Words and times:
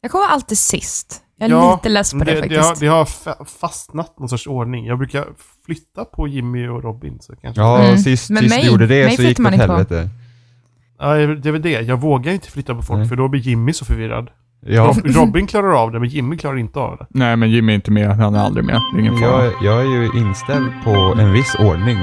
Jag 0.00 0.10
kommer 0.10 0.26
alltid 0.26 0.58
sist. 0.58 1.22
Jag 1.36 1.46
är 1.50 1.54
Ja, 1.54 1.74
lite 1.74 1.88
less 1.88 2.12
på 2.12 2.18
det, 2.18 2.24
det, 2.24 2.32
det, 2.34 2.40
faktiskt. 2.40 2.60
har, 2.68 2.76
det 2.80 2.86
har 2.86 3.04
fa- 3.04 3.44
fastnat 3.60 4.18
någon 4.18 4.28
sorts 4.28 4.46
ordning. 4.46 4.86
Jag 4.86 4.98
brukar 4.98 5.24
flytta 5.66 6.04
på 6.04 6.28
Jimmy 6.28 6.68
och 6.68 6.82
Robin. 6.82 7.18
Så 7.20 7.36
kanske. 7.36 7.62
Ja, 7.62 7.78
Mm. 7.84 7.98
sist, 7.98 8.30
Men 8.30 8.42
sist 8.42 8.54
mig- 8.54 8.62
du 8.64 8.70
gjorde 8.70 8.86
det 8.86 9.16
så 9.16 9.22
gick 9.22 9.36
det 9.36 9.44
åt 9.44 9.54
helvete. 9.54 10.08
Ja, 10.98 11.14
det 11.14 11.48
är 11.48 11.52
väl 11.52 11.62
det. 11.62 11.70
Jag 11.80 12.00
vågar 12.00 12.32
inte 12.32 12.50
flytta 12.50 12.74
på 12.74 12.82
folk 12.82 12.98
Nej. 12.98 13.08
för 13.08 13.16
då 13.16 13.28
blir 13.28 13.40
Jimmy 13.40 13.72
så 13.72 13.84
förvirrad. 13.84 14.30
Ja, 14.66 14.84
Rob, 14.84 15.16
Robin 15.16 15.46
klarar 15.46 15.82
av 15.82 15.92
det, 15.92 16.00
men 16.00 16.08
Jimmy 16.08 16.36
klarar 16.38 16.58
inte 16.58 16.78
av 16.78 16.96
det. 16.96 17.06
Nej, 17.10 17.36
men 17.36 17.50
Jimmy 17.50 17.72
är 17.72 17.74
inte 17.74 17.90
med. 17.90 18.10
Han 18.16 18.34
är 18.34 18.38
aldrig 18.44 18.64
med. 18.64 18.80
Det 18.92 18.98
är 18.98 19.00
ingen 19.00 19.18
fara. 19.18 19.44
jag, 19.44 19.52
jag 19.62 19.80
är 19.80 19.86
ju 19.86 20.10
inställd 20.20 20.72
på 20.84 20.90
en 21.18 21.32
viss 21.32 21.54
ordning. 21.54 21.98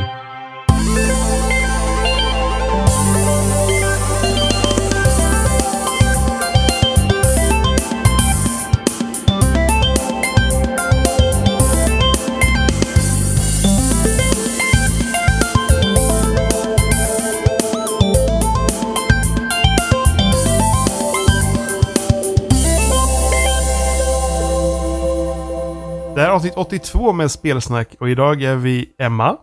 Avsnitt 26.37 26.53
82 26.55 27.13
med 27.13 27.31
spelsnack 27.31 27.87
och 27.99 28.09
idag 28.09 28.41
är 28.43 28.55
vi 28.55 28.85
Emma, 28.99 29.35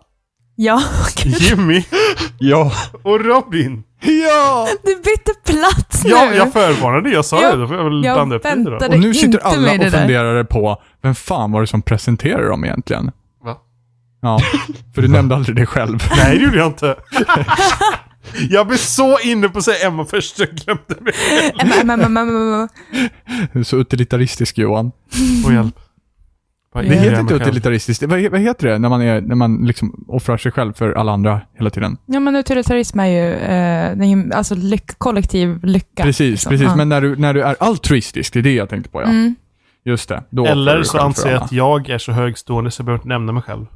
Ja, 0.57 0.83
gud. 1.23 1.35
Jimmy 1.41 1.85
Ja, 2.39 2.73
och 3.02 3.21
Robin. 3.25 3.83
Ja! 4.01 4.69
Du 4.85 4.95
bytte 4.97 5.33
plats 5.52 6.05
nu. 6.05 6.11
Ja, 6.11 6.35
jag 6.35 6.52
förvarnade 6.52 7.11
jag 7.11 7.25
sa 7.25 7.43
Jag- 7.43 7.52
det. 7.55 7.61
Då 7.62 7.69
får 7.69 7.77
jag 7.77 7.85
väl 7.85 8.05
jag 8.05 8.16
blanda 8.16 8.37
upp 8.37 8.45
lite 8.45 8.71
då. 8.71 8.77
Och 8.95 9.01
nu 9.01 9.15
sitter 9.15 9.38
alla 9.38 9.73
det 9.73 9.73
och 9.73 9.91
där. 9.91 9.91
funderar 9.99 10.45
på, 10.45 10.83
vem 11.02 11.15
fan 11.15 11.52
var 11.52 11.61
det 11.61 11.66
som 11.66 11.83
presenterade 11.83 12.49
dem 12.49 12.65
egentligen? 12.65 13.11
Va? 13.45 13.57
Ja, 14.23 14.40
för 14.95 15.02
du 15.02 15.09
nämnde 15.09 15.35
aldrig 15.35 15.57
det 15.57 15.66
själv. 15.66 15.99
Nej, 16.16 16.38
det 16.38 16.45
gjorde 16.45 16.57
jag 16.59 16.66
inte. 16.66 16.96
jag 18.51 18.66
blev 18.66 18.77
så 18.79 19.18
inne 19.21 19.49
på 19.49 19.59
att 19.59 19.65
säga 19.65 19.87
Emma 19.87 20.05
först, 20.05 20.38
jag 20.38 20.49
glömde 20.49 20.95
mig. 21.01 21.13
Emma, 21.61 21.74
Emma, 21.74 21.93
Emma, 21.95 22.21
Emma, 22.21 22.21
Emma. 22.23 22.68
Du 23.52 23.61
är 23.61 23.65
så 23.65 23.77
utilitaristisk 23.77 24.59
Johan. 24.59 24.93
Få 25.45 25.52
hjälp. 25.52 25.74
Vad 26.75 26.85
Det 26.85 26.95
är 26.95 27.01
heter 27.01 27.21
inte 27.21 27.35
utilitaristiskt. 27.35 28.03
Vad, 28.03 28.23
vad 28.30 28.41
heter 28.41 28.69
det 28.69 28.79
när 28.79 28.89
man, 28.89 29.03
är, 29.03 29.21
när 29.21 29.35
man 29.35 29.67
liksom 29.67 30.05
offrar 30.09 30.37
sig 30.37 30.53
själv 30.53 30.73
för 30.73 30.93
alla 30.93 31.13
andra 31.13 31.41
hela 31.59 31.71
tiden? 31.71 31.97
Ja, 32.07 32.21
men 32.21 32.37
utilitarism 32.37 33.01
är 33.01 33.07
ju, 33.07 33.33
eh, 33.33 33.97
det 33.97 34.05
är 34.05 34.17
ju 34.17 34.33
alltså 34.33 34.55
lyck, 34.55 34.99
kollektiv 34.99 35.65
lycka. 35.65 36.02
Precis, 36.02 36.30
liksom. 36.30 36.51
precis. 36.51 36.67
Ja. 36.67 36.77
Men 36.77 36.89
när 36.89 37.01
du, 37.01 37.17
när 37.17 37.35
du 37.35 37.43
är 37.43 37.57
altruistisk, 37.61 38.33
det 38.33 38.39
är 38.39 38.43
det 38.43 38.55
jag 38.55 38.69
tänkte 38.69 38.91
på 38.91 39.02
ja. 39.02 39.07
Mm. 39.09 39.35
Just 39.85 40.09
det. 40.09 40.23
Då 40.30 40.47
Eller 40.47 40.83
så 40.83 40.99
anser 40.99 41.30
jag 41.30 41.43
att 41.43 41.52
jag 41.52 41.89
är 41.91 41.99
så 41.99 42.13
högstående 42.13 42.71
så 42.71 42.80
jag 42.80 42.87
behöver 42.87 42.99
inte 42.99 43.09
nämna 43.09 43.33
mig 43.33 43.43
själv. 43.43 43.67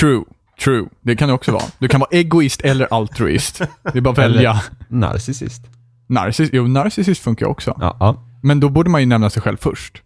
True, 0.00 0.24
true. 0.64 0.86
Det 1.00 1.16
kan 1.16 1.28
det 1.28 1.34
också 1.34 1.52
vara. 1.52 1.64
Du 1.78 1.88
kan 1.88 2.00
vara 2.00 2.10
egoist 2.12 2.60
eller 2.60 2.88
altruist. 2.94 3.58
Det 3.92 3.98
är 3.98 4.00
bara 4.00 4.10
att 4.10 4.18
Eller- 4.18 4.34
välja. 4.34 4.60
narcissist. 4.88 5.62
Narciss, 6.08 6.50
jo, 6.52 6.66
narcissist 6.66 7.22
funkar 7.22 7.46
också. 7.46 7.76
Ja, 7.80 7.96
ja. 8.00 8.24
Men 8.42 8.60
då 8.60 8.68
borde 8.68 8.90
man 8.90 9.00
ju 9.00 9.06
nämna 9.06 9.30
sig 9.30 9.42
själv 9.42 9.56
först. 9.60 10.02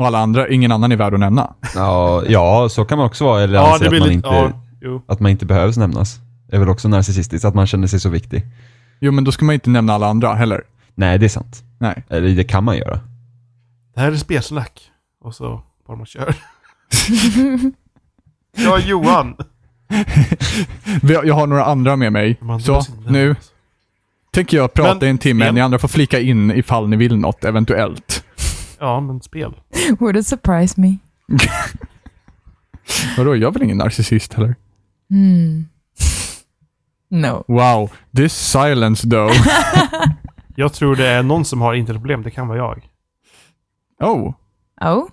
Och 0.00 0.06
alla 0.06 0.18
andra, 0.18 0.48
ingen 0.48 0.72
annan 0.72 0.92
är 0.92 0.96
värd 0.96 1.14
att 1.14 1.20
nämna. 1.20 1.54
Ja, 1.74 2.22
ja, 2.28 2.68
så 2.70 2.84
kan 2.84 2.98
man 2.98 3.06
också 3.06 3.24
vara. 3.24 3.42
Eller 3.42 3.54
Ja, 3.54 3.72
anse 3.72 3.78
det 3.84 3.86
att 3.86 3.90
blir 3.90 4.00
man, 4.00 4.08
lite... 4.08 4.16
inte, 4.16 4.28
Ja, 4.28 4.52
jo. 4.80 5.02
att 5.08 5.20
man 5.20 5.30
inte 5.30 5.46
behövs 5.46 5.76
nämnas. 5.76 6.18
Det 6.48 6.56
är 6.56 6.60
väl 6.60 6.68
också 6.68 6.88
narcissistiskt, 6.88 7.44
att 7.44 7.54
man 7.54 7.66
känner 7.66 7.86
sig 7.86 8.00
så 8.00 8.08
viktig. 8.08 8.42
Jo, 9.00 9.12
men 9.12 9.24
då 9.24 9.32
ska 9.32 9.44
man 9.44 9.54
inte 9.54 9.70
nämna 9.70 9.92
alla 9.92 10.06
andra 10.06 10.34
heller. 10.34 10.62
Nej, 10.94 11.18
det 11.18 11.26
är 11.26 11.28
sant. 11.28 11.62
Nej. 11.78 12.04
Eller 12.08 12.28
det 12.28 12.44
kan 12.44 12.64
man 12.64 12.76
göra. 12.76 13.00
Det 13.94 14.00
här 14.00 14.12
är 14.12 14.16
spelsnack. 14.16 14.80
Och 15.24 15.34
så 15.34 15.62
bara 15.86 15.96
man 15.96 16.06
kör. 16.06 16.34
Jag 18.56 18.80
är 18.80 18.86
Johan. 18.86 19.36
Vi- 21.02 21.14
Jag 21.24 21.34
har 21.34 21.46
några 21.46 21.64
andra 21.64 21.96
med 21.96 22.12
mig. 22.12 22.40
Så, 22.64 22.82
nu 23.08 23.36
tänker 24.32 24.56
jag 24.56 24.72
prata 24.74 24.94
Men, 24.94 25.04
i 25.04 25.10
en 25.10 25.18
timme. 25.18 25.44
spel. 25.44 25.54
Ni 25.54 25.60
andra 25.60 25.78
får 25.78 25.88
flika 25.88 26.20
in 26.20 26.50
ifall 26.50 26.88
ni 26.88 26.96
vill 26.96 27.16
något, 27.16 27.44
eventuellt. 27.44 28.19
Ja, 28.80 29.00
men 29.00 29.20
spel. 29.20 29.54
Would 29.98 30.16
it 30.16 30.26
surprise 30.26 30.80
me? 30.80 30.96
Vadå, 33.16 33.36
jag 33.36 33.48
är 33.48 33.52
väl 33.52 33.62
ingen 33.62 33.76
narcissist 33.78 34.34
heller? 34.34 34.54
Mm. 35.10 35.64
No. 37.12 37.44
Wow, 37.48 37.90
this 38.16 38.32
silence 38.50 39.10
though. 39.10 39.32
Jag 40.56 40.72
tror 40.72 40.96
det 40.96 41.06
är 41.06 41.22
någon 41.22 41.44
som 41.44 41.60
har 41.60 41.74
internetproblem. 41.74 42.22
Det 42.22 42.30
kan 42.30 42.48
vara 42.48 42.58
jag. 42.58 42.88
Oh, 44.00 44.34
Oh? 44.80 45.08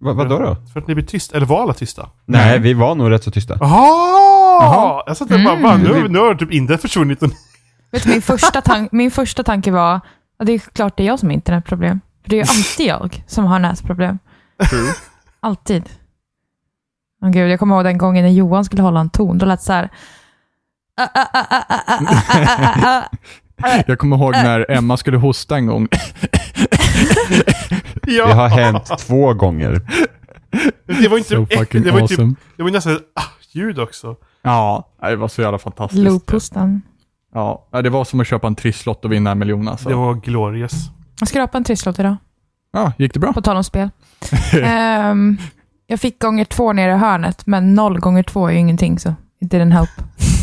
Va, 0.00 0.12
vadå 0.12 0.38
då? 0.38 0.56
För 0.72 0.80
att 0.80 0.86
ni 0.86 0.94
blir 0.94 1.04
tysta. 1.04 1.36
Eller 1.36 1.46
var 1.46 1.62
alla 1.62 1.74
tysta? 1.74 2.10
Nej, 2.24 2.46
Nej. 2.46 2.58
vi 2.58 2.74
var 2.74 2.94
nog 2.94 3.10
rätt 3.10 3.24
så 3.24 3.30
tysta. 3.30 3.56
Jaha! 3.60 5.02
Jag 5.06 5.16
satt 5.16 5.28
där 5.28 5.36
och 5.36 5.44
bara, 5.44 5.52
Mm. 5.54 5.62
va, 5.62 5.76
nu, 5.94 6.08
nu 6.08 6.18
har 6.18 6.34
typ 6.34 6.52
inte 6.52 6.78
försvunnit. 6.78 7.22
Vet 7.90 8.02
du, 8.02 8.08
min 8.10 8.22
första, 8.22 8.60
tan- 8.60 8.88
min 8.92 9.10
första 9.10 9.42
tanke 9.42 9.70
var 9.70 10.00
att 10.38 10.46
det 10.46 10.52
är 10.52 10.58
klart 10.58 10.96
det 10.96 11.02
är 11.02 11.06
jag 11.06 11.18
som 11.18 11.28
har 11.28 11.34
internetproblem. 11.34 12.00
För 12.22 12.30
det 12.30 12.36
är 12.36 12.44
ju 12.44 12.48
alltid 12.48 12.86
jag 12.86 13.24
som 13.26 13.44
har 13.44 13.58
näsproblem. 13.58 14.18
True. 14.70 14.92
Alltid. 15.40 15.90
Oh, 17.22 17.30
gud, 17.30 17.50
jag 17.50 17.58
kommer 17.58 17.74
ihåg 17.74 17.84
den 17.84 17.98
gången 17.98 18.24
när 18.24 18.30
Johan 18.30 18.64
skulle 18.64 18.82
hålla 18.82 19.00
en 19.00 19.10
ton. 19.10 19.38
Då 19.38 19.46
lät 19.46 19.60
det 19.60 19.64
så 19.64 19.72
här. 19.72 19.90
Jag 23.86 23.98
kommer 23.98 24.16
ihåg 24.16 24.32
när 24.32 24.70
Emma 24.70 24.96
skulle 24.96 25.16
hosta 25.16 25.56
en 25.56 25.66
gång. 25.66 25.88
Ja. 28.06 28.26
Det 28.26 28.34
har 28.34 28.48
hänt 28.48 28.98
två 28.98 29.34
gånger. 29.34 29.80
Det 30.86 31.08
var 31.08 31.18
inte, 31.18 31.28
so 31.30 31.46
fucking 31.46 31.82
det 31.82 31.90
var 31.90 32.00
inte, 32.00 32.08
typ, 32.08 32.18
awesome. 32.18 32.34
det 32.56 32.62
var 32.62 32.70
nästan 32.70 32.98
ah, 33.14 33.22
ljud 33.50 33.78
också. 33.78 34.16
Ja, 34.42 34.88
det 35.00 35.16
var 35.16 35.28
så 35.28 35.42
jävla 35.42 35.58
fantastiskt. 35.58 36.02
Loophosten. 36.02 36.82
Ja, 37.34 37.68
det 37.82 37.90
var 37.90 38.04
som 38.04 38.20
att 38.20 38.26
köpa 38.26 38.46
en 38.46 38.54
trisslott 38.54 39.04
och 39.04 39.12
vinna 39.12 39.30
en 39.30 39.38
miljon 39.38 39.68
alltså. 39.68 39.88
Det 39.88 39.94
var 39.94 40.14
glorious. 40.14 40.90
Jag 41.22 41.28
skrapade 41.28 41.58
en 41.58 41.64
trisslott 41.64 41.98
idag, 41.98 42.16
Ja, 42.72 42.92
gick 42.98 43.14
det 43.14 43.20
bra? 43.20 43.32
på 43.32 43.42
tal 43.42 43.56
om 43.56 43.64
spel. 43.64 43.90
Ehm, 44.62 45.36
jag 45.86 46.00
fick 46.00 46.22
gånger 46.22 46.44
två 46.44 46.72
nere 46.72 46.92
i 46.92 46.96
hörnet, 46.96 47.46
men 47.46 47.74
noll 47.74 48.00
gånger 48.00 48.22
två 48.22 48.46
är 48.48 48.52
ju 48.52 48.58
ingenting, 48.58 48.98
så 48.98 49.14
it 49.40 49.52
didn't 49.52 49.72
help. 49.72 49.90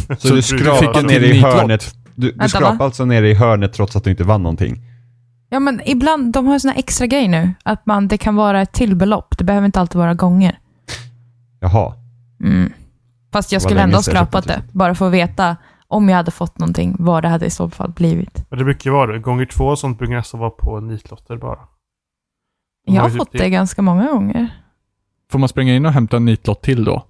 Så, 0.07 0.28
Så 0.28 0.35
du 0.35 0.41
skrapade 0.41 1.01
nere 1.01 1.25
i 1.25 1.40
hörnet. 1.41 1.95
Du, 2.16 2.31
du 2.31 2.50
skrapade 2.50 2.84
alltså 2.84 3.06
nere 3.06 3.29
i 3.29 3.34
hörnet 3.34 3.73
trots 3.73 3.95
att 3.95 4.03
du 4.03 4.09
inte 4.12 4.23
vann 4.23 4.44
någonting? 4.44 4.81
Ja, 5.50 5.59
men 5.59 5.81
ibland, 5.85 6.34
de 6.34 6.45
har 6.45 6.53
ju 6.53 6.59
såna 6.59 6.73
extra 6.73 7.07
grejer 7.07 7.29
nu, 7.29 7.53
att 7.63 7.85
man, 7.85 8.07
det 8.07 8.17
kan 8.17 8.35
vara 8.35 8.61
ett 8.61 8.72
till 8.73 8.96
belopp. 8.96 9.38
Det 9.38 9.44
behöver 9.44 9.66
inte 9.66 9.79
alltid 9.79 10.00
vara 10.00 10.13
gånger. 10.13 10.59
Jaha. 11.59 11.94
Mm. 12.44 12.73
Fast 13.34 13.51
jag 13.51 13.61
skulle 13.61 13.81
ändå 13.81 13.97
ha 13.97 14.03
skrapat 14.03 14.47
det, 14.47 14.61
bara 14.72 14.96
för 14.96 15.07
att 15.07 15.13
veta 15.13 15.57
om 15.89 16.09
jag 16.09 16.16
hade 16.17 16.31
fått 16.31 16.59
någonting, 16.59 16.95
vad 17.00 17.23
det 17.23 17.27
hade 17.29 17.45
i 17.45 17.50
så 17.50 17.69
fall 17.69 17.91
blivit. 17.91 18.45
Men 18.50 18.59
det 18.59 18.66
brukar 18.66 18.91
vara 18.91 19.11
det. 19.11 19.19
Gånger 19.19 19.45
två 19.45 19.66
och 19.66 19.79
sånt 19.79 19.97
brukar 19.97 20.16
nästan 20.16 20.39
vara 20.39 20.50
på 20.50 20.79
nitlotter 20.79 21.38
bara. 21.38 21.59
De 22.88 22.95
Jag 22.95 23.01
har 23.01 23.09
ju 23.09 23.17
fått 23.17 23.31
typ 23.31 23.41
det 23.41 23.50
ganska 23.50 23.81
många 23.81 24.11
gånger. 24.11 24.49
Får 25.31 25.39
man 25.39 25.49
springa 25.49 25.75
in 25.75 25.85
och 25.85 25.91
hämta 25.91 26.17
en 26.17 26.25
nitlott 26.25 26.61
till 26.61 26.83
då? 26.83 27.05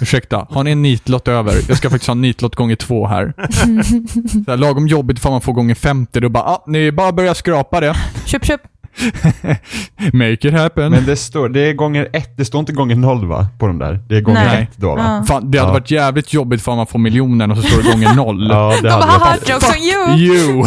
Ursäkta, 0.00 0.46
har 0.50 0.64
ni 0.64 0.70
en 0.70 0.82
nitlott 0.82 1.28
över? 1.28 1.52
Jag 1.68 1.76
ska 1.76 1.90
faktiskt 1.90 2.06
ha 2.06 2.12
en 2.12 2.20
nitlott 2.20 2.56
gånger 2.56 2.76
två 2.76 3.06
här. 3.06 3.34
Så 4.44 4.50
här 4.50 4.56
lagom 4.56 4.86
jobbigt 4.88 5.20
får 5.20 5.30
man 5.30 5.40
få 5.40 5.52
gånger 5.52 5.74
50, 5.74 6.20
då 6.20 6.28
bara, 6.28 6.44
ah, 6.44 6.64
ni 6.66 6.92
bara 6.92 7.12
börja 7.12 7.34
skrapa 7.34 7.80
det. 7.80 7.94
köp, 8.26 8.44
köp. 8.44 8.60
Make 10.12 10.48
it 10.48 10.54
happen. 10.54 10.90
Men 10.92 11.04
det 11.04 11.16
står, 11.16 11.48
det 11.48 11.60
är 11.60 11.72
gånger 11.74 12.08
ett, 12.12 12.36
det 12.36 12.44
står 12.44 12.58
inte 12.60 12.72
gånger 12.72 12.96
noll 12.96 13.26
va? 13.26 13.46
På 13.58 13.66
de 13.66 13.78
där. 13.78 14.00
Det 14.08 14.16
är 14.16 14.20
gånger 14.20 14.44
Nej. 14.44 14.62
ett 14.62 14.76
då 14.76 14.94
va? 14.94 15.02
Ja. 15.20 15.24
Fan, 15.26 15.50
det 15.50 15.58
hade 15.58 15.70
Ja. 15.70 15.72
varit 15.72 15.90
jävligt 15.90 16.32
jobbigt 16.32 16.62
för 16.62 16.76
man 16.76 16.86
får 16.86 16.98
miljonen 16.98 17.50
och 17.50 17.56
så 17.56 17.62
står 17.62 17.82
det 17.82 17.90
gånger 17.90 18.14
noll. 18.14 18.48
Ja, 18.50 18.74
det 18.82 18.88
De 18.88 18.94
hade 18.94 19.06
bara, 19.06 19.18
varit... 19.18 19.48
jokes 19.48 19.70
on 19.70 19.76
you! 19.82 20.18
You! 20.18 20.64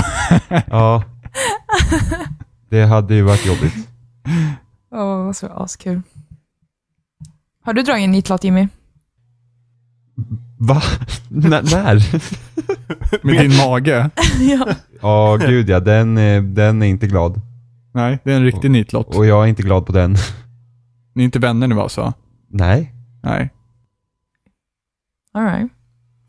Ja. 0.70 1.04
Det 2.70 2.86
hade 2.86 3.16
ju 3.16 3.22
varit 3.22 3.46
jobbigt. 3.46 3.74
Åh, 4.94 5.26
vad 5.26 5.36
så 5.36 5.48
askul. 5.48 6.02
Har 7.66 7.74
du 7.74 7.82
dragit 7.82 8.04
en 8.04 8.12
nitlott, 8.12 8.44
Jimmy? 8.44 8.68
Va? 10.60 10.82
N- 11.32 11.50
när? 11.72 12.16
Med 13.26 13.36
din 13.42 13.58
mage. 13.58 14.10
ja. 14.40 14.68
Ja, 15.02 15.36
gud 15.42 15.70
ja. 15.70 15.80
Den, 15.80 16.16
den 16.56 16.82
är 16.82 16.88
inte 16.88 17.08
glad. 17.08 17.42
Nej, 17.92 18.20
det 18.24 18.32
är 18.32 18.36
en 18.36 18.44
riktig 18.44 18.72
nitlott. 18.72 19.16
Och 19.16 19.26
jag 19.26 19.44
är 19.44 19.48
inte 19.48 19.64
glad 19.64 19.86
på 19.86 19.92
den. 19.92 20.16
Ni 21.14 21.24
är 21.24 21.26
inte 21.26 21.40
vänner 21.40 21.68
nu 21.68 21.80
alltså? 21.80 22.14
Nej. 22.48 22.94
Nej. 23.24 23.50
All 25.34 25.44
right. 25.44 25.72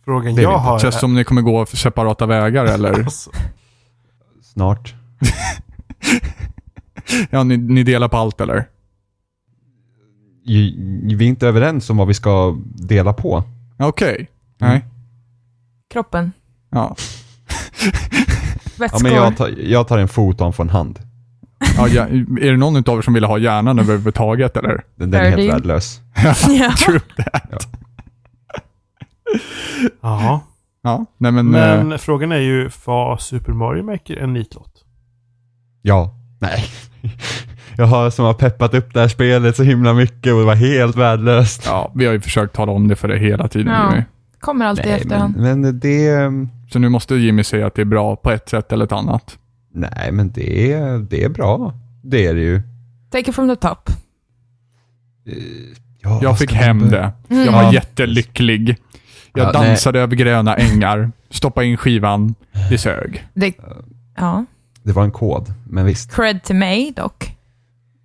Frågan 0.04 0.34
Det 0.34 0.40
är 0.40 0.42
jag 0.42 0.58
har 0.58 0.78
Känns 0.78 1.00
som 1.00 1.14
ni 1.14 1.24
kommer 1.24 1.42
gå 1.42 1.66
separata 1.66 2.26
vägar 2.26 2.64
eller? 2.74 2.92
Alltså, 2.92 3.30
Snart. 4.42 4.94
Ja, 7.30 7.42
ni, 7.44 7.56
ni 7.56 7.82
delar 7.82 8.08
på 8.08 8.16
allt 8.16 8.40
eller? 8.40 8.68
Vi 11.04 11.14
är 11.14 11.22
inte 11.22 11.48
överens 11.48 11.90
om 11.90 11.96
vad 11.96 12.08
vi 12.08 12.14
ska 12.14 12.56
dela 12.74 13.12
på. 13.12 13.44
Okej. 13.78 14.30
Nej. 14.58 14.76
Mm. 14.76 14.82
Kroppen. 15.90 16.32
Ja. 16.70 16.96
Vätskor. 18.78 18.90
Ja, 18.92 18.98
men 19.02 19.12
jag 19.12 19.36
tar, 19.36 19.48
jag 19.48 19.88
tar 19.88 19.98
en 19.98 20.08
fot 20.08 20.40
och 20.40 20.46
han 20.46 20.52
får 20.52 20.64
en 20.64 20.70
hand. 20.70 20.98
Ja, 21.76 21.88
ja, 21.88 22.06
är 22.06 22.50
det 22.50 22.56
någon 22.56 22.76
av 22.90 22.98
er 22.98 23.02
som 23.02 23.14
vill 23.14 23.24
ha 23.24 23.38
hjärnan 23.38 23.78
överhuvudtaget 23.78 24.56
eller? 24.56 24.84
Den, 24.96 25.10
den 25.10 25.20
är 25.20 25.24
helt 25.24 25.36
Birdie. 25.36 25.50
värdelös. 25.50 26.00
Ja. 26.48 26.72
True 26.76 27.00
that. 27.00 27.68
Jaha. 30.00 30.40
Ja, 30.82 31.06
nej 31.18 31.32
men... 31.32 31.54
eh, 31.54 31.84
Men 31.84 31.98
frågan 31.98 32.32
är 32.32 32.38
ju, 32.38 32.70
var 32.84 33.16
Super 33.16 33.52
Mario 33.52 33.82
Maker 33.82 34.16
en 34.16 34.32
nitlott? 34.32 34.84
Ja. 35.82 36.14
Nej. 36.40 36.64
Jag 37.76 37.86
har 37.86 38.10
som 38.10 38.24
har 38.24 38.34
peppat 38.34 38.74
upp 38.74 38.94
det 38.94 39.00
här 39.00 39.08
spelet 39.08 39.56
så 39.56 39.62
himla 39.62 39.94
mycket 39.94 40.32
och 40.32 40.38
det 40.38 40.44
var 40.46 40.54
helt 40.54 40.96
värdelöst. 40.96 41.62
ja, 41.66 41.92
vi 41.94 42.06
har 42.06 42.12
ju 42.12 42.20
försökt 42.20 42.54
tala 42.54 42.72
om 42.72 42.88
det 42.88 42.96
för 42.96 43.08
det 43.08 43.18
hela 43.18 43.48
tiden. 43.48 43.72
Ja. 43.72 43.90
Jimmy. 43.90 44.04
Kommer 44.40 44.66
alltid 44.66 44.86
i 44.86 44.90
efterhand. 44.90 45.36
men, 45.36 45.60
men 45.60 45.80
det... 45.80 46.10
Så 46.72 46.78
nu 46.78 46.88
måste 46.88 47.14
Jimmy 47.14 47.44
säga 47.44 47.66
att 47.66 47.74
det 47.74 47.82
är 47.82 47.86
bra 47.86 48.16
på 48.16 48.30
ett 48.30 48.48
sätt 48.48 48.72
eller 48.72 48.84
ett 48.84 48.92
annat. 48.92 49.38
Nej, 49.74 50.12
men 50.12 50.30
det, 50.32 50.76
det 51.10 51.24
är 51.24 51.28
bra. 51.28 51.74
Det 52.02 52.26
är 52.26 52.34
det 52.34 52.40
ju. 52.40 52.62
Take 53.10 53.30
it 53.30 53.34
from 53.34 53.48
the 53.48 53.56
top. 53.56 53.90
Ja, 56.02 56.18
Jag 56.22 56.38
fick 56.38 56.52
hem 56.52 56.78
börja- 56.78 57.12
det. 57.28 57.34
Mm. 57.34 57.44
Jag 57.46 57.52
var 57.52 57.62
Ja. 57.62 57.72
jättelycklig. 57.72 58.76
Jag 59.34 59.46
Ja, 59.46 59.52
nej. 59.60 59.68
dansade 59.68 60.00
över 60.00 60.16
gröna 60.16 60.56
ängar, 60.56 61.12
stoppade 61.30 61.66
in 61.66 61.76
skivan, 61.76 62.34
det 62.70 62.78
sög. 62.78 63.26
Det, 63.34 63.54
ja. 64.16 64.44
Det 64.82 64.92
var 64.92 65.04
en 65.04 65.10
kod, 65.10 65.52
men 65.68 65.84
visst. 65.86 66.14
Cred 66.14 66.42
to 66.42 66.54
mig 66.54 66.92
dock. 66.96 67.36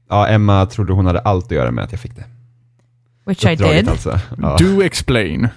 Ja, 0.10 0.28
Emma 0.28 0.66
trodde 0.66 0.94
hon 0.94 1.06
hade 1.06 1.20
allt 1.20 1.46
att 1.46 1.52
göra 1.52 1.72
med 1.72 1.84
att 1.84 1.92
jag 1.92 2.02
fick 2.02 2.16
det. 2.16 2.24
Which 3.26 3.46
I 3.46 3.56
did. 3.56 3.90
Alltså. 3.90 4.20
Ja. 4.42 4.58
Do 4.60 4.82
explain. 4.84 5.48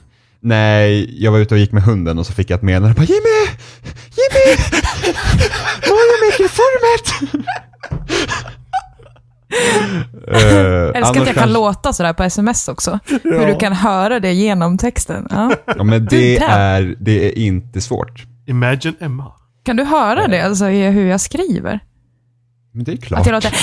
Nej, 0.40 1.22
jag 1.24 1.32
var 1.32 1.38
ute 1.38 1.54
och 1.54 1.58
gick 1.60 1.72
med 1.72 1.82
hunden 1.82 2.18
och 2.18 2.26
så 2.26 2.32
fick 2.32 2.50
jag 2.50 2.56
ett 2.56 2.62
meddelande. 2.62 3.00
Jimmy! 3.04 3.58
Mario 5.86 6.16
Maker 6.24 6.48
format! 6.48 7.06
uh, 10.28 10.40
Jag 10.40 10.96
älskar 10.96 11.20
att 11.20 11.26
jag 11.26 11.36
kan 11.36 11.52
låta 11.52 11.92
sådär 11.92 12.12
på 12.12 12.22
sms 12.22 12.68
också. 12.68 12.98
Hur 13.22 13.46
du 13.46 13.56
kan 13.56 13.72
höra 13.72 14.20
det 14.20 14.32
genom 14.32 14.78
texten. 14.78 15.26
Ja. 15.30 15.52
Ja, 15.76 15.84
men 15.84 16.06
det 16.06 16.38
är, 16.38 16.94
det 17.00 17.26
är 17.26 17.38
inte 17.38 17.80
svårt. 17.80 18.24
Imagine 18.46 18.94
Emma. 19.00 19.32
Kan 19.64 19.76
du 19.76 19.84
höra 19.84 20.28
det 20.28 20.40
alltså 20.40 20.68
i 20.70 20.82
hur 20.82 21.06
jag 21.06 21.20
skriver? 21.20 21.80
Men 22.72 22.84
det 22.84 22.92
är 22.92 22.96
klart. 22.96 23.20
Att 23.20 23.26
jag 23.26 23.32
låter! 23.32 23.54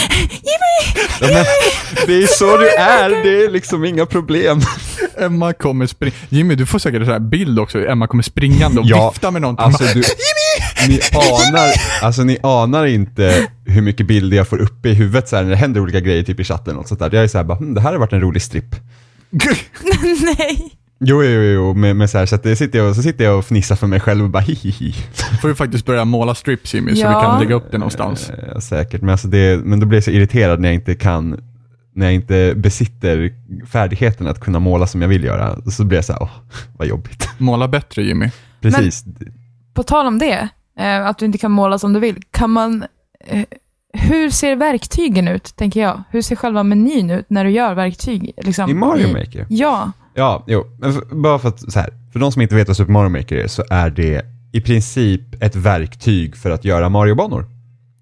Ja, 1.21 1.27
men, 1.27 1.45
det 2.07 2.23
är 2.23 2.27
så 2.27 2.57
du 2.57 2.69
är, 2.69 3.09
det 3.09 3.45
är 3.45 3.51
liksom 3.51 3.85
inga 3.85 4.06
problem. 4.06 4.62
Emma 5.18 5.53
kommer 5.53 5.88
springa. 5.88 6.13
Jimmy, 6.30 6.56
du 6.56 6.65
får 6.65 6.80
säkert 6.80 7.07
en 7.07 7.30
bild 7.30 7.59
också. 7.59 7.88
Emma 7.88 8.07
kommer 8.07 8.23
springande 8.23 8.80
och 8.80 8.85
Ja, 8.88 9.09
viftar 9.09 9.31
med 9.31 9.41
någonting. 9.41 9.65
Alltså, 9.65 9.83
du, 9.83 10.03
ni, 10.88 11.00
anar, 11.13 11.69
alltså, 12.01 12.24
ni 12.24 12.38
anar 12.44 12.85
inte 12.85 13.47
hur 13.65 13.81
mycket 13.81 14.07
bilder 14.07 14.38
jag 14.38 14.47
får 14.47 14.57
uppe 14.57 14.89
i 14.89 14.94
huvudet 14.94 15.29
så 15.29 15.35
här, 15.35 15.44
när 15.44 15.50
det 15.50 15.56
händer 15.56 15.81
olika 15.81 16.00
grejer 16.00 16.24
typ 16.24 16.39
i 16.39 16.44
chatten 16.44 16.77
och 16.77 16.88
sånt 16.88 17.00
där. 17.00 17.09
Jag 17.13 17.24
är 17.24 17.27
så 17.27 17.38
här, 17.38 17.45
bara, 17.45 17.57
hm, 17.57 17.74
det 17.74 17.81
här 17.81 17.91
har 17.91 18.00
varit 18.00 18.13
en 18.13 18.21
rolig 18.21 18.41
stripp. 18.41 18.75
Nej. 20.38 20.74
Jo, 21.00 21.24
jo, 21.24 21.41
jo, 21.41 21.74
men, 21.74 21.97
men 21.97 22.07
så, 22.07 22.18
här, 22.18 22.25
så, 22.25 22.35
att 22.35 22.44
det 22.44 22.56
sitter 22.56 22.79
jag, 22.79 22.95
så 22.95 23.01
sitter 23.01 23.24
jag 23.25 23.38
och 23.38 23.45
fnissar 23.45 23.75
för 23.75 23.88
mig 23.88 24.00
själv 24.00 24.24
och 24.24 24.29
bara 24.29 24.39
hihihi. 24.44 24.94
får 25.41 25.47
du 25.47 25.56
faktiskt 25.56 25.85
börja 25.85 26.06
måla 26.06 26.35
strips 26.35 26.74
Jimmy, 26.74 26.95
så 26.95 27.01
Ja. 27.01 27.07
vi 27.19 27.25
kan 27.25 27.39
lägga 27.39 27.56
upp 27.56 27.71
det 27.71 27.77
någonstans. 27.77 28.30
Eh, 28.30 28.59
säkert, 28.59 29.01
men, 29.01 29.09
alltså 29.09 29.27
det, 29.27 29.65
men 29.65 29.80
då 29.80 29.85
blir 29.85 29.97
jag 29.97 30.03
så 30.03 30.12
irriterad 30.12 30.59
när 30.59 30.68
jag 30.68 30.75
inte 30.75 30.95
kan, 30.95 31.39
när 31.95 32.06
jag 32.06 32.13
inte 32.13 32.53
besitter 32.56 33.33
färdigheten 33.68 34.27
att 34.27 34.39
kunna 34.39 34.59
måla 34.59 34.88
som 34.88 35.01
jag 35.01 35.09
vill 35.09 35.23
göra. 35.23 35.71
Så 35.71 35.83
blir 35.83 35.97
jag 35.97 36.06
så 36.06 36.13
här, 36.13 36.21
åh, 36.21 36.30
vad 36.77 36.88
jobbigt. 36.88 37.30
Måla 37.38 37.68
bättre 37.68 38.03
Jimmy. 38.03 38.30
Precis. 38.62 39.06
På 39.73 39.83
tal 39.83 40.06
om 40.07 40.19
det, 40.19 40.47
att 40.85 41.18
du 41.18 41.25
inte 41.25 41.38
kan 41.38 41.51
måla 41.51 41.79
som 41.79 41.94
du 41.94 42.00
vill. 42.00 42.21
Kan 42.31 42.50
man... 42.50 42.85
Eh, 43.25 43.44
hur 43.94 44.29
ser 44.29 44.56
verktygen 44.56 45.27
ut, 45.27 45.56
tänker 45.56 45.81
jag? 45.81 46.03
Hur 46.09 46.21
ser 46.21 46.35
själva 46.35 46.63
menyn 46.63 47.09
ut 47.09 47.25
när 47.29 47.44
du 47.44 47.50
gör 47.50 47.74
verktyg? 47.74 48.33
Liksom, 48.38 48.69
I 48.69 48.74
Mario 48.74 49.07
Maker? 49.07 49.45
Ja. 49.50 49.91
Ja, 50.13 50.44
jo. 50.47 50.65
Men 50.79 50.94
för, 50.94 51.15
bara 51.15 51.39
för 51.39 51.50
att 51.50 51.71
så 51.71 51.79
här, 51.79 51.89
för 52.12 52.19
de 52.19 52.31
som 52.31 52.41
inte 52.41 52.56
vet 52.56 52.68
vad 52.68 52.77
Super 52.77 52.91
Mario 52.91 53.09
Maker 53.09 53.35
är 53.35 53.47
så 53.47 53.63
är 53.69 53.89
det 53.89 54.25
i 54.51 54.62
princip 54.62 55.44
ett 55.44 55.56
verktyg 55.56 56.38
för 56.38 56.51
att 56.51 56.65
göra 56.65 56.89
Mario-banor. 56.89 57.45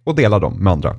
Och 0.04 0.16
dela 0.16 0.40
dem 0.40 0.64
med 0.64 0.74
andra. 0.74 0.96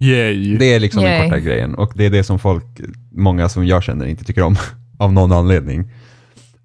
Yay. 0.00 0.56
Det 0.56 0.74
är 0.74 0.80
liksom 0.80 1.02
den 1.02 1.12
Yay. 1.12 1.24
korta 1.24 1.40
grejen 1.40 1.74
och 1.74 1.92
det 1.94 2.06
är 2.06 2.10
det 2.10 2.24
som 2.24 2.38
folk, 2.38 2.64
många 3.12 3.48
som 3.48 3.66
jag 3.66 3.82
känner 3.82 4.06
inte 4.06 4.24
tycker 4.24 4.42
om 4.42 4.56
av 4.98 5.12
någon 5.12 5.32
anledning. 5.32 5.80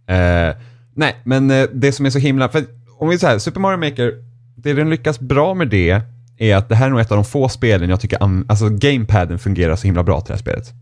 Eh, 0.07 0.55
nej, 0.95 1.15
men 1.23 1.51
eh, 1.51 1.65
det 1.73 1.91
som 1.91 2.05
är 2.05 2.09
så 2.09 2.19
himla, 2.19 2.49
för 2.49 2.65
om 2.99 3.09
vi 3.09 3.19
säger 3.19 3.39
Super 3.39 3.59
Mario 3.59 3.77
Maker, 3.77 4.13
det 4.55 4.73
den 4.73 4.89
lyckas 4.89 5.19
bra 5.19 5.53
med 5.53 5.67
det 5.69 6.01
är 6.37 6.55
att 6.55 6.69
det 6.69 6.75
här 6.75 6.85
är 6.85 6.89
nog 6.89 6.99
ett 6.99 7.11
av 7.11 7.17
de 7.17 7.25
få 7.25 7.49
spelen 7.49 7.89
jag 7.89 7.99
tycker, 7.99 8.17
alltså 8.47 8.69
gamepaden 8.69 9.39
fungerar 9.39 9.75
så 9.75 9.87
himla 9.87 10.03
bra 10.03 10.21
till 10.21 10.27
det 10.27 10.33
här 10.33 10.39
spelet. 10.39 10.73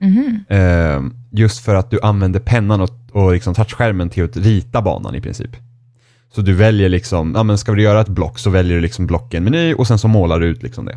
Mhm. 0.00 0.44
Eh, 0.48 1.00
just 1.30 1.64
för 1.64 1.74
att 1.74 1.90
du 1.90 1.98
använder 2.02 2.40
pennan 2.40 2.80
och, 2.80 2.90
och 3.12 3.32
liksom 3.32 3.54
touchskärmen 3.54 4.10
till 4.10 4.24
att 4.24 4.36
rita 4.36 4.82
banan 4.82 5.14
i 5.14 5.20
princip. 5.20 5.50
Så 6.34 6.40
du 6.40 6.52
väljer 6.54 6.88
liksom, 6.88 7.32
ja 7.36 7.42
men 7.42 7.58
ska 7.58 7.72
du 7.72 7.82
göra 7.82 8.00
ett 8.00 8.08
block 8.08 8.38
så 8.38 8.50
väljer 8.50 8.74
du 8.74 8.80
liksom 8.80 9.06
block 9.06 9.34
i 9.34 9.36
en 9.36 9.44
meny 9.44 9.74
och 9.74 9.86
sen 9.86 9.98
så 9.98 10.08
målar 10.08 10.40
du 10.40 10.46
ut 10.46 10.62
liksom 10.62 10.84
det. 10.84 10.96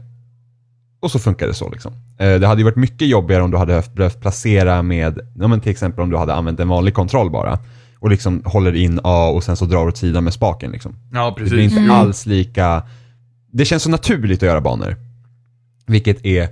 Och 1.02 1.12
så 1.12 1.20
funkar 1.20 1.48
det 1.48 1.54
så 1.54 1.70
liksom. 1.70 1.94
Eh, 2.20 2.40
det 2.40 2.48
hade 2.48 2.62
ju 2.62 2.66
varit 2.66 2.76
mycket 2.76 3.08
jobbigare 3.08 3.44
om 3.44 3.52
du 3.52 3.58
hade 3.58 3.72
behövt- 3.74 3.94
behövt 3.96 4.22
placera 4.22 4.82
med, 4.82 5.20
ja 5.40 5.48
men 5.48 5.60
till 5.62 5.72
exempel 5.72 6.04
om 6.04 6.10
du 6.10 6.18
hade 6.18 6.34
använt 6.34 6.60
en 6.60 6.68
vanlig 6.68 6.94
kontroll 6.94 7.32
bara. 7.32 7.60
Och 8.00 8.10
liksom 8.10 8.42
håller 8.46 8.76
in 8.76 9.00
A 9.04 9.28
och 9.30 9.44
sen 9.44 9.58
så 9.58 9.66
drar 9.66 9.88
åt 9.88 9.98
sidan 9.98 10.24
med 10.24 10.34
spaken 10.34 10.72
liksom. 10.72 10.96
Ja, 11.14 11.36
Det 11.38 11.44
blir 11.44 11.60
inte 11.60 11.78
Mm. 11.78 11.92
alls 11.92 12.26
lika... 12.26 12.84
Det 13.52 13.66
känns 13.66 13.84
så 13.84 13.90
naturligt 13.90 14.44
att 14.44 14.48
göra 14.48 14.62
banor. 14.62 14.96
Vilket 15.88 16.26
är 16.26 16.48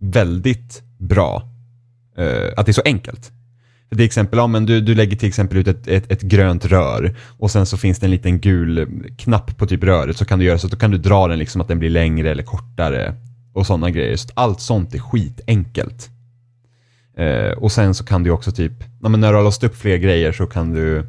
väldigt 0.00 0.82
bra. 0.98 1.48
Eh, 2.16 2.52
att 2.56 2.66
det 2.66 2.70
är 2.70 2.72
så 2.72 2.82
enkelt. 2.84 3.30
För 3.88 3.96
till 3.96 4.04
exempel, 4.04 4.38
ja, 4.38 4.46
men 4.46 4.66
du, 4.66 4.80
du 4.80 4.94
lägger 4.94 5.16
till 5.16 5.28
exempel 5.28 5.58
ut 5.58 5.68
ett, 5.68 5.88
ett, 5.88 6.12
ett 6.12 6.22
grönt 6.22 6.64
rör 6.64 7.16
och 7.38 7.50
sen 7.50 7.66
så 7.66 7.76
finns 7.76 7.98
det 7.98 8.06
en 8.06 8.10
liten 8.10 8.40
gul 8.40 8.88
knapp 9.18 9.56
på 9.58 9.66
typ 9.66 9.82
röret 9.84 10.16
så 10.16 10.24
kan 10.24 10.38
du 10.38 10.44
göra 10.44 10.58
så 10.58 10.66
att 10.66 10.70
då 10.70 10.76
kan 10.78 10.90
du 10.90 10.98
dra 10.98 11.28
den 11.28 11.38
liksom 11.38 11.60
att 11.60 11.68
den 11.68 11.78
blir 11.78 11.90
längre 11.90 12.30
eller 12.30 12.42
kortare 12.42 13.14
och 13.52 13.66
sådana 13.66 13.90
grejer. 13.90 14.16
Så 14.16 14.28
allt 14.34 14.60
sånt 14.60 14.94
är 14.94 14.98
skitenkelt. 14.98 16.10
Eh, 17.16 17.50
och 17.50 17.72
sen 17.72 17.94
så 17.94 18.04
kan 18.04 18.22
du 18.22 18.30
också 18.30 18.52
typ, 18.52 18.72
ja, 19.02 19.08
när 19.08 19.30
du 19.30 19.36
har 19.36 19.44
låst 19.44 19.64
upp 19.64 19.76
fler 19.76 19.96
grejer 19.96 20.32
så 20.32 20.46
kan 20.46 20.72
du 20.72 21.06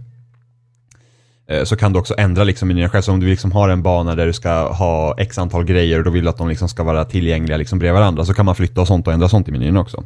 eh, 1.48 1.64
så 1.64 1.76
kan 1.76 1.94
du 1.94 2.00
också 2.00 2.16
ändra 2.18 2.44
liksom 2.44 2.68
menyn 2.68 2.90
själv. 2.90 3.02
Så 3.02 3.12
om 3.12 3.20
du 3.20 3.28
liksom 3.28 3.52
har 3.52 3.70
en 3.70 3.84
bana 3.84 4.16
där 4.16 4.26
du 4.26 4.34
ska 4.34 4.74
ha 4.74 5.16
x 5.18 5.38
antal 5.38 5.66
grejer 5.66 5.98
och 5.98 6.06
då 6.06 6.12
vill 6.12 6.24
du 6.24 6.30
att 6.30 6.38
de 6.38 6.50
liksom 6.50 6.70
ska 6.70 6.84
vara 6.84 7.06
tillgängliga 7.06 7.58
liksom 7.58 7.80
bredvid 7.80 8.00
varandra 8.00 8.26
så 8.26 8.34
kan 8.34 8.46
man 8.46 8.56
flytta 8.56 8.82
och 8.82 8.88
sånt 8.88 9.08
och 9.08 9.14
ändra 9.14 9.30
sånt 9.30 9.48
i 9.48 9.52
menyn 9.52 9.78
också. 9.78 10.04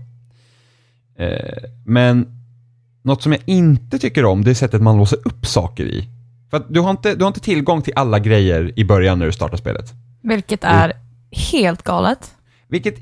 Eh, 1.18 1.64
men 1.86 2.40
något 3.04 3.24
som 3.24 3.32
jag 3.32 3.42
inte 3.46 4.00
tycker 4.00 4.26
om 4.26 4.44
det 4.44 4.50
är 4.50 4.56
sättet 4.56 4.82
man 4.82 4.98
låser 4.98 5.20
upp 5.26 5.46
saker 5.46 5.84
i. 5.84 6.08
För 6.50 6.64
du 6.70 6.80
har, 6.80 6.92
inte, 6.92 7.16
du 7.16 7.24
har 7.24 7.28
inte 7.28 7.40
tillgång 7.40 7.82
till 7.82 7.94
alla 7.96 8.20
grejer 8.20 8.72
i 8.76 8.86
början 8.86 9.20
när 9.20 9.26
du 9.26 9.32
startar 9.32 9.58
spelet. 9.58 9.94
Vilket 10.22 10.64
är 10.64 10.94
helt 11.32 11.84
galet. 11.84 12.32
Vilket 12.68 12.96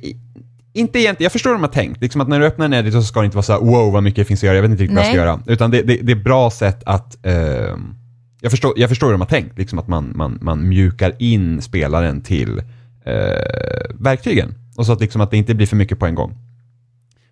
inte 0.78 1.00
egentligen, 1.00 1.26
jag 1.26 1.32
förstår 1.32 1.50
hur 1.50 1.56
de 1.56 1.62
har 1.62 1.70
tänkt. 1.70 2.02
Liksom 2.02 2.22
att 2.22 2.28
när 2.28 2.40
du 2.40 2.46
öppnar 2.46 2.66
en 2.66 2.74
edit 2.74 2.94
så 2.94 3.02
ska 3.02 3.20
det 3.20 3.26
inte 3.26 3.38
vara 3.38 3.44
så 3.44 3.54
här, 3.54 3.60
wow 3.60 3.94
vad 3.94 4.04
mycket 4.04 4.16
det 4.16 4.26
finns 4.26 4.40
att 4.40 4.44
göra, 4.44 4.56
jag 4.56 4.62
vet 4.62 4.72
inte 4.72 4.84
riktigt 4.84 4.96
vad 4.98 5.06
jag 5.06 5.12
ska 5.14 5.22
Nej. 5.22 5.28
göra. 5.28 5.42
Utan 5.46 5.72
det, 5.72 5.82
det, 5.82 6.00
det 6.02 6.12
är 6.12 6.16
bra 6.24 6.50
sätt 6.52 6.84
att, 6.86 7.26
ehm, 7.26 7.96
jag, 8.42 8.52
förstår, 8.52 8.74
jag 8.76 8.90
förstår 8.90 9.08
hur 9.08 9.14
de 9.14 9.22
har 9.22 9.28
tänkt, 9.28 9.58
liksom 9.58 9.80
att 9.80 9.88
man, 9.88 10.12
man, 10.16 10.40
man 10.42 10.68
mjukar 10.68 11.14
in 11.20 11.62
spelaren 11.62 12.22
till 12.22 12.58
eh, 13.06 13.14
verktygen. 14.00 14.54
Och 14.78 14.86
så 14.86 14.94
att, 14.94 15.02
liksom 15.02 15.22
att 15.22 15.32
det 15.32 15.38
inte 15.38 15.56
blir 15.56 15.68
för 15.68 15.76
mycket 15.76 16.00
på 16.00 16.06
en 16.06 16.16
gång. 16.16 16.38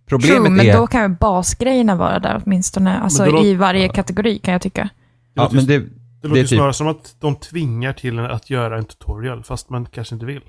Problemet 0.06 0.38
True, 0.38 0.50
men 0.50 0.66
är... 0.68 0.74
då 0.74 0.88
kan 0.88 1.02
ju 1.02 1.18
basgrejerna 1.18 1.96
vara 1.96 2.20
där 2.20 2.42
åtminstone. 2.46 3.00
Alltså 3.00 3.26
låter- 3.26 3.46
i 3.46 3.56
varje 3.56 3.90
kategori 3.90 4.40
kan 4.40 4.52
jag 4.52 4.62
tycka. 4.62 4.82
Det 4.84 4.90
ja, 5.34 5.44
låter, 5.44 5.56
men 5.56 5.66
det, 5.66 5.80
det 5.80 5.86
det 6.22 6.28
låter 6.28 6.42
typ- 6.42 6.50
snarare 6.50 6.74
som 6.74 6.88
att 6.88 7.16
de 7.20 7.36
tvingar 7.36 7.94
till 7.94 8.20
en 8.20 8.26
att 8.26 8.50
göra 8.50 8.78
en 8.78 8.86
tutorial, 8.86 9.44
fast 9.44 9.70
man 9.70 9.86
kanske 9.86 10.16
inte 10.16 10.26
vill. 10.26 10.42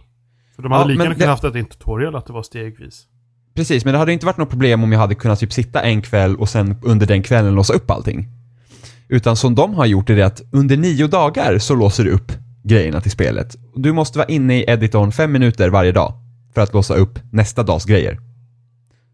För 0.56 0.62
de 0.62 0.72
Ja, 0.72 0.78
hade 0.78 0.88
lika 0.88 0.98
men 0.98 1.04
gärna 1.04 1.14
kunnat 1.14 1.28
haft 1.28 1.44
att 1.44 1.52
det 1.52 1.58
är 1.58 1.60
en 1.60 1.66
tutorial, 1.66 2.16
att 2.16 2.26
det 2.26 2.32
var 2.32 2.42
stegvis. 2.42 3.06
Precis, 3.54 3.84
men 3.84 3.92
det 3.92 3.98
hade 3.98 4.12
inte 4.12 4.26
varit 4.26 4.36
något 4.36 4.50
problem 4.50 4.84
om 4.84 4.92
jag 4.92 4.98
hade 4.98 5.14
kunnat 5.14 5.38
typ 5.38 5.52
sitta 5.52 5.82
en 5.82 6.02
kväll 6.02 6.36
och 6.36 6.48
sen 6.48 6.76
under 6.82 7.06
den 7.06 7.22
kvällen 7.22 7.54
låsa 7.54 7.72
upp 7.72 7.90
allting. 7.90 8.28
Utan 9.08 9.36
som 9.36 9.54
de 9.54 9.74
har 9.74 9.86
gjort 9.86 10.10
är 10.10 10.16
det 10.16 10.26
att 10.26 10.42
under 10.52 10.76
nio 10.76 11.06
dagar 11.06 11.58
så 11.58 11.74
låser 11.74 12.04
du 12.04 12.10
upp 12.10 12.32
grejerna 12.64 13.00
till 13.00 13.10
spelet. 13.10 13.56
Du 13.74 13.92
måste 13.92 14.18
vara 14.18 14.28
inne 14.28 14.58
i 14.58 14.64
editorn 14.70 15.12
fem 15.12 15.32
minuter 15.32 15.68
varje 15.68 15.92
dag 15.92 16.12
för 16.54 16.60
att 16.60 16.74
låsa 16.74 16.94
upp 16.94 17.18
nästa 17.30 17.62
dags 17.62 17.84
grejer. 17.84 18.18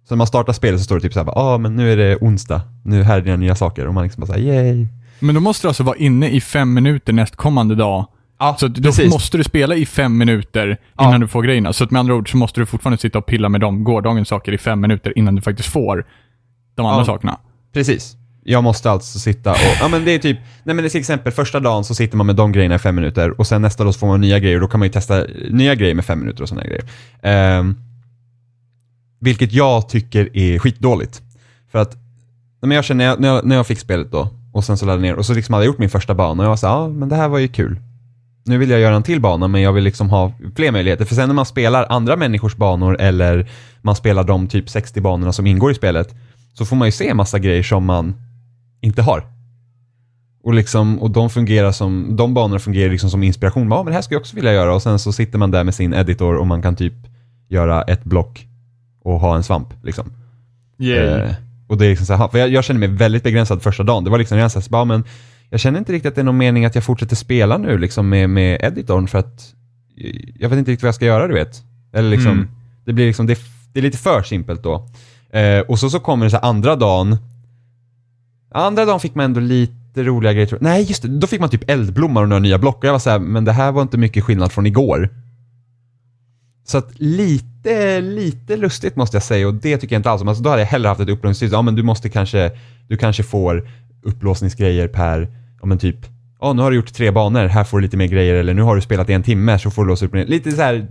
Så 0.09 0.15
när 0.15 0.17
man 0.17 0.27
startar 0.27 0.53
spelet 0.53 0.81
så 0.81 0.85
står 0.85 0.97
det 0.97 1.03
typ 1.03 1.13
såhär, 1.13 1.27
ja 1.27 1.33
ah, 1.37 1.59
men 1.59 1.77
nu 1.77 1.93
är 1.93 1.97
det 1.97 2.17
onsdag, 2.17 2.63
nu 2.85 3.03
här 3.03 3.17
är 3.17 3.21
dina 3.21 3.37
nya 3.37 3.55
saker 3.55 3.87
och 3.87 3.95
man 3.95 4.05
liksom 4.05 4.21
bara 4.21 4.27
såhär, 4.27 4.41
yay. 4.41 4.87
Men 5.21 5.35
då 5.35 5.41
måste 5.41 5.67
du 5.67 5.69
alltså 5.69 5.83
vara 5.83 5.97
inne 5.97 6.31
i 6.31 6.41
fem 6.41 6.75
minuter 6.75 7.13
nästkommande 7.13 7.75
dag. 7.75 8.07
Ja, 8.43 8.57
Så 8.59 8.69
då 8.69 8.83
precis. 8.83 9.13
måste 9.13 9.39
du 9.39 9.45
spela 9.45 9.75
i 9.75 9.87
fem 9.87 10.19
minuter 10.19 10.77
Ja. 10.99 11.09
innan 11.09 11.21
du 11.21 11.29
får 11.29 11.43
grejerna. 11.43 11.73
Så 11.73 11.85
att 11.85 11.91
med 11.91 12.01
andra 12.01 12.15
ord 12.15 12.31
så 12.31 12.37
måste 12.37 12.61
du 12.61 12.67
fortfarande 12.67 12.99
sitta 12.99 13.19
och 13.19 13.27
pilla 13.27 13.49
med 13.49 13.61
de 13.61 13.85
gårdagens 13.85 14.29
saker 14.29 14.53
i 14.53 14.59
fem 14.59 14.81
minuter 14.81 15.19
innan 15.19 15.35
du 15.35 15.43
faktiskt 15.43 15.69
får 15.69 16.07
de 16.75 16.87
andra 16.87 17.01
Ja. 17.01 17.05
sakerna. 17.07 17.39
Precis. 17.73 18.17
Jag 18.45 18.65
måste 18.65 18.91
alltså 18.91 19.19
sitta 19.19 19.51
och, 19.53 19.57
ja 19.81 19.89
men 19.89 20.05
det 20.05 20.11
är 20.15 20.19
typ, 20.19 20.39
nej 20.65 20.75
men 20.75 20.77
det 20.77 20.85
är 20.87 20.89
till 20.89 21.01
exempel 21.01 21.33
första 21.33 21.61
dagen 21.61 21.85
så 21.85 21.95
sitter 21.95 22.17
man 22.17 22.27
med 22.27 22.37
de 22.37 22.53
grejerna 22.53 22.75
i 22.75 22.79
fem 22.79 22.95
minuter 22.95 23.41
och 23.41 23.47
sen 23.47 23.63
nästa 23.63 23.85
dag 23.85 23.95
så 23.95 23.99
får 24.01 24.07
man 24.07 24.21
nya 24.21 24.39
grejer 24.39 24.55
och 24.57 24.61
då 24.61 24.69
kan 24.69 24.81
man 24.81 24.87
ju 24.89 24.93
testa 24.93 25.25
nya 25.51 25.75
grejer 25.75 25.95
med 25.95 26.05
fem 26.05 26.19
minuter 26.21 26.43
och 26.43 26.49
sådana 26.49 26.67
grejer. 26.67 26.85
Ehm, 27.23 27.75
vilket 29.21 29.53
jag 29.53 29.89
tycker 29.89 30.37
är 30.37 30.59
skitdåligt. 30.59 31.23
För 31.73 31.79
att, 31.79 31.95
nej 31.95 32.69
men 32.69 32.71
jag 32.77 32.85
känner, 32.85 33.17
när 33.17 33.29
jag, 33.29 33.45
när 33.47 33.57
jag, 33.57 33.67
fick 33.67 33.79
spelet 33.79 34.11
då 34.13 34.29
och 34.53 34.65
sen 34.65 34.77
så 34.79 34.87
laddade 34.87 35.03
ner 35.03 35.15
och 35.15 35.27
så 35.27 35.35
liksom 35.35 35.53
hade 35.53 35.65
jag 35.65 35.73
gjort 35.73 35.79
min 35.79 35.91
första 35.91 36.15
bana 36.15 36.43
och 36.43 36.45
jag 36.45 36.51
var 36.51 36.57
så 36.57 36.67
ja 36.67 36.89
men 36.89 37.09
det 37.09 37.17
här 37.17 37.29
var 37.29 37.39
ju 37.39 37.49
kul. 37.49 37.77
Nu 38.45 38.59
vill 38.59 38.71
jag 38.71 38.81
göra 38.81 38.97
en 38.97 39.03
till 39.03 39.21
bana 39.21 39.49
men 39.49 39.61
jag 39.61 39.73
vill 39.73 39.85
liksom 39.85 40.11
ha 40.11 40.33
fler 40.57 40.73
möjligheter. 40.73 41.05
För 41.05 41.15
sen 41.15 41.29
när 41.29 41.35
man 41.35 41.47
spelar 41.47 41.87
andra 41.89 42.17
människors 42.17 42.57
banor 42.57 42.97
eller 43.01 43.51
man 43.83 43.97
spelar 43.97 44.25
de 44.25 44.49
typ 44.49 44.69
60 44.69 45.01
banorna 45.01 45.33
som 45.33 45.47
ingår 45.47 45.71
i 45.71 45.75
spelet 45.75 46.15
så 46.55 46.65
får 46.65 46.77
man 46.77 46.89
ju 46.89 46.93
se 46.93 47.15
massa 47.15 47.39
grejer 47.39 47.63
som 47.63 47.85
man 47.85 48.15
inte 48.81 49.03
har. 49.03 49.25
Och, 50.43 50.55
liksom, 50.55 50.99
och 50.99 51.11
de, 51.11 51.31
fungerar 51.31 51.73
som, 51.73 52.17
de 52.17 52.35
banorna 52.35 52.59
fungerar 52.59 52.91
liksom 52.91 53.11
som 53.11 53.23
inspiration. 53.23 53.71
Ja, 53.71 53.83
men 53.83 53.87
det 53.87 53.93
här 53.93 54.03
skulle 54.03 54.17
jag 54.17 54.21
också 54.21 54.37
vilja 54.37 54.53
göra. 54.53 54.75
Och 54.75 54.83
sen 54.83 54.99
så 54.99 55.13
sitter 55.13 55.39
man 55.39 55.51
där 55.51 55.65
med 55.65 55.75
sin 55.75 55.95
editor 55.95 56.37
och 56.37 56.47
man 56.47 56.63
kan 56.63 56.77
typ 56.77 56.95
göra 57.49 57.83
ett 57.83 58.05
block 58.05 58.47
och 59.03 59.21
ha 59.21 59.37
en 59.37 59.43
svamp. 59.43 59.69
Liksom. 59.83 60.13
Yay. 60.79 60.99
Eh, 60.99 61.31
och 61.67 61.79
det 61.79 61.87
är 61.87 61.91
liksom 61.91 62.07
så 62.07 62.15
här, 62.15 62.29
för 62.29 62.39
jag, 62.39 62.49
jag 62.49 62.65
känner 62.65 62.81
mig 62.81 62.89
väldigt 62.89 63.23
begränsad 63.23 63.63
första 63.63 63.83
dagen. 63.83 64.05
Det 64.05 64.11
var 64.11 64.19
liksom 64.19 64.37
redan 64.37 64.51
så 64.51 64.61
här, 64.61 64.69
bara, 64.69 64.85
men 64.85 65.05
jag 65.52 65.61
känner 65.61 65.78
inte 65.78 65.92
riktigt 65.92 66.09
att 66.09 66.14
det 66.14 66.21
är 66.21 66.25
någon 66.25 66.37
mening 66.37 66.64
att 66.64 66.75
jag 66.75 66.85
fortsätter 66.85 67.16
spela 67.16 67.59
nu 67.59 67.78
liksom 67.78 68.09
med, 68.09 68.30
med 68.30 68.61
editorn 68.62 69.09
för 69.09 69.18
att 69.18 69.54
jag 70.38 70.49
vet 70.49 70.59
inte 70.59 70.71
riktigt 70.71 70.82
vad 70.82 70.88
jag 70.88 70.94
ska 70.94 71.04
göra, 71.04 71.28
du 71.28 71.35
vet. 71.35 71.62
Eller 71.92 72.11
liksom, 72.11 72.32
Mm. 72.32 72.49
det 72.85 72.92
blir 72.92 73.06
liksom, 73.06 73.26
det, 73.26 73.38
det 73.73 73.80
är 73.80 73.82
lite 73.82 73.99
för 73.99 74.23
simpelt 74.23 74.62
då. 74.62 74.88
Eh, 75.38 75.61
och 75.61 75.78
så, 75.78 75.90
så 75.90 76.00
kommer 76.00 76.26
det 76.26 76.30
så 76.30 76.37
här 76.37 76.44
andra 76.44 76.76
dagen. 76.76 77.16
Andra 78.50 78.85
dagen 78.85 79.00
fick 79.00 79.14
man 79.14 79.25
ändå 79.25 79.40
lite 79.40 80.02
roliga 80.02 80.32
grejer. 80.32 80.59
Nej, 80.61 80.82
just 80.82 81.02
det. 81.02 81.09
Då 81.09 81.26
fick 81.26 81.40
man 81.40 81.49
typ 81.49 81.71
eldblommor 81.71 82.23
och 82.23 82.28
några 82.28 82.40
nya 82.42 82.59
block. 82.59 82.76
Och 82.76 82.85
jag 82.85 82.92
var 82.92 82.99
så 82.99 83.11
här, 83.11 83.18
men 83.18 83.44
det 83.44 83.52
här 83.52 83.73
var 83.73 83.82
inte 83.82 83.99
mycket 83.99 84.25
skillnad 84.25 84.52
från 84.52 84.66
igår. 84.66 85.09
Så 86.64 86.78
att 86.78 86.90
lite, 86.99 88.00
lite 88.00 88.56
lustigt 88.56 88.97
måste 88.97 89.16
jag 89.16 89.23
säga 89.25 89.49
och 89.49 89.54
det 89.54 89.76
tycker 89.78 89.94
jag 89.94 89.99
inte 89.99 90.11
alls 90.11 90.23
om. 90.23 90.28
Alltså, 90.28 90.42
då 90.42 90.50
hade 90.50 90.62
jag 90.62 90.66
hellre 90.66 90.88
haft 90.88 91.00
ett 91.00 91.09
upplåsningssystem. 91.09 91.56
Ja, 91.56 91.62
men 91.62 91.75
du 91.75 91.82
måste 91.82 92.09
kanske, 92.09 92.50
du 92.88 92.97
kanske 92.97 93.23
får 93.23 93.68
upplåsningsgrejer 94.02 94.88
per, 94.88 95.28
ja 95.62 95.66
men 95.66 95.78
typ, 95.78 95.97
ja 96.40 96.52
nu 96.52 96.62
har 96.62 96.71
du 96.71 96.76
gjort 96.76 96.92
tre 96.92 97.11
banor, 97.11 97.47
här 97.47 97.64
får 97.64 97.78
du 97.78 97.83
lite 97.83 97.97
mer 97.97 98.07
grejer 98.07 98.35
eller 98.35 98.54
nu 98.54 98.62
har 98.62 98.76
du 98.76 98.83
spelat 98.83 99.11
i 99.11 99.12
en 99.12 99.23
timme 99.23 99.59
så 99.59 99.71
får 99.71 99.83
du 99.83 99.88
låsa 99.88 100.07
upp 100.07 100.12
mer. 100.12 100.26
Lite 100.26 100.50
så 100.50 100.62
här 100.62 100.75
eh, 100.75 100.85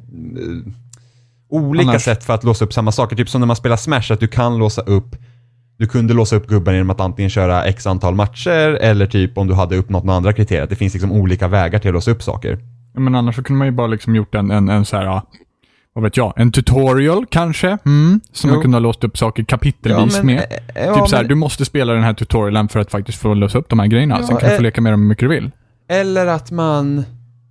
olika 1.50 1.90
Annars- 1.90 2.04
sätt 2.04 2.24
för 2.24 2.34
att 2.34 2.44
låsa 2.44 2.66
upp 2.66 2.74
samma 2.74 2.92
saker. 2.92 3.16
Typ 3.16 3.30
som 3.30 3.42
när 3.42 3.46
man 3.48 3.56
spelar 3.56 3.78
Smash, 3.78 4.12
att 4.12 4.20
du 4.20 4.28
kan 4.28 4.58
låsa 4.58 4.82
upp 4.82 5.16
du 5.82 5.88
kunde 5.88 6.14
låsa 6.14 6.36
upp 6.36 6.48
gubben 6.48 6.74
genom 6.74 6.90
att 6.90 7.00
antingen 7.00 7.30
köra 7.30 7.66
x 7.66 7.88
antal 7.88 8.16
matcher 8.16 8.78
eller 8.82 9.06
typ 9.06 9.38
om 9.38 9.48
du 9.48 9.54
hade 9.54 9.76
uppnått 9.78 10.04
några 10.04 10.18
andra 10.18 10.34
kriterier. 10.34 10.68
Det 10.68 10.76
finns 10.76 10.94
liksom 10.94 11.12
olika 11.12 11.48
vägar 11.48 11.80
till 11.80 11.90
att 11.90 11.94
låsa 11.94 12.12
upp 12.12 12.24
saker. 12.24 12.60
Men 12.94 13.16
annars 13.16 13.36
så 13.36 13.44
kunde 13.44 13.58
man 13.58 13.68
ju 13.68 13.72
bara 13.72 13.88
liksom 13.88 14.16
gjort 14.16 14.36
en, 14.36 14.52
en, 14.52 14.70
en 14.70 14.86
så 14.86 14.98
här, 14.98 15.04
ja, 15.04 15.22
vad 15.94 16.04
vet 16.04 16.18
jag, 16.18 16.34
en 16.36 16.52
tutorial 16.52 17.26
kanske, 17.30 17.78
mm, 17.86 18.22
som 18.32 18.50
Jo. 18.50 18.54
man 18.56 18.62
kunde 18.62 18.76
ha 18.76 18.80
låst 18.80 19.04
upp 19.04 19.18
saker 19.18 19.44
kapitelvis 19.44 20.24
med. 20.24 20.38
eh, 20.76 20.86
ja, 20.86 20.96
typ 20.96 21.08
så 21.10 21.16
här, 21.16 21.24
men- 21.24 21.30
du 21.30 21.36
måste 21.36 21.66
spela 21.66 21.94
den 21.94 22.04
här 22.04 22.14
tutorialen 22.14 22.68
för 22.68 22.80
att 22.80 22.92
faktiskt 22.92 23.18
få 23.18 23.34
låsa 23.34 23.58
upp 23.58 23.70
de 23.70 23.80
här 23.80 23.88
grejerna. 23.88 24.18
Ja, 24.22 24.28
Sen 24.28 24.38
kan 24.38 24.48
du 24.48 24.54
eh, 24.54 24.58
få 24.58 24.64
leka 24.64 24.82
med 24.82 24.94
dem 24.94 25.02
hur 25.02 25.08
mycket 25.08 25.22
du 25.30 25.36
vill. 25.36 25.52
Eller 25.90 26.28
att 26.28 26.52
man 26.52 27.04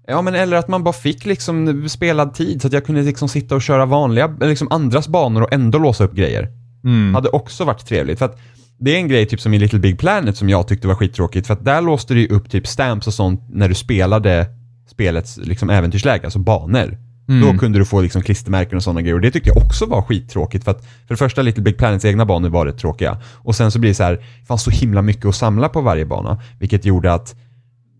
Ja 0.06 0.22
men 0.22 0.34
eller 0.34 0.56
att 0.56 0.68
man 0.68 0.84
bara 0.84 0.92
fick 0.92 1.26
liksom 1.26 1.88
spelad 1.88 2.34
tid 2.34 2.62
så 2.62 2.66
att 2.66 2.72
jag 2.72 2.84
kunde 2.86 3.02
liksom 3.02 3.28
sitta 3.28 3.54
och 3.54 3.62
köra 3.62 3.86
vanliga, 3.86 4.26
liksom 4.40 4.68
andras 4.70 5.08
banor 5.08 5.42
och 5.42 5.52
ändå 5.52 5.78
låsa 5.78 6.04
upp 6.04 6.14
grejer. 6.14 6.48
Mm. 6.84 7.14
Hade 7.14 7.28
också 7.28 7.64
varit 7.64 7.86
trevligt 7.86 8.18
för 8.18 8.24
att 8.26 8.38
det 8.78 8.90
är 8.94 8.96
en 8.96 9.08
grej 9.08 9.26
typ 9.26 9.40
som 9.40 9.54
i 9.54 9.58
Little 9.58 9.78
Big 9.78 9.98
Planet 9.98 10.36
som 10.36 10.48
jag 10.48 10.68
tyckte 10.68 10.88
var 10.88 10.94
skittråkigt 10.94 11.46
för 11.46 11.54
att 11.54 11.64
där 11.64 11.80
låste 11.80 12.14
du 12.14 12.20
ju 12.20 12.28
upp 12.28 12.50
typ 12.50 12.66
stamps 12.66 13.06
och 13.06 13.14
sånt 13.14 13.40
när 13.50 13.68
du 13.68 13.74
spelade 13.74 14.46
spelets 14.90 15.36
liksom 15.36 15.70
äventyrsläge, 15.70 16.24
alltså 16.24 16.38
banor. 16.38 16.98
Mm. 17.30 17.52
Då 17.52 17.58
kunde 17.58 17.78
du 17.78 17.84
få 17.84 18.00
liksom 18.00 18.22
klistermärken 18.22 18.76
och 18.76 18.82
sådana 18.82 19.02
grejer 19.02 19.14
och 19.14 19.20
det 19.20 19.30
tyckte 19.30 19.50
jag 19.50 19.56
också 19.56 19.86
var 19.86 20.02
skittråkigt 20.02 20.64
för 20.64 20.70
att 20.70 20.84
för 20.84 21.14
det 21.14 21.16
första 21.16 21.42
Little 21.42 21.62
Big 21.62 21.78
Planets 21.78 22.04
egna 22.04 22.26
banor 22.26 22.48
var 22.48 22.66
rätt 22.66 22.78
tråkiga 22.78 23.18
och 23.36 23.56
sen 23.56 23.70
så 23.70 23.78
blir 23.78 23.90
det 23.90 23.94
så 23.94 24.02
här, 24.02 24.12
det 24.12 24.46
fanns 24.46 24.62
så 24.62 24.70
himla 24.70 25.02
mycket 25.02 25.24
att 25.24 25.34
samla 25.34 25.68
på 25.68 25.80
varje 25.80 26.06
bana 26.06 26.42
vilket 26.58 26.84
gjorde 26.84 27.12
att 27.12 27.34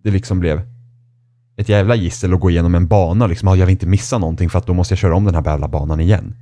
det 0.02 0.10
liksom 0.10 0.40
blev 0.40 0.60
ett 1.56 1.68
jävla 1.68 1.94
gissel 1.94 2.34
att 2.34 2.40
gå 2.40 2.50
igenom 2.50 2.74
en 2.74 2.86
bana 2.86 3.26
liksom, 3.26 3.48
ah, 3.48 3.56
jag 3.56 3.66
vill 3.66 3.72
inte 3.72 3.86
missa 3.86 4.18
någonting 4.18 4.50
för 4.50 4.58
att 4.58 4.66
då 4.66 4.74
måste 4.74 4.92
jag 4.92 4.98
köra 4.98 5.14
om 5.16 5.24
den 5.24 5.34
här 5.34 5.44
jävla 5.44 5.68
banan 5.68 6.00
igen. 6.00 6.34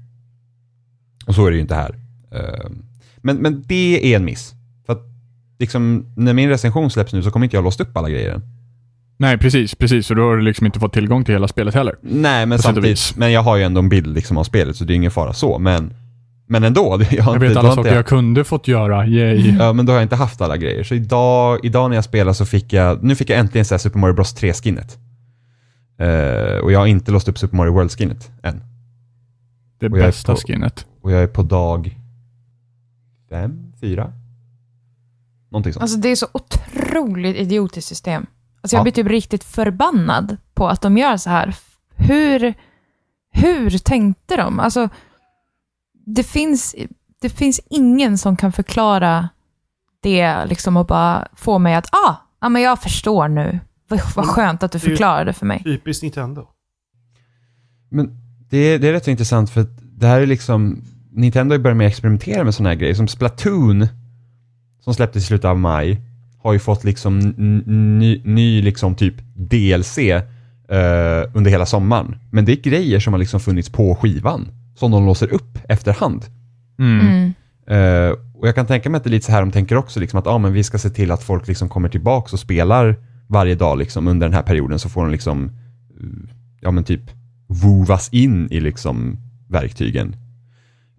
Och 1.26 1.34
så 1.34 1.46
är 1.46 1.50
det 1.50 1.56
ju 1.56 1.62
inte 1.62 1.74
här. 1.74 1.94
Eh, 2.32 2.70
Men, 3.16 3.36
men 3.36 3.64
det 3.66 4.12
är 4.12 4.16
en 4.16 4.24
miss. 4.24 4.54
För 4.86 4.92
att 4.92 5.02
liksom, 5.58 6.06
när 6.16 6.34
min 6.34 6.48
recension 6.48 6.90
släpps 6.90 7.12
nu 7.12 7.22
så 7.22 7.30
kommer 7.30 7.46
inte 7.46 7.56
jag 7.56 7.64
låst 7.64 7.80
upp 7.80 7.96
alla 7.96 8.10
grejer. 8.10 8.40
Nej, 9.20 9.38
precis, 9.38 9.74
precis. 9.74 10.10
Och 10.10 10.16
då 10.16 10.22
har 10.22 10.36
du 10.36 10.42
liksom 10.42 10.66
inte 10.66 10.78
fått 10.80 10.92
tillgång 10.92 11.24
till 11.24 11.34
hela 11.34 11.48
spelet 11.48 11.74
heller. 11.74 11.96
Nej, 12.02 12.46
men 12.46 12.58
samtidigt, 12.58 13.12
men 13.16 13.32
jag 13.32 13.42
har 13.42 13.56
ju 13.56 13.62
ändå 13.62 13.78
en 13.78 13.88
bild 13.88 14.14
liksom 14.14 14.36
av 14.38 14.44
spelet 14.44 14.76
så 14.76 14.84
det 14.84 14.92
är 14.92 14.94
ingen 14.94 15.10
fara 15.10 15.32
så, 15.32 15.58
men 15.58 15.94
men 16.46 16.64
ändå. 16.64 17.00
Jag, 17.10 17.22
har 17.24 17.32
Jag 17.32 17.36
inte, 17.36 17.46
vet 17.46 17.54
då 17.54 17.60
alla 17.60 17.68
saker 17.68 17.80
inte, 17.80 17.94
jag 17.94 18.06
kunde 18.06 18.44
fått 18.44 18.68
göra, 18.68 19.06
yay. 19.06 19.56
Ja, 19.58 19.72
men 19.72 19.86
då 19.86 19.92
har 19.92 19.96
jag 19.98 20.04
inte 20.04 20.16
haft 20.16 20.40
alla 20.40 20.56
grejer. 20.56 20.84
Så 20.84 20.94
idag, 20.94 21.58
idag 21.62 21.90
när 21.90 21.96
jag 21.96 22.04
spelar 22.04 22.32
så 22.32 22.46
fick 22.46 22.72
jag, 22.72 23.02
nu 23.04 23.14
fick 23.14 23.30
jag 23.30 23.38
äntligen 23.38 23.64
se 23.64 23.78
Super 23.78 23.98
Mario 23.98 24.14
Bros 24.14 24.34
3-skinnet. 24.36 24.98
Eh, 25.98 26.58
och 26.58 26.72
jag 26.72 26.78
har 26.78 26.86
inte 26.86 27.10
låst 27.12 27.28
upp 27.28 27.38
Super 27.38 27.56
Mario 27.56 27.72
World-skinnet 27.72 28.30
än. 28.42 28.56
Det 29.78 29.86
jag 29.86 29.92
bästa 29.92 30.32
på- 30.34 30.40
skinnet. 30.40 30.86
Och 31.00 31.12
jag 31.12 31.22
är 31.22 31.26
på 31.26 31.42
dag 31.42 31.96
fem, 33.30 33.72
fyra? 33.80 34.12
Någonting 35.50 35.72
sånt. 35.72 35.82
Alltså 35.82 35.98
det 35.98 36.08
är 36.08 36.16
så 36.16 36.26
otroligt 36.32 37.36
idiotiskt 37.36 37.88
system. 37.88 38.26
Alltså 38.60 38.76
jag 38.76 38.80
Ja. 38.80 38.82
blir 38.82 38.92
typ 38.92 39.06
riktigt 39.06 39.44
förbannad 39.44 40.36
på 40.54 40.68
att 40.68 40.80
de 40.80 40.98
gör 40.98 41.16
så 41.16 41.30
här. 41.30 41.56
Hur, 41.96 42.54
hur 43.32 43.78
tänkte 43.78 44.36
de? 44.36 44.60
Alltså, 44.60 44.88
det 46.06 46.22
finns, 46.24 46.74
det 47.20 47.28
finns 47.28 47.60
ingen 47.70 48.18
som 48.18 48.36
kan 48.36 48.52
förklara 48.52 49.28
det 50.02 50.44
liksom 50.46 50.76
och 50.76 50.86
bara 50.86 51.28
få 51.34 51.58
mig 51.58 51.74
att, 51.74 51.94
ah, 51.94 52.14
ja 52.40 52.48
men 52.48 52.62
jag 52.62 52.82
förstår 52.82 53.28
nu. 53.28 53.60
Vad, 53.88 54.00
vad 54.16 54.26
skönt 54.26 54.62
att 54.62 54.72
du 54.72 54.78
är 54.78 54.80
förklarade 54.80 55.32
för 55.32 55.46
mig. 55.46 55.62
Typiskt 55.64 56.02
Nintendo. 56.02 56.46
Men 57.90 58.06
det, 58.50 58.78
det 58.78 58.88
är 58.88 58.92
rätt 58.92 59.04
så 59.04 59.10
intressant 59.10 59.50
för 59.50 59.66
det 59.80 60.06
här 60.06 60.20
är 60.20 60.26
liksom, 60.26 60.82
Nintendo 61.12 61.54
har 61.54 61.58
börjat 61.58 61.76
med 61.76 61.86
att 61.86 61.90
experimentera 61.92 62.44
med 62.44 62.54
sådana 62.54 62.68
här 62.70 62.76
grejer. 62.76 62.94
Som 62.94 63.08
Splatoon, 63.08 63.86
som 64.80 64.94
släpptes 64.94 65.22
i 65.22 65.26
slutet 65.26 65.44
av 65.44 65.58
maj, 65.58 66.00
har 66.42 66.52
ju 66.52 66.58
fått 66.58 66.84
liksom 66.84 67.18
ny, 67.98 68.20
ny 68.24 68.62
liksom 68.62 68.94
typ 68.94 69.14
DLC 69.34 69.98
eh, 69.98 71.24
under 71.32 71.50
hela 71.50 71.66
sommaren. 71.66 72.16
Men 72.30 72.44
det 72.44 72.52
är 72.52 72.70
grejer 72.70 73.00
som 73.00 73.12
har 73.12 73.18
liksom 73.18 73.40
funnits 73.40 73.68
på 73.68 73.94
skivan, 73.94 74.48
som 74.74 74.90
de 74.90 75.06
låser 75.06 75.32
upp 75.32 75.58
efterhand. 75.68 76.24
Mm. 76.78 77.06
Mm. 77.06 77.32
Eh, 77.66 78.16
och 78.34 78.48
jag 78.48 78.54
kan 78.54 78.66
tänka 78.66 78.90
mig 78.90 78.98
att 78.98 79.04
det 79.04 79.10
är 79.10 79.12
lite 79.12 79.26
så 79.26 79.32
här 79.32 79.40
de 79.40 79.50
tänker 79.50 79.76
också, 79.76 80.00
liksom 80.00 80.18
att 80.18 80.26
ah, 80.26 80.38
men 80.38 80.52
vi 80.52 80.64
ska 80.64 80.78
se 80.78 80.90
till 80.90 81.10
att 81.10 81.22
folk 81.22 81.48
liksom 81.48 81.68
kommer 81.68 81.88
tillbaka 81.88 82.32
och 82.32 82.40
spelar 82.40 82.96
varje 83.26 83.54
dag 83.54 83.78
liksom, 83.78 84.08
under 84.08 84.26
den 84.26 84.34
här 84.34 84.42
perioden 84.42 84.78
så 84.78 84.88
får 84.88 85.02
de 85.02 85.10
liksom, 85.10 85.50
ja 86.60 86.70
men 86.70 86.84
typ, 86.84 87.02
vovas 87.48 88.08
in 88.12 88.48
i 88.50 88.60
liksom 88.60 89.18
verktygen. 89.48 90.16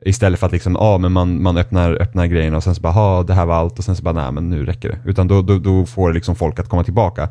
Istället 0.06 0.40
för 0.40 0.46
att 0.46 0.52
liksom, 0.52 0.76
ah, 0.76 0.98
men 0.98 1.12
man, 1.12 1.42
man 1.42 1.58
öppnar, 1.58 2.02
öppnar 2.02 2.26
grejerna 2.26 2.58
och 2.58 2.64
sen 2.64 2.76
så 2.76 2.82
bara, 2.82 2.94
ah, 2.94 3.24
det 3.24 3.34
här 3.34 3.46
var 3.46 3.56
allt 3.56 3.80
och 3.80 3.86
sen 3.86 3.96
så 3.96 4.04
bara, 4.04 4.14
nej 4.14 4.32
men 4.32 4.50
nu 4.50 4.66
räcker 4.66 4.90
det. 4.90 5.10
Utan 5.10 5.28
då, 5.28 5.42
då, 5.42 5.60
då 5.60 5.86
får 5.86 6.14
liksom 6.14 6.36
folk 6.36 6.60
att 6.60 6.70
komma 6.70 6.84
tillbaka. 6.84 7.30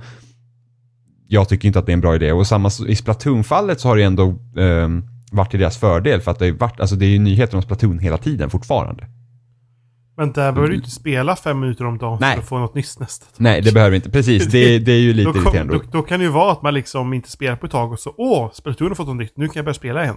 Jag 1.29 1.49
tycker 1.49 1.69
inte 1.69 1.79
att 1.79 1.87
det 1.87 1.93
är 1.93 1.95
en 1.95 2.01
bra 2.01 2.15
idé 2.15 2.33
och 2.33 2.47
samma 2.47 2.71
i 2.87 2.97
Splatoon-fallet 2.97 3.81
så 3.81 3.89
har 3.89 3.97
det 3.97 4.03
ändå 4.03 4.35
ehm, 4.59 5.05
varit 5.33 5.51
till 5.51 5.61
deras 5.61 5.79
fördel 5.79 6.21
för 6.21 6.31
att 6.31 6.39
det 6.39 6.47
är, 6.47 6.53
varit, 6.53 6.81
alltså 6.81 6.97
det 6.97 7.07
är 7.07 7.11
ju 7.11 7.19
nyheter 7.19 7.57
om 7.57 7.63
Splatoon 7.63 7.99
hela 7.99 8.19
tiden 8.19 8.51
fortfarande. 8.51 9.07
Men 10.17 10.33
där 10.33 10.53
behöver 10.53 10.69
du 10.69 10.77
inte 10.77 10.91
spela 10.91 11.37
fem 11.37 11.61
minuter 11.61 11.87
om 11.87 11.99
dagen 11.99 12.19
Nej. 12.21 12.35
för 12.35 12.43
att 12.43 12.49
få 12.49 12.59
något 12.59 12.75
nyss 12.75 12.99
nästa 12.99 13.25
dag. 13.25 13.33
Nej, 13.37 13.63
det 13.63 13.73
behöver 13.73 13.91
vi 13.91 13.97
inte. 13.97 14.11
Precis, 14.11 14.47
det, 14.47 14.79
det 14.79 14.93
är 14.93 15.01
ju 15.01 15.13
lite 15.13 15.31
då, 15.33 15.39
irriterande. 15.39 15.75
då, 15.75 15.83
då 15.93 16.03
kan 16.03 16.21
det 16.21 16.25
ju 16.25 16.33
vara 16.33 16.53
att 16.53 16.63
man 16.63 16.75
liksom 16.75 17.13
inte 17.13 17.31
spelar 17.31 17.57
på 17.57 17.67
ett 17.67 17.73
tag 17.73 17.93
och 17.93 18.01
så 18.01 18.15
åh, 18.17 18.51
Splatoon 18.53 18.89
har 18.89 18.95
fått 18.95 19.07
något 19.07 19.17
nytt, 19.17 19.37
nu 19.37 19.47
kan 19.47 19.53
jag 19.55 19.65
börja 19.65 19.75
spela 19.75 20.03
igen. 20.03 20.17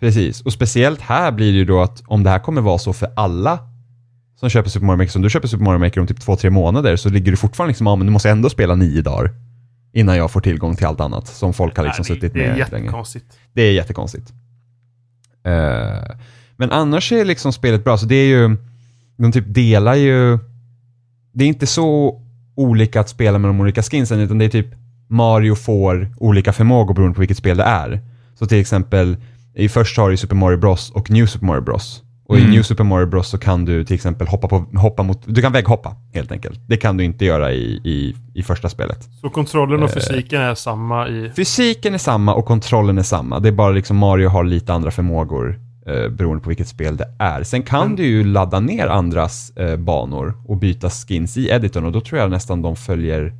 Precis, 0.00 0.40
och 0.40 0.52
speciellt 0.52 1.00
här 1.00 1.32
blir 1.32 1.52
det 1.52 1.58
ju 1.58 1.64
då 1.64 1.82
att 1.82 2.02
om 2.06 2.22
det 2.22 2.30
här 2.30 2.38
kommer 2.38 2.60
vara 2.60 2.78
så 2.78 2.92
för 2.92 3.08
alla 3.16 3.58
som 4.36 4.48
köper 4.50 4.70
Super 4.70 4.86
Mario 4.86 4.96
Maker, 4.96 5.10
som 5.10 5.22
du 5.22 5.30
köper 5.30 5.48
Super 5.48 5.64
Mario 5.64 5.78
Maker 5.78 6.00
om 6.00 6.06
typ 6.06 6.20
två, 6.20 6.36
tre 6.36 6.50
månader, 6.50 6.96
så 6.96 7.08
ligger 7.08 7.30
du 7.30 7.36
fortfarande 7.36 7.70
liksom, 7.70 7.86
ja 7.86 7.96
men 7.96 8.06
du 8.06 8.12
måste 8.12 8.30
ändå 8.30 8.50
spela 8.50 8.74
nio 8.74 9.02
dagar 9.02 9.30
innan 9.92 10.16
jag 10.16 10.30
får 10.30 10.40
tillgång 10.40 10.76
till 10.76 10.86
allt 10.86 11.00
annat 11.00 11.26
som 11.28 11.52
folk 11.54 11.76
har 11.76 11.84
liksom 11.84 12.04
Nej, 12.08 12.16
suttit 12.16 12.32
det, 12.34 12.38
det 12.38 12.44
är 12.44 12.48
med 12.56 12.72
länge. 12.72 12.84
jättekonstigt. 12.84 13.26
Det 13.52 13.62
är 13.62 13.72
jättekonstigt. 13.72 14.32
Eh, 15.44 16.16
men 16.56 16.70
annars 16.70 17.12
är 17.12 17.24
liksom 17.24 17.52
spelet 17.52 17.84
bra, 17.84 17.98
så 17.98 18.06
det 18.06 18.14
är 18.14 18.26
ju, 18.26 18.56
de 19.16 19.32
typ 19.32 19.44
delar 19.48 19.94
ju, 19.94 20.38
det 21.32 21.44
är 21.44 21.48
inte 21.48 21.66
så 21.66 22.20
olika 22.54 23.00
att 23.00 23.08
spela 23.08 23.38
med 23.38 23.48
de 23.48 23.60
olika 23.60 23.82
skinsen, 23.82 24.20
utan 24.20 24.38
det 24.38 24.44
är 24.44 24.48
typ 24.48 24.66
Mario 25.08 25.54
får 25.54 26.14
olika 26.16 26.52
förmågor 26.52 26.94
beroende 26.94 27.14
på 27.14 27.20
vilket 27.20 27.38
spel 27.38 27.56
det 27.56 27.64
är. 27.64 28.00
Så 28.34 28.46
till 28.46 28.60
exempel, 28.60 29.16
i 29.58 29.68
först 29.68 29.96
har 29.98 30.10
du 30.10 30.16
Super 30.16 30.36
Mario 30.36 30.56
Bros 30.58 30.90
och 30.90 31.10
New 31.10 31.26
Super 31.26 31.46
Mario 31.46 31.60
Bros. 31.62 32.02
Och 32.28 32.36
i 32.36 32.40
Mm. 32.40 32.50
New 32.52 32.62
Super 32.62 32.84
Mario 32.84 33.06
Bros 33.06 33.28
så 33.28 33.38
kan 33.38 33.64
du 33.64 33.84
till 33.84 33.94
exempel 33.94 34.26
hoppa, 34.26 34.48
på, 34.48 34.56
hoppa 34.74 35.02
mot, 35.02 35.22
du 35.26 35.42
kan 35.42 35.52
vägghoppa 35.52 35.96
helt 36.14 36.32
enkelt. 36.32 36.60
Det 36.66 36.76
kan 36.76 36.96
du 36.96 37.04
inte 37.04 37.24
göra 37.24 37.52
i, 37.52 37.80
i, 37.84 38.14
i 38.34 38.42
första 38.42 38.68
spelet. 38.68 39.08
Så 39.20 39.28
kontrollen 39.30 39.82
och 39.82 39.88
Eh. 39.88 39.94
fysiken 39.94 40.40
är 40.42 40.54
samma 40.54 41.08
i... 41.08 41.30
Fysiken 41.36 41.94
är 41.94 41.98
samma 41.98 42.34
och 42.34 42.44
kontrollen 42.44 42.98
är 42.98 43.02
samma. 43.02 43.38
Det 43.40 43.48
är 43.48 43.52
bara 43.52 43.70
liksom 43.70 43.96
Mario 43.96 44.28
har 44.28 44.44
lite 44.44 44.72
andra 44.74 44.90
förmågor 44.90 45.60
eh, 45.86 46.08
beroende 46.08 46.42
på 46.42 46.48
vilket 46.48 46.68
spel 46.68 46.96
det 46.96 47.08
är. 47.18 47.42
Sen 47.42 47.62
kan 47.62 47.86
Men- 47.86 47.96
du 47.96 48.06
ju 48.06 48.24
ladda 48.24 48.60
ner 48.60 48.86
andras 48.86 49.50
eh, 49.56 49.76
banor 49.76 50.34
och 50.46 50.56
byta 50.56 50.90
skins 50.90 51.36
i 51.36 51.48
editorn 51.50 51.84
och 51.84 51.92
då 51.92 52.00
tror 52.00 52.20
jag 52.20 52.30
nästan 52.30 52.62
de 52.62 52.76
följer 52.76 53.32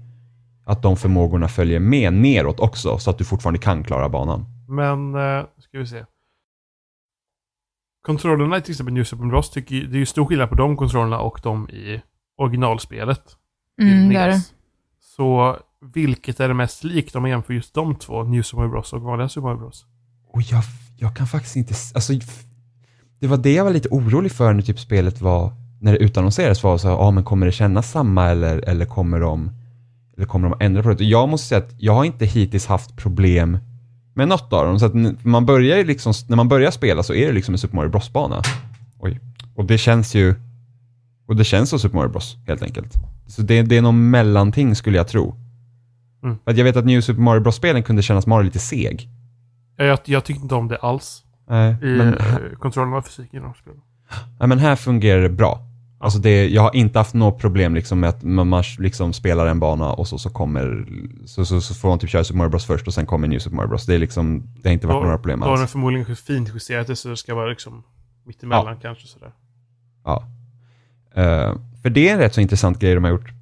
att 0.67 0.83
de 0.83 0.97
förmågorna 0.97 1.49
följer 1.49 1.81
med 1.81 2.13
neråt 2.13 2.61
också 2.61 2.99
så 2.99 3.11
att 3.11 3.19
du 3.19 3.25
fortfarande 3.25 3.59
kan 3.61 3.85
klara 3.85 4.09
banan. 4.09 4.45
Men, 4.69 5.15
eh, 5.15 5.45
ska 5.69 5.79
vi 5.79 5.87
se. 5.87 6.05
Kontrollerna 8.03 8.57
i 8.57 8.63
till 8.63 8.71
exempel 8.73 8.95
New 8.95 9.05
Super 9.05 9.25
Bros. 9.27 9.51
Tycker, 9.51 9.75
ju- 9.75 9.87
det 9.87 9.97
är 9.97 9.99
ju 10.01 10.07
stor 10.07 10.27
skillnad 10.27 10.49
på 10.49 10.55
de 10.55 10.77
kontrollerna 10.77 11.19
och 11.21 11.41
de 11.43 11.69
i 11.71 12.03
originalspelet. 12.39 13.23
Mm, 13.83 14.09
det 14.09 14.17
är 14.17 14.29
det. 14.29 14.43
Så 15.01 15.57
vilket 15.95 16.41
är 16.41 16.49
det 16.49 16.55
mest 16.55 16.85
likt 16.85 17.17
om 17.17 17.23
man 17.23 17.31
jämför 17.31 17.55
just 17.55 17.75
de 17.75 17.95
två, 17.97 18.23
New 18.25 18.43
Super 18.43 18.59
Mario 18.61 18.71
Bros 18.71 18.93
och 18.93 19.03
vanliga 19.03 19.29
Super 19.29 19.47
Mario 19.49 19.59
Bros? 19.59 19.87
Och 20.29 20.43
jag, 20.43 20.63
jag 20.97 21.17
kan 21.17 21.27
faktiskt 21.27 21.57
inte, 21.57 21.75
alltså 21.95 22.13
det 23.21 23.27
var 23.27 23.37
det 23.37 23.53
jag 23.53 23.65
var 23.65 23.71
lite 23.73 23.89
orolig 23.89 24.33
för 24.33 24.53
när 24.53 24.63
typ 24.63 24.79
spelet 24.79 25.21
var, 25.21 25.53
när 25.81 25.93
det 25.93 25.99
utannonserades 25.99 26.63
var 26.63 26.79
så, 26.79 26.89
ja 26.89 26.97
ah, 26.97 27.11
men 27.11 27.25
kommer 27.25 27.47
det 27.47 27.53
kännas 27.53 27.91
samma 27.91 28.27
eller, 28.27 28.69
eller 28.69 28.87
kommer 28.87 29.21
de, 29.21 29.51
eller 30.17 30.27
kommer 30.27 30.49
de 30.51 30.65
ändra 30.65 30.83
på 30.83 30.89
det? 30.89 30.95
Och 30.95 31.03
Jag 31.03 31.29
måste 31.29 31.47
säga 31.49 31.59
att 31.59 31.75
jag 31.79 31.95
har 31.95 32.05
inte 32.05 32.27
hittills 32.27 32.67
haft 32.67 32.97
problem 32.97 33.59
med 34.19 34.29
något 34.29 34.53
av 34.53 34.67
dem. 34.67 34.79
Så 34.79 34.87
att 34.87 35.25
man 35.25 35.47
börjar 35.47 35.85
liksom, 35.85 36.13
när 36.29 36.37
man 36.37 36.49
börjar 36.49 36.71
spela 36.71 37.03
så 37.03 37.15
är 37.15 37.27
det 37.27 37.33
liksom 37.33 37.55
en 37.55 37.59
Super 37.59 37.77
Mario 37.77 37.91
Bros-bana. 37.91 38.43
Oj. 38.99 39.21
Och 39.55 39.65
det 39.65 39.79
känns 39.79 40.15
ju, 40.15 40.35
och 41.27 41.37
det 41.37 41.45
känns 41.45 41.71
som 41.71 41.79
Super 41.79 41.97
Mario 41.97 42.09
Bros, 42.09 42.37
helt 42.47 42.63
enkelt. 42.63 42.95
Så 43.27 43.43
det, 43.43 43.63
det 43.63 43.77
är 43.77 43.83
någon 43.83 44.11
mellanting 44.11 44.75
skulle 44.75 44.97
jag 44.97 45.09
tro. 45.09 45.35
Mm. 46.23 46.39
För 46.45 46.51
att 46.51 46.57
jag 46.57 46.65
vet 46.65 46.77
att 46.77 46.85
New 46.85 47.01
Super 47.01 47.21
Mario 47.21 47.41
Bros-spelen 47.41 47.83
kunde 47.83 48.03
kännas 48.03 48.27
Mario 48.27 48.45
lite 48.45 48.59
seg. 48.59 49.09
Ja, 49.77 49.85
Jag, 49.85 49.99
jag 50.05 50.25
tyckte 50.25 50.43
inte 50.43 50.55
om 50.55 50.69
det 50.69 50.77
alls. 50.77 51.23
Nej, 51.49 51.77
I 51.83 51.87
men 51.87 52.15
eh, 52.15 52.37
kontrollerna 52.59 52.97
och 52.97 53.07
fysiken 53.07 53.41
i 53.41 53.43
de 53.43 53.55
spelen. 53.55 53.81
Ja, 54.39 54.47
men 54.47 54.59
här 54.59 54.77
fungerar 54.77 55.23
det 55.23 55.29
bra. 55.29 55.61
Alltså 56.00 56.19
det, 56.19 56.49
jag 56.49 56.62
har 56.62 56.76
inte 56.76 56.99
haft 56.99 57.14
något 57.14 57.38
problem 57.38 57.75
liksom 57.75 58.00
med 58.00 58.09
att 58.09 58.23
man 58.23 58.62
liksom 58.78 59.12
spelar 59.12 59.47
en 59.47 59.61
bana 59.61 59.93
och 59.93 60.09
så, 60.09 60.19
så 60.19 60.31
kommer, 60.31 60.87
så, 61.26 61.45
så, 61.45 61.61
så 61.61 61.75
får 61.75 61.88
man 61.88 61.99
typ 61.99 62.11
köra 62.11 62.25
Super 62.25 62.38
Mario 62.38 62.50
Bros 62.50 62.64
först 62.64 62.87
och 62.87 62.95
sen 62.95 63.07
kommer 63.07 63.28
New 63.28 63.38
Super 63.38 63.57
Mario 63.57 63.69
Bros. 63.69 63.87
Det, 63.87 63.95
är 63.95 63.99
liksom, 63.99 64.43
det 64.62 64.69
har 64.69 64.73
inte 64.73 64.87
varit 64.87 64.97
Då, 64.97 65.05
några 65.05 65.19
problem 65.19 65.40
då 65.40 65.47
har 65.47 65.52
den 65.52 65.62
alls. 65.62 65.73
förmodligen 65.73 66.17
fint 66.17 66.50
justerat 66.55 66.87
det 66.87 66.97
så 66.97 67.09
det 67.09 67.17
ska 67.17 67.35
vara 67.35 67.49
liksom 67.49 67.83
mittemellan 68.25 68.76
kanske 68.83 69.07
sådär. 69.07 69.33
Ja. 70.05 70.25
Eh, 71.14 71.55
för 71.83 71.90
det 71.90 72.09
är 72.09 72.12
en 72.12 72.19
rätt 72.19 72.35
så 72.35 72.40
intressant 72.40 72.78
grej 72.78 72.95
de 72.95 73.05
har 73.05 73.11
gjort 73.11 73.33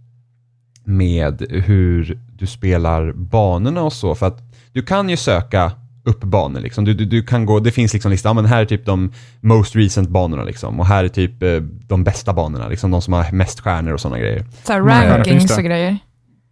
med 0.84 1.46
hur 1.50 2.20
du 2.32 2.46
spelar 2.46 3.12
banorna 3.12 3.82
och 3.82 3.92
så. 3.92 4.14
För 4.14 4.26
att 4.26 4.42
du 4.72 4.82
kan 4.82 5.08
ju 5.08 5.16
söka 5.16 5.72
upp 6.06 6.20
banor 6.24 6.60
liksom. 6.60 6.84
Du, 6.84 6.94
du, 6.94 7.04
du 7.04 7.22
kan 7.22 7.46
gå, 7.46 7.60
det 7.60 7.70
finns 7.72 7.92
liksom 7.92 8.10
listan, 8.10 8.30
ja, 8.30 8.34
men 8.42 8.44
här 8.50 8.60
är 8.60 8.64
typ 8.64 8.86
de 8.86 9.12
most 9.40 9.76
recent 9.76 10.08
banorna 10.08 10.44
liksom. 10.44 10.80
Och 10.80 10.86
här 10.86 11.04
är 11.04 11.08
typ 11.08 11.42
eh, 11.42 11.56
de 11.86 12.04
bästa 12.04 12.32
banorna, 12.32 12.68
liksom 12.68 12.90
de 12.90 13.02
som 13.02 13.12
har 13.12 13.32
mest 13.32 13.60
stjärnor 13.60 13.92
och 13.92 14.00
sådana 14.00 14.18
grejer. 14.18 14.44
Så 14.64 14.72
här 14.72 14.80
rankings 14.80 15.58
och 15.58 15.64
grejer. 15.64 15.98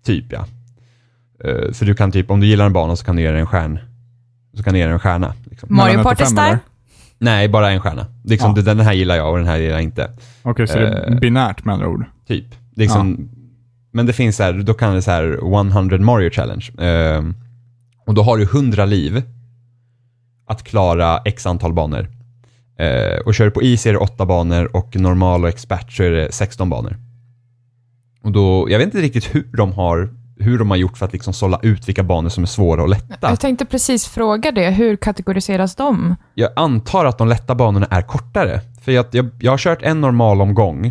Typ 0.05 0.25
ja. 0.33 0.47
Eh, 1.45 1.73
så 1.73 1.85
du 1.85 1.95
kan 1.95 2.13
typ, 2.13 2.31
om 2.31 2.41
du 2.41 2.47
gillar 2.47 2.67
en 2.67 2.73
bana 2.73 2.97
så 2.97 3.05
kan 3.05 3.17
du 3.17 3.23
ge 3.23 3.31
den 3.31 3.41
en 3.41 3.47
stjärn. 3.47 3.79
Så 4.57 4.63
kan 4.63 4.73
du 4.73 4.79
ge 4.79 4.85
den 4.85 4.93
en 4.93 4.99
stjärna. 5.01 5.35
Liksom. 5.51 5.69
Mario 5.77 6.03
Party 6.03 6.25
eller? 6.25 6.59
Nej, 7.19 7.49
bara 7.49 7.71
en 7.71 7.81
stjärna. 7.81 8.07
Liksom, 8.25 8.55
Ja. 8.57 8.63
Den 8.63 8.81
här 8.81 8.93
gillar 8.93 9.17
jag 9.17 9.31
och 9.33 9.39
den 9.39 9.47
här 9.47 9.57
gillar 9.59 9.75
jag 9.75 9.83
inte. 9.83 10.11
Okej, 10.43 10.67
så 10.69 10.79
det 10.79 10.89
är 10.89 11.13
Eh. 11.13 11.19
binärt 11.19 11.65
med 11.65 11.73
andra 11.75 11.89
ord. 11.89 12.05
Typ. 12.29 12.45
Liksom, 12.77 13.29
Men 13.93 14.07
det 14.07 14.13
finns 14.13 14.37
så 14.37 14.43
här, 14.43 14.53
då 14.53 14.75
kan 14.75 14.95
det 14.95 15.03
så 15.03 15.11
här 15.11 15.39
100 15.71 15.99
Mario 15.99 16.31
Challenge. 16.31 16.71
Ehm, 16.79 17.35
och 18.07 18.15
då 18.15 18.23
har 18.23 18.37
du 18.39 18.45
100 18.45 18.85
liv 18.85 19.23
att 20.47 20.63
klara 20.65 21.19
x 21.25 21.47
antal 21.47 21.73
banor. 21.73 22.09
Eh, 22.79 23.19
och 23.27 23.35
kör 23.35 23.45
du 23.45 23.51
på 23.51 23.63
Easy 23.63 23.89
är 23.89 23.93
det 23.93 23.99
8 23.99 24.27
banor 24.27 24.77
och 24.77 24.97
normal 24.97 25.43
och 25.43 25.49
expert 25.49 25.93
så 25.93 26.03
är 26.03 26.11
det 26.11 26.33
16 26.33 26.71
banor. 26.71 26.97
Och 28.23 28.33
då, 28.33 28.67
jag 28.71 28.79
vet 28.79 28.87
inte 28.87 28.99
riktigt 28.99 29.35
hur 29.35 29.57
de 29.57 29.73
har, 29.73 30.09
hur 30.39 30.59
de 30.59 30.71
har 30.71 30.77
gjort 30.77 30.99
för 30.99 31.07
att 31.07 31.13
liksom 31.13 31.33
sålla 31.35 31.59
ut 31.63 31.89
vilka 31.89 32.03
banor 32.03 32.29
som 32.29 32.43
är 32.43 32.47
svåra 32.49 32.83
och 32.83 32.89
lätta. 32.89 33.31
Jag 33.31 33.41
tänkte 33.41 33.65
precis 33.65 34.07
fråga 34.07 34.53
det. 34.53 34.71
Hur 34.71 34.97
kategoriseras 34.97 35.75
de? 35.75 36.17
Jag 36.35 36.51
antar 36.57 37.05
att 37.05 37.19
de 37.19 37.29
lätta 37.29 37.55
banorna 37.55 37.87
är 37.91 38.03
kortare. 38.03 38.61
För 38.85 38.93
jag, 38.93 39.07
jag, 39.11 39.31
jag 39.41 39.53
har 39.53 39.59
kört 39.59 39.83
en 39.83 40.01
normal 40.01 40.41
omgång. 40.41 40.87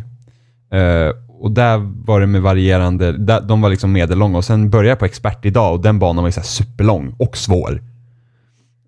eh, 0.71 1.09
och 1.39 1.51
där 1.51 1.77
var 2.05 2.19
det 2.21 2.27
med 2.27 2.41
varierande, 2.41 3.11
där, 3.11 3.41
de 3.41 3.61
var 3.61 3.69
liksom 3.69 3.91
medellånga. 3.91 4.37
Och 4.37 4.45
sen 4.45 4.69
började 4.69 4.89
jag 4.89 4.99
på 4.99 5.05
expert 5.05 5.45
idag 5.45 5.73
och 5.73 5.81
den 5.81 5.99
banan 5.99 6.23
var 6.23 6.27
ju 6.29 6.31
så 6.31 6.41
superlång 6.41 7.15
och 7.19 7.37
svår. 7.37 7.81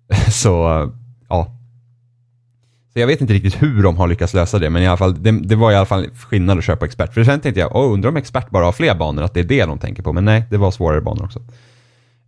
så, 0.30 0.52
ja. 1.28 1.52
Så 2.92 3.00
jag 3.00 3.06
vet 3.06 3.20
inte 3.20 3.32
riktigt 3.32 3.62
hur 3.62 3.82
de 3.82 3.96
har 3.96 4.08
lyckats 4.08 4.34
lösa 4.34 4.58
det, 4.58 4.70
men 4.70 4.82
i 4.82 4.86
alla 4.86 4.96
fall, 4.96 5.22
det, 5.22 5.30
det 5.30 5.56
var 5.56 5.72
i 5.72 5.74
alla 5.74 5.86
fall 5.86 6.06
skillnad 6.10 6.58
att 6.58 6.64
köpa 6.64 6.86
expert. 6.86 7.14
För 7.14 7.24
sen 7.24 7.40
tänkte 7.40 7.60
jag, 7.60 7.76
oh, 7.76 7.92
undrar 7.92 8.10
om 8.10 8.16
expert 8.16 8.50
bara 8.50 8.64
har 8.64 8.72
fler 8.72 8.94
banor, 8.94 9.22
att 9.22 9.34
det 9.34 9.40
är 9.40 9.44
det 9.44 9.64
de 9.64 9.78
tänker 9.78 10.02
på. 10.02 10.12
Men 10.12 10.24
nej, 10.24 10.44
det 10.50 10.56
var 10.56 10.70
svårare 10.70 11.00
banor 11.00 11.24
också. 11.24 11.40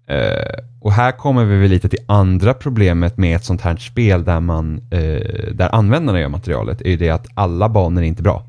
Eh, 0.06 0.64
och 0.80 0.92
här 0.92 1.12
kommer 1.12 1.44
vi 1.44 1.56
väl 1.56 1.70
lite 1.70 1.88
till 1.88 1.98
andra 2.06 2.54
problemet 2.54 3.18
med 3.18 3.36
ett 3.36 3.44
sånt 3.44 3.60
här 3.60 3.76
spel 3.76 4.24
där 4.24 4.40
man, 4.40 4.78
eh, 4.90 5.52
där 5.52 5.74
användarna 5.74 6.20
gör 6.20 6.28
materialet, 6.28 6.80
är 6.80 6.90
ju 6.90 6.96
det 6.96 7.10
att 7.10 7.26
alla 7.34 7.68
banor 7.68 8.02
är 8.02 8.06
inte 8.06 8.22
bra. 8.22 8.44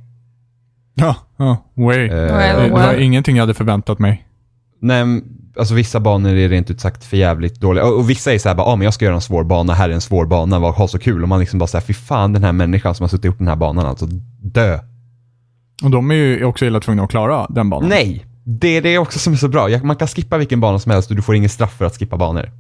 Ja, 0.94 1.16
ja, 1.38 1.58
way. 1.74 2.08
Eh, 2.08 2.16
Well, 2.16 2.58
det, 2.58 2.64
det 2.64 2.72
var 2.72 2.88
well. 2.88 3.02
ingenting 3.02 3.36
jag 3.36 3.44
hade 3.44 3.54
förväntat 3.54 4.00
mig. 4.00 4.26
Nej, 4.80 5.06
men, 5.06 5.24
alltså 5.58 5.74
vissa 5.74 6.00
banor 6.00 6.32
är 6.36 6.50
rent 6.50 6.70
ut 6.72 6.82
sagt 6.82 7.04
för 7.04 7.18
jävligt 7.18 7.56
dåliga. 7.60 7.86
Och, 7.86 7.98
och 8.00 8.10
vissa 8.10 8.34
är 8.34 8.38
såhär 8.40 8.56
bara, 8.56 8.68
ah, 8.68 8.76
men 8.76 8.86
jag 8.86 8.94
ska 8.94 9.06
göra 9.06 9.16
en 9.16 9.22
svår 9.22 9.44
bana, 9.44 9.74
här 9.74 9.90
är 9.90 9.94
en 9.94 10.02
svår 10.02 10.26
bana, 10.26 10.60
vad 10.60 10.74
ha 10.74 10.88
så 10.88 11.00
kul. 11.00 11.24
Och 11.24 11.30
man 11.30 11.40
liksom 11.40 11.60
bara 11.60 11.68
säger, 11.68 11.86
fy 11.86 11.94
fan 11.94 12.34
den 12.34 12.44
här 12.44 12.52
människan 12.52 12.96
som 12.96 13.04
har 13.04 13.10
suttit 13.10 13.20
och 13.22 13.26
gjort 13.26 13.38
den 13.38 13.48
här 13.48 13.56
banan, 13.56 13.86
alltså 13.86 14.06
dö. 14.42 14.80
Och 15.84 15.92
de 15.92 16.12
är 16.12 16.16
ju 16.16 16.46
också 16.46 16.66
illa 16.66 16.80
tvungna 16.80 17.04
att 17.04 17.10
klara 17.10 17.48
den 17.50 17.70
banan. 17.70 17.90
Nej! 17.90 18.26
Det 18.44 18.68
är 18.78 18.82
det 18.82 18.98
också 18.98 19.20
som 19.20 19.34
är 19.34 19.38
så 19.38 19.48
bra. 19.48 19.68
Man 19.84 19.96
kan 19.96 20.08
skippa 20.08 20.38
vilken 20.38 20.60
bana 20.60 20.80
som 20.80 20.92
helst 20.92 21.10
och 21.10 21.16
du 21.16 21.22
får 21.22 21.36
ingen 21.36 21.50
straff 21.50 21.78
för 21.78 21.86
att 21.86 21.98
skippa 22.00 22.18
banor. 22.18 22.52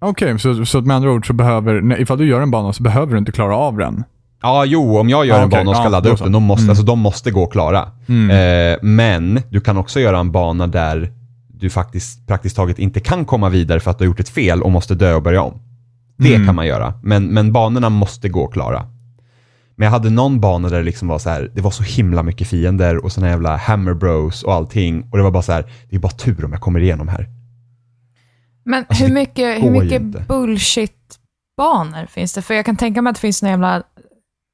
Okej, 0.00 0.38
så, 0.38 0.66
så 0.66 0.78
att 0.78 0.86
med 0.86 0.96
andra 0.96 1.10
ord 1.12 1.26
så 1.26 1.32
behöver, 1.32 1.80
nej, 1.80 2.02
ifall 2.02 2.18
du 2.18 2.26
gör 2.28 2.40
en 2.40 2.50
bana 2.50 2.72
så 2.72 2.82
behöver 2.82 3.12
du 3.12 3.18
inte 3.18 3.32
klara 3.32 3.56
av 3.56 3.76
den. 3.76 4.04
Ja, 4.42 4.64
jo, 4.64 4.98
om 4.98 5.08
jag 5.08 5.26
gör 5.26 5.34
Ja, 5.36 5.40
en 5.42 5.48
okej. 5.48 5.58
bana 5.58 5.70
och 5.70 5.76
ska 5.76 5.84
Ja, 5.84 5.88
ladda 5.88 6.10
upp 6.10 6.18
så. 6.18 6.24
den, 6.24 6.32
de 6.32 6.42
måste, 6.42 6.62
Mm. 6.62 6.70
alltså, 6.70 6.84
de 6.84 6.98
måste 6.98 7.30
gå 7.30 7.42
och 7.42 7.52
klara. 7.52 7.88
Mm. 8.08 8.30
Eh, 8.72 8.78
men 8.82 9.42
du 9.50 9.60
kan 9.60 9.76
också 9.76 10.00
göra 10.00 10.18
en 10.18 10.32
bana 10.32 10.66
där 10.66 11.12
du 11.60 11.70
faktiskt 11.70 12.26
praktiskt 12.26 12.56
taget 12.56 12.78
inte 12.78 13.00
kan 13.00 13.24
komma 13.24 13.48
vidare 13.48 13.80
för 13.80 13.90
att 13.90 13.98
du 13.98 14.04
har 14.04 14.06
gjort 14.06 14.20
ett 14.20 14.28
fel 14.28 14.62
och 14.62 14.70
måste 14.72 14.94
dö 14.94 15.14
och 15.14 15.22
börja 15.22 15.42
om. 15.42 15.60
Det 16.18 16.34
Mm. 16.34 16.46
kan 16.46 16.54
man 16.54 16.66
göra, 16.66 16.94
men, 17.02 17.26
men 17.26 17.52
banorna 17.52 17.88
måste 17.90 18.28
gå 18.28 18.44
att 18.46 18.52
klara. 18.52 18.86
Men 19.78 19.84
jag 19.86 19.90
hade 19.92 20.10
någon 20.10 20.40
bana 20.40 20.68
där 20.68 20.78
det 20.78 20.84
liksom 20.84 21.08
var 21.08 21.18
så 21.18 21.30
här, 21.30 21.50
det 21.54 21.60
var 21.60 21.70
så 21.70 21.82
himla 21.82 22.22
mycket 22.22 22.48
fiender 22.48 23.04
och 23.04 23.12
såna 23.12 23.28
jävla 23.28 23.56
hammer 23.56 23.94
bros 23.94 24.42
och 24.42 24.54
allting. 24.54 25.08
Och 25.10 25.16
det 25.18 25.22
var 25.24 25.30
bara 25.30 25.42
så 25.42 25.52
här, 25.52 25.64
det 25.90 25.96
är 25.96 26.00
bara 26.00 26.12
tur 26.12 26.44
om 26.44 26.52
jag 26.52 26.60
kommer 26.60 26.80
igenom 26.80 27.08
här. 27.08 27.28
Men 28.64 28.84
Alltså, 28.88 29.04
hur 29.04 29.12
mycket, 29.14 29.62
hur 29.62 29.70
mycket 29.70 30.02
bullshit-banor 30.28 32.06
finns 32.06 32.32
det? 32.32 32.42
För 32.42 32.54
jag 32.54 32.64
kan 32.66 32.76
tänka 32.76 33.02
mig 33.02 33.10
att 33.10 33.16
det 33.16 33.20
finns 33.20 33.42
några 33.42 33.50
jävla 33.52 33.82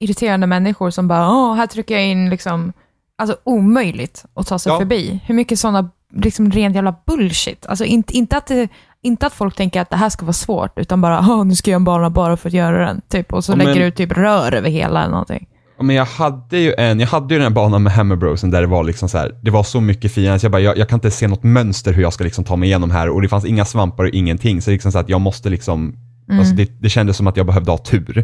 irriterande 0.01 0.47
människor 0.47 0.91
som 0.91 1.09
bara, 1.09 1.29
åh, 1.31 1.55
här 1.55 1.67
trycker 1.67 1.95
jag 1.95 2.07
in 2.07 2.31
liksom, 2.31 2.73
alltså 3.19 3.37
omöjligt 3.45 4.25
att 4.35 4.47
ta 4.47 4.59
sig 4.59 4.73
Ja. 4.73 4.79
förbi. 4.79 5.21
Hur 5.27 5.35
mycket 5.35 5.59
sådana, 5.59 5.91
liksom 6.15 6.51
ren 6.51 6.73
jävla 6.73 6.95
bullshit? 7.07 7.67
Alltså 7.67 7.85
inte, 7.85 8.17
inte, 8.17 8.37
att 8.37 8.47
det, 8.47 8.69
inte 9.03 9.27
att 9.27 9.33
folk 9.33 9.57
tänker 9.57 9.81
att 9.81 9.91
det 9.91 9.97
här 9.97 10.09
ska 10.09 10.25
vara 10.25 10.33
svårt, 10.33 10.79
utan 10.79 11.01
bara, 11.01 11.45
nu 11.45 11.55
ska 11.55 11.71
jag 11.71 11.73
göra 11.73 11.77
en 11.81 11.85
bana 11.85 12.11
bara 12.11 12.37
för 12.37 12.49
att 12.49 12.53
göra 12.55 12.87
den, 12.87 13.01
typ. 13.09 13.33
Och 13.33 13.45
så 13.45 13.53
Ja, 13.53 13.57
lägger 13.57 13.85
du 13.85 13.91
typ 13.91 14.13
rör 14.13 14.53
över 14.55 14.71
hela 14.71 15.01
eller 15.01 15.11
någonting. 15.11 15.49
Ja, 15.77 15.83
Men 15.83 15.97
jag 15.97 16.05
hade 16.05 16.59
ju 16.59 16.75
en, 16.79 17.01
jag 17.01 17.07
hade 17.09 17.35
ju 17.35 17.39
den 17.41 17.47
här 17.47 17.55
banan 17.55 17.83
med 17.83 17.93
Hammer 17.93 18.17
Brosen 18.17 18.51
där 18.51 18.61
det 18.61 18.67
var 18.67 18.85
liksom 18.85 19.09
så 19.09 19.19
här, 19.19 19.35
det 19.43 19.51
var 19.51 19.63
så 19.63 19.81
mycket 19.81 20.13
fiender 20.13 20.39
så 20.39 20.45
jag 20.45 20.53
bara, 20.53 20.63
jag, 20.63 20.79
jag 20.79 20.89
kan 20.89 20.97
inte 20.97 21.11
se 21.11 21.29
något 21.29 21.43
mönster 21.43 21.93
hur 21.93 22.03
jag 22.03 22.13
ska 22.13 22.25
liksom 22.25 22.45
ta 22.45 22.57
mig 22.57 22.69
igenom 22.69 22.91
här 22.91 23.09
och 23.09 23.23
det 23.23 23.29
fanns 23.29 23.45
inga 23.45 23.65
svampar 23.65 24.05
och 24.05 24.11
ingenting 24.11 24.63
så 24.63 24.71
liksom 24.71 24.93
så 24.93 24.99
att 24.99 25.09
jag 25.09 25.21
måste 25.21 25.51
liksom, 25.51 25.97
alltså 26.31 26.55
det, 26.55 26.71
det 26.81 26.89
kändes 26.89 27.17
som 27.17 27.27
att 27.27 27.37
jag 27.37 27.47
behövde 27.47 27.71
ha 27.71 27.79
tur. 27.79 28.19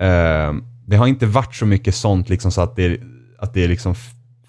Eh, 0.00 0.52
det 0.86 0.96
har 0.96 1.06
inte 1.06 1.26
varit 1.26 1.54
så 1.54 1.66
mycket 1.66 1.94
sånt 1.94 2.28
liksom 2.28 2.52
så 2.52 2.60
att 2.60 2.76
det, 2.76 3.00
att 3.38 3.54
det 3.54 3.64
är 3.64 3.68
liksom 3.68 3.94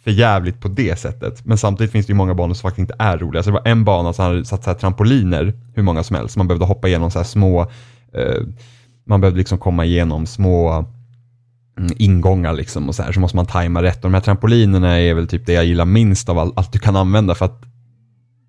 för 0.04 0.12
jävligt 0.12 0.60
på 0.60 0.68
det 0.68 1.00
sättet. 1.00 1.46
Men 1.46 1.58
samtidigt 1.58 1.92
finns 1.92 2.06
det 2.06 2.12
ju 2.12 2.18
många 2.18 2.34
banor 2.34 2.54
som 2.54 2.62
faktiskt 2.62 2.80
inte 2.80 2.96
är 3.00 3.18
roliga. 3.18 3.44
Så 3.44 3.50
det 3.50 3.54
var 3.54 3.68
en 3.68 3.84
bana 3.84 4.14
som 4.14 4.26
hade 4.26 4.46
satt 4.46 4.64
så 4.64 4.70
här 4.70 4.78
trampoliner, 4.78 5.54
hur 5.76 5.84
många 5.84 6.04
som 6.04 6.16
helst. 6.16 6.38
Man 6.38 6.48
behövde 6.48 6.66
hoppa 6.66 6.88
igenom 6.88 7.12
så 7.12 7.20
här 7.20 7.24
små, 7.24 7.62
eh, 8.14 8.42
man 9.06 9.22
behövde 9.22 9.38
liksom 9.38 9.58
komma 9.58 9.86
igenom 9.86 10.26
små 10.26 10.72
mm, 11.78 11.92
ingångar 11.98 12.54
liksom 12.54 12.88
och 12.88 12.96
så 12.96 13.04
här, 13.04 13.12
så 13.12 13.20
måste 13.20 13.38
man 13.38 13.46
tajma 13.46 13.84
rätt. 13.84 13.96
Och 13.96 14.12
de 14.12 14.14
här 14.14 14.22
trampolinerna 14.22 15.00
är 15.00 15.14
väl 15.14 15.28
typ 15.28 15.46
det 15.46 15.54
jag 15.54 15.66
gillar 15.66 15.86
minst 15.86 16.30
av 16.30 16.40
all, 16.40 16.54
allt 16.56 16.74
du 16.74 16.80
kan 16.80 16.96
använda 16.96 17.36
för 17.36 17.46
att 17.46 17.62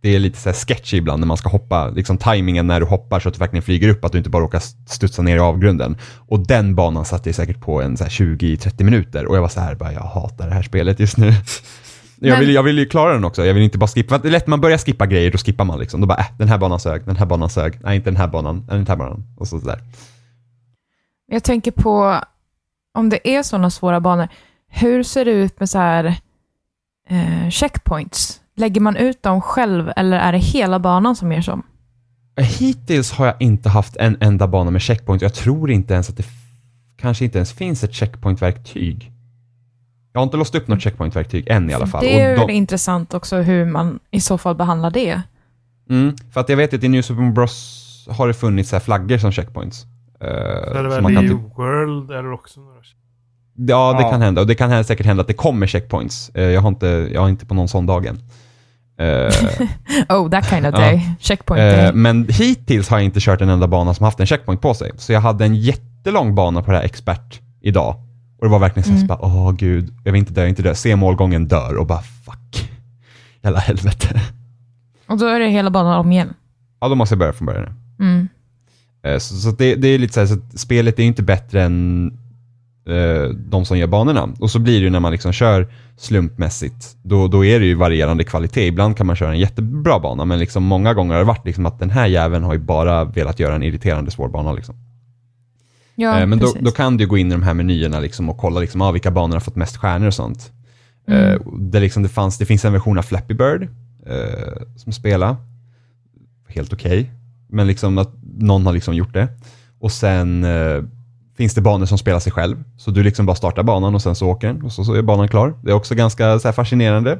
det 0.03 0.15
är 0.15 0.19
lite 0.19 0.39
så 0.39 0.49
här 0.49 0.57
sketchy 0.57 0.97
ibland 0.97 1.21
när 1.21 1.27
man 1.27 1.37
ska 1.37 1.49
hoppa, 1.49 1.89
liksom 1.89 2.19
tajmingen 2.19 2.67
när 2.67 2.81
du 2.81 2.87
hoppar 2.87 3.21
så 3.21 3.29
att 3.29 3.35
du 3.35 3.39
verkligen 3.39 3.63
flyger 3.63 3.89
upp, 3.89 4.05
att 4.05 4.13
du 4.13 4.19
inte 4.19 4.31
bara 4.31 4.43
råkar 4.43 4.63
studsa 4.87 5.23
ner 5.23 5.37
i 5.37 5.41
avgrunden. 5.41 5.97
Och 6.29 6.47
den 6.47 6.75
banan 6.75 7.05
satt 7.05 7.27
jag 7.27 7.35
säkert 7.35 7.61
på 7.61 7.83
en 7.83 7.97
så 7.97 8.05
här 8.05 8.11
20-30 8.11 8.85
minuter 8.85 9.27
och 9.27 9.37
jag 9.37 9.41
var 9.43 9.49
så 9.49 9.61
här, 9.61 9.75
bara, 9.75 9.93
jag 9.93 10.01
hatar 10.01 10.49
det 10.49 10.55
här 10.55 10.63
spelet 10.63 11.01
just 11.01 11.17
nu. 11.17 11.33
Jag 12.25 12.39
vill, 12.39 12.55
jag 12.55 12.63
vill 12.63 12.79
ju 12.79 12.87
klara 12.87 13.13
den 13.13 13.25
också, 13.25 13.45
jag 13.47 13.55
vill 13.55 13.63
inte 13.63 13.79
bara 13.79 13.87
skippa. 13.87 14.19
Det 14.19 14.29
är 14.29 14.33
lätt 14.33 14.47
man 14.47 14.61
börjar 14.61 14.79
skippa 14.79 15.07
grejer, 15.07 15.31
då 15.31 15.39
skippar 15.39 15.65
man 15.65 15.79
liksom. 15.79 16.01
Då 16.01 16.07
bara, 16.07 16.19
äh, 16.19 16.27
den 16.39 16.49
här 16.49 16.59
banan 16.59 16.81
sög, 16.81 17.05
den 17.07 17.17
här 17.17 17.27
banan 17.27 17.51
sög, 17.51 17.79
nej 17.83 17.97
inte 17.97 18.11
den 18.11 18.17
här 18.17 18.29
banan, 18.29 18.57
nej, 18.69 18.79
den 18.79 18.87
här 18.87 18.97
banan. 18.97 19.25
Och 19.37 19.49
så 19.49 19.59
där. 19.59 19.81
Jag 21.27 21.45
tänker 21.45 21.71
på, 21.71 22.21
om 22.95 23.09
det 23.09 23.37
är 23.37 23.43
sådana 23.43 23.71
svåra 23.71 24.01
banor, 24.01 24.29
hur 24.69 25.03
ser 25.03 25.25
det 25.25 25.31
ut 25.31 25.61
med 25.61 25.71
så 25.71 25.79
här 25.79 26.05
eh, 27.09 27.49
checkpoints? 27.51 28.42
Lägger 28.63 28.81
man 28.81 28.97
ut 28.97 29.23
dem 29.23 29.41
själv 29.41 29.93
eller 29.97 30.17
är 30.19 30.33
det 30.33 30.39
hela 30.39 30.79
banan 30.79 31.17
som 31.17 31.33
gör 31.33 31.41
som? 31.41 31.63
Hittills 32.37 33.13
har 33.13 33.27
jag 33.27 33.35
inte 33.39 33.69
haft 33.69 33.97
en 33.97 34.17
enda 34.21 34.47
bana 34.49 34.71
med 34.71 34.83
checkpoint. 34.83 35.23
Jag 35.23 35.35
tror 35.35 35.71
inte 35.71 35.95
ens 35.95 36.11
att 36.11 36.17
det 36.17 36.25
kanske 36.97 37.25
inte 37.25 37.39
ens 37.39 37.53
finns 37.53 37.85
ett 37.85 37.93
checkpoint-verktyg. 37.95 39.13
Jag 40.13 40.21
har 40.21 40.25
inte 40.25 40.37
låst 40.37 40.55
upp 40.55 40.69
något 40.69 40.81
checkpoint-verktyg 40.83 41.49
än 41.51 41.71
i 41.71 41.75
alla 41.75 41.87
fall. 41.87 42.01
Det 42.05 42.21
är 42.21 42.37
de- 42.37 42.51
intressant 42.53 43.15
också 43.15 43.37
hur 43.37 43.65
man 43.67 43.99
i 44.11 44.21
så 44.21 44.39
fall 44.39 44.55
behandlar 44.55 44.91
det. 44.91 45.23
mm, 45.91 46.17
för 46.33 46.41
att 46.41 46.49
jag 46.49 46.57
vet 46.57 46.75
att 46.75 46.85
i 46.85 46.89
New 46.89 47.03
Super 47.03 47.21
Mario 47.23 47.33
Bros 47.35 48.09
har 48.11 48.29
det 48.29 48.35
funnits 48.35 48.71
så 48.71 48.77
här 48.77 48.81
flaggor 48.81 49.19
som 49.19 49.33
checkpoints. 49.33 49.87
Eh, 50.21 50.29
Det 50.75 50.83
väl 50.89 51.03
man 51.03 51.13
i 51.13 51.15
kan 51.15 51.29
typ, 51.29 51.59
World 51.59 52.11
eller 52.11 52.33
också 52.33 52.61
några. 52.61 52.81
ja, 53.57 53.93
det 53.93 54.03
Ja. 54.03 54.11
kan 54.11 54.23
hända. 54.23 54.41
Och 54.41 54.47
det 54.47 54.55
kan 54.55 54.85
säkert 54.85 55.07
hända 55.07 55.21
att 55.21 55.27
det 55.27 55.35
kommer 55.35 55.67
checkpoints. 55.67 56.31
Eh, 56.35 56.43
jag, 56.45 56.61
har 56.61 56.69
inte, 56.69 56.87
jag 57.13 57.21
har 57.21 57.29
inte 57.29 57.47
på 57.47 57.55
någon 57.55 57.69
sån 57.69 57.87
dag 57.87 58.07
än. 58.07 58.19
Eh, 59.03 59.33
Oh, 60.17 60.31
that 60.31 60.49
kind 60.51 60.67
of 60.67 60.75
Ja. 60.75 60.81
day. 60.81 61.11
Checkpoint 61.21 61.61
Eh, 61.61 61.77
day. 61.77 61.93
men 61.93 62.27
hittills 62.31 62.89
har 62.89 62.99
jag 62.99 63.05
inte 63.05 63.21
kört 63.21 63.41
en 63.41 63.49
enda 63.49 63.69
bana 63.69 63.95
som 63.95 64.05
haft 64.05 64.21
en 64.21 64.27
checkpoint 64.27 64.61
på 64.61 64.75
sig. 64.75 64.91
Så 64.97 65.13
jag 65.13 65.21
hade 65.21 65.45
en 65.45 65.55
jättelång 65.55 66.35
bana 66.35 66.63
på 66.63 66.71
det 66.71 66.77
här 66.77 66.85
expert 66.85 67.41
idag. 67.61 67.95
Och 68.39 68.47
det 68.47 68.51
var 68.53 68.59
verkligen 68.59 68.85
så 68.85 68.93
Mm. 68.93 69.07
bara, 69.07 69.19
åh 69.23 69.53
gud, 69.53 69.95
jag 70.05 70.13
vill 70.13 70.19
inte 70.19 70.33
dö, 70.33 70.41
jag 70.41 70.45
vill 70.45 70.51
inte 70.51 70.63
dö. 70.63 70.75
Se 70.75 70.97
målgången 70.97 71.49
dör 71.49 71.77
och 71.77 71.87
bara 71.87 72.03
fuck. 72.03 72.71
Jävla 73.43 73.59
helvete. 73.61 74.21
Och 75.07 75.19
då 75.19 75.27
är 75.27 75.41
det 75.41 75.49
hela 75.49 75.71
banan 75.71 76.01
om 76.01 76.13
igen. 76.13 76.35
Ja, 76.81 76.89
då 76.89 76.95
måste 76.95 77.13
jag 77.13 77.19
börja 77.19 77.33
från 77.33 77.47
början. 77.47 77.75
Mm. 78.01 78.29
Eh, 79.07 79.19
Så, 79.19 79.35
så 79.35 79.51
det, 79.51 79.75
det 79.75 79.89
är 79.89 79.99
lite 79.99 80.15
så 80.15 80.21
här, 80.21 80.27
så 80.27 80.35
att 80.35 80.59
spelet 80.61 80.99
är 80.99 81.03
inte 81.03 81.23
bättre 81.23 81.63
än 81.63 82.13
de 83.35 83.65
som 83.65 83.79
gör 83.79 83.87
banorna. 83.87 84.29
Och 84.41 84.51
så 84.51 84.59
blir 84.59 84.75
det 84.75 84.85
ju 84.85 84.91
när 84.91 85.01
man 85.01 85.13
liksom 85.13 85.33
kör 85.33 85.69
slumpmässigt, 85.97 86.97
då, 87.03 87.29
då 87.29 87.45
är 87.45 87.61
det 87.61 87.67
ju 87.67 87.75
varierande 87.75 88.25
kvalitet. 88.25 88.67
Ibland 88.67 88.97
kan 88.97 89.07
man 89.07 89.17
köra 89.17 89.31
en 89.31 89.39
jättebra 89.39 89.99
bana, 89.99 90.25
men 90.25 90.39
liksom 90.39 90.63
många 90.63 90.95
gånger 90.95 91.15
har 91.15 91.21
det 91.21 91.27
varit 91.27 91.47
liksom 91.47 91.67
att 91.67 91.79
den 91.79 91.91
här 91.91 92.07
jäveln 92.07 92.45
har 92.45 92.53
ju 92.53 92.59
bara 92.59 93.05
velat 93.05 93.41
göra 93.41 93.55
en 93.55 93.63
irriterande 93.63 94.11
svår 94.11 94.29
bana. 94.29 94.53
Liksom. 94.53 94.75
Ja, 95.95 96.21
Eh, 96.21 96.27
men 96.27 96.39
då, 96.39 96.55
då 96.61 96.71
kan 96.71 96.97
du 96.97 97.07
gå 97.07 97.19
in 97.19 97.29
i 97.29 97.31
de 97.31 97.43
här 97.43 97.55
menyerna 97.55 98.01
liksom 98.01 98.29
och 98.29 98.39
kolla 98.39 98.61
liksom, 98.61 98.81
ah, 98.81 98.93
vilka 98.93 99.11
banor 99.11 99.33
har 99.33 99.41
fått 99.41 99.57
mest 99.57 99.77
stjärnor 99.77 100.07
och 100.07 100.15
sånt. 100.15 100.53
Mm. 101.09 101.33
Eh, 101.33 101.41
det, 101.59 101.81
liksom, 101.81 102.03
det, 102.03 102.09
fanns, 102.09 102.39
det 102.39 102.47
finns 102.47 102.65
en 102.65 102.73
version 102.73 102.99
av 102.99 103.03
Flappy 103.03 103.35
Bird 103.35 103.69
eh, 104.07 104.63
som 104.77 104.93
spelar. 104.93 105.37
Helt 106.49 106.73
okej. 106.73 107.11
Men 107.49 107.67
liksom 107.67 107.99
att 107.99 108.15
någon 108.39 108.67
har 108.67 108.73
liksom 108.73 108.95
gjort 108.95 109.13
det. 109.13 109.29
Och 109.79 109.93
sen 109.93 110.45
eh, 110.45 110.83
finns 111.37 111.55
det 111.55 111.61
banor 111.61 111.87
som 111.87 111.99
spelar 111.99 112.21
sig 112.21 112.33
själv. 112.33 112.65
Så 112.77 112.91
du 112.91 113.03
liksom 113.03 113.27
bara 113.27 113.37
startar 113.37 113.63
banan 113.63 113.95
och 113.95 114.03
sen 114.03 114.15
så 114.15 114.29
åker 114.29 114.47
den 114.47 114.63
och 114.63 114.73
så, 114.73 114.85
så 114.85 114.95
är 114.95 115.03
banan 115.03 115.29
klar. 115.29 115.55
Det 115.65 115.71
är 115.71 115.75
också 115.75 115.95
ganska 115.95 116.39
så 116.39 116.49
här, 116.49 116.53
fascinerande. 116.53 117.19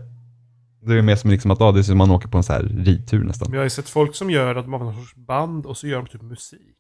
Det 0.87 0.95
är 0.95 1.03
mer 1.03 1.17
som 1.17 1.31
liksom 1.31 1.51
att 1.51 1.61
ah, 1.61 1.73
det 1.73 1.79
är 1.79 1.83
som 1.83 1.99
man 1.99 2.11
åker 2.11 2.29
på 2.29 2.37
en 2.37 2.43
så 2.43 2.53
här 2.53 2.63
ridtur 2.63 3.25
nästan. 3.25 3.47
Men 3.51 3.55
jag 3.55 3.61
har 3.61 3.67
ju 3.67 3.71
sett 3.71 3.89
folk 3.89 4.15
som 4.15 4.31
gör 4.31 4.55
att 4.55 4.65
de 4.65 4.73
har 4.73 4.81
någon 4.81 4.95
sorts 4.95 5.15
band 5.15 5.67
och 5.67 5.77
så 5.77 5.87
gör 5.87 5.97
de 5.97 6.07
typ 6.07 6.23
musik. 6.23 6.77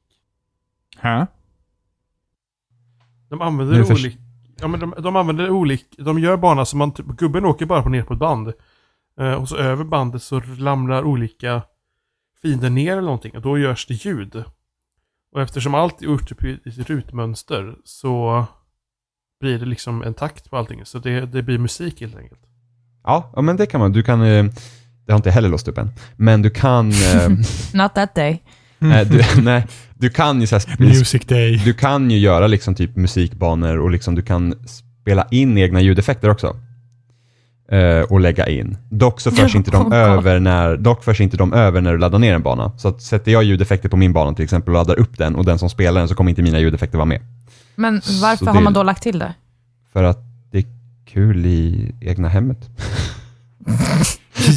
Hä? 0.99 1.27
De 3.29 3.40
använder 3.40 3.75
Nu 3.79 3.85
förs- 3.85 4.05
olika... 4.05 4.18
Ja 4.61 4.68
men 4.68 4.81
de, 4.81 4.95
de 4.99 5.16
använder 5.16 5.51
olika... 5.51 5.85
De 6.03 6.18
gör 6.18 6.37
banan 6.37 6.66
som 6.66 6.79
man... 6.79 6.92
Typ, 6.92 7.07
gubben 7.07 7.45
åker 7.45 7.66
bara 7.66 7.83
på 7.83 7.88
ner 7.88 8.03
på 8.03 8.12
ett 8.12 8.18
band. 8.21 8.53
Eh, 9.21 9.35
och 9.35 9.49
så 9.49 9.57
över 9.57 9.85
bandet 9.85 10.23
så 10.23 10.40
ramlar 10.40 11.05
olika 11.05 11.62
fiender 12.42 12.71
ner 12.71 12.92
eller 12.92 13.03
någonting. 13.03 13.37
Och 13.37 13.42
då 13.42 13.59
görs 13.59 13.87
det 13.87 13.95
ljud. 13.95 14.45
Och 15.33 15.42
eftersom 15.42 15.75
allt 15.75 16.03
är 16.03 16.07
gjort 16.07 16.29
typ 16.29 16.45
i 16.45 16.59
ett 16.81 16.90
rutmönster 16.90 17.75
så 17.85 18.45
blir 19.40 19.59
det 19.59 19.66
liksom 19.66 20.03
en 20.03 20.14
takt 20.14 20.51
på 20.51 20.57
allting. 20.57 20.85
Så 20.85 20.99
det, 20.99 21.21
det 21.21 21.42
blir 21.42 21.59
musik 21.59 22.01
helt 22.01 22.16
enkelt. 22.16 22.40
Ja, 23.05 23.33
ja, 23.37 23.42
men 23.42 23.57
det 23.57 23.66
kan 23.66 23.81
man. 23.81 23.92
Du 23.92 24.03
kan... 24.03 24.23
Eh, 24.23 24.45
det 25.07 25.12
har 25.12 25.16
inte 25.16 25.31
heller 25.31 25.49
låst 25.49 25.68
upp 25.68 25.79
än. 25.79 25.90
Men 26.16 26.42
du 26.42 26.51
kan... 26.51 26.90
Eh, 26.90 27.29
Not 27.73 27.95
that 27.95 28.14
day. 28.14 28.42
nej, 28.79 29.05
du, 29.05 29.25
nej, 29.42 29.66
du 29.95 30.11
kan 30.11 30.40
ju 30.40 30.47
så 30.47 30.57
här, 30.57 30.77
Music 30.79 31.23
Day. 31.27 31.62
Du 31.64 31.75
kan 31.75 32.11
ju 32.11 32.18
göra 32.18 32.47
liksom 32.47 32.75
typ 32.75 32.97
musikbanor 32.97 33.79
och 33.79 33.90
liksom 33.90 34.14
du 34.14 34.23
kan 34.23 34.55
spela 34.66 35.27
in 35.31 35.59
egna 35.59 35.81
ljudeffekter 35.81 36.29
också. 36.29 36.57
Eh, 37.73 38.01
och 38.03 38.21
lägga 38.21 38.47
in. 38.49 38.77
Dock 38.89 39.21
så 39.21 39.31
förs 39.31 39.55
inte 39.55 39.71
de 39.71 39.93
över 39.93 40.41
när, 40.41 40.77
dock 40.77 41.05
förs 41.05 41.21
inte 41.21 41.37
de 41.37 41.53
över 41.53 41.81
när 41.81 41.93
du 41.93 41.99
laddar 41.99 42.19
ner 42.19 42.35
en 42.35 42.43
bana. 42.43 42.73
Så 42.79 42.89
att 42.89 43.03
sätter 43.03 43.33
jag 43.33 43.45
ljudeffekter 43.45 43.89
på 43.89 43.97
min 43.97 44.13
bana 44.13 44.35
till 44.35 44.45
exempel 44.45 44.69
och 44.75 44.75
laddar 44.81 44.99
upp 44.99 45.19
den 45.19 45.37
och 45.37 45.45
den 45.45 45.59
som 45.59 45.71
spelar 45.71 46.01
den 46.01 46.09
så 46.09 46.15
kommer 46.15 46.31
inte 46.31 46.43
mina 46.43 46.59
ljudeffekter 46.61 46.99
vara 46.99 47.07
med. 47.07 47.21
Men 47.75 47.95
varför 48.23 48.45
Så 48.45 48.51
har 48.51 48.55
det- 48.59 48.61
man 48.65 48.73
då 48.73 48.83
lagt 48.83 49.03
till 49.03 49.19
det? 49.19 49.35
För 49.93 50.05
att 50.05 50.19
det 50.51 50.59
är 50.59 50.65
kul 51.07 51.47
i 51.47 51.93
egna 52.01 52.29
hemmet. 52.29 52.59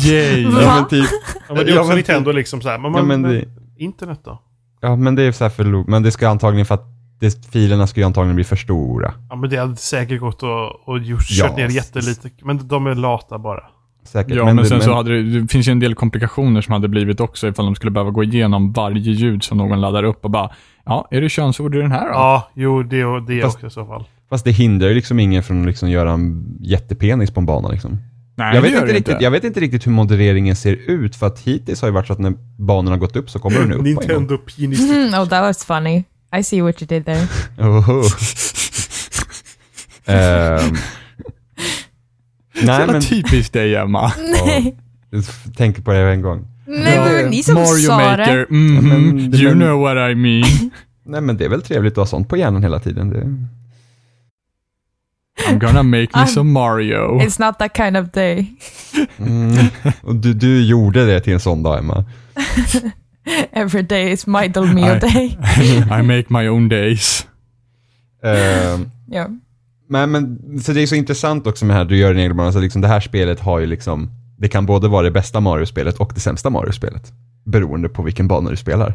Yay! 0.05 0.43
Ja 0.61 0.75
men 0.75 0.87
typ, 0.87 1.09
Ja 1.49 1.55
men 1.55 1.65
det 1.65 1.71
är 1.71 1.75
Ja, 1.75 1.79
också 1.79 1.87
men- 1.87 1.95
Nintendo 1.95 2.31
liksom 2.31 2.61
så 2.61 2.69
här. 2.69 2.77
Men, 2.77 2.91
ja, 2.91 2.97
man, 2.97 3.07
men, 3.07 3.21
men 3.21 3.31
det, 3.31 3.45
internet 3.83 4.19
då? 4.23 4.41
ja 4.81 4.95
men 4.95 5.15
det 5.15 5.23
är 5.23 5.31
så 5.31 5.43
här 5.43 5.49
för 5.51 5.63
lo- 5.63 5.85
men 5.87 6.03
det 6.03 6.11
ska 6.11 6.29
antagligen 6.29 6.65
för 6.65 6.75
att 6.75 6.85
det, 7.19 7.45
filerna 7.51 7.87
ska 7.87 7.99
ju 7.99 8.05
antagligen 8.05 8.35
bli 8.35 8.43
för 8.43 8.55
stora. 8.55 9.13
Ja 9.29 9.35
men 9.35 9.49
det 9.49 9.57
hade 9.57 9.75
säkert 9.75 10.19
gått 10.19 10.43
och, 10.43 10.89
och 10.89 10.99
gjort, 10.99 11.23
Ja, 11.29 11.47
kört 11.47 11.57
ner 11.57 11.69
jättelite. 11.69 12.29
Men 12.43 12.67
de 12.67 12.87
är 12.87 12.95
lata 12.95 13.37
bara. 13.39 13.63
Säkert. 14.03 14.35
Ja, 14.37 14.45
men, 14.45 14.55
det- 14.57 14.65
sen 14.65 14.81
så 14.81 14.93
hade 14.93 15.09
det, 15.23 15.39
det 15.39 15.47
finns 15.47 15.67
ju 15.67 15.71
en 15.71 15.79
del 15.79 15.95
komplikationer 15.95 16.61
som 16.61 16.73
hade 16.73 16.87
blivit 16.87 17.19
också 17.19 17.47
ifall 17.47 17.65
de 17.65 17.75
skulle 17.75 17.91
behöva 17.91 18.11
gå 18.11 18.23
igenom 18.23 18.73
varje 18.73 19.11
ljud 19.11 19.43
som 19.43 19.57
någon 19.57 19.81
laddar 19.81 20.03
upp 20.03 20.25
och 20.25 20.31
bara, 20.31 20.49
ja, 20.85 21.07
är 21.11 21.21
det 21.21 21.29
könsord 21.29 21.75
i 21.75 21.77
den 21.77 21.91
här 21.91 22.05
då? 22.07 22.13
Ja, 22.13 22.51
jo 22.55 22.83
det, 22.83 23.25
det 23.27 23.41
Fast- 23.41 23.55
också 23.55 23.67
i 23.67 23.69
så 23.69 23.85
fall. 23.85 24.03
Fast 24.29 24.45
det 24.45 24.51
hindrar 24.51 24.87
ju 24.87 24.93
liksom 24.95 25.19
ingen 25.19 25.43
från 25.43 25.61
att 25.61 25.67
liksom 25.67 25.89
göra 25.89 26.11
en 26.11 26.57
jättepenis 26.59 27.31
på 27.31 27.39
en 27.39 27.45
bana 27.45 27.69
liksom. 27.69 27.97
Nej, 28.37 28.55
jag, 28.55 28.61
vet 28.61 28.71
inte 28.71 28.85
riktigt, 28.85 29.07
inte. 29.07 29.23
jag 29.23 29.31
vet 29.31 29.43
inte 29.43 29.59
riktigt 29.59 29.87
hur 29.87 29.91
modereringen 29.91 30.55
ser 30.55 30.73
ut, 30.73 31.15
för 31.15 31.27
att 31.27 31.39
hittills 31.39 31.81
har 31.81 31.87
det 31.89 31.93
varit 31.93 32.07
så 32.07 32.13
att 32.13 32.19
när 32.19 32.33
banorna 32.57 32.97
gått 32.97 33.15
upp 33.15 33.29
så 33.29 33.39
kommer 33.39 33.59
den 33.59 33.73
upp. 33.73 33.81
Nintendo 33.81 34.37
penis. 34.37 34.79
oh, 35.13 35.25
that 35.25 35.41
was 35.41 35.65
funny. 35.65 36.03
I 36.39 36.43
see 36.43 36.61
what 36.61 36.81
you 36.81 36.87
did 36.87 37.05
there. 37.05 37.27
Oho. 37.69 38.03
Ehm. 40.05 40.75
Nej 42.61 42.87
men, 42.87 43.01
typiskt 43.01 43.53
dig, 43.53 43.75
Emma. 43.75 44.11
Nej, 44.17 44.75
ja, 45.09 45.21
tänk 45.57 45.85
på 45.85 45.91
det 45.91 45.99
en 45.99 46.21
gång. 46.21 46.47
Nej 46.67 46.97
det 46.97 46.99
var 47.23 47.29
ni 47.29 47.43
som 47.43 47.53
Mario 47.53 47.87
sa 47.87 47.97
det. 47.99 48.17
Maker, 48.17 48.45
mhm, 48.49 48.87
men 48.89 49.19
you 49.35 49.49
men- 49.55 49.59
know 49.59 49.81
what 49.81 50.11
I 50.11 50.15
mean. 50.15 50.71
Nej 51.05 51.21
men 51.21 51.37
det 51.37 51.45
är 51.45 51.49
väl 51.49 51.61
trevligt 51.61 51.93
att 51.93 51.97
ha 51.97 52.05
sånt 52.05 52.29
på 52.29 52.37
hjärnan 52.37 52.63
hela 52.63 52.79
tiden. 52.79 53.09
Det... 53.09 53.19
I'm 55.49 55.59
gonna 55.59 55.83
make 55.83 56.07
me 56.13 56.23
I'm- 56.23 56.25
some 56.25 56.51
Mario. 56.51 57.19
It's 57.21 57.45
not 57.45 57.59
that 57.59 57.75
kind 57.77 57.97
of 57.97 58.11
day. 58.11 58.55
Mm. 59.17 59.57
Och 60.01 60.15
du, 60.15 60.33
du 60.33 60.65
gjorde 60.65 61.05
det 61.05 61.19
till 61.19 61.33
en 61.33 61.39
sån 61.39 61.63
dag 61.63 61.79
Emma. 61.79 62.05
Every 63.51 63.81
day 63.81 64.11
is 64.11 64.27
my 64.27 64.47
Dolmio 64.47 64.99
day. 64.99 65.37
I 65.99 66.01
make 66.01 66.25
my 66.29 66.49
own 66.49 66.69
days. 66.69 67.27
Ehm, 68.23 68.91
Ja. 69.07 69.27
Men, 69.89 70.11
men, 70.11 70.39
så 70.59 70.71
det 70.71 70.81
är 70.81 70.87
så 70.87 70.95
intressant 70.95 71.47
också 71.47 71.65
med 71.65 71.75
det 71.75 71.77
här, 71.77 71.85
du 71.85 71.97
gör 71.97 72.13
din 72.13 72.19
egen 72.31 72.53
så 72.53 72.59
liksom 72.59 72.81
det 72.81 72.87
här 72.87 72.99
spelet 72.99 73.39
har 73.39 73.59
ju 73.59 73.65
liksom, 73.65 74.09
det 74.37 74.47
kan 74.47 74.65
både 74.65 74.87
vara 74.87 75.03
det 75.03 75.11
bästa 75.11 75.39
Mario-spelet 75.39 75.97
och 75.97 76.11
det 76.15 76.19
sämsta 76.19 76.49
Mario-spelet. 76.49 77.13
Beroende 77.45 77.89
på 77.89 78.03
vilken 78.03 78.27
bana 78.27 78.49
du 78.49 78.55
spelar. 78.55 78.93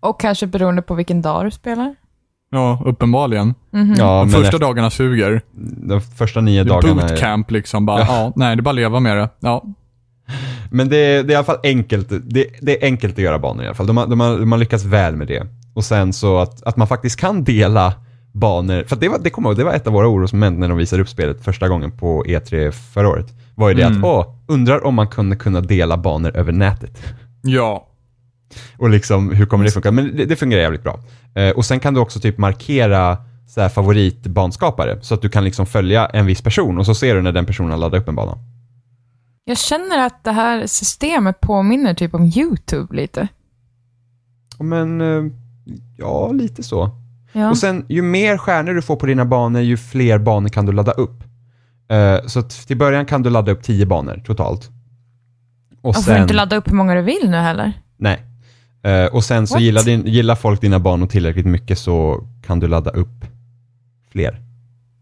Och 0.00 0.20
kanske 0.20 0.46
beroende 0.46 0.82
på 0.82 0.94
vilken 0.94 1.22
dag 1.22 1.44
du 1.46 1.50
spelar. 1.50 1.94
Ja, 2.50 2.82
uppenbarligen. 2.86 3.54
Mhm. 3.70 3.94
Ja, 3.98 4.20
De 4.20 4.30
första 4.30 4.46
efter, 4.46 4.58
dagarna 4.58 4.90
suger. 4.90 5.40
de 5.88 6.00
första 6.00 6.40
nio 6.40 6.64
Det 6.64 6.68
är 6.68 6.74
dagarna 6.74 7.02
är, 7.02 7.08
bootcamp 7.08 7.50
liksom. 7.50 7.86
Bara, 7.86 8.00
Ja. 8.00 8.06
ja. 8.08 8.32
nej, 8.36 8.56
det 8.56 8.60
är 8.60 8.62
bara 8.62 8.70
att 8.70 8.76
leva 8.76 9.00
med 9.00 9.16
det. 9.16 9.28
Ja. 9.40 9.64
Men 10.70 10.88
det 10.88 10.96
är, 10.96 11.22
det 11.22 11.30
är 11.30 11.32
i 11.32 11.36
alla 11.36 11.44
fall 11.44 11.58
enkelt, 11.62 12.06
det, 12.08 12.46
det 12.60 12.82
är 12.82 12.86
enkelt 12.86 13.12
att 13.14 13.18
göra 13.18 13.38
banor 13.38 13.62
i 13.64 13.66
alla 13.66 13.74
fall. 13.74 13.86
De 13.86 13.96
har, 13.96 14.06
de 14.06 14.20
har, 14.20 14.38
de 14.38 14.52
har 14.52 14.58
lyckats 14.58 14.84
väl 14.84 15.16
med 15.16 15.26
det. 15.26 15.46
Och 15.74 15.84
sen 15.84 16.12
så 16.12 16.38
att, 16.38 16.62
att 16.62 16.76
man 16.76 16.88
faktiskt 16.88 17.20
kan 17.20 17.44
dela 17.44 17.92
banor, 18.32 18.84
för 18.88 18.96
det, 18.96 19.08
var, 19.08 19.18
det 19.18 19.30
kommer 19.30 19.48
jag 19.48 19.52
ihåg, 19.52 19.58
det 19.58 19.64
var 19.64 19.72
ett 19.72 19.86
av 19.86 19.92
våra 19.92 20.08
orosmoment 20.08 20.58
när 20.58 20.68
de 20.68 20.78
visade 20.78 21.02
upp 21.02 21.08
spelet 21.08 21.44
första 21.44 21.68
gången 21.68 21.90
på 21.98 22.24
E3 22.24 22.70
förra 22.70 23.08
året. 23.08 23.26
Var 23.54 23.68
ju 23.68 23.74
det 23.74 23.82
Mm. 23.82 23.98
att, 23.98 24.04
åh, 24.04 24.34
undrar 24.48 24.86
om 24.86 24.94
man 24.94 25.06
kunde 25.08 25.36
kunna 25.36 25.60
dela 25.60 25.96
banor 25.96 26.36
över 26.36 26.52
nätet. 26.52 27.02
Ja. 27.42 27.88
Och 28.78 28.90
liksom, 28.90 29.30
hur 29.34 29.46
kommer 29.46 29.64
det 29.64 29.70
funka? 29.70 29.90
Men 29.90 30.16
det, 30.16 30.24
det 30.24 30.36
fungerar 30.36 30.60
jävligt 30.62 30.82
bra. 30.82 31.00
Eh, 31.34 31.50
och 31.50 31.64
sen 31.64 31.80
kan 31.80 31.94
du 31.94 32.00
också 32.00 32.20
typ 32.20 32.38
markera 32.38 33.16
så 33.48 33.60
här, 33.60 33.68
favoritbanskapare, 33.68 34.98
så 35.02 35.14
att 35.14 35.22
du 35.22 35.28
kan 35.28 35.44
liksom 35.44 35.66
följa 35.66 36.06
en 36.06 36.26
viss 36.26 36.42
person 36.42 36.78
och 36.78 36.86
så 36.86 36.94
ser 36.94 37.14
du 37.14 37.22
när 37.22 37.32
den 37.32 37.46
personen 37.46 37.80
laddar 37.80 37.98
upp 37.98 38.08
en 38.08 38.14
bana. 38.14 38.38
Jag 39.48 39.58
känner 39.58 40.06
att 40.06 40.24
det 40.24 40.32
här 40.32 40.66
systemet 40.66 41.40
påminner 41.40 41.94
typ 41.94 42.14
om 42.14 42.24
YouTube 42.24 42.96
lite. 42.96 43.28
Men, 44.58 45.00
eh, 45.00 45.32
ja, 45.96 46.32
lite 46.32 46.62
så. 46.62 46.90
Ja. 47.32 47.50
Och 47.50 47.58
sen, 47.58 47.86
ju 47.88 48.02
mer 48.02 48.38
stjärnor 48.38 48.74
du 48.74 48.82
får 48.82 48.96
på 48.96 49.06
dina 49.06 49.24
banor, 49.24 49.62
ju 49.62 49.76
fler 49.76 50.18
banor 50.18 50.48
kan 50.48 50.66
du 50.66 50.72
ladda 50.72 50.92
upp. 50.92 51.24
Eh, 51.88 52.26
så 52.26 52.42
till 52.42 52.76
början 52.76 53.06
kan 53.06 53.22
du 53.22 53.30
ladda 53.30 53.52
upp 53.52 53.62
10 53.62 53.86
banor 53.86 54.22
totalt. 54.26 54.70
Och 55.82 55.88
Och 55.88 56.04
får 56.04 56.12
du 56.12 56.22
inte 56.22 56.34
ladda 56.34 56.56
upp 56.56 56.70
hur 56.70 56.76
många 56.76 56.94
du 56.94 57.02
vill 57.02 57.30
nu 57.30 57.36
heller? 57.36 57.72
Nej. 57.96 58.22
Eh, 58.82 59.04
och 59.04 59.24
sen 59.24 59.46
så 59.46 59.54
What? 59.54 59.62
gillar, 59.62 59.82
din, 59.82 60.06
gillar 60.06 60.34
folk 60.34 60.60
dina 60.60 60.78
banor 60.78 61.06
tillräckligt 61.06 61.46
mycket 61.46 61.78
så 61.78 62.24
kan 62.46 62.60
du 62.60 62.68
ladda 62.68 62.90
upp 62.90 63.24
fler. 64.10 64.47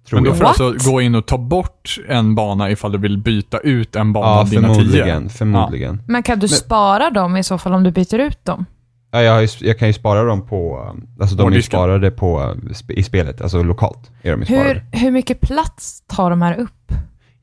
Tror 0.09 0.17
Men 0.21 0.25
då 0.25 0.31
jag. 0.31 0.37
får 0.37 0.45
du 0.45 0.49
alltså 0.69 0.91
gå 0.91 1.01
in 1.01 1.15
och 1.15 1.27
ta 1.27 1.39
bort 1.39 1.99
en 2.09 2.35
bana 2.35 2.71
ifall 2.71 2.93
du 2.93 2.99
vill 2.99 3.19
byta 3.19 3.59
ut 3.59 3.97
en 3.97 4.13
bana 4.13 4.27
Ja, 4.27 4.41
av 4.41 4.49
dina 4.51 4.69
förmodligen. 4.75 5.23
tio. 5.29 5.37
förmodligen. 5.39 6.03
Men 6.07 6.23
kan 6.23 6.39
du 6.39 6.43
Men- 6.45 6.49
spara 6.49 7.11
dem 7.11 7.37
i 7.37 7.43
så 7.45 7.59
fall 7.59 7.73
om 7.73 7.83
du 7.83 7.91
byter 7.91 8.19
ut 8.19 8.45
dem? 8.45 8.65
Ja, 9.11 9.23
jag, 9.23 9.43
ju, 9.43 9.49
jag 9.61 9.79
kan 9.79 9.89
ju 9.89 9.95
spara 9.95 10.25
dem 10.25 10.47
på, 10.47 10.87
um, 10.91 11.07
alltså 11.21 11.37
de 11.37 11.53
är 11.53 11.61
sparade 11.61 12.11
på, 12.11 12.41
uh, 12.41 12.73
i 12.89 13.03
spelet, 13.03 13.41
alltså 13.41 13.63
lokalt 13.63 14.11
är 14.23 14.37
de 14.37 14.45
sparade. 14.45 14.65
Hur, 14.93 14.99
hur 15.01 15.11
mycket 15.11 15.41
plats 15.41 16.03
tar 16.07 16.31
de 16.31 16.43
här 16.43 16.55
upp? 16.59 16.93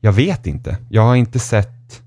Jag 0.00 0.12
vet 0.12 0.46
inte. 0.46 0.78
Jag 0.88 1.02
har 1.02 1.14
inte 1.16 1.38
sett, 1.38 2.02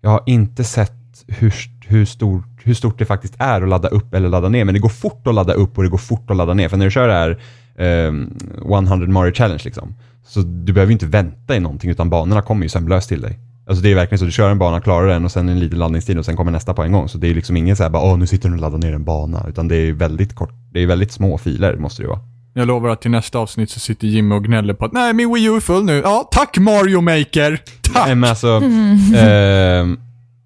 jag 0.00 0.10
har 0.10 0.22
inte 0.26 0.64
sett 0.64 0.92
hur, 1.28 1.54
hur, 1.86 2.04
stor, 2.04 2.42
hur 2.64 2.74
stort 2.74 2.98
det 2.98 3.04
faktiskt 3.04 3.34
är 3.38 3.62
att 3.62 3.68
ladda 3.68 3.88
upp 3.88 4.14
eller 4.14 4.28
ladda 4.28 4.48
ner, 4.48 4.64
men 4.64 4.74
det 4.74 4.80
går 4.80 4.88
fort 4.88 5.26
att 5.26 5.34
ladda 5.34 5.52
upp 5.52 5.78
och 5.78 5.84
det 5.84 5.90
går 5.90 5.98
fort 5.98 6.30
att 6.30 6.36
ladda 6.36 6.54
ner, 6.54 6.68
för 6.68 6.76
när 6.76 6.84
du 6.84 6.90
kör 6.90 7.08
det 7.08 7.14
här 7.14 7.38
um, 7.78 8.36
100 8.72 9.06
Mario 9.08 9.32
Challenge 9.32 9.62
liksom, 9.64 9.94
så 10.26 10.40
du 10.40 10.72
behöver 10.72 10.90
ju 10.90 10.92
inte 10.92 11.06
vänta 11.06 11.56
i 11.56 11.60
någonting, 11.60 11.90
utan 11.90 12.10
banorna 12.10 12.42
kommer 12.42 12.62
ju 12.62 12.68
sömlöst 12.68 13.08
till 13.08 13.20
dig. 13.20 13.38
Alltså 13.68 13.82
det 13.82 13.90
är 13.90 13.94
verkligen 13.94 14.18
så, 14.18 14.24
du 14.24 14.30
kör 14.30 14.50
en 14.50 14.58
bana, 14.58 14.80
klarar 14.80 15.08
den 15.08 15.24
och 15.24 15.32
sen 15.32 15.48
en 15.48 15.60
liten 15.60 15.78
laddningstid 15.78 16.18
och 16.18 16.24
sen 16.24 16.36
kommer 16.36 16.52
nästa 16.52 16.74
på 16.74 16.82
en 16.82 16.92
gång. 16.92 17.08
Så 17.08 17.18
det 17.18 17.30
är 17.30 17.34
liksom 17.34 17.56
ingen 17.56 17.76
så 17.76 17.82
här 17.82 17.90
bara, 17.90 18.02
åh 18.02 18.18
nu 18.18 18.26
sitter 18.26 18.48
du 18.48 18.54
och 18.54 18.60
laddar 18.60 18.78
ner 18.78 18.92
en 18.92 19.04
bana, 19.04 19.46
utan 19.48 19.68
det 19.68 19.76
är 19.76 19.92
väldigt 19.92 20.34
kort, 20.34 20.50
det 20.72 20.82
är 20.82 20.86
väldigt 20.86 21.12
små 21.12 21.38
filer 21.38 21.76
måste 21.76 22.02
det 22.02 22.08
vara. 22.08 22.20
Jag 22.54 22.66
lovar 22.68 22.88
att 22.88 23.00
till 23.02 23.10
nästa 23.10 23.38
avsnitt 23.38 23.70
så 23.70 23.80
sitter 23.80 24.06
Jimmy 24.06 24.34
och 24.34 24.44
gnäller 24.44 24.74
på 24.74 24.84
att 24.84 24.92
nej, 24.92 25.12
min 25.12 25.34
Wii 25.34 25.44
U 25.44 25.56
är 25.56 25.60
full 25.60 25.84
nu. 25.84 26.00
Ja, 26.04 26.28
tack 26.30 26.58
Mario 26.58 27.00
Maker! 27.00 27.60
Tack! 27.82 28.06
Nej 28.06 28.14
men 28.14 28.30
alltså, 28.30 28.48
ehm, 29.16 29.98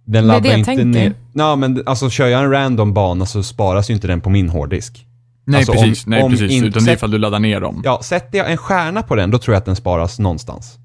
den 0.04 0.26
laddar 0.26 0.56
inte 0.56 0.64
tänker. 0.64 0.84
ner. 0.84 1.12
Ja 1.32 1.56
men 1.56 1.82
alltså 1.86 2.10
kör 2.10 2.26
jag 2.26 2.44
en 2.44 2.50
random 2.50 2.94
bana 2.94 3.26
så 3.26 3.42
sparas 3.42 3.90
ju 3.90 3.94
inte 3.94 4.06
den 4.06 4.20
på 4.20 4.30
min 4.30 4.48
hårddisk. 4.48 5.06
Nej, 5.44 5.56
alltså, 5.58 5.72
om- 5.72 5.78
precis. 5.78 6.06
nej, 6.06 6.22
om 6.22 6.30
precis. 6.30 6.52
inte- 6.52 6.66
Utan 6.68 6.84
det 6.84 6.90
är 6.90 6.94
ifall 6.94 7.10
du 7.10 7.18
laddar 7.18 7.38
ner 7.38 7.60
dem. 7.60 7.82
Ja, 7.84 8.00
sätter 8.02 8.38
jag 8.38 8.50
en 8.50 8.56
stjärna 8.56 9.02
på 9.02 9.14
den 9.16 9.30
då 9.30 9.38
tror 9.38 9.54
jag 9.54 9.58
att 9.60 9.64
den 9.66 9.76
sparas 9.76 10.18
någonstans. 10.18 10.78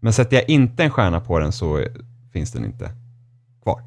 Men 0.00 0.12
sätter 0.12 0.36
jag 0.36 0.48
inte 0.50 0.84
en 0.84 0.90
stjärna 0.90 1.20
på 1.20 1.38
den 1.38 1.52
så 1.52 1.84
finns 2.32 2.52
den 2.52 2.64
inte 2.64 2.90
kvar. 3.62 3.82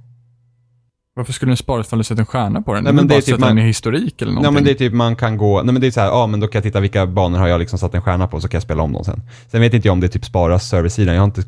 Varför 1.15 1.33
skulle 1.33 1.49
den 1.49 1.57
sparas 1.57 1.87
ifall 1.87 1.99
du 1.99 2.03
sätter 2.03 2.21
en 2.21 2.25
stjärna 2.25 2.61
på 2.61 2.73
den? 2.73 2.83
Nej, 2.83 2.93
Nej, 2.93 2.97
men 3.01 3.07
det 3.07 3.15
är 3.15 3.21
typ 3.21 3.39
man- 3.39 3.57
i 3.57 3.61
historik 3.61 4.21
eller 4.21 4.31
Nej 4.31 4.35
någonting. 4.35 4.53
men 4.53 4.63
det 4.63 4.71
är 4.71 4.75
typ 4.75 4.93
man 4.93 5.15
kan 5.15 5.37
gå, 5.37 5.61
nej 5.63 5.73
men 5.73 5.81
det 5.81 5.87
är 5.87 5.91
så 5.91 5.99
här, 5.99 6.07
ja 6.07 6.27
men 6.27 6.39
då 6.39 6.47
kan 6.47 6.59
jag 6.59 6.63
titta 6.63 6.79
vilka 6.79 7.07
banor 7.07 7.39
har 7.39 7.47
jag 7.47 7.59
liksom 7.59 7.79
satt 7.79 7.95
en 7.95 8.01
stjärna 8.01 8.27
på 8.27 8.41
så 8.41 8.47
kan 8.47 8.55
jag 8.57 8.63
spela 8.63 8.83
om 8.83 8.93
dem 8.93 9.03
sen. 9.03 9.21
Sen 9.47 9.61
vet 9.61 9.73
inte 9.73 9.87
jag 9.87 9.93
om 9.93 9.99
det 9.99 10.07
typ 10.09 10.25
sparas 10.25 10.69
serversidan, 10.69 11.13
jag 11.15 11.21
har 11.21 11.25
inte, 11.25 11.43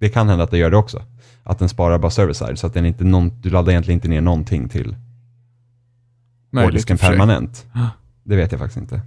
det 0.00 0.08
kan 0.08 0.28
hända 0.28 0.44
att 0.44 0.50
det 0.50 0.58
gör 0.58 0.70
det 0.70 0.76
också. 0.76 1.02
Att 1.44 1.58
den 1.58 1.68
sparar 1.68 1.98
bara 1.98 2.10
serverside 2.10 2.56
så 2.58 2.66
att 2.66 2.74
den 2.74 2.86
inte, 2.86 3.04
någon, 3.04 3.40
du 3.40 3.50
laddar 3.50 3.70
egentligen 3.72 3.96
inte 3.96 4.08
ner 4.08 4.20
någonting 4.20 4.68
till 4.68 4.96
hårddisken 6.52 6.98
permanent. 6.98 7.66
Ja. 7.72 7.88
Det 8.24 8.36
vet 8.36 8.52
jag 8.52 8.58
faktiskt 8.58 8.80
inte. 8.80 9.00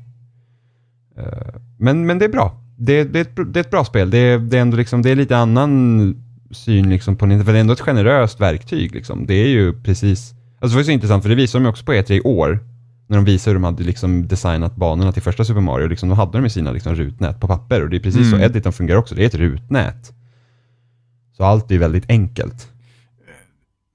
Eh, 1.17 1.53
Men, 1.77 2.05
men 2.05 2.19
det 2.19 2.25
är 2.25 2.29
bra. 2.29 2.61
Det, 2.77 3.03
det, 3.03 3.19
är 3.19 3.21
ett, 3.21 3.53
det 3.53 3.59
är 3.59 3.61
ett 3.61 3.71
bra 3.71 3.85
spel. 3.85 4.09
Det 4.09 4.17
är, 4.17 4.39
det 4.39 4.57
är 4.57 4.61
ändå 4.61 4.77
liksom, 4.77 5.01
det 5.01 5.09
är 5.09 5.15
lite 5.15 5.37
annan 5.37 6.15
syn 6.51 6.89
liksom 6.89 7.15
på 7.15 7.25
Nintendo, 7.25 7.45
för 7.45 7.51
det 7.53 7.57
är 7.59 7.61
ändå 7.61 7.73
ett 7.73 7.79
generöst 7.81 8.41
verktyg. 8.41 8.95
Liksom. 8.95 9.25
Det 9.25 9.33
är 9.33 9.47
ju 9.47 9.73
precis, 9.83 10.33
alltså 10.59 10.75
det 10.75 10.79
var 10.79 10.83
så 10.83 10.91
intressant 10.91 11.23
för 11.23 11.29
det 11.29 11.35
visade 11.35 11.63
de 11.63 11.65
ju 11.65 11.69
också 11.69 11.85
på 11.85 11.93
E3 11.93 12.11
i 12.11 12.21
år, 12.21 12.59
när 13.07 13.17
de 13.17 13.25
visade 13.25 13.51
hur 13.51 13.55
de 13.55 13.63
hade 13.63 13.83
liksom 13.83 14.27
designat 14.27 14.75
banorna 14.75 15.11
till 15.11 15.21
första 15.21 15.45
Super 15.45 15.61
Mario. 15.61 15.87
Liksom, 15.87 16.09
då 16.09 16.15
hade 16.15 16.31
de 16.31 16.43
ju 16.43 16.49
sina 16.49 16.71
liksom 16.71 16.95
rutnät 16.95 17.39
på 17.39 17.47
papper 17.47 17.83
och 17.83 17.89
det 17.89 17.97
är 17.97 17.99
precis 17.99 18.29
så 18.29 18.35
Mm. 18.35 18.45
Editon 18.49 18.73
fungerar 18.73 18.97
också. 18.97 19.15
Det 19.15 19.23
är 19.23 19.27
ett 19.27 19.35
rutnät. 19.35 20.13
Så 21.37 21.43
allt 21.43 21.71
är 21.71 21.77
väldigt 21.77 22.09
enkelt. 22.09 22.71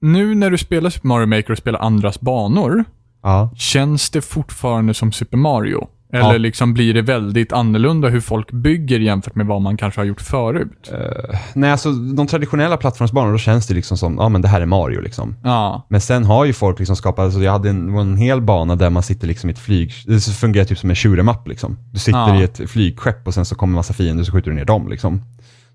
Nu 0.01 0.35
när 0.35 0.49
du 0.51 0.57
spelar 0.57 0.89
Super 0.89 1.07
Mario 1.07 1.25
Maker 1.25 1.51
och 1.51 1.57
spelar 1.57 1.79
andras 1.79 2.21
banor, 2.21 2.83
Ja. 3.25 3.49
känns 3.57 4.09
det 4.09 4.21
fortfarande 4.21 4.93
som 4.93 5.11
Super 5.11 5.37
Mario? 5.37 5.87
Eller 6.13 6.31
Ja. 6.31 6.37
liksom 6.37 6.73
blir 6.73 6.93
det 6.93 7.01
väldigt 7.01 7.53
annorlunda 7.53 8.07
hur 8.09 8.21
folk 8.21 8.51
bygger 8.51 8.99
jämfört 8.99 9.35
med 9.35 9.45
vad 9.45 9.61
man 9.61 9.77
kanske 9.77 9.99
har 10.01 10.05
gjort 10.05 10.21
förut? 10.21 10.91
Eh, 10.93 11.39
nej, 11.53 11.71
alltså 11.71 11.91
de 11.91 12.27
traditionella 12.27 12.77
plattformsbanorna, 12.77 13.31
då 13.31 13.37
känns 13.37 13.67
det 13.67 13.73
liksom 13.73 13.97
som, 13.97 14.15
ja 14.19 14.29
men 14.29 14.41
det 14.41 14.47
här 14.47 14.61
är 14.61 14.65
Mario 14.65 15.01
liksom. 15.01 15.35
Ja. 15.43 15.85
Men 15.89 16.01
sen 16.01 16.25
har 16.25 16.45
ju 16.45 16.53
folk 16.53 16.79
liksom 16.79 16.95
skapat, 16.95 17.23
alltså 17.25 17.39
jag 17.43 17.51
hade 17.51 17.69
en, 17.69 17.97
en 17.97 18.17
hel 18.17 18.41
bana 18.41 18.75
där 18.75 18.89
man 18.89 19.03
sitter 19.03 19.27
liksom 19.27 19.49
i 19.49 19.53
ett 19.53 19.59
flyg, 19.59 19.93
det 20.07 20.19
fungerar 20.21 20.65
typ 20.65 20.77
som 20.77 20.89
en 20.89 20.95
shoot'em-up 20.95 21.47
liksom. 21.47 21.77
Du 21.91 21.99
sitter 21.99 22.19
Ja. 22.19 22.41
i 22.41 22.43
ett 22.43 22.61
flygskepp 22.69 23.27
och 23.27 23.33
sen 23.33 23.45
så 23.45 23.55
kommer 23.55 23.71
en 23.71 23.75
massa 23.75 23.93
fiender 23.93 24.23
så 24.23 24.31
skjuter 24.31 24.51
du 24.51 24.57
ner 24.57 24.65
dem 24.65 24.87
liksom. 24.89 25.21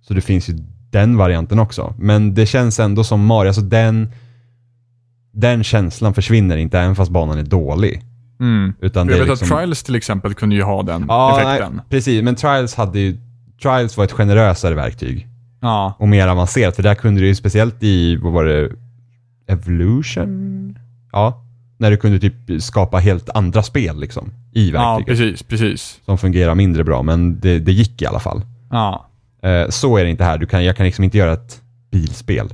Så 0.03 0.15
det 0.15 0.21
finns 0.21 0.49
ju 0.49 0.55
den 0.91 1.17
varianten 1.17 1.59
också. 1.59 1.95
Men 1.99 2.35
det 2.35 2.47
känns 2.47 2.81
ändå 2.81 3.05
som 3.05 3.27
Mario, 3.27 3.49
alltså 3.49 3.63
den, 3.63 4.13
den 5.33 5.65
känslan 5.65 6.15
försvinner 6.15 6.57
inte 6.57 6.79
även 6.79 6.97
fast 6.97 7.11
banan 7.11 7.39
är 7.39 7.43
dålig. 7.43 8.03
Mm. 8.41 8.75
Utan 8.81 9.09
jag 9.09 9.19
vet 9.19 9.29
liksom, 9.29 9.53
att 9.53 9.59
Trials 9.59 9.83
till 9.83 9.95
exempel 9.95 10.35
kunde 10.35 10.55
ju 10.57 10.63
ha 10.63 10.83
den 10.83 11.05
ja, 11.09 11.41
effekten. 11.41 11.73
nej, 11.77 11.85
precis, 11.89 12.23
men 12.23 12.35
Trials 12.35 12.75
hade 12.75 13.01
ju, 13.01 13.17
Trials 13.63 13.97
var 13.97 14.05
ett 14.05 14.13
generösare 14.13 14.75
verktyg. 14.75 15.27
Ja. 15.63 15.97
och 15.99 16.09
mer 16.09 16.29
avancerat. 16.29 16.77
För 16.77 16.83
där 16.83 16.95
kunde 16.95 17.21
du 17.21 17.27
ju 17.27 17.35
speciellt 17.35 17.83
i, 17.83 18.17
vad 18.17 18.33
var 18.33 18.45
det, 18.45 18.71
Evolution? 19.49 20.79
Ja, 21.13 21.45
när 21.79 21.91
du 21.91 21.97
kunde 21.97 22.19
typ 22.21 22.63
skapa 22.63 22.99
helt 22.99 23.31
andra 23.31 23.63
spel 23.63 24.01
liksom 24.01 24.33
i 24.53 24.71
ja, 24.71 24.97
verktyget. 24.97 25.19
precis, 25.19 25.43
precis. 25.43 26.01
som 26.05 26.19
fungerar 26.19 26.55
mindre 26.55 26.85
bra, 26.85 27.03
men 27.03 27.41
det, 27.41 27.59
det 27.59 27.73
gick 27.73 28.03
i 28.03 28.07
alla 28.07 28.21
fall. 28.21 28.43
Ja. 28.71 29.07
Eh, 29.43 29.69
så 29.69 29.97
är 29.97 30.05
det 30.05 30.11
inte 30.11 30.25
här. 30.25 30.39
Du 30.39 30.47
kan, 30.47 30.65
jag 30.65 30.77
kan 30.77 30.87
liksom 30.87 31.05
inte 31.05 31.19
göra 31.19 31.33
ett 31.33 31.63
bilspel, 31.91 32.49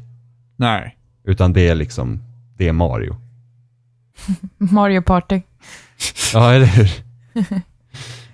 Nej. 0.57 0.97
utan 1.25 1.53
det 1.53 1.69
är 1.69 1.75
liksom, 1.75 2.21
det 2.57 2.69
är 2.69 2.73
Mario. 2.73 3.16
Mario 4.59 5.03
Party. 5.03 5.42
Ja, 6.35 6.53
eller 6.53 6.66
hur? 6.66 6.90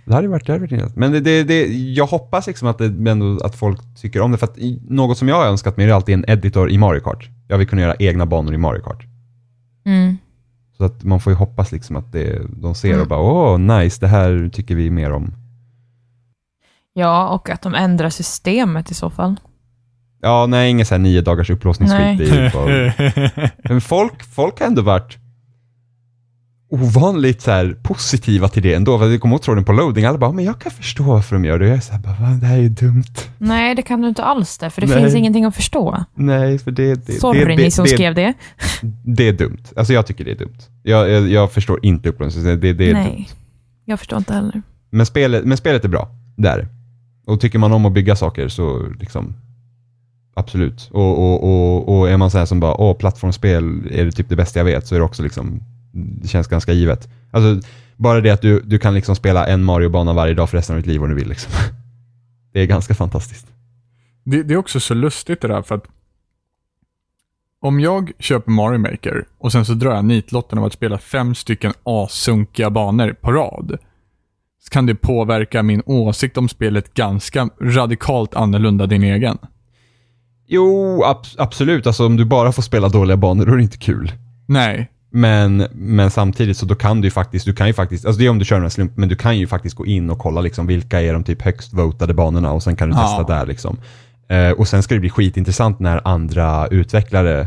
Det 0.05 0.15
hade 0.15 0.29
varit, 0.29 0.49
intressant. 0.49 0.97
Men 0.97 1.13
det, 1.13 1.21
det, 1.21 1.43
det, 1.45 1.67
jag 1.67 2.07
hoppas 2.07 2.47
liksom 2.47 2.69
att, 2.69 2.79
det, 2.79 3.11
ändå, 3.11 3.45
att 3.45 3.57
folk 3.57 3.81
tycker 3.97 4.21
om 4.21 4.33
det, 4.33 4.39
för 4.39 4.47
att 4.47 4.57
något 4.89 5.19
som 5.19 5.29
jag 5.29 5.37
har 5.37 5.47
önskat 5.47 5.77
mig 5.77 5.87
är 5.87 5.93
alltid 5.95 6.15
en 6.15 6.25
editor 6.29 6.71
i 6.71 6.79
Mario 6.79 7.01
Kart. 7.01 7.29
Jag 7.49 7.59
vill 7.59 7.69
kunna 7.69 7.83
göra 7.83 7.95
egna 7.99 8.27
banor 8.27 8.55
i 8.55 8.59
Mario 8.59 8.83
Kart. 8.83 9.07
Mm. 9.85 10.17
Så 10.77 10.85
att 10.85 11.05
man 11.05 11.21
får 11.21 11.33
ju 11.33 11.37
hoppas 11.37 11.73
liksom 11.73 11.97
att 11.97 12.13
det, 12.13 12.43
de 12.49 12.75
ser 12.75 12.91
och 12.91 12.95
Mm. 12.97 13.09
bara 13.09 13.21
åh 13.21 13.59
nice, 13.59 14.01
det 14.01 14.07
här 14.09 14.51
tycker 14.53 14.75
vi 14.75 14.91
mer 14.91 15.13
om. 15.13 15.35
Ja, 16.93 17.29
och 17.29 17.51
att 17.51 17.63
de 17.63 17.75
ändrar 17.75 18.11
systemet 18.11 18.91
i 18.91 18.95
så 18.95 19.11
fall. 19.11 19.41
Ja, 20.25 20.47
nej, 20.47 20.71
ingen 20.71 20.87
så 20.87 20.95
här 20.95 20.99
nio 20.99 21.21
dagars 21.21 21.51
upplåsningsskit. 21.51 22.01
Nej. 22.01 22.17
Det 22.17 22.31
är 22.31 22.45
ju 22.45 22.51
bara, 22.51 23.51
men 23.69 23.81
folk, 23.81 24.23
folk 24.25 24.61
har 24.61 24.67
ändå 24.67 24.83
varit 24.83 25.19
ovanligt 26.71 27.41
så 27.43 27.51
här 27.51 27.77
positiva 27.83 28.49
till 28.49 28.63
det 28.63 28.75
ändå. 28.75 28.99
För 28.99 29.11
jag 29.11 29.21
kommer 29.21 29.35
ihåg 29.35 29.43
tråden 29.43 29.65
på 29.65 29.73
loading, 29.73 30.05
alla 30.05 30.19
bara, 30.19 30.33
men 30.33 30.45
jag 30.45 30.59
kan 30.61 30.73
förstå 30.73 31.03
varför 31.05 31.37
de 31.37 31.45
gör 31.45 31.59
det. 31.59 31.65
Och 31.65 31.71
jag 31.71 31.77
är 31.77 31.81
så 31.81 31.93
här, 31.93 32.01
bara, 32.01 32.13
"Va, 32.21 32.29
det 32.41 32.47
här 32.47 32.59
är 32.59 32.69
dumt. 32.69 33.05
Nej, 33.39 33.75
det 33.75 33.83
kan 33.83 34.01
du 34.03 34.09
inte 34.09 34.23
alls 34.25 34.59
det, 34.59 34.71
för 34.71 34.81
det 34.81 34.87
Nej. 34.87 35.03
finns 35.03 35.15
ingenting 35.15 35.45
att 35.45 35.57
förstå. 35.57 36.05
Nej, 36.15 36.59
för 36.59 36.71
det, 36.71 37.07
det, 37.07 37.13
Sorry 37.13 37.39
det, 37.45 37.57
ni 37.57 37.57
det, 37.57 37.71
som 37.71 37.85
det, 37.85 37.91
skrev 37.91 38.15
det. 38.15 38.35
det 39.05 39.29
är 39.29 39.33
dumt. 39.33 39.63
Alltså 39.77 39.93
jag 39.93 40.07
tycker 40.07 40.25
det 40.25 40.31
är 40.31 40.37
dumt. 40.39 40.59
Jag, 40.83 41.11
jag, 41.11 41.29
jag 41.29 41.53
förstår 41.53 41.79
inte 41.83 42.09
upplåsningssystemet, 42.09 42.61
det, 42.61 42.73
det 42.73 42.91
är 42.91 42.95
Nej, 42.95 43.11
dumt. 43.17 43.25
jag 43.85 43.99
förstår 43.99 44.19
inte 44.19 44.35
heller. 44.35 44.63
Men 44.91 45.07
spelet, 45.07 45.45
men 45.45 45.57
spelet 45.59 45.85
är 45.85 45.89
bra, 45.89 46.09
det 46.37 46.49
är 46.49 46.59
det. 46.59 46.67
Och 47.27 47.41
tycker 47.41 47.59
man 47.59 47.73
om 47.73 47.87
att 47.87 47.93
bygga 47.93 48.17
saker 48.17 48.49
så 48.49 48.87
liksom 49.01 49.35
Absolut. 50.35 50.89
Och, 50.93 51.19
och, 51.19 51.45
och, 51.45 51.99
och 51.99 52.11
är 52.11 52.17
man 52.17 52.31
så 52.31 52.39
här 52.39 52.47
som 52.47 52.61
bara, 52.61 52.81
åh, 52.81 52.97
plattformsspel 52.97 53.87
är 53.91 54.05
det 54.05 54.13
typ 54.13 54.29
det 54.29 54.37
bästa 54.37 54.61
jag 54.61 54.65
vet, 54.65 54.87
så 54.87 54.95
är 54.95 54.99
det 54.99 55.05
också 55.05 55.23
liksom, 55.23 55.61
det 55.93 56.29
känns 56.29 56.47
ganska 56.47 56.73
givet. 56.73 57.09
Alltså, 57.31 57.69
bara 57.97 58.21
det 58.21 58.31
att 58.31 58.43
du, 58.43 58.61
du 58.61 58.79
kan 58.79 58.95
liksom 58.95 59.17
spela 59.17 59.47
en 59.47 59.65
Mario-bana 59.65 60.13
varje 60.13 60.35
dag 60.35 60.51
för 60.51 60.57
resten 60.57 60.77
av 60.77 60.83
ditt 60.83 60.87
liv 60.87 61.03
om 61.03 61.09
du 61.09 61.15
vill 61.15 61.29
liksom. 61.29 61.53
Det 62.53 62.61
är 62.61 62.67
ganska 62.67 62.95
fantastiskt. 62.95 63.47
Det, 64.25 64.43
det 64.43 64.55
är 64.55 64.59
också 64.59 64.81
så 64.81 64.95
lustigt 64.95 65.41
det 65.41 65.49
där 65.49 65.63
för 65.63 65.75
att 65.75 65.87
om 67.61 67.81
jag 67.81 68.13
köper 68.19 68.51
Mario 68.51 68.79
Maker 68.79 69.25
och 69.39 69.53
sen 69.53 69.65
så 69.65 69.75
drar 69.75 69.95
jag 69.95 70.05
nitlotten 70.05 70.59
av 70.59 70.65
att 70.65 70.73
spela 70.73 70.99
fem 70.99 71.35
stycken 71.35 71.73
asunkiga 71.83 72.71
banor 72.71 73.13
på 73.21 73.33
rad. 73.33 73.79
Så 74.61 74.71
kan 74.71 74.87
det 74.87 74.95
påverka 74.95 75.63
min 75.63 75.83
åsikt 75.87 76.37
om 76.37 76.49
spelet 76.49 76.95
ganska 76.95 77.49
radikalt 77.61 78.35
annorlunda 78.35 78.87
din 78.87 79.03
egen. 79.03 79.39
Jo, 80.53 81.03
ab 81.05 81.17
absolut. 81.39 81.87
Alltså 81.87 82.07
om 82.07 82.17
du 82.17 82.25
bara 82.25 82.53
får 82.53 82.63
spela 82.63 82.89
dåliga 82.89 83.17
banor, 83.17 83.47
då 83.47 83.53
är 83.53 83.57
det 83.57 83.63
inte 83.63 83.79
kul. 83.79 84.13
Nej, 84.47 84.89
Men, 85.15 85.67
men 85.73 86.11
samtidigt 86.11 86.57
så 86.57 86.67
då 86.67 86.75
kan 86.75 87.01
du 87.01 87.07
ju 87.07 87.11
faktiskt, 87.11 87.45
du 87.47 87.53
kan 87.53 87.67
ju 87.67 87.73
faktiskt, 87.73 88.07
alltså 88.07 88.19
det 88.19 88.27
är 88.27 88.31
om 88.31 88.39
du 88.39 88.45
kör 88.45 88.61
en 88.61 88.71
slump, 88.71 88.97
men 88.97 89.09
du 89.09 89.17
kan 89.17 89.39
ju 89.39 89.47
faktiskt 89.47 89.77
gå 89.77 89.87
in 89.87 90.11
och 90.11 90.19
kolla 90.19 90.41
liksom 90.41 90.67
vilka 90.67 91.01
är 91.03 91.13
de 91.13 91.25
typ 91.25 91.43
högst 91.43 91.73
votade 91.73 92.15
banorna 92.15 92.53
och 92.53 92.63
sen 92.63 92.77
kan 92.77 92.89
du 92.91 92.95
Ja. 92.97 93.03
testa 93.03 93.35
där 93.35 93.47
liksom. 93.47 93.77
Eh, 94.29 94.51
och 94.51 94.69
sen 94.69 94.83
ska 94.83 94.95
det 94.95 95.01
bli 95.01 95.11
skitintressant 95.11 95.79
när 95.81 96.01
andra 96.09 96.67
utvecklare 96.67 97.47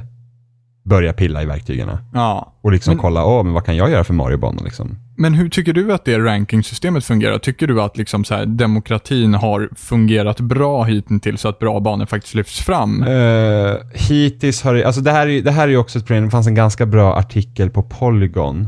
börjar 0.84 1.14
pilla 1.14 1.44
i 1.44 1.46
verktygen. 1.46 1.90
Ja. 2.14 2.54
Och 2.62 2.72
liksom 2.72 2.92
Men- 2.92 2.98
kolla, 3.02 3.26
åh, 3.26 3.44
men 3.44 3.54
vad 3.54 3.66
kan 3.66 3.76
jag 3.76 3.92
göra 3.92 4.04
för 4.04 4.14
Mario-banor 4.14 4.64
liksom? 4.64 4.98
Men 5.18 5.34
hur 5.34 5.50
tycker 5.50 5.74
du 5.74 5.94
att 5.94 6.06
det 6.06 6.20
rankingsystemet 6.20 7.06
fungerar? 7.06 7.38
Tycker 7.40 7.68
du 7.68 7.82
att 7.82 7.98
liksom 7.98 8.24
så 8.26 8.36
här, 8.36 8.46
demokratin 8.46 9.34
har 9.34 9.70
fungerat 9.76 10.40
bra 10.40 10.84
hittills 10.84 11.42
så 11.42 11.48
att 11.50 11.60
bra 11.60 11.80
banor 11.80 12.06
faktiskt 12.06 12.36
lyfts 12.36 12.60
fram? 12.62 13.04
Uh, 13.04 13.76
hittills 13.94 14.62
har 14.64 14.74
det, 14.74 14.84
alltså 14.86 15.02
det 15.02 15.12
här, 15.12 15.28
är, 15.28 15.42
det 15.42 15.52
här 15.52 15.64
är 15.64 15.72
ju 15.72 15.78
också 15.78 16.00
ett 16.00 16.06
problem, 16.06 16.26
det 16.26 16.32
fanns 16.32 16.48
en 16.48 16.56
ganska 16.56 16.86
bra 16.86 17.16
artikel 17.16 17.70
på 17.70 17.84
Polygon. 17.84 18.68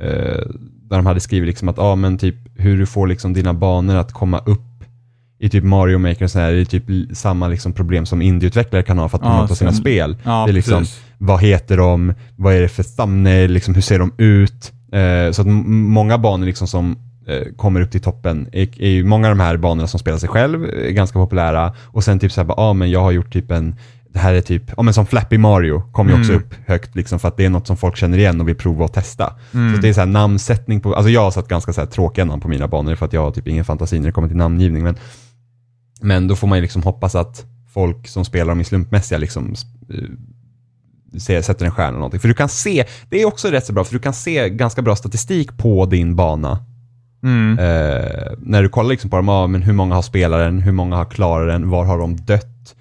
eh, 0.00 0.08
där 0.90 0.96
de 0.96 1.06
hade 1.06 1.20
skrivit 1.20 1.46
liksom 1.46 1.68
att, 1.68 1.76
ja 1.76 1.94
men 1.94 2.18
typ 2.18 2.34
hur 2.56 2.78
du 2.78 2.86
får 2.86 3.06
liksom 3.06 3.32
dina 3.32 3.54
banor 3.54 3.96
att 3.96 4.12
komma 4.12 4.38
upp 4.38 4.60
i 5.38 5.48
typ 5.48 5.64
Mario 5.64 5.98
Maker 5.98 6.24
och 6.24 6.30
sådär, 6.30 6.52
det 6.52 6.60
är 6.60 6.64
typ 6.64 7.16
samma 7.16 7.48
liksom 7.48 7.72
problem 7.72 8.06
som 8.06 8.22
indieutvecklare 8.22 8.82
kan 8.82 8.98
ha 8.98 9.08
för 9.08 9.18
att 9.18 9.24
Ja, 9.24 9.30
promota 9.30 9.54
sina 9.54 9.72
spel. 9.72 10.16
ja, 10.24 10.44
det 10.46 10.50
är 10.50 10.54
liksom, 10.54 10.78
precis. 10.78 11.00
vad 11.18 11.40
heter 11.40 11.76
de, 11.76 12.14
vad 12.36 12.54
är 12.54 12.60
det 12.60 12.68
för 12.68 12.82
thumbnail, 12.82 13.52
liksom, 13.52 13.74
hur 13.74 13.82
ser 13.82 13.98
de 13.98 14.12
ut? 14.18 14.72
Eh, 14.92 15.32
så 15.32 15.42
att 15.42 15.48
många 15.66 16.18
banor 16.18 16.46
liksom 16.46 16.66
som 16.66 16.96
eh, 17.26 17.54
kommer 17.56 17.80
upp 17.80 17.90
till 17.90 18.00
toppen 18.02 18.48
är, 18.52 18.82
är 18.82 18.88
ju 18.90 19.04
många 19.04 19.28
av 19.28 19.36
de 19.36 19.42
här 19.42 19.56
banorna 19.56 19.86
som 19.86 20.00
spelar 20.00 20.18
sig 20.18 20.28
själv, 20.28 20.64
är 20.64 20.90
ganska 20.90 21.18
populära. 21.18 21.74
Och 21.86 22.04
sen 22.04 22.18
typ 22.18 22.32
såhär, 22.32 22.48
ja 22.48 22.54
ah, 22.56 22.72
men 22.72 22.90
jag 22.90 23.00
har 23.00 23.10
gjort 23.10 23.32
typ 23.32 23.50
en, 23.50 23.76
det 24.12 24.18
här 24.18 24.34
är 24.34 24.40
typ, 24.40 24.62
ja 24.76 24.82
men 24.82 24.94
som 24.94 25.06
Flappy 25.06 25.38
Mario 25.38 25.82
kommer 25.92 26.12
ju 26.12 26.18
också 26.20 26.32
Mm. 26.32 26.42
upp 26.42 26.54
högt 26.66 26.96
liksom 26.96 27.18
för 27.18 27.28
att 27.28 27.36
det 27.36 27.44
är 27.44 27.50
något 27.50 27.66
som 27.66 27.76
folk 27.76 27.96
känner 27.96 28.18
igen 28.18 28.40
och 28.40 28.48
vill 28.48 28.56
prova 28.56 28.84
och 28.84 28.92
testa. 28.92 29.34
Mm. 29.54 29.74
Så 29.74 29.80
det 29.80 29.88
är 29.88 29.92
såhär 29.92 30.06
namnsättning 30.06 30.80
på, 30.80 30.94
alltså 30.94 31.10
jag 31.10 31.20
har 31.20 31.30
satt 31.30 31.48
ganska 31.48 31.72
såhär 31.72 31.88
tråkiga 31.88 32.24
namn 32.24 32.40
på 32.40 32.48
mina 32.48 32.68
banor 32.68 32.94
för 32.94 33.06
att 33.06 33.12
jag 33.12 33.22
har 33.22 33.30
typ 33.30 33.48
ingen 33.48 33.64
fantasi 33.64 33.98
när 33.98 34.06
det 34.06 34.12
kommer 34.12 34.28
till 34.28 34.36
namngivning. 34.36 34.82
Men, 34.82 34.96
men 36.00 36.28
då 36.28 36.36
får 36.36 36.48
man 36.48 36.58
ju 36.58 36.62
liksom 36.62 36.82
hoppas 36.82 37.14
att 37.14 37.44
folk 37.72 38.08
som 38.08 38.24
spelar 38.24 38.48
dem 38.48 38.60
i 38.60 38.64
slumpmässiga 38.64 39.18
liksom 39.18 39.54
se- 41.18 41.42
sätter 41.42 41.64
en 41.64 41.70
stjärna 41.70 41.88
eller 41.88 41.98
någonting. 41.98 42.20
För 42.20 42.28
du 42.28 42.34
kan 42.34 42.48
se, 42.48 42.84
det 43.08 43.22
är 43.22 43.26
också 43.26 43.48
rätt 43.48 43.66
så 43.66 43.72
bra, 43.72 43.84
för 43.84 43.92
du 43.92 43.98
kan 43.98 44.14
se 44.14 44.48
ganska 44.50 44.82
bra 44.82 44.96
statistik 44.96 45.58
på 45.58 45.86
din 45.86 46.16
bana. 46.16 46.58
Mm. 47.22 47.58
Eh, 47.58 48.32
när 48.38 48.62
du 48.62 48.68
kollar 48.68 48.90
liksom 48.90 49.10
på 49.10 49.16
dem, 49.16 49.28
ja, 49.28 49.46
men 49.46 49.62
hur 49.62 49.72
många 49.72 49.94
har 49.94 50.02
spelat 50.02 50.40
den, 50.40 50.60
hur 50.60 50.72
många 50.72 50.96
har 50.96 51.04
klarat 51.04 51.48
den, 51.48 51.70
var 51.70 51.84
har 51.84 51.98
de 51.98 52.16
dött? 52.16 52.74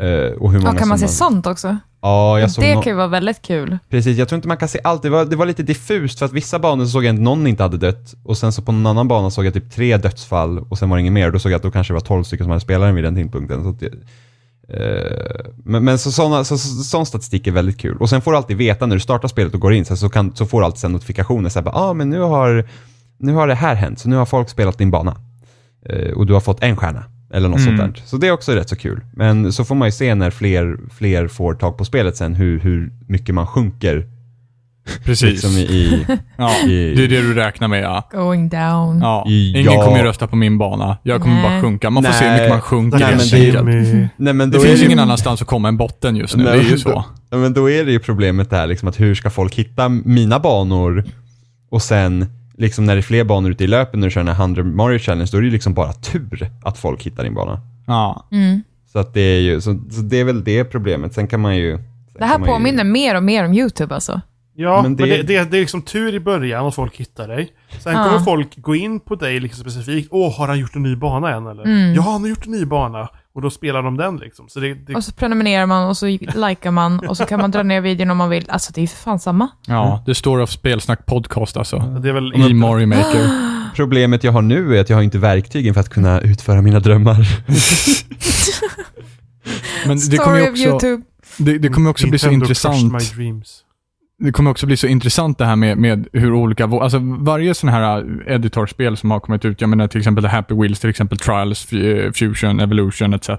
Eh, 0.00 0.32
och 0.38 0.52
hur 0.52 0.58
många 0.58 0.72
Ja, 0.72 0.78
kan 0.78 0.88
man 0.88 0.98
se 0.98 1.04
har- 1.04 1.12
sånt 1.12 1.46
också? 1.46 1.76
Ja, 2.02 2.40
jag 2.40 2.50
såg 2.50 2.64
det 2.64 2.74
nå- 2.74 2.82
kan 2.82 2.92
ju 2.92 2.96
vara 2.96 3.06
väldigt 3.06 3.42
kul. 3.42 3.78
Precis, 3.90 4.18
jag 4.18 4.28
tror 4.28 4.36
inte 4.36 4.48
man 4.48 4.56
kan 4.56 4.68
se 4.68 4.78
allt. 4.84 5.02
Det 5.02 5.10
var, 5.10 5.24
det 5.24 5.36
var 5.36 5.46
lite 5.46 5.62
diffust 5.62 6.18
för 6.18 6.26
att 6.26 6.32
vissa 6.32 6.58
banor 6.58 6.84
så 6.84 6.90
såg 6.90 7.04
jag 7.04 7.14
att 7.14 7.20
någon 7.20 7.46
inte 7.46 7.62
hade 7.62 7.76
dött 7.76 8.14
och 8.24 8.38
sen 8.38 8.52
så 8.52 8.62
på 8.62 8.72
någon 8.72 8.86
annan 8.86 9.08
bana 9.08 9.30
såg 9.30 9.46
jag 9.46 9.54
typ 9.54 9.70
tre 9.72 9.96
dödsfall 9.96 10.58
och 10.58 10.78
sen 10.78 10.88
var 10.88 10.96
det 10.96 11.00
inget 11.00 11.12
mer 11.12 11.26
och 11.26 11.32
då 11.32 11.38
såg 11.38 11.52
jag 11.52 11.56
att 11.56 11.62
då 11.62 11.70
kanske 11.70 11.92
det 11.92 11.94
var 11.94 12.00
12 12.06 12.24
stycken 12.24 12.44
som 12.44 12.50
hade 12.50 12.60
spelat 12.60 12.88
den 12.88 12.94
vid 12.94 13.04
den 13.04 13.14
tidpunkten. 13.14 13.62
Så 13.62 13.68
att 13.70 13.80
det, 13.80 13.90
men 15.64 15.84
men 15.84 15.98
så, 15.98 16.12
såna, 16.12 16.44
så, 16.44 16.58
så, 16.58 16.68
sån 16.68 17.06
statistik 17.06 17.46
är 17.46 17.52
väldigt 17.52 17.78
kul. 17.78 17.96
Och 17.96 18.10
sen 18.10 18.20
får 18.22 18.30
du 18.32 18.36
alltid 18.36 18.56
veta 18.56 18.86
när 18.86 18.96
du 18.96 19.00
startar 19.00 19.28
spelet 19.28 19.54
och 19.54 19.60
går 19.60 19.72
in 19.72 19.84
så, 19.84 19.96
så, 19.96 20.08
kan, 20.08 20.36
så 20.36 20.46
får 20.46 20.60
du 20.60 20.64
alltid 20.66 20.78
sen 20.80 20.92
notifikationer. 20.92 21.48
Så 21.48 21.60
här, 21.60 21.70
ah, 21.74 21.92
men 21.94 22.10
nu 22.10 22.20
har, 22.20 22.68
nu 23.18 23.32
har 23.34 23.46
det 23.46 23.54
här 23.54 23.74
hänt, 23.74 23.98
så 23.98 24.08
nu 24.08 24.16
har 24.16 24.26
folk 24.26 24.48
spelat 24.48 24.78
din 24.78 24.90
bana. 24.90 25.16
Eh, 25.86 26.10
och 26.12 26.26
du 26.26 26.32
har 26.32 26.40
fått 26.40 26.62
en 26.62 26.76
stjärna. 26.76 27.04
Eller 27.32 27.48
något 27.48 27.60
Mm. 27.60 27.78
sånt 27.78 27.94
där. 27.96 28.02
Så 28.06 28.16
det 28.16 28.26
är 28.28 28.32
också 28.32 28.52
rätt 28.52 28.68
så 28.68 28.76
kul. 28.76 29.00
Men 29.12 29.52
så 29.52 29.64
får 29.64 29.74
man 29.74 29.88
ju 29.88 29.92
se 29.92 30.14
när 30.14 30.30
fler, 30.30 30.78
fler 30.94 31.28
får 31.28 31.54
tag 31.54 31.78
på 31.78 31.84
spelet 31.84 32.16
sen 32.16 32.34
hur, 32.34 32.58
hur 32.60 32.92
mycket 33.08 33.34
man 33.34 33.46
sjunker 33.46 34.06
Precis. 35.04 35.30
liksom 35.30 35.50
i, 35.50 35.60
i, 35.60 36.06
ja, 36.36 36.50
i- 36.66 36.94
det 36.94 37.04
är 37.04 37.08
det 37.08 37.20
du 37.20 37.34
räknar 37.34 37.68
med 37.68 37.82
ja. 37.82 38.08
Going 38.12 38.48
down. 38.48 38.98
ja. 39.00 39.24
Ingen 39.28 39.64
ja. 39.64 39.82
kommer 39.84 39.98
ju 39.98 40.04
rösta 40.04 40.26
på 40.26 40.36
min 40.36 40.58
bana. 40.58 40.98
Jag 41.02 41.20
kommer 41.22 41.34
Nej. 41.34 41.42
bara 41.42 41.60
sjunka. 41.62 41.90
Man 41.90 42.02
får 42.04 42.12
se 42.12 42.24
hur 42.24 42.30
Nej. 42.30 42.38
mycket 42.40 42.50
man 42.52 42.60
sjunker 42.60 42.98
Nej, 42.98 43.08
men 43.16 43.28
det 43.28 43.36
är-. 43.36 43.56
Jimmy. 43.82 44.08
Nej 44.16 44.32
men 44.34 44.50
Det 44.50 44.58
då 44.58 44.64
finns 44.64 44.80
är 44.80 44.86
ingen 44.86 44.98
annanstans 44.98 45.42
att 45.42 45.48
komma 45.48 45.68
än 45.68 45.76
botten 45.76 46.16
just 46.16 46.36
nu. 46.36 46.44
Nej, 46.44 46.52
det 46.52 46.58
är 46.58 46.62
ju 46.64 46.70
men 46.70 46.78
så. 46.78 47.04
då- 47.30 47.36
men 47.38 47.54
då 47.54 47.70
är 47.70 47.84
det 47.84 47.92
ju 47.92 47.98
problemet 47.98 48.50
där 48.50 48.66
liksom 48.66 48.88
att 48.88 49.00
hur 49.00 49.14
ska 49.14 49.30
folk 49.30 49.54
hitta 49.54 49.88
mina 49.88 50.38
banor 50.38 51.04
och 51.70 51.82
sen 51.82 52.26
liksom 52.58 52.84
när 52.84 52.94
det 52.94 53.00
är 53.00 53.02
fler 53.02 53.24
banor 53.24 53.50
ute 53.50 53.64
i 53.64 53.66
löpen 53.66 54.00
när 54.00 54.06
du 54.06 54.10
kör 54.10 54.20
den 54.20 54.34
här 54.36 54.42
100 54.42 54.64
Mario 54.64 54.98
Challenge 54.98 55.28
då 55.32 55.38
är 55.38 55.42
det 55.42 55.46
ju 55.46 55.52
liksom 55.52 55.74
bara 55.74 55.92
tur 55.92 56.50
att 56.64 56.78
folk 56.78 57.02
hittar 57.02 57.24
din 57.24 57.34
bana. 57.34 57.60
Ja. 57.86 58.28
Mm. 58.32 58.62
Så 58.92 58.98
att 58.98 59.14
det 59.14 59.20
är 59.20 59.40
ju, 59.40 59.60
så, 59.60 59.80
så 59.90 60.00
det 60.00 60.20
är 60.20 60.24
väl 60.24 60.44
det 60.44 60.64
problemet. 60.64 61.14
Sen 61.14 61.26
kan 61.26 61.40
man 61.40 61.56
ju... 61.56 61.78
Det 62.18 62.24
här 62.24 62.38
man 62.38 62.48
ju- 62.48 62.54
påminner 62.54 62.84
mer 62.84 63.14
och 63.14 63.22
mer 63.22 63.44
om 63.44 63.54
YouTube 63.54 63.94
alltså. 63.94 64.20
Ja, 64.60 64.82
Men 64.82 64.92
men, 64.92 64.96
det- 64.96 65.16
det, 65.16 65.22
det, 65.22 65.50
det 65.50 65.56
är 65.56 65.60
liksom 65.60 65.82
tur 65.82 66.14
i 66.14 66.20
början 66.20 66.66
och 66.66 66.74
folk 66.74 66.96
hittar 66.96 67.28
dig. 67.28 67.48
Sen 67.80 67.92
Ja. 67.92 68.04
kommer 68.04 68.18
folk 68.18 68.56
gå 68.56 68.74
in 68.76 69.00
på 69.00 69.14
dig 69.14 69.40
liksom 69.40 69.60
specifikt. 69.60 70.08
Åh, 70.10 70.38
har 70.38 70.48
han 70.48 70.58
gjort 70.58 70.76
en 70.76 70.82
ny 70.82 70.96
bana 70.96 71.34
än 71.36 71.46
eller? 71.46 71.64
Mm. 71.64 71.94
Ja, 71.94 72.02
han 72.02 72.20
har 72.20 72.28
gjort 72.28 72.46
en 72.46 72.52
ny 72.52 72.64
bana. 72.64 73.08
Och 73.34 73.42
då 73.42 73.50
spelar 73.50 73.82
de 73.82 73.96
den 73.96 74.16
liksom. 74.16 74.48
Så 74.48 74.60
det, 74.60 74.74
det, 74.74 74.94
Och 74.94 75.04
så 75.04 75.12
prenumererar 75.12 75.66
man 75.66 75.88
och 75.88 75.96
så 75.96 76.06
likar 76.06 76.70
man 76.70 76.98
och 77.08 77.16
så 77.16 77.24
kan 77.26 77.40
man 77.40 77.50
dra 77.50 77.62
ner 77.62 77.80
videon 77.80 78.10
om 78.10 78.16
man 78.16 78.30
vill. 78.30 78.44
Alltså 78.48 78.72
det 78.74 78.82
är 78.82 78.86
för 78.86 78.96
fan 78.96 79.18
samma. 79.18 79.48
ja, 79.66 80.02
det 80.06 80.14
står 80.14 80.40
av 80.40 80.46
Spelsnack 80.46 81.06
podcast 81.06 81.56
alltså. 81.56 81.78
det 82.02 82.08
är 82.08 82.12
väl 82.12 82.50
I 82.50 82.54
Mario 82.54 82.86
Maker. 82.86 83.30
Problemet 83.74 84.24
jag 84.24 84.32
har 84.32 84.42
nu 84.42 84.76
är 84.76 84.80
att 84.80 84.90
jag 84.90 84.96
har 84.96 85.02
inte 85.02 85.18
verktygen 85.18 85.74
för 85.74 85.80
att 85.80 85.88
kunna 85.88 86.20
utföra 86.20 86.62
mina 86.62 86.80
drömmar. 86.80 87.16
Men 89.86 89.98
det 90.10 90.16
kommer 90.16 90.38
ju 90.38 90.50
också, 90.50 90.62
YouTube. 90.62 91.02
det, 91.38 91.58
det 91.58 91.68
kommer 91.68 91.90
också 91.90 92.08
bli 92.08 92.18
så 92.18 92.30
intressant. 92.30 92.92
Det 94.18 94.32
kommer 94.32 94.50
också 94.50 94.66
bli 94.66 94.76
så 94.76 94.86
intressant 94.86 95.38
det 95.38 95.44
här 95.44 95.56
med, 95.56 95.78
med 95.78 96.08
hur 96.12 96.32
olika, 96.32 96.64
alltså 96.64 96.98
varje 97.02 97.54
sån 97.54 97.68
här 97.70 97.98
äh, 98.26 98.34
editorspel 98.34 98.96
som 98.96 99.10
har 99.10 99.20
kommit 99.20 99.44
ut, 99.44 99.60
jag 99.60 99.70
menar 99.70 99.88
till 99.88 99.98
exempel 99.98 100.24
The 100.24 100.30
Happy 100.30 100.54
Wheels, 100.54 100.80
till 100.80 100.90
exempel 100.90 101.18
Trials, 101.18 101.72
eh, 101.72 102.12
Fusion, 102.12 102.60
Evolution 102.60 103.14
etc. 103.14 103.30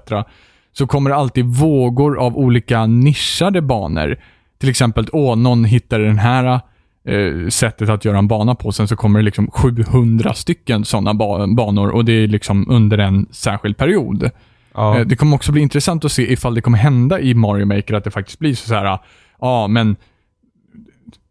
Så 0.72 0.86
kommer 0.86 1.10
det 1.10 1.16
alltid 1.16 1.44
vågor 1.44 2.18
av 2.18 2.36
olika 2.36 2.86
nischade 2.86 3.62
banor. 3.62 4.16
Till 4.58 4.68
exempel, 4.68 5.06
åh, 5.12 5.36
någon 5.36 5.64
hittar 5.64 5.98
den 5.98 6.18
här 6.18 6.60
eh, 7.04 7.48
sättet 7.48 7.88
att 7.88 8.04
göra 8.04 8.18
en 8.18 8.28
bana 8.28 8.54
på, 8.54 8.72
sen 8.72 8.88
så 8.88 8.96
kommer 8.96 9.18
det 9.18 9.24
liksom 9.24 9.50
700 9.50 10.34
stycken 10.34 10.84
sådana 10.84 11.14
ba 11.14 11.46
banor 11.46 11.90
och 11.90 12.04
det 12.04 12.12
är 12.12 12.28
liksom 12.28 12.66
under 12.70 12.98
en 12.98 13.26
särskild 13.30 13.76
period. 13.76 14.30
Ja. 14.74 14.98
Eh, 14.98 15.06
Det 15.06 15.16
kommer 15.16 15.36
också 15.36 15.52
bli 15.52 15.62
intressant 15.62 16.04
att 16.04 16.12
se 16.12 16.32
ifall 16.32 16.54
det 16.54 16.60
kommer 16.60 16.78
hända 16.78 17.20
i 17.20 17.34
Mario 17.34 17.66
Maker 17.66 17.94
att 17.94 18.04
det 18.04 18.10
faktiskt 18.10 18.38
blir 18.38 18.54
så 18.54 18.74
här, 18.74 18.98
ja 19.40 19.66
men 19.68 19.96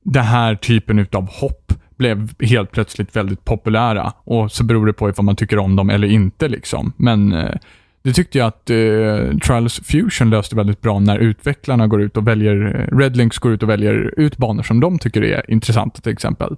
den 0.03 0.23
här 0.23 0.55
typen 0.55 0.99
utav 0.99 1.29
hopp 1.29 1.73
blev 1.97 2.33
helt 2.41 2.71
plötsligt 2.71 3.15
väldigt 3.15 3.45
populära 3.45 4.13
och 4.23 4.51
så 4.51 4.63
beror 4.63 4.85
det 4.85 4.93
på 4.93 5.09
ifall 5.09 5.25
man 5.25 5.35
tycker 5.35 5.57
om 5.59 5.75
dem 5.75 5.89
eller 5.89 6.07
inte 6.07 6.47
liksom. 6.47 6.93
Men 6.97 7.33
eh, 7.33 7.55
det 8.03 8.13
tyckte 8.13 8.38
jag 8.38 8.47
att 8.47 8.69
eh, 8.69 9.38
Trials 9.47 9.79
Fusion 9.83 10.29
löste 10.29 10.55
väldigt 10.55 10.81
bra 10.81 10.99
när 10.99 11.17
utvecklarna 11.17 11.88
går 11.88 12.01
ut 12.01 12.17
och 12.17 12.27
väljer, 12.27 12.75
eh, 12.91 12.97
Redlinks 12.97 13.38
går 13.38 13.51
ut 13.51 13.63
och 13.63 13.69
väljer 13.69 14.13
ut 14.19 14.38
banor 14.38 14.63
som 14.63 14.79
de 14.79 14.99
tycker 14.99 15.23
är 15.23 15.51
intressanta 15.51 16.01
till 16.01 16.12
exempel. 16.12 16.49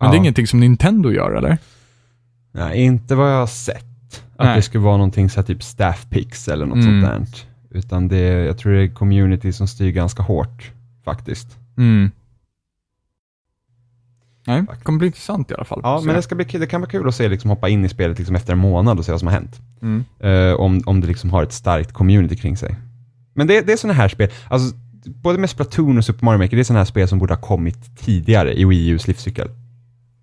Men 0.00 0.10
det 0.10 0.14
är 0.14 0.18
Ja. 0.18 0.22
ingenting 0.22 0.46
som 0.46 0.60
Nintendo 0.60 1.10
gör 1.10 1.30
eller? 1.32 1.58
Nej, 2.52 2.82
inte 2.84 3.14
vad 3.14 3.32
jag 3.32 3.36
har 3.38 3.46
sett. 3.46 3.84
Att 4.36 4.46
Nej. 4.46 4.56
det 4.56 4.62
skulle 4.62 4.84
vara 4.84 4.96
någonting 4.96 5.30
så 5.30 5.40
här 5.40 5.46
typ 5.46 5.62
staff 5.62 6.06
picks 6.10 6.48
eller 6.48 6.66
något 6.66 6.84
Mm. 6.84 7.02
sånt 7.02 7.12
där. 7.72 7.78
Utan 7.78 8.08
det, 8.08 8.18
jag 8.20 8.58
tror 8.58 8.72
det 8.72 8.82
är 8.82 8.88
community 8.88 9.52
som 9.52 9.66
styr 9.68 9.90
ganska 9.90 10.22
hårt 10.22 10.70
faktiskt. 11.04 11.58
Mm. 11.78 12.10
Nej, 14.46 14.62
det 14.62 14.84
kommer 14.84 14.98
bli 14.98 15.06
intressant 15.06 15.50
i 15.50 15.54
alla 15.54 15.64
fall. 15.64 15.80
Ja, 15.82 16.02
men 16.04 16.14
det, 16.14 16.22
ska 16.22 16.34
bli, 16.34 16.44
det 16.44 16.66
kan 16.66 16.80
vara 16.80 16.90
kul 16.90 17.08
att 17.08 17.14
se, 17.14 17.28
liksom, 17.28 17.50
hoppa 17.50 17.68
in 17.68 17.84
i 17.84 17.88
spelet 17.88 18.18
liksom, 18.18 18.36
efter 18.36 18.52
en 18.52 18.58
månad 18.58 18.98
och 18.98 19.04
se 19.04 19.12
vad 19.12 19.20
som 19.20 19.28
har 19.28 19.34
hänt. 19.34 19.60
Mm. 19.82 20.04
Eh, 20.20 20.60
om, 20.60 20.82
om 20.86 21.00
det 21.00 21.06
liksom 21.06 21.30
har 21.30 21.42
ett 21.42 21.52
starkt 21.52 21.92
community 21.92 22.36
kring 22.36 22.56
sig. 22.56 22.76
Men 23.34 23.46
det, 23.46 23.60
det 23.60 23.72
är 23.72 23.76
sådana 23.76 23.94
här 23.94 24.08
spel, 24.08 24.30
alltså, 24.48 24.76
både 25.04 25.38
med 25.38 25.50
Splatoon 25.50 25.98
och 25.98 26.04
Super 26.04 26.24
Mario 26.24 26.38
Maker, 26.38 26.56
det 26.56 26.62
är 26.62 26.64
sådana 26.64 26.80
här 26.80 26.84
spel 26.84 27.08
som 27.08 27.18
borde 27.18 27.34
ha 27.34 27.40
kommit 27.40 27.96
tidigare 27.98 28.60
i 28.60 28.64
Wii 28.64 28.94
U's 28.94 29.06
livscykel. 29.06 29.48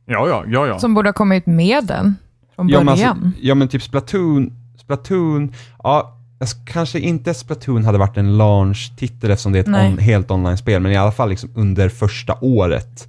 Ja, 0.06 0.28
ja, 0.28 0.44
ja, 0.48 0.68
ja. 0.68 0.80
Som 0.80 0.94
borde 0.94 1.10
ha 1.10 1.14
kommit 1.14 1.46
med 1.46 1.86
den 1.86 2.16
från 2.56 2.70
Ja 2.70 2.84
början. 2.84 3.00
men, 3.00 3.26
alltså, 3.26 3.40
ja 3.42 3.56
men 3.56 3.68
typ 3.68 3.82
Splatoon, 3.82 4.54
Splatoon, 4.78 5.54
ja, 5.84 6.18
alltså, 6.40 6.58
kanske 6.66 7.00
inte 7.00 7.34
Splatoon 7.34 7.86
hade 7.86 7.98
varit 7.98 8.18
en 8.18 8.38
launch-titel 8.38 9.32
eftersom 9.32 9.52
det 9.52 9.60
är 9.60 9.62
ett 9.62 9.92
on, 9.92 9.98
helt 9.98 10.32
online-spel, 10.32 10.82
men 10.82 10.92
i 10.92 10.98
alla 10.98 11.12
fall 11.12 11.30
liksom 11.30 11.50
under 11.56 11.90
första 11.90 12.38
året. 12.42 13.08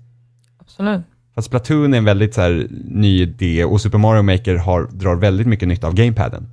Absolut. 0.73 1.03
För 1.35 1.41
att 1.41 1.45
Splatoon 1.45 1.95
är 1.95 1.99
en 1.99 2.05
väldigt 2.05 2.35
så 2.35 2.41
här, 2.41 2.67
ny 2.85 3.23
idé 3.23 3.65
och 3.65 3.81
Super 3.81 3.99
Mario 3.99 4.23
Maker 4.23 4.57
har, 4.57 4.89
drar 4.93 5.17
väldigt 5.17 5.47
mycket 5.47 5.69
nytta 5.69 5.87
av 5.87 5.95
gamepaden. 5.95 6.49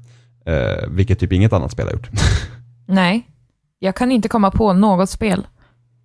Uh, 0.50 0.90
vilket 0.90 1.20
typ 1.20 1.34
inget 1.34 1.54
annat 1.54 1.72
spel 1.72 1.86
har 1.86 1.94
gjort. 1.94 2.10
Nej, 2.86 3.28
jag 3.80 3.96
kan 3.96 4.12
inte 4.12 4.30
komma 4.30 4.52
på 4.52 4.74
något 4.74 5.10
spel 5.10 5.48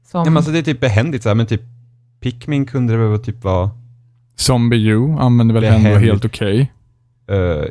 som... 0.07 0.19
ja, 0.19 0.25
men 0.25 0.37
alltså, 0.37 0.53
det 0.53 0.59
är 0.59 0.63
typ 0.63 0.81
behändigt, 0.81 1.23
så 1.23 1.29
här, 1.29 1.35
men 1.35 1.47
typ 1.47 1.63
Pikmin 2.21 2.67
kunde 2.67 2.93
det 2.93 3.09
väl 3.09 3.19
typ 3.19 3.45
vara 3.45 3.71
Zombie 4.37 4.89
U 4.89 5.17
använder 5.19 5.55
väl 5.55 5.65
är 5.65 5.73
ändå 5.73 5.99
helt 5.99 6.25
okej. 6.25 6.73
Uh, 7.31 7.65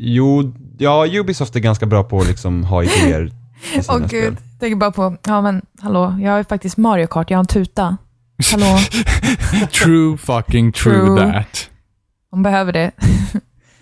jo, 0.00 0.52
ja, 0.78 1.06
Ubisoft 1.06 1.56
är 1.56 1.60
ganska 1.60 1.86
bra 1.86 2.04
på 2.04 2.20
att 2.20 2.28
liksom 2.28 2.64
ha 2.64 2.82
idéer 2.82 3.32
Åh 3.76 3.82
spel. 3.82 4.08
gud, 4.08 4.36
tänker 4.58 4.76
bara 4.76 4.90
på, 4.90 5.16
ja 5.26 5.40
men 5.40 5.62
hallå, 5.80 6.18
jag 6.22 6.30
har 6.30 6.38
ju 6.38 6.44
faktiskt 6.44 6.76
Mario 6.76 7.06
Kart, 7.06 7.30
jag 7.30 7.38
har 7.38 7.42
en 7.42 7.46
tuta. 7.46 7.96
Hallå, 8.52 8.78
True 9.84 10.16
fucking 10.18 10.72
true, 10.72 10.94
True. 10.94 11.32
that. 11.32 11.70
hon 12.30 12.42
behöver 12.42 12.72
det. 12.72 12.90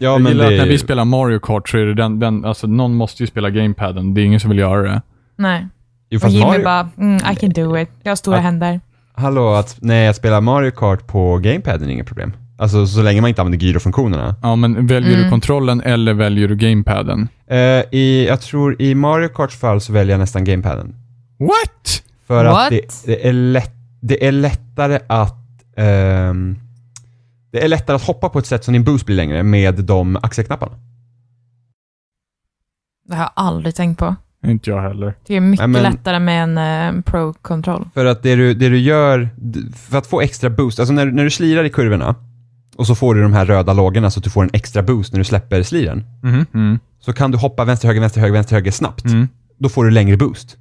Ja, 0.00 0.10
jag 0.12 0.20
men 0.20 0.32
gillar 0.32 0.50
det, 0.50 0.56
att 0.56 0.66
när 0.66 0.72
vi 0.72 0.78
spelar 0.78 1.04
Mario 1.04 1.38
Kart 1.38 1.68
så 1.68 1.78
är 1.78 1.86
det 1.86 1.94
den, 1.94 2.18
den, 2.18 2.44
alltså 2.44 2.66
någon 2.66 2.94
måste 2.94 3.22
ju 3.22 3.26
spela 3.26 3.50
gamepaden. 3.50 4.14
Det 4.14 4.20
är 4.20 4.24
ingen 4.24 4.40
som 4.40 4.50
vill 4.50 4.58
göra 4.58 4.82
det. 4.82 5.02
Nej. 5.36 5.66
jo, 6.10 6.20
Och 6.22 6.28
Jimmy 6.30 6.44
Mario, 6.46 6.64
bara, 6.64 6.88
mm, 6.98 7.32
I 7.32 7.36
can 7.36 7.50
do 7.50 7.78
it. 7.78 7.88
Jag 8.02 8.10
har 8.10 8.16
stora 8.16 8.36
Att- 8.36 8.42
händer. 8.42 8.80
Hallå, 9.14 9.54
att 9.54 9.76
när 9.80 10.02
jag 10.04 10.16
spelar 10.16 10.40
Mario 10.40 10.70
Kart 10.70 11.06
på 11.06 11.38
gamepaden 11.38 11.88
är 11.88 11.92
inget 11.92 12.06
problem. 12.06 12.32
Alltså 12.58 12.86
så 12.86 13.02
länge 13.02 13.20
man 13.20 13.28
inte 13.28 13.40
använder 13.42 13.66
gyrofunktionerna. 13.66 14.34
Ja, 14.42 14.56
men 14.56 14.86
väljer 14.86 15.10
du 15.10 15.18
Mm. 15.18 15.30
kontrollen 15.30 15.80
eller 15.80 16.14
väljer 16.14 16.48
du 16.48 16.56
gamepaden? 16.56 17.28
Eh, 17.46 17.56
i, 17.92 18.26
jag 18.28 18.40
tror 18.40 18.82
i 18.82 18.94
Mario 18.94 19.28
Karts 19.28 19.56
fall 19.56 19.80
så 19.80 19.92
väljer 19.92 20.14
jag 20.14 20.20
nästan 20.20 20.44
gamepaden. 20.44 20.94
What? 21.38 22.02
För 22.26 22.44
What? 22.44 22.64
att 22.64 22.70
det, 22.70 22.80
det, 23.06 23.28
är 23.28 23.32
lätt, 23.32 23.72
det 24.00 24.26
är 24.26 24.32
lättare 24.32 24.98
att 25.06 25.34
ehm, 25.76 26.56
det 27.50 27.64
är 27.64 27.68
lättare 27.68 27.96
att 27.96 28.04
hoppa 28.04 28.28
på 28.28 28.38
ett 28.38 28.46
sätt 28.46 28.64
som 28.64 28.72
din 28.72 28.84
boost 28.84 29.06
blir 29.06 29.16
längre 29.16 29.42
med 29.42 29.74
de 29.84 30.16
axelknapparna. 30.16 30.76
Det 33.08 33.14
har 33.14 33.22
jag 33.22 33.32
aldrig 33.34 33.74
tänkt 33.74 33.98
på. 33.98 34.14
Inte 34.46 34.70
jag 34.70 34.82
heller. 34.82 35.14
Det 35.26 35.34
är 35.36 35.40
mycket 35.40 35.68
Nej, 35.68 35.82
men- 35.82 35.92
lättare 35.92 36.18
med 36.18 36.42
en 36.42 36.58
eh, 36.96 37.02
pro-kontroll. 37.02 37.88
För 37.94 38.04
att 38.04 38.22
det 38.22 38.36
du, 38.36 38.54
det 38.54 38.68
du 38.68 38.78
gör, 38.78 39.28
för 39.76 39.98
att 39.98 40.06
få 40.06 40.20
extra 40.20 40.50
boost, 40.50 40.78
alltså 40.78 40.94
när, 40.94 41.06
när 41.06 41.24
du 41.24 41.30
slirar 41.30 41.64
i 41.64 41.70
kurvorna 41.70 42.14
och 42.76 42.86
så 42.86 42.94
får 42.94 43.14
du 43.14 43.22
de 43.22 43.32
här 43.32 43.46
röda 43.46 43.72
lågorna 43.72 44.10
så 44.10 44.20
att 44.20 44.24
du 44.24 44.30
får 44.30 44.42
en 44.42 44.50
extra 44.52 44.82
boost 44.82 45.12
när 45.12 45.18
du 45.18 45.24
släpper 45.24 45.62
sliren. 45.62 46.04
Mhm. 46.22 46.46
Mm. 46.54 46.78
Så 47.00 47.12
kan 47.12 47.30
du 47.30 47.38
hoppa 47.38 47.64
vänster, 47.64 47.88
höger, 47.88 48.00
vänster, 48.00 48.20
höger, 48.20 48.32
vänster, 48.34 48.54
höger 48.56 48.70
snabbt. 48.70 49.04
Mm. 49.04 49.28
Då 49.58 49.68
får 49.68 49.84
du 49.84 49.90
längre 49.90 50.16
boost. 50.16 50.56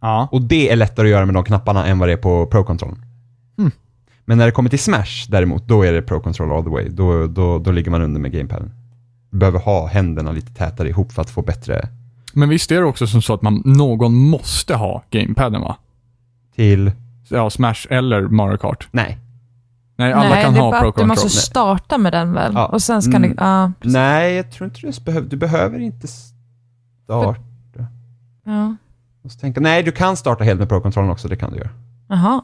Ja. 0.00 0.28
Och 0.32 0.42
det 0.42 0.70
är 0.72 0.76
lättare 0.76 1.06
att 1.06 1.10
göra 1.10 1.26
med 1.26 1.34
de 1.34 1.44
knapparna 1.44 1.86
än 1.86 1.98
vad 1.98 2.08
det 2.08 2.12
är 2.12 2.16
på 2.16 2.46
Pro-kontrollen. 2.46 3.04
Mm. 3.58 3.70
Men 4.24 4.38
när 4.38 4.46
det 4.46 4.52
kommer 4.52 4.70
till 4.70 4.78
Smash 4.78 5.26
däremot, 5.28 5.68
då 5.68 5.82
är 5.82 5.92
det 5.92 6.02
Pro-control 6.02 6.56
all 6.56 6.64
the 6.64 6.70
way. 6.70 6.88
Då, 6.88 7.26
då, 7.26 7.58
då 7.58 7.70
ligger 7.72 7.90
man 7.90 8.02
under 8.02 8.20
med 8.20 8.32
gamepaden. 8.32 8.70
Du 9.30 9.38
behöver 9.38 9.58
ha 9.58 9.86
händerna 9.86 10.32
lite 10.32 10.54
tätare 10.54 10.88
ihop 10.88 11.12
för 11.12 11.22
att 11.22 11.30
få 11.30 11.42
bättre 11.42 11.88
Men 12.32 12.48
visst 12.48 12.70
är 12.72 12.76
det 12.80 12.84
också 12.86 13.06
som 13.06 13.22
så 13.22 13.34
att 13.34 13.42
man, 13.42 13.62
någon 13.64 14.14
måste 14.14 14.74
ha 14.74 15.02
gamepaden 15.10 15.60
va? 15.60 15.76
till... 16.54 16.92
Ja, 17.28 17.50
Smash 17.50 17.86
eller 17.90 18.20
Mario 18.22 18.56
Kart. 18.56 18.88
Nej. 18.90 19.18
Nej, 19.96 20.12
alla 20.12 20.28
Nej, 20.28 20.44
kan 20.44 20.54
ha 20.54 20.70
Pro 20.70 20.76
att 20.78 20.82
du 20.82 21.00
Control. 21.00 21.06
måste 21.06 21.28
starta 21.28 21.98
med 21.98 22.12
den 22.12 22.32
väl? 22.32 22.52
Ja. 22.54 22.66
Och 22.66 22.82
sen 22.82 23.02
ska 23.02 23.16
Mm. 23.16 23.30
du... 23.30 23.36
Ja. 23.38 23.72
Nej, 23.80 24.34
jag 24.34 24.50
tror 24.52 24.64
inte 24.68 24.80
du 24.80 24.92
behöver... 25.04 25.28
Du 25.28 25.36
behöver 25.36 25.78
inte 25.78 26.06
starta. 27.04 27.36
Ja. 28.44 28.76
Och 29.28 29.32
så 29.32 29.60
nej, 29.60 29.82
du 29.82 29.92
kan 29.92 30.16
starta 30.16 30.44
helt 30.44 30.58
med 30.60 30.68
Pro-kontrollen 30.68 31.10
också, 31.10 31.28
det 31.28 31.36
kan 31.36 31.52
du 31.52 31.58
göra. 31.58 31.70
Jaha. 32.08 32.42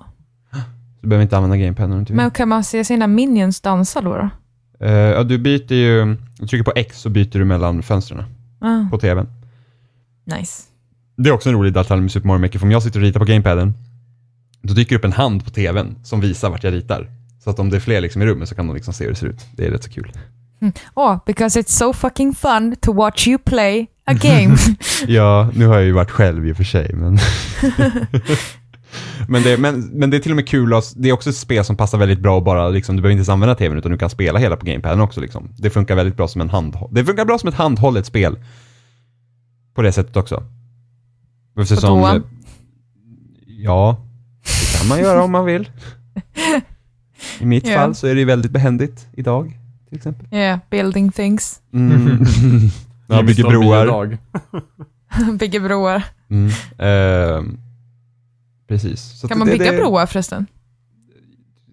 Du 1.01 1.09
behöver 1.09 1.23
inte 1.23 1.37
använda 1.37 1.57
gamepaden 1.57 1.91
om 1.91 1.97
du 1.97 2.01
inte 2.01 2.13
vill. 2.13 2.17
Men 2.17 2.31
kan 2.31 2.49
man 2.49 2.65
se 2.65 2.85
sina 2.85 3.07
minions 3.07 3.61
dansa 3.61 4.01
då? 4.01 4.17
då? 4.17 4.31
Eh, 4.87 4.93
ja, 4.93 5.23
du 5.23 5.39
byter 5.39 5.73
ju... 5.73 6.17
Du 6.39 6.47
trycker 6.47 6.65
på 6.65 6.73
X 6.77 7.01
så 7.01 7.09
byter 7.11 7.39
du 7.39 7.45
mellan 7.45 7.83
fönstren 7.83 8.25
Ah, 8.61 8.91
på 8.91 8.99
tvn. 8.99 9.27
nice. 10.25 10.63
Det 11.17 11.29
är 11.29 11.33
också 11.33 11.49
en 11.49 11.55
rolig 11.55 11.73
detalj 11.73 12.01
med 12.03 12.13
Super 12.13 12.27
Mario 12.27 12.41
Maker, 12.41 12.59
för 12.59 12.67
om 12.67 12.71
jag 12.73 12.83
sitter 12.83 13.01
och 13.01 13.05
ritar 13.05 13.21
på 13.21 13.27
gamepaden, 13.27 13.75
då 14.63 14.75
dyker 14.75 14.97
upp 14.97 15.05
en 15.05 15.13
hand 15.13 15.45
på 15.45 15.51
tvn 15.51 15.97
som 16.03 16.21
visar 16.21 16.51
vart 16.51 16.65
jag 16.65 16.73
ritar. 16.73 17.11
Så 17.45 17.51
att 17.51 17.59
om 17.59 17.71
det 17.71 17.77
är 17.77 17.81
fler 17.81 18.01
liksom 18.01 18.23
i 18.23 18.27
rummet 18.27 18.49
så 18.49 18.55
kan 18.55 18.67
de 18.67 18.75
liksom 18.75 18.95
se 18.95 19.05
hur 19.05 19.11
det 19.11 19.17
ser 19.17 19.27
ut. 19.27 19.47
Det 19.57 19.67
är 19.67 19.71
rätt 19.71 19.85
så 19.85 19.91
kul. 19.91 20.13
Oh, 20.95 21.19
because 21.27 21.61
it's 21.61 21.69
so 21.79 21.93
fucking 21.93 22.35
fun 22.35 22.77
to 22.81 22.93
watch 22.93 23.29
you 23.29 23.39
play 23.39 23.87
a 24.07 24.13
game. 24.15 24.57
Ja, 25.09 25.51
nu 25.55 25.67
har 25.67 25.75
jag 25.75 25.85
ju 25.85 25.93
varit 25.93 26.11
själv 26.11 26.49
i 26.49 26.53
och 26.53 26.57
för 26.57 26.65
sig, 26.65 26.91
men... 26.95 27.19
men, 29.29 29.43
det, 29.43 29.59
men, 29.59 29.81
men 29.81 30.11
det 30.11 30.17
är 30.17 30.21
till 30.21 30.33
och 30.33 30.37
med 30.37 30.49
kul, 30.49 30.75
att, 30.75 30.93
det 30.97 31.09
är 31.09 31.13
också 31.13 31.31
ett 31.31 31.37
spel 31.37 31.65
som 31.65 31.77
passar 31.77 31.99
väldigt 31.99 32.19
bra 32.19 32.37
och 32.37 32.45
bara 32.45 32.69
liksom, 32.69 32.97
du 32.97 33.03
behöver 33.03 33.13
inte 33.13 33.19
ens 33.19 33.29
använda 33.29 33.55
tvn 33.55 33.79
utan 33.79 33.93
du 33.93 33.99
kan 33.99 34.11
spela 34.11 34.39
hela 34.39 34.57
på 34.57 34.67
gamepaden 34.67 35.01
också 35.01 35.21
liksom. 35.21 35.49
Det 35.59 35.71
funkar 35.71 35.95
väldigt 35.97 36.17
bra 36.17 36.29
som 36.29 36.41
en 36.41 36.51
hand, 36.51 36.77
det 36.91 37.05
funkar 37.05 37.25
bra 37.25 37.39
som 37.39 37.49
ett 37.49 37.55
handhållet 37.55 38.07
spel. 38.07 38.37
På 39.75 39.83
det 39.83 39.93
sättet 39.93 40.17
också. 40.17 40.43
Eftersom, 41.61 42.01
toan? 42.03 42.17
eh, 42.17 42.23
Ja, 43.47 43.97
det 44.73 44.79
kan 44.79 44.89
man 44.89 44.99
göra 45.01 45.23
om 45.23 45.33
man 45.33 45.45
vill. 45.45 45.71
I 47.41 47.47
mitt 47.47 47.67
Ja. 47.69 47.75
fall 47.75 47.95
så 47.95 48.07
är 48.07 48.15
det 48.15 48.25
väldigt 48.25 48.53
behändigt 48.53 49.07
idag, 49.13 49.59
till 49.89 49.97
exempel. 49.97 50.27
yeah, 50.33 50.59
building 50.71 51.13
things. 51.13 51.61
Mm. 51.73 52.25
ja, 53.07 53.23
bygger 53.23 53.45
broar. 53.49 54.19
Bygger 55.39 55.61
broar. 55.69 56.03
Mm. 56.31 56.51
ehm, 56.79 57.59
precis. 58.69 59.01
Så 59.21 59.29
Kan 59.29 59.35
att 59.35 59.39
man 59.39 59.47
det, 59.49 59.59
bygga 59.59 59.73
det, 59.73 59.79
broar 59.79 60.07
förresten? 60.07 60.47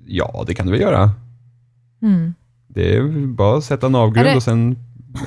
Ja, 0.08 0.44
det 0.48 0.54
kan 0.54 0.66
du 0.66 0.72
väl 0.72 0.82
göra. 0.82 1.12
Mm. 2.02 2.34
Det 2.68 2.96
är 2.96 3.28
bara 3.28 3.58
att 3.58 3.64
sätta 3.64 3.88
en 3.88 3.96
avgrund 3.96 4.28
det- 4.28 4.36
och 4.36 4.44
sen, 4.44 4.78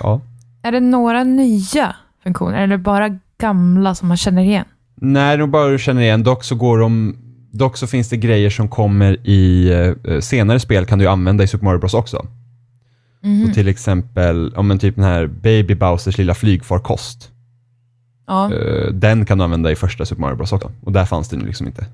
ja. 0.00 0.20
Är 0.62 0.72
det 0.72 0.80
några 0.80 1.24
nya 1.24 1.96
funktioner, 2.22 2.54
eller 2.54 2.62
är 2.74 2.78
det 2.78 2.78
bara 2.78 3.18
gamla 3.38 3.94
som 3.94 4.08
man 4.08 4.16
känner 4.16 4.42
igen? 4.42 4.64
Nej, 4.96 5.36
de 5.36 5.50
bara 5.50 5.68
du 5.68 5.78
känner 5.78 6.02
igen. 6.02 6.22
Dock 6.22 6.44
så 6.44 6.54
går 6.54 6.78
de, 6.78 7.16
dock 7.50 7.76
så 7.76 7.86
finns 7.86 8.08
det 8.08 8.16
grejer 8.16 8.50
som 8.50 8.68
kommer 8.68 9.28
i 9.28 9.68
eh, 10.04 10.20
senare 10.20 10.60
spel 10.60 10.86
kan 10.86 10.98
du 10.98 11.06
använda 11.08 11.44
i 11.44 11.46
Super 11.46 11.64
Mario 11.64 11.78
Bros 11.78 11.94
också. 11.94 12.26
Mhm. 13.24 13.46
Så 13.48 13.54
till 13.54 13.68
exempel, 13.68 14.54
om 14.56 14.70
en 14.70 14.78
typ 14.78 14.94
den 14.94 15.04
här 15.04 15.26
Baby 15.26 15.74
Bowsers 15.74 16.18
lilla 16.18 16.34
flygfarkost. 16.34 17.30
Ja. 18.26 18.52
Eh, 18.54 18.92
den 18.92 19.24
kan 19.24 19.38
du 19.38 19.44
använda 19.44 19.70
i 19.70 19.76
första 19.76 20.04
Super 20.06 20.20
Mario 20.20 20.36
Bros 20.36 20.52
också. 20.52 20.70
Och 20.82 20.92
där 20.92 21.04
fanns 21.04 21.28
det 21.28 21.36
nu 21.36 21.44
liksom 21.46 21.66
inte. 21.66 21.86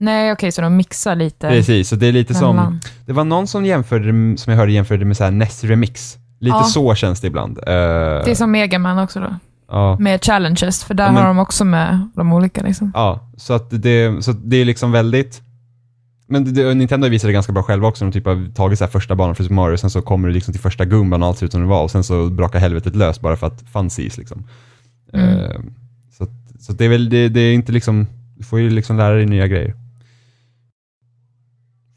Nej, 0.00 0.32
okej, 0.32 0.52
så 0.52 0.62
de 0.62 0.76
mixar 0.76 1.14
lite 1.16 1.48
Precis, 1.48 1.88
så 1.88 1.96
det 1.96 2.06
är 2.06 2.12
lite 2.12 2.34
som, 2.34 2.56
mellan. 2.56 2.80
Det 2.82 2.90
det 3.06 3.12
var 3.12 3.24
någon 3.24 3.46
som 3.46 3.64
jämförde, 3.64 4.12
det- 4.12 4.38
som 4.38 4.50
jag 4.50 4.58
hörde 4.60 4.72
jämförde 4.72 5.04
med 5.04 5.16
så 5.16 5.24
här 5.24 5.30
NES 5.30 5.64
Remix. 5.64 6.18
Lite 6.40 6.56
Ja. 6.56 6.64
så 6.64 6.94
känns 6.94 7.20
det 7.20 7.26
ibland. 7.26 7.58
Eh, 7.66 7.72
är 7.72 8.34
som 8.34 8.50
Megaman 8.50 8.98
också 8.98 9.20
då, 9.20 9.34
ja. 9.68 9.96
med 10.00 10.24
challenges, 10.24 10.84
för 10.84 10.94
där 10.94 11.04
Ja, 11.04 11.12
men- 11.12 11.20
har 11.22 11.28
de 11.28 11.38
också 11.38 11.64
med 11.64 12.08
de 12.14 12.32
olika 12.32 12.62
liksom. 12.62 12.92
Ja, 12.94 13.20
så 13.36 13.52
att 13.54 13.66
det, 13.70 14.24
så 14.24 14.30
att 14.30 14.50
det 14.50 14.56
är 14.56 14.64
liksom 14.64 14.92
väldigt... 14.92 15.42
Men 16.30 16.54
det, 16.54 16.74
Nintendo 16.74 17.08
visade 17.08 17.28
det 17.28 17.34
ganska 17.34 17.52
bra 17.52 17.62
själva 17.62 17.88
också. 17.88 18.04
De 18.04 18.12
typ 18.12 18.26
har 18.26 18.54
tagit 18.54 18.78
så 18.78 18.86
första 18.86 19.14
banan 19.14 19.34
för 19.34 19.44
Super 19.44 19.54
Mario, 19.54 19.76
sen 19.76 19.90
så 19.90 20.02
kommer 20.02 20.28
du 20.28 20.34
liksom 20.34 20.52
till 20.54 20.60
första 20.60 20.84
gumban 20.84 21.22
och 21.22 21.28
allt 21.28 21.38
ser 21.38 21.46
ut 21.46 21.52
som 21.52 21.60
det 21.60 21.66
var 21.66 21.82
och 21.82 21.90
sen 21.90 22.04
så 22.04 22.26
brakar 22.30 22.58
helvetet 22.58 22.96
lös 22.96 23.20
bara 23.20 23.36
för 23.36 23.46
att 23.46 23.62
fancies 23.72 24.18
liksom. 24.18 24.44
Mm. 25.12 25.28
Eh, 25.28 25.60
så 26.18 26.26
så 26.60 26.72
det 26.72 26.84
är 26.84 26.88
väl, 26.88 27.08
det, 27.08 27.28
det 27.28 27.40
är 27.40 27.54
inte 27.54 27.72
liksom, 27.72 28.06
du 28.36 28.44
får 28.44 28.60
ju 28.60 28.70
liksom 28.70 28.96
lära 28.96 29.14
dig 29.14 29.26
nya 29.26 29.46
grejer. 29.46 29.74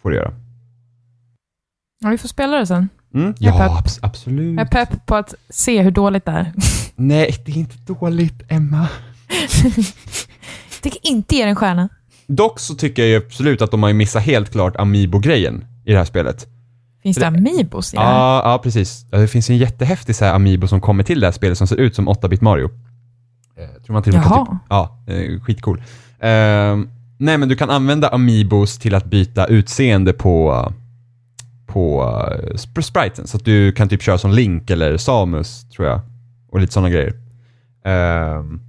Får 0.02 0.10
du 0.10 0.16
göra. 0.16 0.34
Ja, 2.00 2.10
vi 2.10 2.18
får 2.18 2.28
spela 2.28 2.58
det 2.58 2.66
sen. 2.68 2.90
Mm? 3.14 3.34
Ja, 3.40 3.82
abs- 3.82 4.00
absolut. 4.02 4.58
Jag 4.58 4.66
är 4.68 4.86
pepp 4.86 5.06
på 5.06 5.16
att 5.16 5.34
se 5.50 5.82
hur 5.82 5.92
dåligt 5.92 6.26
det 6.26 6.32
är. 6.32 6.54
Nej, 6.96 7.36
det 7.46 7.52
är 7.52 7.58
inte 7.58 7.78
dåligt, 7.94 8.42
Emma. 8.48 8.88
Jag 10.70 10.82
tänker 10.82 11.08
inte 11.08 11.36
ge 11.36 11.42
den 11.42 11.50
en 11.50 11.56
stjärna. 11.56 11.90
Dock 12.36 12.60
så 12.60 12.76
tycker 12.76 13.02
jag 13.02 13.10
ju 13.10 13.16
absolut 13.18 13.62
att 13.62 13.72
de 13.72 13.84
har 13.84 13.90
ju 13.90 13.96
missat 13.96 14.24
helt 14.24 14.50
klart 14.52 14.76
Amiibo-grejen 14.76 15.66
i 15.86 15.92
det 15.92 15.98
här 15.98 16.06
spelet. 16.06 16.48
Finns 17.04 17.18
det 17.18 17.28
Amiibos 17.28 17.94
i 17.94 17.98
det 17.98 18.04
här? 18.04 18.12
Ja, 18.14 18.52
ja, 18.52 18.58
precis. 18.64 19.04
Det 19.10 19.28
finns 19.28 19.50
en 19.50 19.58
jättehäftig 19.58 20.16
så 20.16 20.26
här 20.26 20.34
Amiibo 20.34 20.68
som 20.68 20.82
kommer 20.82 21.04
till 21.04 21.20
det 21.20 21.28
här 21.28 21.32
spelet 21.32 21.58
som 21.58 21.68
ser 21.68 21.76
ut 21.76 21.96
som 21.96 22.10
8-bit 22.10 22.42
Mario. 22.42 22.70
Eh, 23.58 23.84
tror 23.86 23.94
man 23.94 24.04
till 24.04 24.14
och 24.14 24.20
med 24.20 24.26
Jaha. 24.30 24.46
typ, 24.46 24.56
Ja, 24.70 24.98
eh, 25.08 25.42
skitcool. 25.42 25.84
Ehm, 26.20 26.90
nej, 27.18 27.38
men 27.38 27.50
du 27.50 27.56
kan 27.56 27.70
använda 27.70 28.10
Amiibos 28.10 28.78
till 28.78 28.96
att 28.96 29.06
byta 29.06 29.46
utseende 29.46 30.14
på 30.14 30.72
på 31.68 32.04
uh, 32.04 32.54
sp- 32.56 32.82
spriten. 32.82 33.28
Så 33.28 33.38
att 33.38 33.46
du 33.46 33.72
kan 33.72 33.90
typ 33.90 34.02
köra 34.02 34.18
som 34.18 34.32
Link 34.32 34.70
eller 34.70 34.98
Samus, 34.98 35.70
tror 35.70 35.88
jag. 35.88 36.02
Och 36.52 36.60
lite 36.60 36.74
sådana 36.74 36.90
grejer. 36.90 37.14
Ehm, 37.86 38.62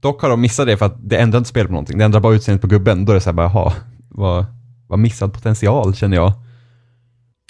dock 0.00 0.22
har 0.22 0.28
de 0.30 0.40
missat 0.40 0.66
det 0.66 0.76
för 0.76 0.86
att 0.86 0.96
det 1.08 1.16
ändrar 1.16 1.38
inte 1.38 1.48
spelet 1.50 1.66
på 1.68 1.72
någonting. 1.72 1.98
Det 1.98 2.04
ändrar 2.04 2.20
bara 2.20 2.34
utseendet 2.34 2.60
på 2.60 2.66
gubben. 2.66 3.04
Då 3.04 3.12
är 3.12 3.14
det 3.14 3.20
såhär 3.20 3.34
bara, 3.34 3.46
jaha, 3.54 3.72
vad, 4.08 4.44
vad 4.88 4.98
missad 4.98 5.32
potential 5.32 5.94
känner 5.94 6.16
jag. 6.16 6.32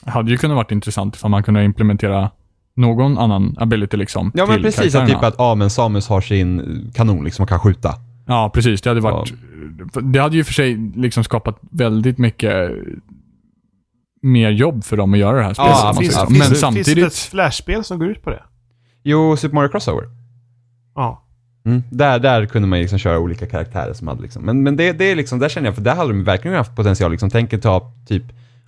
Det 0.04 0.10
hade 0.10 0.30
ju 0.30 0.36
kunnat 0.36 0.54
varit 0.56 0.70
intressant 0.72 1.16
ifall 1.16 1.30
man 1.30 1.42
kunde 1.42 1.64
implementera 1.64 2.30
någon 2.76 3.18
annan 3.18 3.56
ability 3.58 3.96
liksom. 3.96 4.32
Ja 4.34 4.46
men 4.46 4.62
precis, 4.62 4.94
att 4.94 5.08
typ 5.08 5.22
att 5.22 5.34
ja, 5.38 5.54
men 5.54 5.70
Samus 5.70 6.08
har 6.08 6.20
sin 6.20 6.90
kanon 6.94 7.24
liksom 7.24 7.42
och 7.42 7.48
kan 7.48 7.58
skjuta. 7.60 7.94
Ja, 8.26 8.50
precis. 8.54 8.82
Det 8.82 8.90
hade 8.90 9.00
varit... 9.00 9.32
Det 10.02 10.18
hade 10.18 10.36
ju 10.36 10.44
för 10.44 10.52
sig 10.52 10.76
liksom 10.96 11.24
skapat 11.24 11.58
väldigt 11.70 12.18
mycket 12.18 12.70
mer 14.22 14.50
jobb 14.50 14.84
för 14.84 14.96
dem 14.96 15.12
att 15.12 15.18
göra 15.18 15.36
det 15.36 15.42
här 15.42 15.54
spelet. 15.54 15.70
Ja, 15.72 15.94
finns, 16.00 16.18
finns, 16.18 16.38
Men 16.38 16.50
det- 16.50 16.56
samtidigt... 16.56 16.86
finns 16.86 16.96
det 16.96 17.06
ett 17.06 17.30
flashspel 17.30 17.84
som 17.84 17.98
går 17.98 18.08
ut 18.08 18.22
på 18.22 18.30
det? 18.30 18.42
Jo, 19.02 19.36
Super 19.36 19.54
Mario 19.54 19.68
Crossover. 19.68 20.04
Ja. 20.94 21.24
Mm. 21.66 21.82
Där, 21.90 22.18
där 22.18 22.46
kunde 22.46 22.68
man 22.68 22.78
liksom 22.78 22.98
köra 22.98 23.18
olika 23.18 23.46
karaktärer 23.46 23.92
som 23.92 24.08
hade 24.08 24.22
liksom, 24.22 24.42
men, 24.42 24.62
men 24.62 24.76
det, 24.76 24.92
det 24.92 25.04
är 25.04 25.16
liksom, 25.16 25.38
där 25.38 25.48
känner 25.48 25.68
jag, 25.68 25.74
för 25.74 25.82
där 25.82 25.94
hade 25.94 26.08
de 26.12 26.24
verkligen 26.24 26.56
haft 26.56 26.76
potential 26.76 27.10
liksom. 27.10 27.30
Tänk 27.30 27.52
att 27.52 27.62
ta 27.62 27.92
typ, 28.08 28.22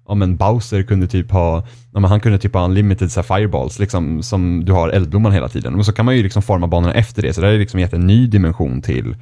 om 0.04 0.22
en 0.22 0.36
Bowser 0.36 0.82
kunde 0.82 1.06
typ 1.06 1.30
ha, 1.30 1.66
men 1.92 2.04
han 2.04 2.20
kunde 2.20 2.38
typ 2.38 2.54
ha 2.54 2.64
unlimited 2.64 3.12
så 3.12 3.22
fireballs 3.22 3.78
liksom, 3.78 4.22
som 4.22 4.64
du 4.64 4.72
har 4.72 4.88
eldblomman 4.88 5.32
hela 5.32 5.48
tiden. 5.48 5.74
Och 5.74 5.86
så 5.86 5.92
kan 5.92 6.04
man 6.04 6.16
ju 6.16 6.22
liksom 6.22 6.42
forma 6.42 6.66
banorna 6.66 6.94
efter 6.94 7.22
det, 7.22 7.32
så 7.32 7.40
där 7.40 7.48
är 7.48 7.58
liksom 7.58 7.80
gett 7.80 7.92
en 7.92 8.06
ny 8.06 8.26
dimension 8.26 8.82
till 8.82 9.16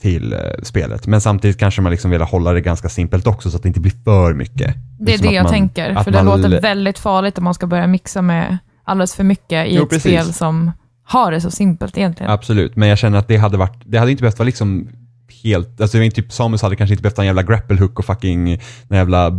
till 0.00 0.32
eh, 0.32 0.38
spelet. 0.62 1.06
Men 1.06 1.20
samtidigt 1.20 1.58
kanske 1.58 1.82
man 1.82 1.92
liksom 1.92 2.10
vill 2.10 2.20
hålla 2.20 2.52
det 2.52 2.60
ganska 2.60 2.88
simpelt 2.88 3.26
också 3.26 3.50
så 3.50 3.56
att 3.56 3.62
det 3.62 3.68
inte 3.68 3.80
blir 3.80 3.92
för 4.04 4.34
mycket. 4.34 4.74
Det 4.98 5.02
är 5.02 5.06
Liksom 5.06 5.26
det 5.28 5.34
jag 5.34 5.42
man- 5.42 5.52
tänker, 5.52 5.94
för 5.94 6.10
det 6.10 6.22
låter 6.22 6.60
väldigt 6.60 6.98
farligt 6.98 7.38
om 7.38 7.44
man 7.44 7.54
ska 7.54 7.66
börja 7.66 7.86
mixa 7.86 8.22
med 8.22 8.58
alldeles 8.84 9.14
för 9.14 9.24
mycket 9.24 9.66
i 9.68 9.74
Jo, 9.76 9.82
ett 9.82 9.88
precis. 9.88 10.02
spel 10.02 10.32
som 10.32 10.72
har 11.04 11.30
det 11.32 11.40
så 11.40 11.50
simpelt 11.50 11.98
egentligen. 11.98 12.32
Absolut, 12.32 12.76
men 12.76 12.88
jag 12.88 12.98
känner 12.98 13.18
att 13.18 13.28
det 13.28 13.36
hade 13.36 13.56
varit, 13.56 13.82
det 13.84 13.98
hade 13.98 14.10
inte 14.10 14.20
behövt 14.22 14.38
vara 14.38 14.46
liksom 14.46 14.88
helt, 15.42 15.80
alltså 15.80 15.98
typ 16.14 16.32
Samus 16.32 16.62
hade 16.62 16.76
kanske 16.76 16.92
inte 16.94 17.02
behövt 17.02 17.16
ha 17.16 17.22
en 17.24 17.26
jävla 17.26 17.42
grapple 17.42 17.76
hook 17.80 17.98
och 17.98 18.04
fucking 18.04 18.44
den 18.88 18.98
jävla 18.98 19.32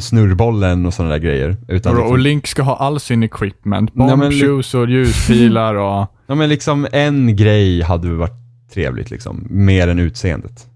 snurrbollen 0.00 0.86
och 0.86 0.94
sådana 0.94 1.12
där 1.14 1.20
grejer. 1.20 1.56
Utan 1.68 1.92
Och, 1.92 1.98
liksom, 1.98 2.12
och 2.12 2.18
Link 2.18 2.46
ska 2.46 2.62
ha 2.62 2.76
all 2.76 3.00
sin 3.00 3.22
equipment. 3.22 3.90
Nej, 3.94 4.08
Bomb 4.08 4.22
men 4.22 4.30
li- 4.30 4.40
shoes 4.40 4.74
och 4.74 4.90
ljuspilar 4.90 5.74
och... 5.74 6.06
ja 6.26 6.34
men 6.34 6.48
liksom 6.48 6.86
en 6.92 7.36
grej 7.36 7.82
hade 7.82 8.08
varit 8.14 8.36
trevligt 8.74 9.10
liksom, 9.10 9.46
mer 9.50 9.88
än 9.88 9.98
utseendet. 9.98 10.66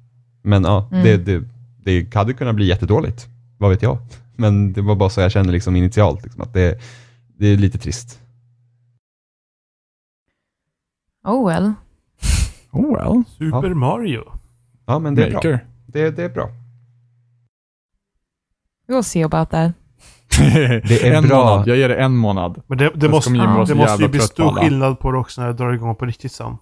Men 0.43 0.65
ja, 0.65 0.89
Mm. 0.93 1.05
det, 1.05 1.17
det, 1.17 1.43
det 1.85 2.15
hade 2.15 2.33
kunnat 2.33 2.55
bli 2.55 2.67
jättedåligt, 2.67 3.27
vad 3.59 3.71
vet 3.71 3.83
jag. 3.83 3.99
Men 4.37 4.73
det 4.73 4.83
var 4.83 4.95
bara 4.97 5.11
så 5.11 5.21
jag 5.21 5.33
kände 5.33 5.53
liksom 5.53 5.77
initialt, 5.77 6.23
liksom, 6.23 6.43
att 6.43 6.53
det, 6.53 6.79
det 7.39 7.47
är 7.47 7.57
lite 7.57 7.79
trist. 7.79 8.19
Oh 11.25 11.47
well. 11.49 11.73
Oh 12.71 12.97
well. 12.97 13.23
Super 13.39 13.75
Mario. 13.75 14.23
Ja 14.87 14.99
men 14.99 15.15
det 15.15 15.23
är 15.25 15.31
bra. 15.31 15.37
Maker. 15.37 15.65
Det, 15.87 16.11
det 16.11 16.25
är 16.25 16.29
bra. 16.29 16.49
We'll 18.89 19.03
see 19.03 19.23
about 19.23 19.51
that. 19.51 19.73
Det 20.89 21.09
är 21.09 21.15
en 21.15 21.29
bra. 21.29 21.45
månad. 21.45 21.69
Jag 21.69 21.77
ger 21.77 21.89
det 21.89 21.95
en 21.97 22.17
månad. 22.17 22.63
Men 22.67 22.79
det, 22.79 22.91
det 22.95 23.09
måste, 23.09 23.31
vara 23.33 23.65
det 23.65 23.75
måste 23.75 24.03
ju 24.03 24.09
bli 24.09 24.19
på 24.19 24.25
stor 24.25 24.49
alla. 24.49 24.61
skillnad 24.63 24.99
på 25.01 25.13
det 25.13 25.19
också 25.19 25.41
när 25.41 25.49
det 25.49 25.55
drar 25.55 25.73
igång 25.73 25.95
på 25.97 26.05
riktigt 26.07 26.33
sen. 26.33 26.57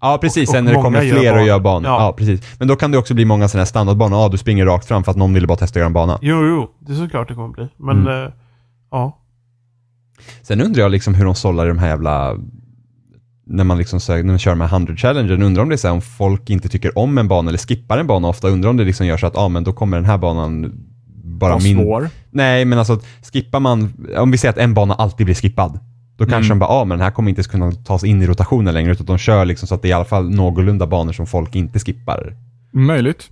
Ja 0.00 0.18
precis, 0.20 0.48
Och- 0.48 0.52
sen 0.52 0.58
och 0.58 0.64
när 0.72 0.78
det 0.78 0.82
kommer 0.82 1.02
gör 1.02 1.16
fler 1.18 1.38
och 1.38 1.46
gör 1.46 1.60
banor. 1.60 1.90
Ja. 1.90 2.02
Ja. 2.02 2.12
precis. 2.12 2.58
Men 2.58 2.68
då 2.68 2.76
kan 2.76 2.90
det 2.90 2.98
också 2.98 3.14
bli 3.14 3.24
många 3.24 3.48
sådana 3.48 3.60
här 3.60 3.66
standardbanor. 3.66 4.18
Ja, 4.18 4.28
du 4.28 4.38
springer 4.38 4.66
rakt 4.66 4.86
fram 4.88 5.04
för 5.04 5.10
att 5.10 5.16
någon 5.16 5.34
ville 5.34 5.46
bara 5.46 5.58
testa 5.58 5.72
att 5.72 5.76
göra 5.76 5.86
en 5.86 5.92
bana. 5.92 6.18
Jo, 6.22 6.46
jo. 6.46 6.70
Det 6.78 6.92
är 6.92 6.96
såklart 6.96 7.28
det 7.28 7.34
kommer 7.34 7.48
bli. 7.48 7.68
Men, 7.76 7.96
Mm. 8.00 8.24
eh, 8.26 8.32
ja. 8.90 9.18
Sen 10.42 10.60
undrar 10.60 10.82
jag 10.82 10.90
liksom 10.90 11.14
hur 11.14 11.24
de 11.24 11.34
sållar 11.34 11.64
i 11.64 11.68
de 11.68 11.78
här 11.78 11.88
jävla... 11.88 12.36
När 13.50 13.64
man 13.64 13.78
liksom 13.78 14.00
söker, 14.00 14.22
när 14.24 14.32
man 14.32 14.38
kör 14.38 14.56
här 14.56 14.64
100 14.66 14.96
challengen, 14.96 15.42
undrar 15.42 15.62
om 15.62 15.68
det 15.68 15.74
är 15.74 15.76
så 15.76 15.88
här, 15.88 15.94
om 15.94 16.00
folk 16.02 16.50
inte 16.50 16.68
tycker 16.68 16.98
om 16.98 17.18
en 17.18 17.28
bana 17.28 17.48
eller 17.48 17.58
skippar 17.58 17.98
en 17.98 18.06
bana 18.06 18.28
ofta, 18.28 18.48
undrar 18.48 18.70
om 18.70 18.76
det 18.76 18.84
liksom 18.84 19.06
gör 19.06 19.16
så 19.16 19.26
att, 19.26 19.34
ja 19.34 19.40
ah, 19.40 19.48
men 19.48 19.64
då 19.64 19.72
kommer 19.72 19.96
den 19.96 20.06
här 20.06 20.18
banan 20.18 20.72
bara 21.24 21.52
Var 21.52 21.60
min... 21.62 21.76
svår. 21.76 22.08
Nej, 22.30 22.64
men 22.64 22.78
alltså 22.78 23.00
skippar 23.32 23.60
man, 23.60 23.92
om 24.16 24.30
vi 24.30 24.38
säger 24.38 24.52
att 24.52 24.58
en 24.58 24.74
bana 24.74 24.94
alltid 24.94 25.24
blir 25.26 25.34
skippad, 25.34 25.78
då 26.16 26.24
kanske 26.26 26.36
Mm. 26.36 26.48
de 26.48 26.58
bara, 26.58 26.70
ja 26.70 26.74
ah, 26.80 26.84
men 26.84 26.98
den 26.98 27.04
här 27.04 27.10
kommer 27.10 27.30
inte 27.30 27.42
kunna 27.42 27.72
tas 27.72 28.04
in 28.04 28.22
i 28.22 28.26
rotationen 28.26 28.74
längre, 28.74 28.92
utan 28.92 29.06
de 29.06 29.18
kör 29.18 29.44
liksom 29.44 29.68
så 29.68 29.74
att 29.74 29.82
det 29.82 29.88
är 29.88 29.90
i 29.90 29.92
alla 29.92 30.04
fall 30.04 30.30
någorlunda 30.30 30.86
banor 30.86 31.12
som 31.12 31.26
folk 31.26 31.54
inte 31.54 31.78
skippar. 31.78 32.36
Möjligt. 32.72 33.30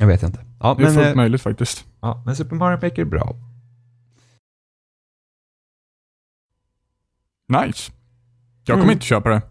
Jag 0.00 0.06
vet 0.06 0.22
inte. 0.22 0.40
Ja, 0.60 0.74
Det 0.74 0.82
är 0.82 0.84
men, 0.86 0.94
fullt 0.94 1.06
eh, 1.08 1.14
möjligt 1.14 1.42
faktiskt. 1.42 1.84
ja, 2.00 2.22
men 2.26 2.36
Super 2.36 2.56
Mario 2.56 2.76
Maker 2.82 3.02
är 3.02 3.04
bra. 3.04 3.34
Nice. 7.48 7.92
Jag 8.68 8.74
kommer 8.76 8.84
Mm. 8.84 8.92
inte 8.92 9.06
köpa 9.06 9.28
det. 9.30 9.42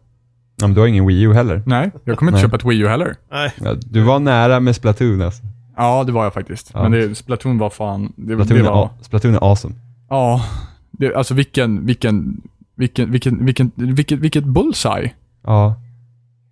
Ja, 0.62 0.68
men 0.68 0.74
du 0.74 0.80
har 0.80 0.88
ingen 0.88 1.08
Wii 1.08 1.22
U 1.22 1.34
heller. 1.34 1.64
Nej, 1.66 1.92
jag 2.06 2.18
kommer 2.18 2.32
inte 2.32 2.42
Nej. 2.42 2.46
köpa 2.46 2.56
ett 2.56 2.66
Wii 2.66 2.80
U 2.80 2.88
heller. 2.88 3.16
Nej. 3.32 3.52
Ja, 3.64 3.74
du 3.86 4.02
var 4.02 4.20
nära 4.20 4.60
med 4.60 4.76
Splatoon 4.76 5.22
alltså. 5.22 5.44
Ja, 5.78 6.04
det 6.04 6.12
var 6.12 6.24
jag 6.24 6.34
faktiskt. 6.34 6.72
Ja. 6.74 6.84
Men 6.84 6.92
det, 6.92 7.16
Splatoon 7.16 7.58
var 7.58 7.70
fan... 7.70 8.14
Det, 8.16 8.34
Splatoon, 8.34 8.48
det 8.58 8.60
är, 8.60 8.64
var, 8.72 8.86
a- 8.86 8.90
Splatoon 9.02 9.36
är 9.36 9.50
awesome. 9.52 9.76
Ja, 10.10 10.46
det, 10.92 11.16
alltså 11.16 11.34
vilken, 11.34 11.86
vilken, 11.86 12.42
vilken, 12.76 13.12
vilken, 13.12 13.46
vilken, 13.46 13.72
vilket, 13.76 14.20
vilket 14.20 14.44
bullseye. 14.44 15.12
Ja. 15.44 15.76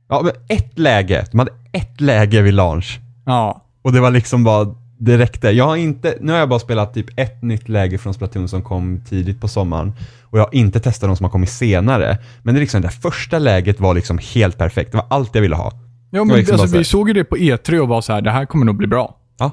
Ja, 0.09 0.21
men 0.23 0.57
ett 0.57 0.79
läge. 0.79 1.25
De 1.31 1.39
hade 1.39 1.51
ett 1.71 2.01
läge 2.01 2.41
vid 2.41 2.53
launch. 2.53 2.99
Ja, 3.25 3.61
Och 3.81 3.91
det 3.93 3.99
var 3.99 4.11
liksom 4.11 4.43
bara, 4.43 4.75
det 4.97 5.17
räckte. 5.17 5.49
Jag 5.49 5.65
har 5.65 5.75
inte, 5.75 6.17
nu 6.21 6.31
har 6.31 6.39
jag 6.39 6.49
bara 6.49 6.59
spelat 6.59 6.93
typ 6.93 7.19
ett 7.19 7.41
nytt 7.41 7.69
läge 7.69 7.97
från 7.97 8.13
Splatoon 8.13 8.47
som 8.47 8.61
kom 8.61 9.01
tidigt 9.09 9.41
på 9.41 9.47
sommaren. 9.47 9.93
Och 10.23 10.39
jag 10.39 10.43
har 10.43 10.55
inte 10.55 10.79
testat 10.79 11.09
de 11.09 11.17
som 11.17 11.23
har 11.23 11.31
kommit 11.31 11.49
senare. 11.49 12.17
Men 12.43 12.55
det 12.55 12.59
är 12.59 12.61
liksom, 12.61 12.81
det 12.81 12.87
där 12.87 12.91
första 12.91 13.39
läget 13.39 13.79
var 13.79 13.93
liksom 13.93 14.19
helt 14.33 14.57
perfekt. 14.57 14.91
Det 14.91 14.97
var 14.97 15.07
allt 15.09 15.35
jag 15.35 15.41
ville 15.41 15.55
ha. 15.55 15.71
ja 16.09 16.23
men 16.23 16.37
liksom 16.37 16.59
alltså, 16.59 16.77
vi 16.77 16.83
såg 16.83 17.07
ju 17.07 17.13
det 17.13 17.23
på 17.23 17.37
E3 17.37 17.79
och 17.79 17.87
var 17.87 18.01
så 18.01 18.13
här, 18.13 18.21
det 18.21 18.31
här 18.31 18.45
kommer 18.45 18.65
nog 18.65 18.75
bli 18.75 18.87
bra. 18.87 19.17
Ja. 19.37 19.51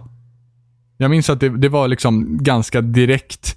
Jag 0.96 1.10
minns 1.10 1.30
att 1.30 1.40
det, 1.40 1.48
det 1.48 1.68
var 1.68 1.88
liksom 1.88 2.38
ganska 2.40 2.80
direkt, 2.80 3.56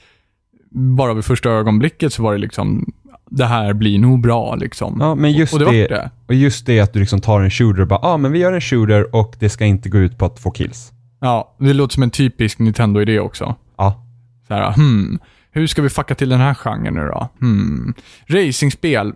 bara 0.71 1.13
vid 1.13 1.25
första 1.25 1.49
ögonblicket 1.49 2.13
så 2.13 2.23
var 2.23 2.33
det 2.33 2.39
liksom, 2.39 2.93
det 3.29 3.45
här 3.45 3.73
blir 3.73 3.99
nog 3.99 4.21
bra 4.21 4.55
liksom. 4.55 4.97
Ja, 4.99 5.15
men 5.15 5.31
just 5.31 5.53
och 5.53 5.59
det 5.59 5.65
var 5.65 5.73
det, 5.73 5.87
det. 5.87 6.11
och 6.27 6.33
just 6.33 6.65
det 6.65 6.79
att 6.79 6.93
du 6.93 6.99
liksom 6.99 7.21
tar 7.21 7.41
en 7.41 7.51
shooter 7.51 7.81
och 7.81 7.87
bara, 7.87 7.99
ja 8.01 8.09
ah, 8.09 8.17
men 8.17 8.31
vi 8.31 8.39
gör 8.39 8.53
en 8.53 8.61
shooter 8.61 9.15
och 9.15 9.35
det 9.39 9.49
ska 9.49 9.65
inte 9.65 9.89
gå 9.89 9.97
ut 9.97 10.17
på 10.17 10.25
att 10.25 10.39
få 10.39 10.51
kills. 10.51 10.91
Ja, 11.25 11.55
det 11.59 11.73
låter 11.73 11.93
som 11.93 12.03
en 12.03 12.09
typisk 12.09 12.59
Nintendo-idé 12.59 13.19
också. 13.19 13.55
Ja. 13.77 14.05
Så 14.47 14.53
här, 14.53 14.73
hmm, 14.73 15.19
hur 15.51 15.67
ska 15.67 15.81
vi 15.81 15.89
fucka 15.89 16.15
till 16.15 16.29
den 16.29 16.39
här 16.39 16.53
genren 16.53 16.93
nu 16.93 17.01
då? 17.07 17.29
Hmm, 17.39 17.93
racingspel, 18.27 19.13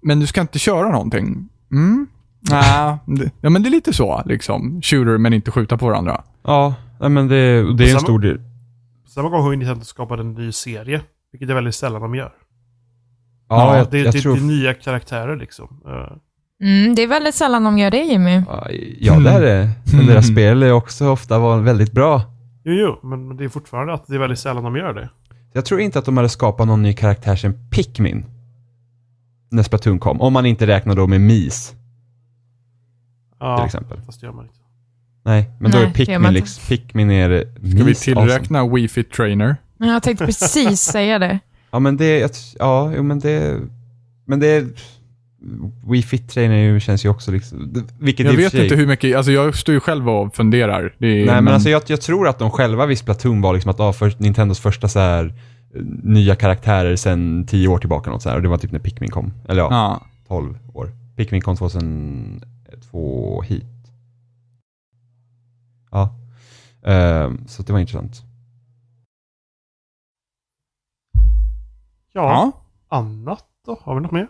men 0.00 0.20
du 0.20 0.26
ska 0.26 0.40
inte 0.40 0.58
köra 0.58 0.88
någonting? 0.92 1.48
Mm? 1.72 2.06
Nej, 2.50 2.98
det- 3.06 3.30
ja 3.40 3.50
men 3.50 3.62
det 3.62 3.68
är 3.68 3.70
lite 3.70 3.92
så 3.92 4.22
liksom. 4.26 4.80
Shooter 4.82 5.18
men 5.18 5.32
inte 5.32 5.50
skjuta 5.50 5.78
på 5.78 5.86
varandra. 5.86 6.22
Ja, 6.44 6.74
men 7.08 7.28
det, 7.28 7.74
det 7.76 7.90
är 7.90 7.94
en 7.94 8.00
stor 8.00 8.18
del. 8.18 8.40
Samma 9.08 9.28
gång 9.28 9.42
har 9.42 9.50
ju 9.52 9.56
Nintendo 9.58 9.84
skapat 9.84 10.20
en 10.20 10.34
ny 10.34 10.52
serie. 10.52 11.00
Vilket 11.32 11.50
är 11.50 11.54
väldigt 11.54 11.74
sällan 11.74 12.00
de 12.02 12.14
gör. 12.14 12.32
Ja, 13.48 13.76
jag, 13.76 13.90
det, 13.90 13.98
jag 13.98 14.12
det, 14.14 14.20
tror... 14.20 14.34
det 14.34 14.40
är 14.40 14.44
nya 14.44 14.74
karaktärer 14.74 15.36
liksom. 15.36 15.68
Mm, 16.62 16.94
det 16.94 17.02
är 17.02 17.06
väldigt 17.06 17.34
sällan 17.34 17.64
de 17.64 17.78
gör 17.78 17.90
det, 17.90 18.02
Jimmy. 18.02 18.42
Ja, 19.00 19.18
det 19.20 19.30
är 19.30 19.40
det. 19.40 19.70
Men 19.96 20.06
deras 20.06 20.26
spel 20.26 20.62
är 20.62 20.72
också 20.72 21.08
ofta 21.08 21.38
var 21.38 21.60
väldigt 21.60 21.92
bra. 21.92 22.22
jo, 22.64 22.72
jo, 22.72 23.08
men, 23.08 23.36
det 23.36 23.44
är 23.44 23.48
fortfarande 23.48 23.92
att 23.94 24.06
det 24.06 24.14
är 24.14 24.18
väldigt 24.18 24.38
sällan 24.38 24.64
de 24.64 24.76
gör 24.76 24.94
det. 24.94 25.08
Jag 25.52 25.64
tror 25.64 25.80
inte 25.80 25.98
att 25.98 26.04
de 26.04 26.16
hade 26.16 26.28
skapat 26.28 26.66
någon 26.66 26.82
ny 26.82 26.92
karaktär 26.92 27.36
sen 27.36 27.68
Pikmin. 27.70 28.24
När 29.50 29.62
Splatoon 29.62 29.98
kom. 29.98 30.20
Om 30.20 30.32
man 30.32 30.46
inte 30.46 30.66
räknar 30.66 30.94
då 30.96 31.06
med 31.06 31.20
Mis, 31.20 31.68
till 31.70 31.76
Ja, 33.40 33.66
exempel. 33.66 34.00
fast 34.06 34.20
det 34.20 34.26
gör 34.26 34.34
man 34.34 34.44
inte. 34.44 34.56
Nej, 35.24 35.50
men 35.60 35.70
då 35.70 35.78
Nej, 35.78 35.86
är 35.86 35.92
det 35.92 35.98
gör 35.98 36.06
Pikmin 36.18 36.32
liksom, 36.34 36.62
Pikmin 36.68 37.10
är 37.10 37.28
Mis 37.60 37.72
Ska 37.74 37.84
vi 37.84 37.90
awesome. 37.90 37.94
tillräkna 38.26 38.66
Wii 38.68 38.88
Fit 38.88 39.12
Trainer? 39.12 39.56
Jag 39.78 40.02
tänkte 40.02 40.26
precis 40.26 40.80
säga 40.92 41.18
det. 41.18 41.38
Ja, 41.70 41.78
men 41.78 41.96
det, 41.96 42.32
ja, 42.58 42.92
jo 42.96 43.02
men 43.02 43.18
det, 43.18 43.60
men 44.26 44.40
det, 44.40 44.66
Wii 45.86 46.02
Fit 46.02 46.28
Trainer 46.30 46.56
ju- 46.56 46.80
känns 46.80 47.04
ju 47.04 47.08
också 47.08 47.30
liksom, 47.32 47.84
vilket 47.98 48.26
Jag 48.26 48.32
vet 48.32 48.52
sig- 48.52 48.62
inte 48.64 48.74
hur 48.76 48.86
mycket, 48.86 49.16
alltså 49.16 49.32
jag 49.32 49.56
står 49.56 49.72
ju 49.74 49.80
själv 49.80 50.08
och 50.08 50.34
funderar. 50.36 50.94
Det 50.98 51.06
är, 51.06 51.26
Nej 51.26 51.40
men 51.42 51.54
alltså 51.54 51.68
jag, 51.70 51.82
jag 51.86 52.00
tror 52.00 52.28
att 52.28 52.38
de 52.38 52.50
själva 52.50 52.86
vid 52.86 52.98
Splatoon 52.98 53.40
var 53.40 53.52
liksom 53.54 53.70
att, 53.70 53.78
ja, 53.78 53.92
för 53.92 54.14
Nintendos 54.18 54.60
första 54.60 54.88
så 54.88 54.98
här 54.98 55.24
eh, 55.74 55.82
nya 56.02 56.34
karaktärer 56.34 56.96
sen 56.96 57.46
tio 57.46 57.68
år 57.68 57.78
tillbaka 57.78 58.10
något 58.10 58.22
så 58.22 58.28
här, 58.28 58.36
och 58.36 58.42
det 58.42 58.48
var 58.48 58.58
typ 58.58 58.72
när 58.72 58.78
Pikmin 58.78 59.10
kom. 59.10 59.32
Eller 59.48 59.62
ja, 59.62 59.68
Ja. 59.70 60.06
12 60.28 60.58
år. 60.74 60.90
Pikmin 61.16 61.40
kom 61.40 61.56
2002 61.56 63.42
hit. 63.42 63.64
Ja. 65.90 66.14
Ehm, 66.86 67.48
så 67.48 67.62
det 67.62 67.72
var 67.72 67.80
intressant. 67.80 68.22
Ja, 72.14 72.22
ja. 72.22 72.52
annat 72.96 73.44
då? 73.66 73.78
Har 73.82 73.94
vi 73.94 74.00
något 74.00 74.12
mer? 74.12 74.28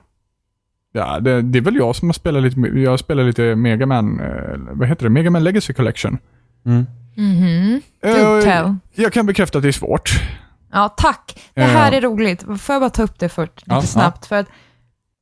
Ja, 0.92 1.20
det, 1.20 1.42
det 1.42 1.58
är 1.58 1.62
väl 1.62 1.76
jag 1.76 1.96
som 1.96 2.08
har 2.08 2.12
spelat 2.12 2.42
lite, 2.42 2.60
jag 2.60 2.98
spelar 3.00 3.24
lite 3.24 3.54
Mega 3.54 3.86
Man, 3.86 4.20
eh, 4.20 4.56
vad 4.56 4.88
heter 4.88 5.04
det? 5.04 5.10
Mega 5.10 5.30
Man 5.30 5.44
Legacy 5.44 5.72
Collection. 5.72 6.18
Mm. 6.66 6.86
Mhm. 7.16 7.80
Do 8.02 8.08
Eh, 8.08 8.42
tell. 8.42 8.74
Jag 8.94 9.12
kan 9.12 9.26
bekräfta 9.26 9.58
att 9.58 9.62
det 9.62 9.68
är 9.68 9.72
svårt. 9.72 10.10
Ja, 10.72 10.88
tack. 10.88 11.40
Det 11.54 11.62
här 11.62 11.92
Ja. 11.92 11.96
är 11.96 12.00
roligt. 12.00 12.42
Får 12.60 12.72
jag 12.74 12.80
bara 12.82 12.90
ta 12.90 13.02
upp 13.02 13.18
det 13.18 13.28
först, 13.28 13.60
lite 13.60 13.74
Ja, 13.74 13.82
snabbt? 13.82 14.26
För 14.26 14.36
att 14.36 14.46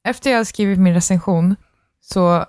efter 0.05 0.31
jag 0.31 0.37
har 0.39 0.45
skrivit 0.45 0.79
min 0.79 0.95
recension 0.95 1.57
så 2.01 2.45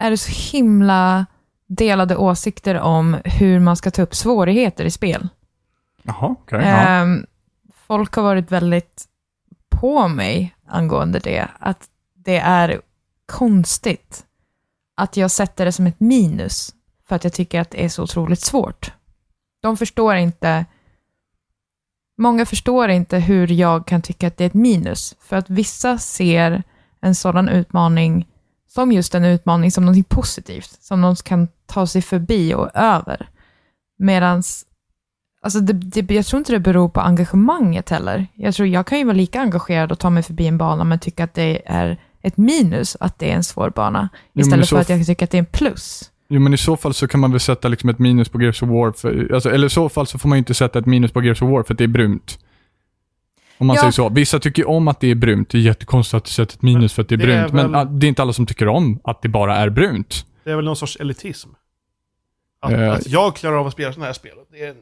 är 0.00 0.10
det 0.10 0.16
så 0.16 0.56
himla 0.56 1.26
delade 1.68 2.16
åsikter 2.16 2.78
om 2.80 3.16
hur 3.24 3.60
man 3.60 3.76
ska 3.76 3.90
ta 3.90 4.02
upp 4.02 4.14
svårigheter 4.14 4.84
i 4.84 4.90
spel. 4.90 5.28
Jaha, 6.02 6.28
okej. 6.40 6.58
ja. 6.58 6.66
Ehm, 6.66 7.26
folk 7.86 8.14
har 8.14 8.22
varit 8.22 8.52
väldigt 8.52 9.04
på 9.68 10.08
mig 10.08 10.54
angående 10.66 11.18
det, 11.18 11.48
att 11.58 11.86
det 12.24 12.38
är 12.38 12.80
konstigt 13.26 14.26
att 14.96 15.16
jag 15.16 15.30
sätter 15.30 15.64
det 15.64 15.72
som 15.72 15.86
ett 15.86 16.00
minus, 16.00 16.74
för 17.08 17.16
att 17.16 17.24
jag 17.24 17.32
tycker 17.32 17.60
att 17.60 17.70
det 17.70 17.84
är 17.84 17.88
så 17.88 18.02
otroligt 18.02 18.40
svårt. 18.40 18.92
De 19.62 19.76
förstår 19.76 20.14
inte, 20.14 20.64
många 22.18 22.46
förstår 22.46 22.88
inte 22.88 23.18
hur 23.18 23.52
jag 23.52 23.86
kan 23.86 24.02
tycka 24.02 24.26
att 24.26 24.36
det 24.36 24.44
är 24.44 24.46
ett 24.46 24.54
minus, 24.54 25.16
för 25.20 25.36
att 25.36 25.50
vissa 25.50 25.98
ser 25.98 26.62
en 27.00 27.14
sådan 27.14 27.48
utmaning 27.48 28.28
som 28.68 28.92
just 28.92 29.14
en 29.14 29.24
utmaning, 29.24 29.70
som 29.70 29.86
något 29.86 30.08
positivt, 30.08 30.82
som 30.82 31.00
någon 31.00 31.16
kan 31.16 31.48
ta 31.66 31.86
sig 31.86 32.02
förbi 32.02 32.54
och 32.54 32.70
över. 32.74 33.28
Medans 33.98 34.66
Alltså 35.42 35.60
det, 35.60 35.72
det, 35.72 36.14
jag 36.14 36.26
tror 36.26 36.38
inte 36.38 36.52
det 36.52 36.60
beror 36.60 36.88
på 36.88 37.00
engagemanget 37.00 37.90
heller. 37.90 38.26
Jag 38.34 38.54
tror 38.54 38.68
jag 38.68 38.86
kan 38.86 38.98
ju 38.98 39.04
vara 39.04 39.16
lika 39.16 39.40
engagerad 39.40 39.92
och 39.92 39.98
ta 39.98 40.10
mig 40.10 40.22
förbi 40.22 40.46
en 40.46 40.58
bana 40.58 40.84
men 40.84 40.98
tycka 40.98 41.24
att 41.24 41.34
det 41.34 41.62
är 41.66 41.98
ett 42.22 42.36
minus 42.36 42.96
att 43.00 43.18
det 43.18 43.30
är 43.30 43.34
en 43.34 43.44
svår 43.44 43.70
bana, 43.70 44.08
men 44.32 44.44
istället 44.44 44.68
så 44.68 44.76
för 44.76 44.80
att 44.82 44.88
jag 44.88 45.06
tycker 45.06 45.24
att 45.24 45.30
det 45.30 45.36
är 45.36 45.40
en 45.40 45.46
plus. 45.46 46.10
Jo, 46.28 46.40
men 46.40 46.54
i 46.54 46.58
så 46.58 46.76
fall 46.76 46.94
så 46.94 47.08
kan 47.08 47.20
man 47.20 47.30
väl 47.30 47.40
sätta 47.40 47.68
liksom 47.68 47.90
ett 47.90 47.98
minus 47.98 48.28
på 48.28 48.42
Gears 48.42 48.62
of 48.62 48.68
War, 48.68 48.92
för, 48.92 49.34
alltså, 49.34 49.50
eller 49.50 49.66
i 49.66 49.70
så 49.70 49.88
fall 49.88 50.06
så 50.06 50.18
får 50.18 50.28
man 50.28 50.36
ju 50.36 50.38
inte 50.38 50.54
sätta 50.54 50.78
ett 50.78 50.86
minus 50.86 51.12
på 51.12 51.22
Gears 51.22 51.42
of 51.42 51.50
War 51.50 51.62
för 51.62 51.74
att 51.74 51.78
det 51.78 51.84
är 51.84 51.88
brunt. 51.88 52.38
Om 53.58 53.66
man 53.66 53.76
Ja. 53.76 53.80
säger 53.82 53.92
så. 53.92 54.08
Vissa 54.08 54.38
tycker 54.40 54.68
om 54.68 54.88
att 54.88 55.00
det 55.00 55.06
är 55.10 55.14
brunt. 55.14 55.48
Det 55.50 55.58
är 55.58 55.62
jättekonstigt 55.62 56.14
att 56.14 56.24
du 56.24 56.30
sätter 56.30 56.54
ett 56.56 56.62
minus 56.62 56.92
för 56.92 57.02
att 57.02 57.08
det 57.08 57.14
är 57.14 57.16
det 57.16 57.24
är 57.34 57.38
brunt. 57.38 57.52
Men 57.52 57.72
väl- 57.72 57.74
ah, 57.80 57.84
det 57.84 58.06
är 58.06 58.08
inte 58.08 58.22
alla 58.22 58.32
som 58.32 58.46
tycker 58.46 58.68
om 58.68 59.00
att 59.04 59.22
det 59.22 59.28
bara 59.28 59.56
är 59.56 59.70
brunt. 59.70 60.26
Det 60.44 60.50
är 60.50 60.56
väl 60.56 60.64
någon 60.64 60.76
sorts 60.76 60.96
elitism. 61.00 61.48
Att, 62.62 62.72
Eh. 62.72 62.92
att 62.92 63.06
jag 63.08 63.36
klarar 63.36 63.56
av 63.56 63.66
att 63.66 63.72
spela 63.72 63.92
sådana 63.92 64.06
här 64.06 64.12
spel. 64.12 64.32
Det, 64.52 64.58
det, 64.66 64.74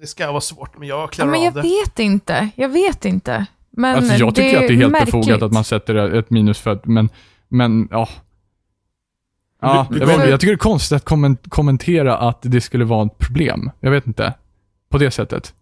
det 0.00 0.06
ska 0.06 0.30
vara 0.30 0.40
svårt, 0.40 0.78
men 0.78 0.88
jag 0.88 0.98
Ja, 1.02 1.06
klarar 1.06 1.30
men 1.30 1.38
av 1.40 1.44
jag 1.44 1.54
det. 1.54 1.60
vet 1.62 1.98
inte. 1.98 2.48
Jag 2.56 2.68
vet 2.68 3.04
inte. 3.04 3.46
Men 3.76 3.96
Alltså, 3.96 4.14
jag 4.14 4.34
tycker 4.34 4.52
det 4.52 4.58
att 4.58 4.68
det 4.68 4.74
är 4.74 4.76
helt 4.76 4.92
märkligt. 4.92 5.12
befogat 5.12 5.42
att 5.42 5.52
man 5.52 5.64
sätter 5.64 5.94
ett 5.96 6.30
minus 6.30 6.58
för 6.58 6.70
att, 6.70 6.86
men, 6.86 7.08
men 7.48 7.88
ja. 7.90 8.08
Ja, 9.60 9.86
jag, 9.90 10.06
vet, 10.06 10.30
jag 10.30 10.40
tycker 10.40 10.52
det 10.52 10.54
är 10.54 10.56
konstigt 10.56 10.96
att 10.96 11.04
komment- 11.04 11.48
kommentera 11.48 12.16
att 12.18 12.38
det 12.42 12.60
skulle 12.60 12.84
vara 12.84 13.06
ett 13.06 13.18
problem. 13.18 13.70
Jag 13.80 13.90
vet 13.90 14.06
inte. 14.06 14.34
På 14.90 14.98
det 14.98 15.10
sättet. 15.10 15.54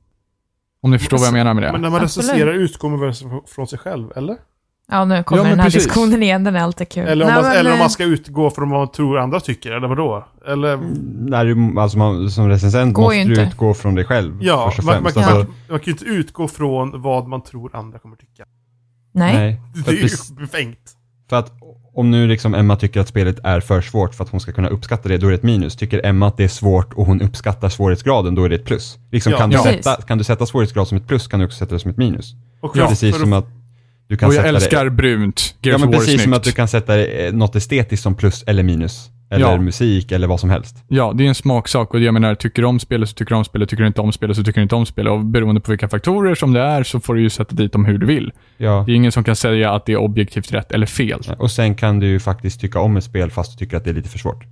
Om 0.83 0.91
ni 0.91 0.99
förstår 0.99 1.19
vad 1.19 1.27
jag 1.27 1.33
menar 1.33 1.55
med 1.55 1.63
det. 1.63 1.73
Men 1.73 1.81
när 1.81 1.91
man 1.91 2.01
Absolut. 2.03 2.29
recenserar 2.29 2.53
utgår 2.55 2.91
man 2.91 3.01
väl 3.01 3.13
från 3.47 3.67
sig 3.67 3.79
själv, 3.79 4.13
eller? 4.17 4.37
Ja, 4.91 5.05
nu 5.05 5.23
kommer 5.23 5.43
Ja, 5.43 5.49
den 5.49 5.59
här 5.59 5.67
precis. 5.67 5.85
diskussionen 5.85 6.23
igen. 6.23 6.45
Den 6.45 6.57
är 6.57 6.61
alltid 6.61 6.89
kul. 6.89 7.09
Eller 7.09 7.25
om, 7.25 7.31
Nej, 7.33 7.43
man, 7.43 7.51
men, 7.51 7.61
eller 7.61 7.73
om 7.73 7.79
man 7.79 7.91
ska 7.91 8.05
utgå 8.05 8.51
från 8.51 8.71
vad 8.71 8.79
man 8.81 8.91
tror 8.93 9.19
andra 9.19 9.41
tycker, 9.41 9.73
eller 9.73 9.89
vadå? 9.89 10.27
Eller, 10.47 10.79
När 11.31 11.45
du, 11.45 11.81
alltså 11.81 11.99
man, 11.99 12.31
som 12.31 12.49
recensent 12.49 12.95
Går 12.95 13.03
måste 13.03 13.17
du 13.19 13.23
inte. 13.31 13.43
utgå 13.43 13.75
från 13.75 13.95
dig 13.95 14.05
själv 14.05 14.39
ja, 14.41 14.67
först 14.67 14.79
och 14.79 14.85
man, 14.85 15.03
man, 15.03 15.13
kan, 15.13 15.23
Alltså, 15.25 15.53
man 15.69 15.79
kan 15.79 15.85
ju 15.87 15.93
inte 15.93 16.05
utgå 16.05 16.49
från 16.49 17.03
vad 17.03 17.29
man 17.29 17.43
tror 17.43 17.77
andra 17.77 17.99
kommer 17.99 18.17
tycka. 18.17 18.45
Nej. 19.13 19.61
Det 19.87 19.91
är 19.91 19.95
ju 19.95 20.09
befängt. 20.41 20.97
För 21.29 21.37
att 21.37 21.53
om 21.95 22.11
nu 22.11 22.27
liksom 22.27 22.55
Emma 22.55 22.77
tycker 22.77 23.01
att 23.01 23.09
spelet 23.09 23.39
är 23.45 23.61
för 23.61 23.81
svårt 23.81 24.15
för 24.15 24.25
att 24.25 24.31
hon 24.31 24.41
ska 24.41 24.53
kunna 24.53 24.69
uppskatta 24.69 25.09
det, 25.09 25.19
då 25.19 25.27
är 25.27 25.31
det 25.31 25.37
ett 25.37 25.43
minus. 25.43 25.77
Tycker 25.77 26.07
Emma 26.07 26.27
att 26.27 26.37
det 26.37 26.45
är 26.45 26.49
svårt 26.49 26.93
och 26.93 27.07
hon 27.07 27.21
uppskattar 27.23 27.69
svårighetsgraden, 27.69 28.35
då 28.35 28.45
är 28.45 28.49
det 28.49 28.55
ett 28.55 28.65
plus. 28.65 28.99
Liksom 29.13 29.33
Ja. 29.33 29.39
kan, 29.39 29.51
du 29.51 29.57
Ja. 29.57 29.63
sätta, 29.63 29.97
kan 29.97 30.19
du 30.19 30.25
sätta 30.25 30.47
svårighetsgrad 30.47 30.89
som 30.89 30.97
ett 30.99 31.07
plus 31.07 31.27
kan 31.29 31.41
du 31.41 31.47
också 31.47 31.59
sätta 31.59 31.75
det 31.75 31.81
som 31.81 31.91
ett 31.91 31.97
minus. 31.97 32.35
Och 32.61 32.77
Ja, 32.77 32.87
precis 32.87 33.15
för 33.15 33.21
som 33.21 33.33
att 33.33 33.47
du 34.11 34.17
kan 34.17 34.29
och 34.29 34.35
jag 34.35 34.43
sätta 34.45 34.49
älskar 34.57 34.85
det, 34.85 34.91
brunt. 34.91 35.55
Ja 35.61 35.69
Gears 35.71 35.81
men 35.81 35.89
War 35.91 35.97
är 35.97 35.99
precis 36.01 36.23
som 36.23 36.33
att 36.33 36.45
snyggt. 36.45 36.57
du 36.57 36.59
kan 36.61 36.69
sätta 36.69 37.07
eh, 37.07 37.33
något 37.33 37.57
estetiskt 37.57 38.03
som 38.03 38.15
plus 38.15 38.43
eller 38.43 38.63
minus. 38.63 39.11
Eller 39.33 39.47
Ja. 39.47 39.61
musik 39.61 40.13
eller 40.13 40.27
vad 40.27 40.41
som 40.41 40.51
helst. 40.51 40.77
Ja, 40.89 41.13
det 41.17 41.25
är 41.25 41.29
en 41.29 41.35
smaksak 41.35 41.95
och 41.95 42.01
jag 42.01 42.15
menar, 42.15 42.35
tycker 42.35 42.63
du 42.63 42.69
om 42.69 42.81
spelet 42.81 43.09
så 43.09 43.15
tycker 43.15 43.31
du 43.35 43.39
om 43.39 43.45
spelet, 43.45 43.69
tycker 43.69 43.83
du 43.83 43.87
inte 43.87 44.01
om 44.01 44.13
spelet 44.13 44.37
så 44.37 44.45
tycker 44.45 44.61
du 44.61 44.63
inte 44.63 44.75
om 44.75 44.87
spelet. 44.87 45.11
Och 45.13 45.25
beroende 45.25 45.61
på 45.61 45.71
vilka 45.71 45.89
faktorer 45.89 46.35
som 46.35 46.53
det 46.53 46.61
är 46.61 46.83
så 46.83 47.01
får 47.01 47.15
du 47.15 47.23
ju 47.23 47.31
sätta 47.31 47.55
dit 47.55 47.73
dem 47.73 47.85
hur 47.85 47.99
du 47.99 48.07
vill. 48.07 48.33
Ja. 48.57 48.83
Det 48.87 48.93
är 48.93 48.97
ingen 48.97 49.13
som 49.13 49.25
kan 49.25 49.37
säga 49.37 49.73
att 49.73 49.87
det 49.87 49.93
är 49.93 49.97
objektivt 49.97 50.53
rätt 50.53 50.73
eller 50.73 50.87
fel. 50.87 51.21
Och 51.39 51.51
sen 51.51 51.75
kan 51.75 51.99
du 52.01 52.07
ju 52.07 52.21
faktiskt 52.21 52.61
tycka 52.61 52.81
om 52.81 52.97
ett 52.97 53.05
spel 53.05 53.31
fast 53.31 53.59
du 53.59 53.65
tycker 53.65 53.77
att 53.77 53.85
det 53.85 53.91
är 53.91 53.95
lite 53.95 54.09
för 54.09 54.19
svårt. 54.19 54.45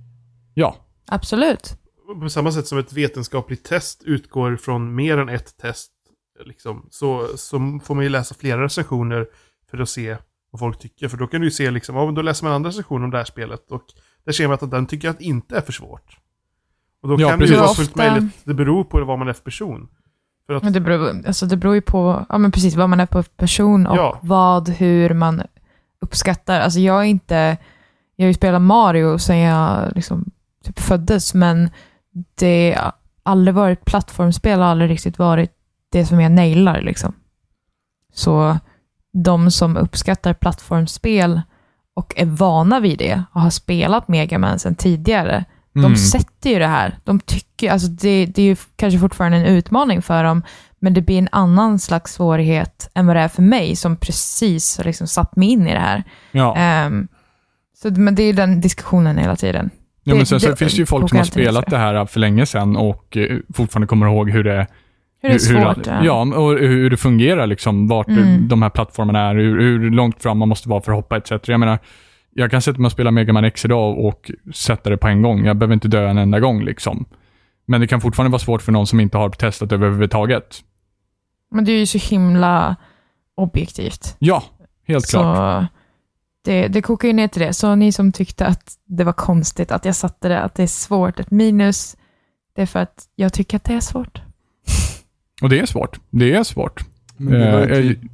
Ja, 0.53 0.75
Absolut. 1.11 1.73
på 2.21 2.29
samma 2.29 2.51
sätt 2.51 2.67
som 2.67 2.77
ett 2.77 2.93
vetenskapligt 2.93 3.65
test 3.65 4.03
utgår 4.05 4.55
från 4.57 4.95
mer 4.95 5.17
än 5.17 5.29
ett 5.29 5.57
test, 5.61 5.91
liksom, 6.45 6.87
så, 6.91 7.27
så 7.35 7.79
får 7.83 7.95
man 7.95 8.03
ju 8.03 8.09
läsa 8.09 8.35
flera 8.39 8.63
recensioner 8.63 9.25
för 9.71 9.79
att 9.79 9.89
se 9.89 10.17
vad 10.51 10.59
folk 10.59 10.79
tycker. 10.79 11.07
För 11.07 11.17
då 11.17 11.27
kan 11.27 11.41
du 11.41 11.47
ju 11.47 11.51
se, 11.51 11.71
liksom, 11.71 11.95
ja, 11.95 12.05
men 12.05 12.15
då 12.15 12.21
läser 12.21 12.45
man 12.45 12.53
andra 12.53 12.69
recensioner 12.69 13.05
om 13.05 13.11
det 13.11 13.17
här 13.17 13.25
spelet 13.25 13.71
och 13.71 13.83
där 14.25 14.31
ser 14.31 14.47
man 14.47 14.53
att 14.61 14.71
den 14.71 14.85
tycker 14.85 15.09
att 15.09 15.17
det 15.19 15.25
inte 15.25 15.57
är 15.57 15.61
för 15.61 15.71
svårt. 15.71 16.17
Och 17.01 17.09
då 17.09 17.21
Ja, 17.21 17.29
kan 17.29 17.39
det 17.39 17.43
precis. 17.43 17.55
ju 17.57 17.61
vara 17.61 17.73
fullt 17.73 17.95
möjligt, 17.95 18.33
det 18.43 18.53
beror 18.53 18.83
på 18.83 19.05
vad 19.05 19.19
man 19.19 19.27
är 19.27 19.33
för 19.33 19.43
person. 19.43 19.87
För 20.47 20.53
att, 20.53 20.63
Men 20.63 20.73
det, 20.73 20.79
beror, 20.79 21.27
alltså 21.27 21.45
det 21.45 21.57
beror 21.57 21.75
ju 21.75 21.81
på 21.81 22.25
ja, 22.29 22.37
men 22.37 22.51
precis 22.51 22.75
vad 22.75 22.89
man 22.89 22.99
är 22.99 23.05
på 23.05 23.23
för 23.23 23.31
person 23.31 23.87
och 23.87 23.97
Ja. 23.97 24.19
vad, 24.21 24.69
hur 24.69 25.13
man 25.13 25.41
uppskattar. 26.01 26.59
Alltså 26.59 26.79
jag 26.79 26.99
är 26.99 27.03
inte, 27.05 27.57
jag 28.15 28.25
har 28.25 28.27
ju 28.27 28.33
spelat 28.33 28.61
Mario 28.61 29.17
sedan 29.17 29.37
jag 29.37 29.91
liksom 29.95 30.31
typ 30.63 30.79
föddes, 30.79 31.33
men 31.33 31.69
det 32.35 32.75
har 32.79 32.93
aldrig 33.23 33.55
varit 33.55 33.85
plattformsspel, 33.85 34.59
har 34.59 34.67
aldrig 34.67 34.89
riktigt 34.91 35.19
varit 35.19 35.51
det 35.91 36.05
som 36.05 36.19
jag 36.21 36.31
nailar 36.31 36.81
liksom. 36.81 37.13
Så 38.13 38.57
de 39.23 39.51
som 39.51 39.77
uppskattar 39.77 40.33
plattformsspel 40.33 41.41
och 41.95 42.13
är 42.17 42.25
vana 42.25 42.79
vid 42.79 42.97
det 42.97 43.23
och 43.33 43.41
har 43.41 43.49
spelat 43.49 44.07
Mega 44.07 44.37
Man 44.37 44.59
sedan 44.59 44.75
tidigare, 44.75 45.45
Mm. 45.75 45.91
de 45.91 45.97
sätter 45.97 46.49
ju 46.49 46.59
det 46.59 46.67
här. 46.67 46.97
De 47.03 47.19
tycker, 47.19 47.71
alltså 47.71 47.87
det, 47.87 48.25
det 48.25 48.41
är 48.41 48.45
ju 48.45 48.55
kanske 48.75 48.99
fortfarande 48.99 49.37
en 49.37 49.45
utmaning 49.45 50.01
för 50.01 50.23
dem, 50.23 50.43
men 50.79 50.93
det 50.93 51.01
blir 51.01 51.17
en 51.19 51.29
annan 51.31 51.79
slags 51.79 52.13
svårighet 52.13 52.89
än 52.93 53.07
vad 53.07 53.15
det 53.15 53.19
är 53.19 53.27
för 53.27 53.41
mig, 53.41 53.75
som 53.75 53.95
precis 53.95 54.77
har 54.77 54.85
liksom 54.85 55.07
satt 55.07 55.35
mig 55.35 55.49
in 55.49 55.67
i 55.67 55.73
det 55.73 55.79
här. 55.79 56.03
ja. 56.31 56.55
Ehm, 56.55 57.07
så, 57.81 57.89
men 57.89 58.15
det 58.15 58.23
är 58.23 58.33
den 58.33 58.61
diskussionen 58.61 59.17
hela 59.17 59.35
tiden. 59.35 59.69
ja 60.03 60.13
men 60.13 60.19
det- 60.19 60.25
sen 60.25 60.39
det- 60.39 60.55
finns 60.55 60.71
det 60.73 60.77
ju 60.79 60.85
folk 60.85 61.09
som 61.09 61.17
har 61.17 61.25
spelat 61.25 61.65
det 61.69 61.77
här 61.77 62.05
för 62.05 62.19
länge 62.19 62.45
sedan 62.45 62.75
och 62.77 63.17
eh, 63.17 63.37
fortfarande 63.53 63.87
kommer 63.87 64.07
ihåg 64.07 64.29
hur 64.29 64.43
det 64.43 64.67
Hur 65.21 65.29
det 65.29 65.35
är 65.35 65.39
svårt. 65.39 65.87
hur, 65.87 66.05
ja, 66.05 66.21
och 66.21 66.59
hur 66.59 66.89
det 66.89 66.97
fungerar, 66.97 67.47
liksom, 67.47 67.87
vart 67.87 68.07
Mm. 68.07 68.47
de 68.47 68.61
här 68.61 68.69
plattformarna 68.69 69.19
är, 69.19 69.35
hur, 69.35 69.59
hur 69.61 69.91
långt 69.91 70.23
fram 70.23 70.37
man 70.37 70.49
måste 70.49 70.69
vara 70.69 70.81
för 70.81 70.91
att 70.91 70.95
hoppa 70.97 71.17
etc. 71.17 71.31
Jag 71.47 71.59
menar, 71.59 71.79
jag 72.33 72.51
kan 72.51 72.61
sätta 72.61 72.79
mig 72.79 72.85
och 72.85 72.91
spela 72.91 73.11
Mega 73.11 73.33
Man 73.33 73.43
X 73.45 73.65
idag 73.65 73.99
och 73.99 74.31
sätta 74.53 74.89
det 74.89 74.97
på 74.97 75.07
en 75.07 75.21
gång. 75.21 75.45
Jag 75.45 75.57
behöver 75.57 75.73
inte 75.73 75.87
dö 75.87 76.07
en 76.07 76.17
enda 76.17 76.39
gång. 76.39 76.63
Liksom. 76.63 77.05
Men 77.65 77.81
det 77.81 77.87
kan 77.87 78.01
fortfarande 78.01 78.31
vara 78.31 78.39
svårt 78.39 78.61
för 78.61 78.71
någon 78.71 78.87
som 78.87 78.99
inte 78.99 79.17
har 79.17 79.29
testat 79.29 79.71
överhuvudtaget. 79.71 80.63
Men 81.51 81.65
det 81.65 81.71
är 81.71 81.79
ju 81.79 81.85
så 81.85 81.97
himla 81.97 82.75
objektivt. 83.35 84.15
Ja, 84.19 84.43
helt 84.87 85.07
så 85.07 85.19
klart. 85.19 85.65
Det, 86.45 86.67
det 86.67 86.81
kokar 86.81 87.07
ju 87.07 87.13
ner 87.13 87.27
till 87.27 87.41
det. 87.41 87.53
Så 87.53 87.75
ni 87.75 87.91
som 87.91 88.11
tyckte 88.11 88.45
att 88.45 88.73
det 88.85 89.03
var 89.03 89.13
konstigt 89.13 89.71
att 89.71 89.85
jag 89.85 89.95
satte 89.95 90.27
det, 90.29 90.39
att 90.41 90.55
det 90.55 90.63
är 90.63 90.67
svårt, 90.67 91.19
ett 91.19 91.31
minus, 91.31 91.95
det 92.55 92.61
är 92.61 92.65
för 92.65 92.79
att 92.79 93.03
jag 93.15 93.33
tycker 93.33 93.57
att 93.57 93.63
det 93.63 93.73
är 93.73 93.79
svårt. 93.79 94.21
Och 95.41 95.49
det 95.49 95.59
är 95.59 95.65
svårt. 95.65 95.99
Det 96.09 96.33
är 96.33 96.43
svårt. 96.43 96.83
Men 97.17 97.33
det 97.33 97.51
var 97.51 97.59
ju 97.81 97.93
typ- 97.95 98.11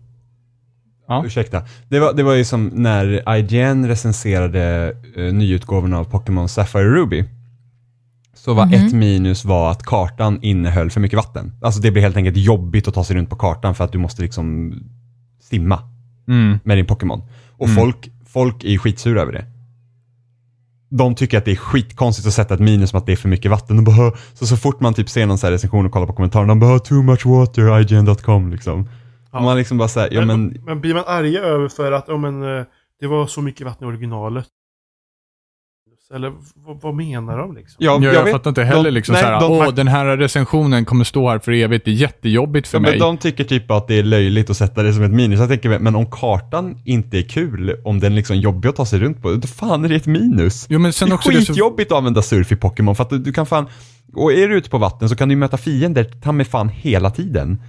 ja. 1.08 1.24
Ursäkta. 1.26 1.64
Det 1.90 2.00
var, 2.00 2.14
det 2.14 2.24
var 2.24 2.34
ju 2.34 2.46
som 2.46 2.66
när 2.74 3.36
IGN 3.38 3.88
recenserade 3.88 4.94
uh, 5.18 5.34
nyutgåvorna 5.34 6.00
av 6.00 6.04
Pokémon 6.04 6.50
Sapphire 6.50 6.84
Ruby. 6.90 7.24
Så 8.34 8.54
var 8.54 8.66
Mhm. 8.66 8.74
ett 8.74 8.94
minus 8.94 9.46
var 9.46 9.72
att 9.72 9.84
kartan 9.84 10.40
innehöll 10.42 10.92
för 10.92 11.00
mycket 11.02 11.18
vatten. 11.18 11.52
Alltså 11.62 11.82
det 11.82 11.92
blir 11.92 12.02
helt 12.02 12.18
enkelt 12.18 12.38
jobbigt 12.38 12.88
att 12.88 12.94
ta 12.94 13.04
sig 13.04 13.16
runt 13.16 13.30
på 13.30 13.36
kartan 13.36 13.76
för 13.76 13.84
att 13.84 13.92
du 13.92 13.98
måste 13.98 14.22
liksom 14.22 14.74
simma 15.42 15.80
Mm. 16.28 16.60
med 16.64 16.78
din 16.78 16.86
Pokémon. 16.86 17.22
Och 17.52 17.68
Mm. 17.68 17.76
folk, 17.76 18.10
folk 18.26 18.64
är 18.64 18.70
ju 18.70 18.78
skitsura 18.80 19.22
över 19.22 19.34
det. 19.34 19.46
De 20.98 21.16
tycker 21.16 21.38
att 21.38 21.46
det 21.46 21.52
är 21.52 21.56
skitkonstigt 21.56 22.28
att 22.28 22.34
sätta 22.34 22.54
ett 22.54 22.60
minus 22.60 22.90
som 22.90 23.00
att 23.00 23.06
det 23.06 23.12
är 23.12 23.16
för 23.16 23.30
mycket 23.30 23.52
vatten. 23.52 23.86
De 23.86 24.12
så, 24.34 24.46
så 24.46 24.58
fort 24.58 24.80
man 24.80 24.94
typ 24.94 25.10
ser 25.10 25.26
någon 25.26 25.38
så 25.38 25.48
här 25.48 25.52
recension 25.52 25.86
och 25.86 25.92
kollar 25.92 26.08
på 26.08 26.14
kommentarerna, 26.14 26.48
de 26.48 26.60
bara 26.60 26.80
too 26.80 27.02
much 27.02 27.26
water, 27.26 27.80
IGN.com 27.80 28.52
liksom. 28.52 28.90
Ja. 29.32 29.42
Man 29.42 29.58
liksom 29.58 29.78
bara 29.78 29.88
säger, 29.88 30.14
ja 30.14 30.26
men, 30.26 30.58
men 30.66 30.82
blir 30.82 30.94
man 30.94 31.04
arga 31.08 31.40
över 31.40 31.68
för 31.68 31.92
att, 31.92 32.06
ja 32.08 32.18
men, 32.18 32.44
eh, 32.44 32.66
det 33.00 33.08
var 33.08 33.28
så 33.28 33.42
mycket 33.42 33.66
vatten 33.66 33.88
i 33.88 33.92
originalet? 33.92 34.48
Eller 36.14 36.34
vad, 36.56 36.82
vad 36.82 36.96
menar 36.96 37.38
de 37.38 37.56
liksom? 37.56 37.76
ja, 37.80 38.00
Ja, 38.02 38.14
jag, 38.14 38.24
vet- 38.24 38.32
fattar 38.32 38.50
inte 38.52 38.64
heller 38.64 38.84
de- 38.84 38.92
liksom 38.92 39.14
nej, 39.14 39.22
såhär, 39.22 39.40
de- 39.40 39.52
åh 39.52 39.74
den 39.74 39.88
här 39.88 40.18
recensionen 40.18 40.86
kommer 40.86 41.04
stå 41.04 41.30
här 41.30 41.40
för 41.40 41.52
evigt, 41.52 41.86
det 41.86 41.92
är 41.92 41.96
jättejobbigt 41.96 42.68
för 42.68 42.78
Ja, 42.78 42.82
mig. 42.82 42.92
men 42.92 43.00
de 43.00 43.18
tycker 43.18 43.44
typ 43.44 43.72
att 43.72 43.88
det 43.88 44.00
är 44.00 44.04
löjligt 44.04 44.50
att 44.50 44.58
sätta 44.58 44.84
det 44.84 44.94
som 44.94 45.04
ett 45.04 45.12
minus. 45.12 45.40
Jag 45.40 45.50
tänker, 45.50 45.80
men 45.80 45.96
om 45.96 46.06
kartan 46.12 46.78
inte 46.86 47.18
är 47.18 47.22
kul, 47.22 47.76
om 47.84 48.00
den 48.00 48.16
liksom 48.16 48.36
är 48.38 48.40
jobbig 48.42 48.70
att 48.70 48.76
ta 48.76 48.86
sig 48.86 49.00
runt 49.00 49.22
på, 49.22 49.32
då 49.34 49.48
fan 49.48 49.86
är 49.86 49.90
det 49.90 49.96
ett 49.96 50.06
minus. 50.06 50.66
Jo, 50.70 50.80
men 50.80 50.94
sen 50.94 51.10
det 51.10 51.14
är 51.14 51.16
också 51.16 51.30
det 51.30 51.38
är 51.38 51.42
så- 51.42 51.54
skitjobbigt 51.54 51.92
att 51.92 51.98
använda 51.98 52.22
surf 52.22 52.52
i 52.52 52.56
Pokémon 52.56 52.96
för 52.96 53.04
att 53.04 53.10
du, 53.10 53.18
du 53.20 53.34
kan 53.34 53.46
fan, 53.46 53.66
och 54.14 54.34
är 54.34 54.48
du 54.48 54.58
ute 54.58 54.70
på 54.70 54.78
vatten 54.78 55.10
så 55.10 55.16
kan 55.16 55.30
du 55.30 55.36
möta 55.36 55.58
fiender 55.58 56.04
ta 56.04 56.32
med 56.32 56.48
fan 56.48 56.70
hela 56.70 57.10
tiden. 57.10 57.62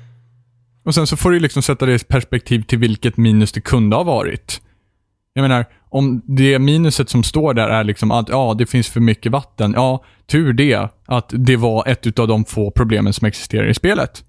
Och 0.84 0.94
sen 0.94 1.06
så 1.06 1.16
får 1.16 1.30
du 1.30 1.40
liksom 1.40 1.62
sätta 1.62 1.86
det 1.86 1.94
i 1.94 1.98
perspektiv 1.98 2.62
till 2.62 2.78
vilket 2.78 3.16
minus 3.16 3.52
det 3.52 3.60
kunde 3.60 3.96
ha 3.96 4.02
varit. 4.02 4.60
Jag 5.36 5.42
menar, 5.42 5.64
om 5.88 6.22
det 6.26 6.58
minuset 6.58 7.10
som 7.10 7.22
står 7.22 7.54
där 7.54 7.68
är 7.68 7.84
liksom 7.84 8.10
att 8.10 8.28
ja, 8.28 8.54
det 8.58 8.66
finns 8.66 8.88
för 8.88 9.00
mycket 9.00 9.32
vatten. 9.32 9.72
Ja, 9.76 10.04
tur 10.26 10.52
det 10.52 10.88
att 11.06 11.32
det 11.34 11.56
var 11.56 11.88
ett 11.88 12.18
av 12.18 12.28
de 12.28 12.44
få 12.44 12.70
problemen 12.70 13.12
som 13.12 13.26
existerar 13.26 13.68
i 13.68 13.74
spelet. 13.74 14.24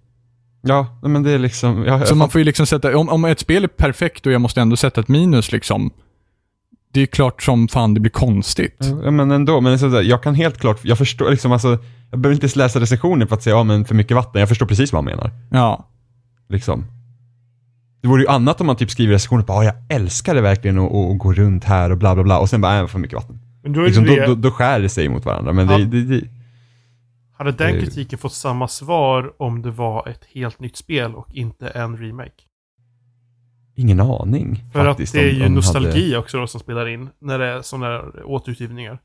Ja, 0.61 0.99
men 1.01 1.23
det 1.23 1.31
är 1.31 1.39
liksom, 1.39 1.83
ja, 1.85 2.05
Så 2.05 2.15
man 2.15 2.29
får 2.29 2.39
ju 2.39 2.45
liksom 2.45 2.65
sätta, 2.65 2.97
om, 2.97 3.09
om 3.09 3.25
ett 3.25 3.39
spel 3.39 3.63
är 3.63 3.67
perfekt 3.67 4.25
och 4.25 4.31
jag 4.31 4.41
måste 4.41 4.61
ändå 4.61 4.75
sätta 4.75 5.01
ett 5.01 5.07
minus 5.07 5.51
liksom. 5.51 5.91
Det 6.93 7.01
är 7.01 7.05
klart 7.05 7.43
som 7.43 7.67
fan 7.67 7.93
det 7.93 7.99
blir 7.99 8.11
konstigt. 8.11 8.77
Ja, 9.03 9.11
men 9.11 9.31
ändå, 9.31 9.61
men 9.61 9.77
där, 9.77 10.01
jag 10.01 10.23
kan 10.23 10.35
helt 10.35 10.59
klart, 10.59 10.79
jag 10.83 10.97
förstår 10.97 11.31
liksom 11.31 11.51
alltså, 11.51 11.77
jag 12.11 12.19
behöver 12.19 12.43
inte 12.43 12.59
läsa 12.59 12.79
recensioner 12.79 13.25
för 13.25 13.35
att 13.35 13.43
säga, 13.43 13.55
ja 13.55 13.63
men 13.63 13.85
för 13.85 13.95
mycket 13.95 14.15
vatten, 14.15 14.39
jag 14.39 14.49
förstår 14.49 14.65
precis 14.65 14.93
vad 14.93 15.03
han 15.03 15.15
menar. 15.15 15.31
Ja. 15.51 15.89
Liksom. 16.49 16.85
Det 18.01 18.07
vore 18.07 18.21
ju 18.21 18.27
annat 18.27 18.61
om 18.61 18.67
man 18.67 18.75
typ 18.75 18.91
skriver 18.91 19.13
recensioner 19.13 19.43
på, 19.43 19.53
ja 19.53 19.63
jag 19.63 19.75
älskar 19.89 20.35
det 20.35 20.41
verkligen 20.41 20.79
att, 20.79 20.91
att 20.91 21.17
gå 21.19 21.33
runt 21.33 21.63
här 21.63 21.91
och 21.91 21.97
bla 21.97 22.15
bla 22.15 22.23
bla, 22.23 22.39
och 22.39 22.49
sen 22.49 22.61
bara, 22.61 22.79
äh, 22.79 22.87
för 22.87 22.99
mycket 22.99 23.15
vatten. 23.15 23.39
Men 23.63 23.73
då 23.73 23.81
är 23.81 23.85
Liksom, 23.85 24.03
det 24.03 24.19
då, 24.21 24.27
då, 24.27 24.35
då 24.35 24.51
skär 24.51 24.79
det 24.79 24.89
sig 24.89 25.09
mot 25.09 25.25
varandra, 25.25 25.53
men 25.53 25.69
Ja. 25.69 25.77
det, 25.77 25.85
det, 25.85 26.03
det, 26.03 26.27
hade 27.37 27.51
den 27.51 27.73
det- 27.73 27.79
kritiken 27.81 28.19
fått 28.19 28.33
samma 28.33 28.67
svar 28.67 29.33
om 29.39 29.61
det 29.61 29.71
var 29.71 30.07
ett 30.07 30.25
helt 30.33 30.59
nytt 30.59 30.77
spel 30.77 31.15
och 31.15 31.27
inte 31.33 31.67
en 31.69 31.97
remake? 31.97 32.43
Ingen 33.75 33.99
aning. 33.99 34.63
För 34.73 34.85
faktiskt, 34.85 35.15
att 35.15 35.21
det 35.21 35.29
är 35.29 35.33
om- 35.33 35.39
ju 35.39 35.45
om 35.45 35.53
nostalgi 35.53 36.03
Hade... 36.05 36.17
också 36.17 36.37
då 36.37 36.47
som 36.47 36.59
spelar 36.59 36.87
in. 36.87 37.09
När 37.19 37.39
det 37.39 37.45
är 37.45 37.61
sådana 37.61 37.85
här 37.85 38.23
återutgivningar. 38.25 38.99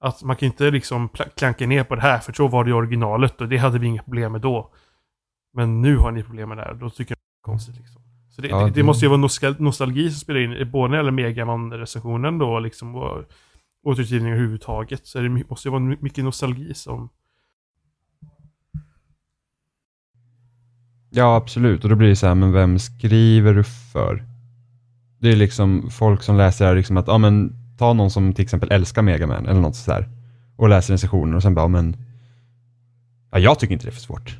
Att 0.00 0.22
man 0.22 0.36
kan 0.36 0.46
inte 0.46 0.70
liksom 0.70 1.08
klanka 1.36 1.66
ner 1.66 1.84
på 1.84 1.94
det 1.94 2.00
här, 2.02 2.18
för 2.18 2.32
så 2.32 2.48
var 2.48 2.64
det 2.64 2.70
i 2.70 2.72
originalet 2.72 3.40
och 3.40 3.48
det 3.48 3.56
hade 3.56 3.78
vi 3.78 3.86
inga 3.86 4.02
problem 4.02 4.32
med 4.32 4.40
då. 4.40 4.70
Men 5.56 5.82
nu 5.82 5.96
har 5.96 6.12
ni 6.12 6.22
problem 6.22 6.48
med 6.48 6.58
det 6.58 6.62
här, 6.64 6.74
då 6.74 6.90
tycker 6.90 7.16
konstigt 7.44 7.76
liksom. 7.76 8.02
Så 8.30 8.42
det, 8.42 8.48
Ja, 8.48 8.64
det, 8.64 8.70
det 8.70 8.82
måste 8.82 9.04
ju 9.04 9.08
vara 9.08 9.20
nostal- 9.20 9.60
nostalgi 9.62 10.10
som 10.10 10.20
spelar 10.20 10.40
in, 10.40 10.70
både 10.70 10.90
när 10.90 10.96
det 10.96 10.98
gäller 10.98 11.10
Megaman-recensionen 11.10 12.38
då 12.38 12.58
liksom, 12.60 12.94
och 12.94 13.24
återutgivningar 13.86 14.34
överhuvudtaget. 14.34 15.06
Så 15.06 15.20
det 15.20 15.28
måste 15.28 15.68
ju 15.68 15.70
vara 15.72 15.80
my- 15.82 15.96
mycket 16.00 16.24
nostalgi 16.24 16.74
som... 16.74 17.08
Ja, 21.10 21.36
absolut. 21.36 21.84
Och 21.84 21.90
då 21.90 21.96
blir 21.96 22.08
det 22.08 22.16
så 22.16 22.26
här, 22.26 22.34
men 22.34 22.52
vem 22.52 22.78
skriver 22.78 23.54
du 23.54 23.64
för? 23.64 24.24
Det 25.18 25.28
är 25.32 25.36
liksom 25.36 25.90
folk 25.90 26.22
som 26.22 26.36
läser 26.36 26.66
här, 26.66 26.74
liksom 26.74 26.96
att, 26.96 27.06
ja 27.06 27.18
men 27.18 27.52
ta 27.78 27.92
någon 27.92 28.10
som 28.10 28.32
till 28.32 28.42
exempel 28.42 28.72
älskar 28.72 29.02
Megaman 29.02 29.46
eller 29.46 29.60
något 29.60 29.76
sådär. 29.76 30.08
Och 30.56 30.68
läser 30.68 30.92
recensioner 30.94 31.36
och 31.36 31.42
sen 31.42 31.54
bara, 31.54 31.68
men 31.68 31.96
ja, 33.30 33.38
jag 33.38 33.58
tycker 33.58 33.72
inte 33.72 33.86
det 33.86 33.90
är 33.90 33.92
för 33.92 34.00
svårt. 34.00 34.38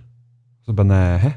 Så 0.65 0.73
bara, 0.73 0.83
nej. 0.87 1.37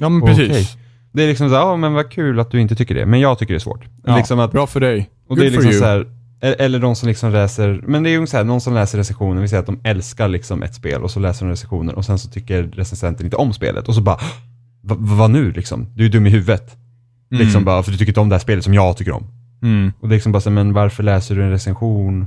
Ja, 0.00 0.08
men 0.08 0.22
Okej. 0.22 0.48
precis. 0.48 0.76
Det 1.12 1.22
är 1.22 1.28
liksom 1.28 1.48
så 1.48 1.54
här, 1.54 1.62
ja 1.62 1.76
men 1.76 1.92
vad 1.94 2.10
kul 2.10 2.40
att 2.40 2.50
du 2.50 2.60
inte 2.60 2.74
tycker 2.76 2.94
det, 2.94 3.06
men 3.06 3.20
jag 3.20 3.38
tycker 3.38 3.54
det 3.54 3.58
är 3.58 3.60
svårt. 3.60 3.84
Ja, 4.04 4.16
liksom 4.16 4.40
att, 4.40 4.52
Bra 4.52 4.66
för 4.66 4.80
dig. 4.80 5.10
och 5.28 5.36
Good 5.36 5.38
det 5.38 5.46
är 5.46 5.50
for 5.50 5.62
liksom 5.62 5.70
you. 5.70 5.80
så 5.80 5.86
här, 5.86 6.06
e- 6.42 6.56
eller 6.58 6.78
de 6.78 6.96
som 6.96 7.08
liksom 7.08 7.32
läser, 7.32 7.80
men 7.86 8.02
det 8.02 8.10
är 8.10 8.20
ju 8.20 8.26
så 8.26 8.36
här, 8.36 8.44
någon 8.44 8.60
som 8.60 8.74
läser 8.74 8.98
recensioner, 8.98 9.42
vi 9.42 9.48
säger 9.48 9.60
att 9.60 9.66
de 9.66 9.80
älskar 9.84 10.28
liksom 10.28 10.62
ett 10.62 10.74
spel 10.74 11.02
och 11.02 11.10
så 11.10 11.20
läser 11.20 11.44
de 11.46 11.50
recensioner 11.50 11.94
och 11.94 12.04
sen 12.04 12.18
så 12.18 12.28
tycker 12.30 12.62
recensenten 12.62 13.26
inte 13.26 13.36
om 13.36 13.52
spelet 13.52 13.88
och 13.88 13.94
så 13.94 14.00
bara, 14.00 14.16
"Va- 14.16 14.20
va- 14.94 14.96
vad 15.16 15.30
nu 15.30 15.52
liksom? 15.52 15.86
Du 15.94 16.04
är 16.04 16.08
dum 16.08 16.26
i 16.26 16.30
huvudet. 16.30 16.76
Mm. 17.32 17.44
Liksom 17.44 17.64
bara, 17.64 17.82
för 17.82 17.90
du 17.92 17.98
tycker 17.98 18.10
inte 18.10 18.20
om 18.20 18.28
det 18.28 18.34
här 18.34 18.40
spelet 18.40 18.64
som 18.64 18.74
jag 18.74 18.96
tycker 18.96 19.12
om. 19.12 19.24
Mm. 19.62 19.92
Och 20.00 20.08
det 20.08 20.12
är 20.12 20.16
liksom 20.16 20.32
bara 20.32 20.40
så, 20.40 20.50
här, 20.50 20.54
men 20.54 20.72
varför 20.72 21.02
läser 21.02 21.34
du 21.34 21.42
en 21.42 21.50
recension 21.50 22.26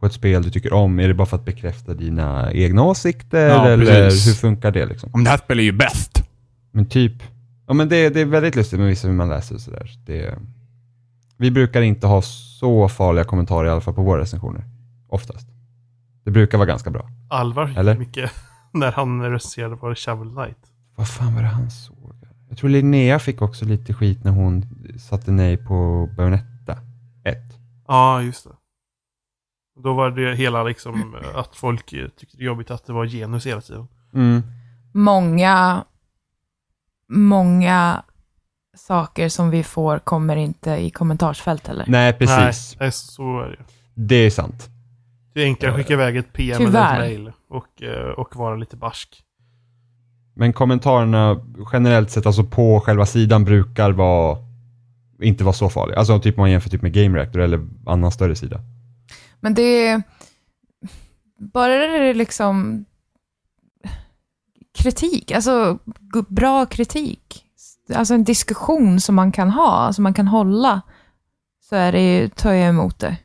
på 0.00 0.06
ett 0.06 0.12
spel 0.12 0.42
du 0.42 0.50
tycker 0.50 0.72
om? 0.72 1.00
Är 1.00 1.08
det 1.08 1.14
bara 1.14 1.26
för 1.26 1.36
att 1.36 1.44
bekräfta 1.44 1.94
dina 1.94 2.52
egna 2.52 2.82
åsikter? 2.82 3.48
Ja, 3.48 3.66
eller 3.68 3.86
precis. 3.86 4.28
hur 4.28 4.34
funkar 4.34 4.70
det 4.70 4.86
liksom? 4.86 5.10
Om 5.12 5.24
det 5.24 5.30
här 5.30 5.36
spelet 5.38 5.60
är 5.60 5.64
ju 5.64 5.72
bäst. 5.72 6.19
Men 6.70 6.86
typ, 6.86 7.22
ja 7.66 7.74
men 7.74 7.88
det, 7.88 8.08
det 8.08 8.20
är 8.20 8.24
väldigt 8.24 8.56
lustigt 8.56 8.78
med 8.78 8.88
vissa 8.88 9.08
hur 9.08 9.14
man 9.14 9.28
läser 9.28 9.54
och 9.54 9.60
sådär. 9.60 9.90
Det, 10.06 10.38
vi 11.36 11.50
brukar 11.50 11.82
inte 11.82 12.06
ha 12.06 12.22
så 12.22 12.88
farliga 12.88 13.24
kommentarer 13.24 13.68
i 13.68 13.70
alla 13.70 13.80
fall 13.80 13.94
på 13.94 14.02
våra 14.02 14.20
recensioner. 14.20 14.64
Oftast. 15.08 15.48
Det 16.24 16.30
brukar 16.30 16.58
vara 16.58 16.68
ganska 16.68 16.90
bra. 16.90 17.10
Alvar 17.28 17.74
Eller? 17.76 17.98
mycket 17.98 18.30
när 18.72 18.92
han 18.92 19.22
recenserade 19.22 19.76
på 19.76 19.94
Shovel 19.94 20.30
Knight. 20.30 20.58
Vad 20.96 21.08
fan 21.08 21.34
var 21.34 21.42
det 21.42 21.48
han 21.48 21.70
såg? 21.70 21.96
Jag 22.48 22.58
tror 22.58 22.70
Linnea 22.70 23.18
fick 23.18 23.42
också 23.42 23.64
lite 23.64 23.94
skit 23.94 24.24
när 24.24 24.30
hon 24.30 24.64
satte 24.98 25.30
nej 25.32 25.56
på 25.56 26.08
Bayonetta 26.16 26.78
1. 27.24 27.38
Ja, 27.88 28.22
just 28.22 28.44
det. 28.44 28.50
Då 29.82 29.94
var 29.94 30.10
det 30.10 30.34
hela 30.34 30.62
liksom 30.62 31.14
att 31.34 31.56
folk 31.56 31.86
tyckte 31.86 32.36
det 32.36 32.36
var 32.36 32.44
jobbigt 32.44 32.70
att 32.70 32.86
det 32.86 32.92
var 32.92 33.06
genus 33.06 33.46
hela 33.46 33.60
tiden. 33.60 33.88
Mm. 34.14 34.42
Många, 34.92 35.84
många 37.10 38.02
saker 38.76 39.28
som 39.28 39.50
vi 39.50 39.62
får 39.62 39.98
kommer 39.98 40.36
inte 40.36 40.70
i 40.70 40.90
kommentarsfält 40.90 41.66
heller. 41.66 41.84
Nej, 41.88 42.12
precis. 42.12 42.76
Nej, 42.80 42.92
så 42.92 43.40
är 43.40 43.48
det. 43.48 43.64
Det 43.94 44.14
är 44.14 44.30
sant. 44.30 44.68
Det 45.34 45.40
är 45.40 45.44
enklare 45.44 45.72
att 45.72 45.78
skicka 45.78 45.92
iväg 45.92 46.16
ett 46.16 46.32
PM 46.32 46.56
eller 46.56 46.66
Tyvärr. 46.66 46.94
ett 46.94 47.00
mail 47.00 47.32
och, 47.48 47.82
eh, 47.82 48.10
och 48.10 48.36
vara 48.36 48.56
lite 48.56 48.76
barsk. 48.76 49.22
Men 50.34 50.52
kommentarerna 50.52 51.40
generellt 51.72 52.10
sett, 52.10 52.26
alltså 52.26 52.44
på 52.44 52.80
själva 52.80 53.06
sidan 53.06 53.44
brukar 53.44 53.90
vara 53.90 54.38
inte 55.22 55.44
vara 55.44 55.52
så 55.52 55.68
farliga. 55.68 55.98
Alltså 55.98 56.18
typ 56.20 56.38
om 56.38 56.42
man 56.42 56.50
jämför 56.50 56.70
typ 56.70 56.82
med 56.82 56.92
Game 56.92 57.18
Reactor 57.18 57.40
eller 57.40 57.66
annan 57.86 58.12
större 58.12 58.34
sida. 58.34 58.60
Men 59.40 59.54
det 59.54 59.86
är... 59.86 60.02
Bara 61.38 61.76
det 61.76 62.14
liksom... 62.14 62.84
Kritik, 64.78 65.30
alltså 65.32 65.78
bra 66.28 66.66
kritik. 66.66 67.44
Alltså 67.94 68.14
en 68.14 68.24
diskussion 68.24 69.00
som 69.00 69.14
man 69.14 69.32
kan 69.32 69.50
ha, 69.50 69.92
som 69.92 70.02
man 70.02 70.14
kan 70.14 70.28
hålla. 70.28 70.80
Så 71.68 71.76
är 71.76 71.92
det 71.92 72.00
ju, 72.18 72.28
tar 72.28 72.52
jag 72.52 72.68
emot 72.68 72.98
det. 72.98 73.16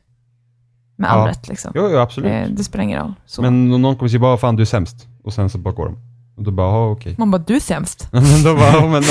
Med 0.98 1.10
all 1.10 1.18
Ja. 1.18 1.26
rätt 1.28 1.48
liksom. 1.48 1.72
Jo, 1.74 1.88
jo 1.92 1.98
absolut. 1.98 2.30
Det, 2.30 2.48
det 2.56 2.64
spelar 2.64 2.84
ingen 2.84 3.00
roll. 3.02 3.14
Så. 3.26 3.42
Men 3.42 3.72
om 3.72 3.82
någon 3.82 3.96
kommer 3.96 4.08
säga 4.08 4.20
bara 4.20 4.36
fan 4.36 4.56
du 4.56 4.62
är 4.62 4.66
sämst 4.66 4.96
och 5.24 5.32
sen 5.32 5.50
så 5.50 5.58
bara 5.58 5.74
går 5.74 5.86
de. 5.86 5.96
Och 6.36 6.42
då 6.42 6.50
bara, 6.50 6.90
okej. 6.90 7.14
Man 7.18 7.30
bara, 7.30 7.38
du 7.46 7.56
är 7.56 7.60
sämst. 7.60 8.08
men 8.12 8.42
då 8.44 8.54
bara, 8.54 8.86
men 8.86 9.02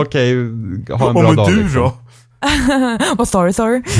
okej, 0.00 0.34
ha 0.92 1.08
en 1.08 1.14
bra 1.14 1.22
men 1.22 1.36
dag 1.36 1.48
du 1.48 1.62
liksom. 1.62 1.80
då? 1.80 1.92
Vad 3.16 3.28
sorry, 3.28 3.52
sorry. 3.52 3.82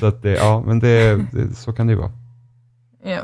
Så 0.00 0.06
att 0.06 0.22
det, 0.22 0.30
ja 0.30 0.62
men 0.66 0.78
det, 0.78 1.16
det, 1.32 1.54
så 1.54 1.72
kan 1.72 1.86
det 1.86 1.92
ju 1.92 1.98
vara. 1.98 2.12
Ja. 3.04 3.20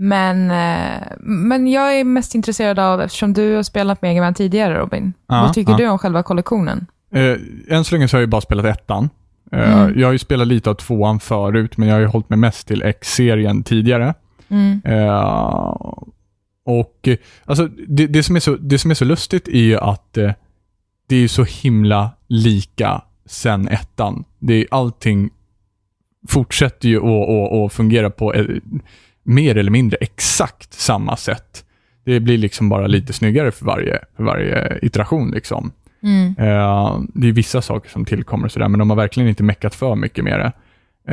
Men, 0.00 0.50
eh, 0.50 1.02
men 1.20 1.66
jag 1.66 2.00
är 2.00 2.04
mest 2.04 2.34
intresserad 2.34 2.78
av, 2.78 3.00
eftersom 3.00 3.32
du 3.32 3.56
har 3.56 3.62
spelat 3.62 4.02
Mega 4.02 4.20
Man 4.20 4.34
tidigare 4.34 4.78
Robin. 4.78 5.12
Ja, 5.26 5.42
Vad 5.42 5.54
tycker 5.54 5.72
ja. 5.72 5.78
du 5.78 5.88
om 5.88 5.98
själva 5.98 6.22
kollektionen? 6.22 6.86
Eh, 7.12 7.36
än 7.76 7.84
så 7.84 7.94
länge 7.94 8.08
så 8.08 8.16
har 8.16 8.20
jag 8.20 8.26
ju 8.26 8.30
bara 8.30 8.40
spelat 8.40 8.64
ettan. 8.66 9.10
Eh, 9.52 9.78
Mm. 9.82 9.98
Jag 10.00 10.08
har 10.08 10.12
ju 10.12 10.18
spelat 10.18 10.48
lite 10.48 10.70
av 10.70 10.74
tvåan 10.74 11.20
förut, 11.20 11.76
men 11.76 11.88
jag 11.88 11.94
har 11.94 12.00
ju 12.00 12.06
hållit 12.06 12.28
mig 12.30 12.38
mest 12.38 12.68
till 12.68 12.82
X-serien 12.82 13.62
tidigare. 13.62 14.14
Mm. 14.48 14.80
Eh, 14.84 15.74
och 16.64 17.08
alltså, 17.44 17.68
det, 17.88 18.06
det, 18.06 18.22
som 18.22 18.36
är 18.36 18.40
så, 18.40 18.56
det 18.56 18.78
som 18.78 18.90
är 18.90 18.94
så 18.94 19.04
lustigt 19.04 19.48
är 19.48 19.60
ju 19.60 19.78
att 19.78 20.16
eh, 20.16 20.30
det 21.08 21.16
är 21.16 21.28
så 21.28 21.44
himla 21.44 22.10
lika 22.26 23.02
sen 23.26 23.68
ettan. 23.68 24.24
Det 24.38 24.54
är, 24.54 24.66
allting 24.70 25.30
fortsätter 26.28 26.88
ju 26.88 27.00
att 27.64 27.72
fungera 27.72 28.10
på 28.10 28.34
eh, 28.34 28.46
mer 29.28 29.56
eller 29.56 29.70
mindre 29.70 29.96
exakt 30.00 30.72
samma 30.72 31.16
sätt. 31.16 31.64
Det 32.04 32.20
blir 32.20 32.38
liksom 32.38 32.68
bara 32.68 32.86
lite 32.86 33.12
snyggare 33.12 33.50
för 33.50 33.64
varje, 33.64 33.98
för 34.16 34.24
varje 34.24 34.78
iteration. 34.82 35.30
Liksom. 35.30 35.72
Mm. 36.02 36.34
Eh, 36.38 37.00
det 37.14 37.28
är 37.28 37.32
vissa 37.32 37.62
saker 37.62 37.90
som 37.90 38.04
tillkommer 38.04 38.48
sådär, 38.48 38.68
men 38.68 38.78
de 38.78 38.90
har 38.90 38.96
verkligen 38.96 39.28
inte 39.28 39.42
meckat 39.42 39.74
för 39.74 39.94
mycket 39.94 40.24
med 40.24 40.40
det. 40.40 40.52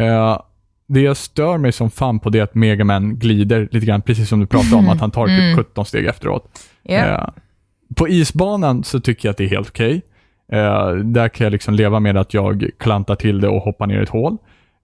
Eh, 0.06 0.40
det 0.88 1.02
jag 1.02 1.18
stör 1.18 1.58
mig 1.58 1.72
som 1.72 1.92
fan 1.92 2.20
på 2.20 2.30
det 2.30 2.40
är 2.40 2.44
att 2.44 2.56
Megaman 2.56 3.16
glider 3.20 3.68
lite 3.72 3.86
grann, 3.86 4.02
precis 4.02 4.30
som 4.30 4.40
du 4.40 4.46
pratade 4.46 4.76
om, 4.76 4.90
att 4.90 5.00
han 5.00 5.12
tar 5.12 5.28
typ 5.28 5.40
Mm. 5.40 5.58
17 5.58 5.86
steg 5.86 6.06
efteråt. 6.06 6.60
Ja. 6.84 6.96
Eh, 6.96 7.28
på 7.96 8.10
isbanan 8.10 8.84
så 8.84 9.00
tycker 9.00 9.28
jag 9.28 9.32
att 9.32 9.38
det 9.38 9.44
är 9.44 9.50
helt 9.50 9.70
okej. 9.70 10.02
Eh, 10.52 10.92
där 10.92 11.30
kan 11.30 11.46
jag 11.46 11.52
liksom 11.52 11.74
leva 11.74 12.00
med 12.00 12.18
att 12.18 12.34
jag 12.34 12.70
klantar 12.78 13.16
till 13.16 13.42
det 13.42 13.48
och 13.48 13.62
hoppar 13.62 13.88
ner 13.88 14.00
i 14.00 14.04
ett 14.04 14.10
hål. 14.10 14.38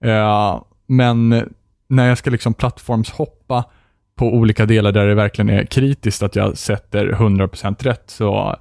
Eh, 0.04 0.60
men 0.86 1.44
när 1.92 2.08
jag 2.08 2.18
ska 2.18 2.30
liksom 2.30 2.54
plattformshoppa 2.54 3.64
på 4.14 4.26
olika 4.26 4.66
delar 4.66 4.92
där 4.92 5.06
det 5.06 5.14
verkligen 5.14 5.50
är 5.50 5.64
kritiskt 5.64 6.22
att 6.22 6.36
jag 6.36 6.58
sätter 6.58 7.12
100% 7.12 7.82
rätt 7.82 8.04
så 8.06 8.56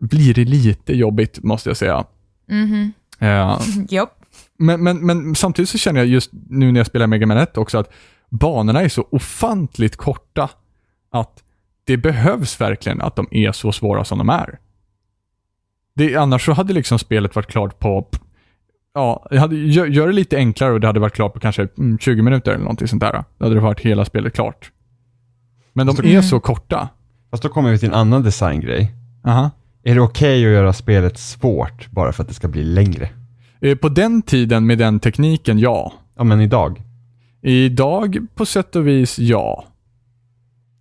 blir 0.00 0.34
det 0.34 0.44
lite 0.44 0.96
jobbigt 0.96 1.42
måste 1.42 1.70
jag 1.70 1.76
säga. 1.76 2.04
Mhm. 2.48 2.92
Eh, 3.18 3.60
Japp. 3.88 4.24
men, 4.58 4.82
men, 4.82 5.06
men 5.06 5.34
samtidigt 5.34 5.68
så 5.68 5.78
känner 5.78 6.00
jag 6.00 6.08
just 6.08 6.30
nu 6.32 6.72
när 6.72 6.80
jag 6.80 6.86
spelar 6.86 7.06
Mega 7.06 7.26
Man 7.26 7.38
1 7.38 7.56
också 7.56 7.78
att 7.78 7.92
banorna 8.30 8.82
är 8.82 8.88
så 8.88 9.08
ofantligt 9.10 9.96
korta 9.96 10.50
att 11.10 11.42
det 11.84 11.96
behövs 11.96 12.60
verkligen 12.60 13.00
att 13.00 13.16
de 13.16 13.28
är 13.30 13.52
så 13.52 13.72
svåra 13.72 14.04
som 14.04 14.18
de 14.18 14.28
är. 14.28 14.58
Det, 15.94 16.16
annars 16.16 16.44
så 16.44 16.52
hade 16.52 16.72
liksom 16.72 16.98
spelet 16.98 17.36
varit 17.36 17.50
klart 17.50 17.78
på, 17.78 18.08
ja, 18.96 19.26
hade, 19.38 19.56
gör, 19.56 19.86
gör 19.86 20.06
det 20.06 20.12
lite 20.12 20.36
enklare 20.36 20.72
och 20.72 20.80
det 20.80 20.86
hade 20.86 21.00
varit 21.00 21.14
klart 21.14 21.34
på 21.34 21.40
kanske 21.40 21.68
mm, 21.78 21.98
20 21.98 22.22
minuter 22.22 22.50
eller 22.50 22.62
någonting 22.64 22.88
sånt 22.88 23.00
där. 23.02 23.24
Då 23.38 23.44
hade 23.44 23.54
det 23.54 23.60
varit 23.60 23.80
hela 23.80 24.04
spelet 24.04 24.34
klart. 24.34 24.70
Men 25.72 25.86
de 25.86 25.96
Mm. 25.98 26.16
är 26.16 26.22
så 26.22 26.40
korta. 26.40 26.88
Fast 27.30 27.42
då 27.42 27.48
kommer 27.48 27.70
vi 27.70 27.78
till 27.78 27.88
en 27.88 27.94
annan 27.94 28.22
designgrej. 28.22 28.92
Aha. 29.24 29.50
Är 29.84 29.94
det 29.94 30.00
okej 30.00 30.46
att 30.46 30.52
göra 30.52 30.72
spelet 30.72 31.18
svårt 31.18 31.90
bara 31.90 32.12
för 32.12 32.22
att 32.22 32.28
det 32.28 32.34
ska 32.34 32.48
bli 32.48 32.64
längre? 32.64 33.08
Eh, 33.60 33.76
På 33.76 33.88
den 33.88 34.22
tiden 34.22 34.66
med 34.66 34.78
den 34.78 35.00
tekniken, 35.00 35.58
ja. 35.58 35.92
Ja 36.16 36.24
men 36.24 36.40
idag. 36.40 36.82
Idag 37.42 38.18
på 38.34 38.46
sätt 38.46 38.76
och 38.76 38.86
vis, 38.88 39.18
ja. 39.18 39.64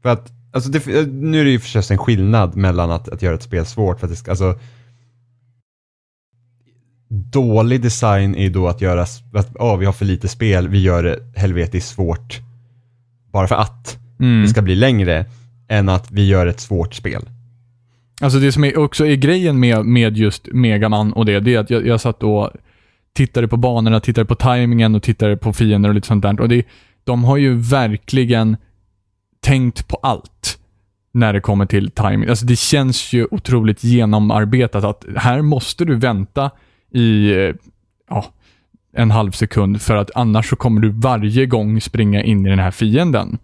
För 0.01 0.09
att, 0.09 0.31
alltså 0.53 0.69
det, 0.71 1.07
nu 1.11 1.39
är 1.39 1.45
det 1.45 1.51
ju 1.51 1.59
förstås 1.59 1.91
en 1.91 1.97
skillnad 1.97 2.55
mellan 2.55 2.91
att, 2.91 3.09
att 3.09 3.21
göra 3.21 3.35
ett 3.35 3.43
spel 3.43 3.65
svårt 3.65 3.99
för 3.99 4.07
att 4.07 4.11
det 4.11 4.17
ska, 4.17 4.31
alltså 4.31 4.55
Dålig 7.31 7.81
design 7.81 8.35
är 8.35 8.49
då 8.49 8.67
att 8.67 8.81
göra, 8.81 9.01
att 9.33 9.55
oh, 9.55 9.77
vi 9.77 9.85
har 9.85 9.93
för 9.93 10.05
lite 10.05 10.27
spel, 10.27 10.67
vi 10.67 10.81
gör 10.81 11.03
det 11.03 11.19
helvetiskt 11.35 11.89
svårt 11.89 12.39
bara 13.31 13.47
för 13.47 13.55
att 13.55 13.97
Mm. 14.19 14.41
det 14.41 14.47
ska 14.47 14.61
bli 14.61 14.75
längre 14.75 15.25
än 15.67 15.89
att 15.89 16.11
vi 16.11 16.27
gör 16.27 16.47
ett 16.47 16.59
svårt 16.59 16.93
spel. 16.93 17.21
Alltså 18.21 18.39
det 18.39 18.51
som 18.51 18.63
är 18.63 18.77
också 18.77 19.05
är 19.05 19.15
grejen 19.15 19.59
med, 19.59 19.85
med 19.85 20.17
just 20.17 20.47
Megaman 20.51 21.13
och 21.13 21.25
det, 21.25 21.39
det 21.39 21.55
är 21.55 21.59
att 21.59 21.69
jag, 21.69 21.87
jag 21.87 22.01
satt 22.01 22.23
och 22.23 22.49
tittade 23.13 23.47
på 23.47 23.57
banorna, 23.57 23.99
tittade 23.99 24.25
på 24.25 24.35
tajmingen 24.35 24.95
och 24.95 25.03
tittade 25.03 25.37
på 25.37 25.53
fiender 25.53 25.89
och 25.89 25.95
lite 25.95 26.07
sånt 26.07 26.21
där. 26.21 26.41
Och 26.41 26.49
det, 26.49 26.63
de 27.03 27.23
har 27.23 27.37
ju 27.37 27.55
verkligen 27.57 28.57
tänkt 29.41 29.87
på 29.87 29.95
allt. 30.03 30.57
när 31.13 31.33
det 31.33 31.41
kommer 31.41 31.65
till 31.65 31.91
timing. 31.91 32.29
Alltså 32.29 32.45
det 32.45 32.55
känns 32.59 33.13
ju 33.13 33.27
otroligt 33.31 33.83
genomarbetat 33.83 34.83
att 34.83 35.05
här 35.15 35.41
måste 35.41 35.85
du 35.85 35.95
vänta 35.95 36.51
i 36.93 37.31
eh, 37.33 37.55
ja, 38.09 38.25
en 38.93 39.11
halv 39.11 39.31
sekund 39.31 39.81
för 39.81 39.95
att 39.95 40.11
annars 40.15 40.49
så 40.49 40.55
kommer 40.55 40.81
du 40.81 40.89
varje 40.89 41.45
gång 41.45 41.81
springa 41.81 42.23
in 42.23 42.45
i 42.45 42.49
den 42.49 42.59
här 42.59 42.71
fienden. 42.71 43.37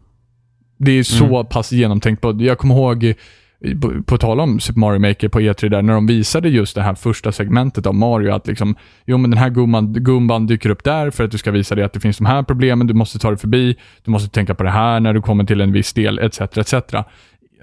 Det 0.78 0.92
är 0.92 1.04
så 1.04 1.26
Mm. 1.26 1.46
pass 1.46 1.72
genomtänkt. 1.72 2.22
På, 2.22 2.38
jag 2.40 2.58
kommer 2.58 2.76
ihåg, 2.76 3.04
eh, 3.04 3.16
på, 3.82 4.04
på 4.04 4.18
tal 4.18 4.40
om 4.40 4.60
Super 4.60 4.80
Mario 4.80 5.00
Maker 5.00 5.30
på 5.30 5.40
E3 5.40 5.70
där, 5.70 5.82
när 5.82 5.94
de 5.94 6.08
visade 6.08 6.50
just 6.50 6.76
det 6.76 6.82
här 6.82 6.96
första 6.96 7.32
segmentet 7.32 7.86
av 7.86 7.96
Mario, 7.96 8.34
att 8.34 8.48
liksom, 8.48 8.76
jo 9.06 9.18
men 9.18 9.32
den 9.32 9.38
här 9.38 9.50
gumman, 9.50 9.94
gumban 9.94 10.48
dyker 10.48 10.70
upp 10.70 10.84
där 10.84 11.10
för 11.12 11.24
att 11.24 11.32
du 11.32 11.38
ska 11.38 11.52
visa 11.52 11.76
dig 11.76 11.84
att 11.84 11.94
det 11.94 12.00
finns 12.00 12.18
de 12.18 12.26
här 12.26 12.44
problemen, 12.44 12.88
du 12.88 12.94
måste 12.94 13.20
ta 13.20 13.30
dig 13.30 13.38
förbi, 13.38 13.76
du 14.04 14.12
måste 14.12 14.30
tänka 14.30 14.56
på 14.56 14.64
det 14.64 14.72
här 14.72 15.00
när 15.00 15.14
du 15.14 15.22
kommer 15.22 15.44
till 15.44 15.62
en 15.62 15.72
viss 15.72 15.94
del, 15.94 16.20
etc. 16.20 16.42
etc. 16.42 16.74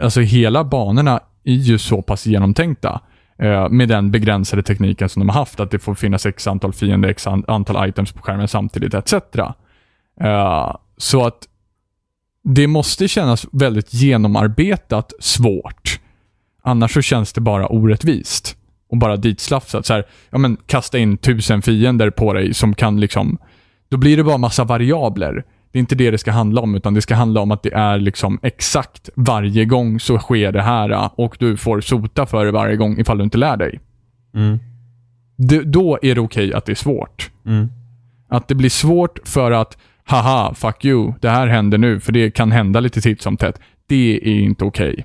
Alltså 0.01 0.21
hela 0.21 0.65
banorna 0.65 1.21
är 1.45 1.55
ju 1.55 1.79
så 1.79 2.03
pass 2.03 2.27
genomtänkta 2.27 3.01
Eh, 3.43 3.69
med 3.69 3.89
den 3.89 4.11
begränsade 4.11 4.63
tekniken 4.63 5.09
som 5.09 5.21
de 5.21 5.29
har 5.29 5.39
haft, 5.39 5.61
att 5.61 5.71
det 5.71 5.79
får 5.79 5.95
finnas 5.95 6.27
x 6.27 6.47
antal 6.47 6.73
fiender, 6.73 7.09
x 7.09 7.27
antal 7.27 7.89
items 7.89 8.13
på 8.13 8.23
skärmen 8.23 8.49
samtidigt, 8.49 8.95
etc. 8.95 9.13
Eh, 10.21 10.77
så 10.97 11.27
att 11.27 11.49
det 12.45 12.67
måste 12.67 13.09
kännas 13.09 13.47
väldigt 13.53 13.95
genomarbetat 13.95 15.13
svårt. 15.21 16.01
Annars 16.63 16.95
så 16.95 17.03
känns 17.03 17.33
det 17.33 17.41
bara 17.41 17.69
orättvist. 17.69 18.57
Och 18.91 18.97
bara 18.97 19.17
ditslafsat. 19.17 19.87
Så 19.87 19.93
här, 19.93 20.07
ja 20.31 20.39
men 20.39 20.57
kasta 20.67 20.99
in 20.99 21.17
tusen 21.17 21.63
fiender 21.63 22.11
på 22.11 22.33
dig 22.33 22.55
som 22.55 22.75
kan 22.75 23.01
liksom... 23.01 23.39
Då 23.89 23.97
blir 23.97 24.17
det 24.17 24.25
bara 24.25 24.39
massa 24.39 24.65
variabler. 24.65 25.45
Det 25.73 25.79
är 25.79 25.81
inte 25.81 25.95
det 25.95 26.11
det 26.11 26.19
ska 26.19 26.33
handla 26.33 26.61
om, 26.61 26.75
utan 26.75 26.95
det 26.95 27.03
ska 27.03 27.15
handla 27.15 27.41
om 27.41 27.51
att 27.51 27.63
det 27.63 27.75
är 27.75 27.99
liksom 27.99 28.39
exakt 28.43 29.11
varje 29.15 29.65
gång 29.65 30.01
så 30.01 30.19
sker 30.19 30.53
det 30.53 30.63
här 30.63 31.11
och 31.21 31.37
du 31.39 31.57
får 31.57 31.81
sota 31.81 32.27
för 32.27 32.45
det 32.45 32.53
varje 32.53 32.77
gång 32.77 32.99
ifall 32.99 33.19
du 33.19 33.25
inte 33.25 33.39
lär 33.39 33.57
dig. 33.57 33.81
Mm. 34.35 34.59
Det, 35.37 35.63
då 35.63 35.99
är 36.03 36.15
det 36.15 36.21
okej 36.21 36.55
att 36.55 36.65
det 36.67 36.73
är 36.73 36.77
svårt. 36.77 37.31
Mm. 37.47 37.69
Att 38.29 38.49
det 38.49 38.55
blir 38.55 38.71
svårt 38.71 39.19
för 39.25 39.51
att, 39.51 39.79
haha, 40.05 40.55
fuck 40.55 40.85
you, 40.85 41.13
det 41.21 41.31
här 41.31 41.47
händer 41.47 41.79
nu, 41.79 42.01
för 42.01 42.13
det 42.13 42.31
kan 42.31 42.53
hända 42.53 42.81
lite 42.81 43.01
titt 43.01 43.23
som 43.23 43.37
tätt. 43.37 43.61
Det 43.89 44.21
är 44.25 44.41
inte 44.41 44.65
okej. 44.65 45.05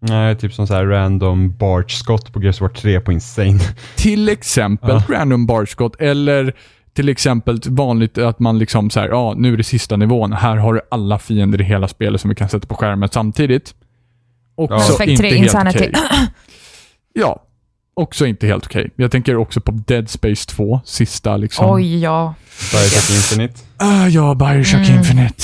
Nej, 0.00 0.36
typ 0.36 0.52
som 0.52 0.66
så 0.66 0.74
här 0.74 0.86
random 0.86 1.56
barge-skott 1.56 2.32
på 2.32 2.42
Gears 2.42 2.56
of 2.56 2.60
War 2.60 2.68
3 2.68 3.00
på 3.00 3.12
Insane. 3.12 3.58
Till 3.96 4.28
exempel 4.28 5.02
Ja. 5.08 5.14
random 5.14 5.46
barskott 5.46 6.00
eller 6.00 6.54
till 6.98 7.08
exempel 7.08 7.60
vanligt 7.66 8.18
att 8.18 8.38
man 8.38 8.58
liksom 8.58 8.90
så 8.90 9.00
här, 9.00 9.08
ja, 9.08 9.34
nu 9.36 9.52
är 9.52 9.56
det 9.56 9.64
sista 9.64 9.96
nivån. 9.96 10.32
Här 10.32 10.56
har 10.56 10.74
du 10.74 10.80
alla 10.90 11.18
fiender 11.18 11.60
i 11.60 11.64
hela 11.64 11.88
spelet 11.88 12.20
som 12.20 12.28
vi 12.28 12.34
kan 12.34 12.48
sätta 12.48 12.66
på 12.66 12.74
skärmen 12.74 13.08
samtidigt. 13.12 13.74
Också 14.54 14.96
Ja. 14.98 15.04
Inte 15.04 15.22
3 15.22 15.38
helt 15.38 15.54
okej. 15.54 15.92
Ja, 17.14 17.42
också 17.94 18.26
inte 18.26 18.46
helt 18.46 18.66
okej. 18.66 18.90
Jag 18.96 19.10
tänker 19.10 19.36
också 19.36 19.60
på 19.60 19.72
Dead 19.72 20.10
Space 20.10 20.48
2, 20.48 20.80
sista 20.84 21.36
liksom. 21.36 21.70
Oj, 21.70 21.98
ja. 22.02 22.34
Bioshock 22.72 23.16
Infinite. 23.16 23.54
Ah, 23.76 24.06
ja, 24.06 24.34
Bioshock 24.34 24.88
Mm. 24.88 24.98
Infinite. 24.98 25.42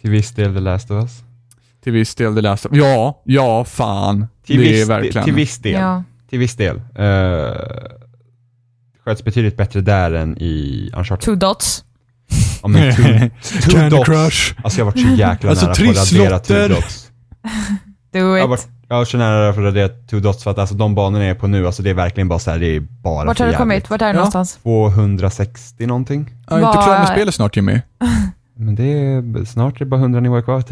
Till 0.00 0.10
viss 0.10 0.30
del 0.30 0.54
The 0.54 0.60
Last 0.60 0.90
of 0.90 1.02
Us. 1.02 1.12
Till 1.84 1.92
viss 1.92 2.14
del 2.14 2.34
det 2.34 2.40
lästa. 2.40 2.68
Ja, 2.72 3.22
ja, 3.24 3.64
fan. 3.64 4.26
Till, 4.46 4.56
det 4.56 4.62
viss, 4.62 4.82
är 4.82 4.88
verkligen. 4.88 5.24
till 5.24 5.34
viss 5.34 5.58
del. 5.58 5.72
ja. 5.72 6.02
Till 6.30 6.38
viss 6.38 6.56
del. 6.56 6.76
Uh, 6.76 6.82
sköts 9.06 9.24
betydligt 9.24 9.56
bättre 9.56 9.80
där 9.80 10.12
än 10.12 10.38
i 10.38 10.90
Uncharted. 10.96 11.24
Two 11.24 11.34
dots. 11.34 11.84
Ja, 12.62 12.68
men 12.68 12.96
two, 12.96 13.02
two 13.42 13.70
Candy 13.70 13.96
dots. 13.96 14.08
Crush. 14.08 14.54
Alltså 14.64 14.78
jag 14.80 14.86
har 14.86 14.92
varit 14.92 15.02
så 15.02 15.08
jäkla 15.14 15.50
Alltså, 15.50 15.66
nära 15.66 15.74
på 15.74 15.90
att 16.00 16.12
radera 16.12 16.38
two 16.38 16.68
dots. 16.74 17.10
Do 18.12 18.18
Jag 18.18 18.24
har 18.26 18.38
it. 18.38 18.48
varit 18.48 18.68
jag 18.88 18.96
har 18.96 19.04
så 19.04 19.16
nära 19.18 19.52
för 19.52 19.60
att 19.62 19.66
radera 19.74 19.88
two 20.10 20.20
dots 20.20 20.44
för 20.44 20.50
att 20.50 20.58
alltså 20.58 20.74
de 20.74 20.94
banorna 20.94 21.24
jag 21.24 21.36
är 21.36 21.40
på 21.40 21.46
nu, 21.46 21.66
alltså 21.66 21.82
det 21.82 21.90
är 21.90 21.94
verkligen 21.94 22.28
bara 22.28 22.38
så 22.38 22.50
här, 22.50 22.58
det 22.58 22.76
är 22.76 22.80
bara 22.80 23.26
Vart 23.26 23.38
har 23.38 23.46
du 23.46 23.52
kommit? 23.54 23.90
Vart 23.90 24.02
är 24.02 24.06
du 24.06 24.10
Ja. 24.10 24.14
någonstans? 24.14 24.58
260 24.62 25.86
någonting. 25.86 26.30
Jag 26.48 26.60
är 26.60 26.66
inte 26.66 26.82
klar 26.84 26.98
med 26.98 27.08
spelet 27.08 27.34
snart 27.34 27.56
Jimmy. 27.56 27.80
Men 28.58 28.74
det 28.74 28.84
är, 28.84 29.44
snart 29.44 29.74
är 29.74 29.78
det 29.78 29.84
bara 29.86 30.00
100 30.00 30.20
nivåer 30.20 30.42
kvar. 30.42 30.62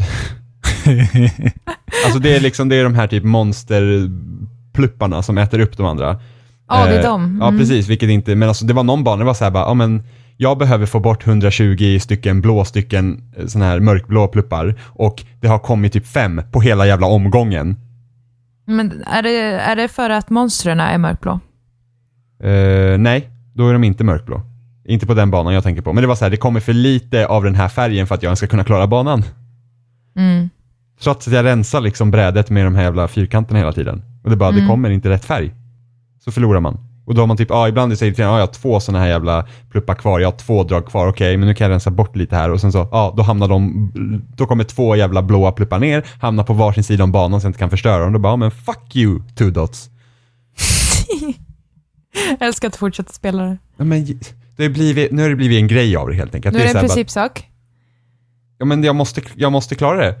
Alltså 2.05 2.19
det 2.19 2.35
är 2.35 2.39
liksom, 2.39 2.69
det 2.69 2.75
är 2.75 2.83
de 2.83 2.95
här 2.95 3.07
typ 3.07 3.23
monsterplupparna 3.23 5.23
som 5.23 5.37
äter 5.37 5.59
upp 5.59 5.77
de 5.77 5.85
andra. 5.85 6.19
Ja, 6.67 6.85
det 6.85 6.91
är 6.91 6.97
Eh. 6.97 7.03
Ja, 7.03 7.47
Mm. 7.47 7.57
precis. 7.59 7.87
Vilket 7.87 8.09
inte, 8.09 8.35
men 8.35 8.47
alltså 8.49 8.65
det 8.65 8.73
var 8.73 8.83
någon 8.83 9.03
bana, 9.03 9.17
det 9.19 9.23
var 9.25 9.33
så 9.33 9.43
här 9.43 9.51
bara, 9.51 9.63
ja 9.67 9.73
men 9.73 10.03
jag 10.37 10.57
behöver 10.57 10.85
få 10.85 10.99
bort 10.99 11.27
120 11.27 11.99
stycken 12.01 12.41
blå 12.41 12.65
stycken 12.65 13.21
sådana 13.47 13.71
här 13.71 13.79
mörkblå 13.79 14.27
pluppar 14.27 14.75
och 14.85 15.23
det 15.41 15.47
har 15.47 15.59
kommit 15.59 15.93
typ 15.93 16.07
fem 16.07 16.41
på 16.51 16.61
hela 16.61 16.87
jävla 16.87 17.07
omgången. 17.07 17.75
Men 18.67 19.03
är 19.07 19.21
det, 19.23 19.39
är 19.41 19.75
det 19.75 19.87
för 19.87 20.09
att 20.09 20.29
monstren 20.29 20.79
är 20.79 20.97
mörkblå? 20.97 21.39
Eh, 22.43 22.97
nej, 22.97 23.29
då 23.53 23.67
är 23.69 23.73
de 23.73 23.83
inte 23.83 24.03
mörkblå. 24.03 24.41
Inte 24.87 25.05
på 25.05 25.13
den 25.13 25.31
banan 25.31 25.53
jag 25.53 25.63
tänker 25.63 25.81
på. 25.81 25.93
Men 25.93 26.01
det 26.01 26.07
var 26.07 26.15
så 26.15 26.25
här, 26.25 26.29
det 26.31 26.37
kommer 26.37 26.59
för 26.59 26.73
lite 26.73 27.27
av 27.27 27.43
den 27.43 27.55
här 27.55 27.67
färgen 27.67 28.07
för 28.07 28.15
att 28.15 28.23
jag 28.23 28.27
ens 28.29 28.39
ska 28.39 28.47
kunna 28.47 28.63
klara 28.63 28.87
banan. 28.87 29.23
Mm. 30.17 30.49
Trots 31.03 31.27
att 31.27 31.33
jag 31.33 31.45
rensar 31.45 31.81
liksom 31.81 32.11
brädet 32.11 32.49
med 32.49 32.65
de 32.65 32.75
här 32.75 32.83
jävla 32.83 33.07
fyrkanterna 33.07 33.59
hela 33.59 33.71
tiden. 33.73 34.01
Och 34.23 34.29
det 34.29 34.35
bara, 34.35 34.51
det 34.51 34.57
Mm. 34.57 34.69
kommer 34.69 34.89
inte 34.89 35.09
rätt 35.09 35.25
färg. 35.25 35.51
Så 36.25 36.31
förlorar 36.31 36.59
man. 36.59 36.77
Och 37.05 37.15
då 37.15 37.21
har 37.21 37.27
man 37.27 37.37
typ, 37.37 37.49
ja 37.49 37.67
ibland 37.67 37.97
säger 37.97 38.11
det 38.15 38.21
ja, 38.21 38.39
jag 38.39 38.47
har 38.47 38.53
två 38.53 38.79
sådana 38.79 38.99
här 38.99 39.09
jävla 39.09 39.47
pluppar 39.71 39.95
kvar, 39.95 40.19
jag 40.19 40.31
har 40.31 40.37
två 40.37 40.63
drag 40.63 40.85
kvar, 40.87 41.07
okej 41.07 41.37
men 41.37 41.47
nu 41.47 41.53
kan 41.53 41.65
jag 41.65 41.71
rensa 41.73 41.91
bort 41.91 42.15
lite 42.15 42.35
här 42.35 42.49
och 42.51 42.61
sen 42.61 42.71
så, 42.71 42.87
ja 42.91 43.13
då 43.17 43.23
hamnar 43.23 43.47
de, 43.47 43.91
då 44.35 44.45
kommer 44.45 44.63
två 44.63 44.95
jävla 44.95 45.21
blåa 45.23 45.51
pluppar 45.51 45.79
ner, 45.79 46.05
hamnar 46.21 46.43
på 46.43 46.53
varsin 46.53 46.83
sida 46.83 47.03
om 47.03 47.11
banan 47.11 47.41
så 47.41 47.45
jag 47.45 47.49
inte 47.49 47.59
kan 47.59 47.69
förstöra 47.69 48.03
dem. 48.03 48.13
Då 48.13 48.19
bara, 48.19 48.33
ja 48.33 48.37
men 48.37 48.51
fuck 48.51 48.95
you 48.95 49.21
two 49.35 49.49
dots. 49.51 49.89
Jag 52.39 52.47
älskar 52.47 52.67
att 52.67 52.75
fortsätta 52.75 53.13
spela 53.13 53.43
det. 53.43 53.57
Ja, 53.77 53.85
men 53.85 54.19
det 54.55 54.63
har 54.63 54.69
blivit, 54.69 55.11
nu 55.11 55.21
har 55.21 55.29
det 55.29 55.35
blivit 55.35 55.57
en 55.61 55.67
grej 55.67 55.95
av 55.95 56.09
det 56.09 56.15
helt 56.15 56.35
enkelt. 56.35 56.55
Nu 56.55 56.61
är 56.61 56.73
det 56.73 56.79
en 56.79 56.85
principsak. 56.87 57.47
ja 58.57 58.65
men 58.65 58.83
jag 58.83 58.95
måste, 58.95 59.21
jag 59.35 59.51
måste 59.51 59.75
klara 59.75 59.97
det. 59.97 60.15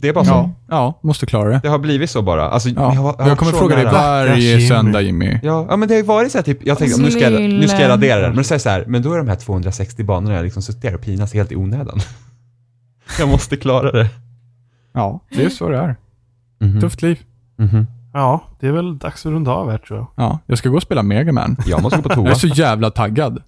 Det 0.00 0.08
är 0.08 0.12
bara 0.12 0.24
så. 0.24 0.30
Ja, 0.30 0.50
ja, 0.68 0.98
måste 1.02 1.26
klara 1.26 1.48
det. 1.50 1.60
Det 1.62 1.68
har 1.68 1.78
blivit 1.78 2.10
så 2.10 2.22
bara. 2.22 2.48
Alltså, 2.50 2.68
Ja. 2.68 2.94
jag, 2.94 3.00
har- 3.00 3.14
Jag, 3.18 3.24
varit 3.26 3.38
kommer 3.38 3.52
fråga 3.52 3.76
dig 3.76 3.84
varje 3.84 4.60
söndag 4.68 5.00
Jimmy. 5.00 5.38
Ja, 5.42 5.66
ja, 5.70 5.76
men 5.76 5.88
det 5.88 5.94
har 5.94 5.98
ju 6.00 6.06
varit 6.06 6.32
så 6.32 6.38
här 6.38 6.42
typ, 6.42 6.58
jag 6.66 6.78
tänkte 6.78 7.02
nu 7.02 7.10
ska 7.10 7.20
jag, 7.30 7.32
nu 7.42 7.68
ska 7.68 7.80
jag 7.80 7.88
radera 7.90 8.20
den, 8.20 8.34
men 8.34 8.44
så 8.44 8.54
är 8.54 8.58
så 8.58 8.68
här, 8.68 8.84
men 8.86 9.02
då 9.02 9.12
är 9.12 9.18
de 9.18 9.28
här 9.28 9.36
260 9.36 10.04
banorna 10.04 10.34
jag 10.36 10.44
liksom 10.44 10.62
suttit 10.62 10.82
där 10.82 10.94
och 10.94 11.00
pinas 11.00 11.34
helt 11.34 11.52
i 11.52 11.56
onödan. 11.56 11.98
jag 13.18 13.28
måste 13.28 13.56
klara 13.56 13.92
det. 13.92 14.08
Ja, 14.92 15.20
det 15.30 15.44
är 15.44 15.48
så 15.48 15.68
det 15.68 15.78
är. 15.78 15.96
Mhm. 16.60 16.80
Tufft 16.80 17.02
liv. 17.02 17.18
Mhm. 17.56 17.86
Ja, 18.12 18.42
det 18.60 18.66
är 18.68 18.72
väl 18.72 18.98
dags 18.98 19.26
att 19.26 19.32
runda 19.32 19.50
av 19.52 19.70
här 19.70 19.78
tror 19.78 19.98
jag. 19.98 20.06
Ja, 20.16 20.38
jag 20.46 20.58
ska 20.58 20.68
gå 20.68 20.76
och 20.76 20.82
spela 20.82 21.02
Mega 21.02 21.32
Man. 21.32 21.56
Jag 21.66 21.82
måste 21.82 21.96
gå 22.02 22.02
på 22.02 22.08
Jag 22.08 22.16
toa. 22.16 22.30
är 22.30 22.34
så 22.34 22.46
jävla 22.46 22.90
taggad. 22.90 23.42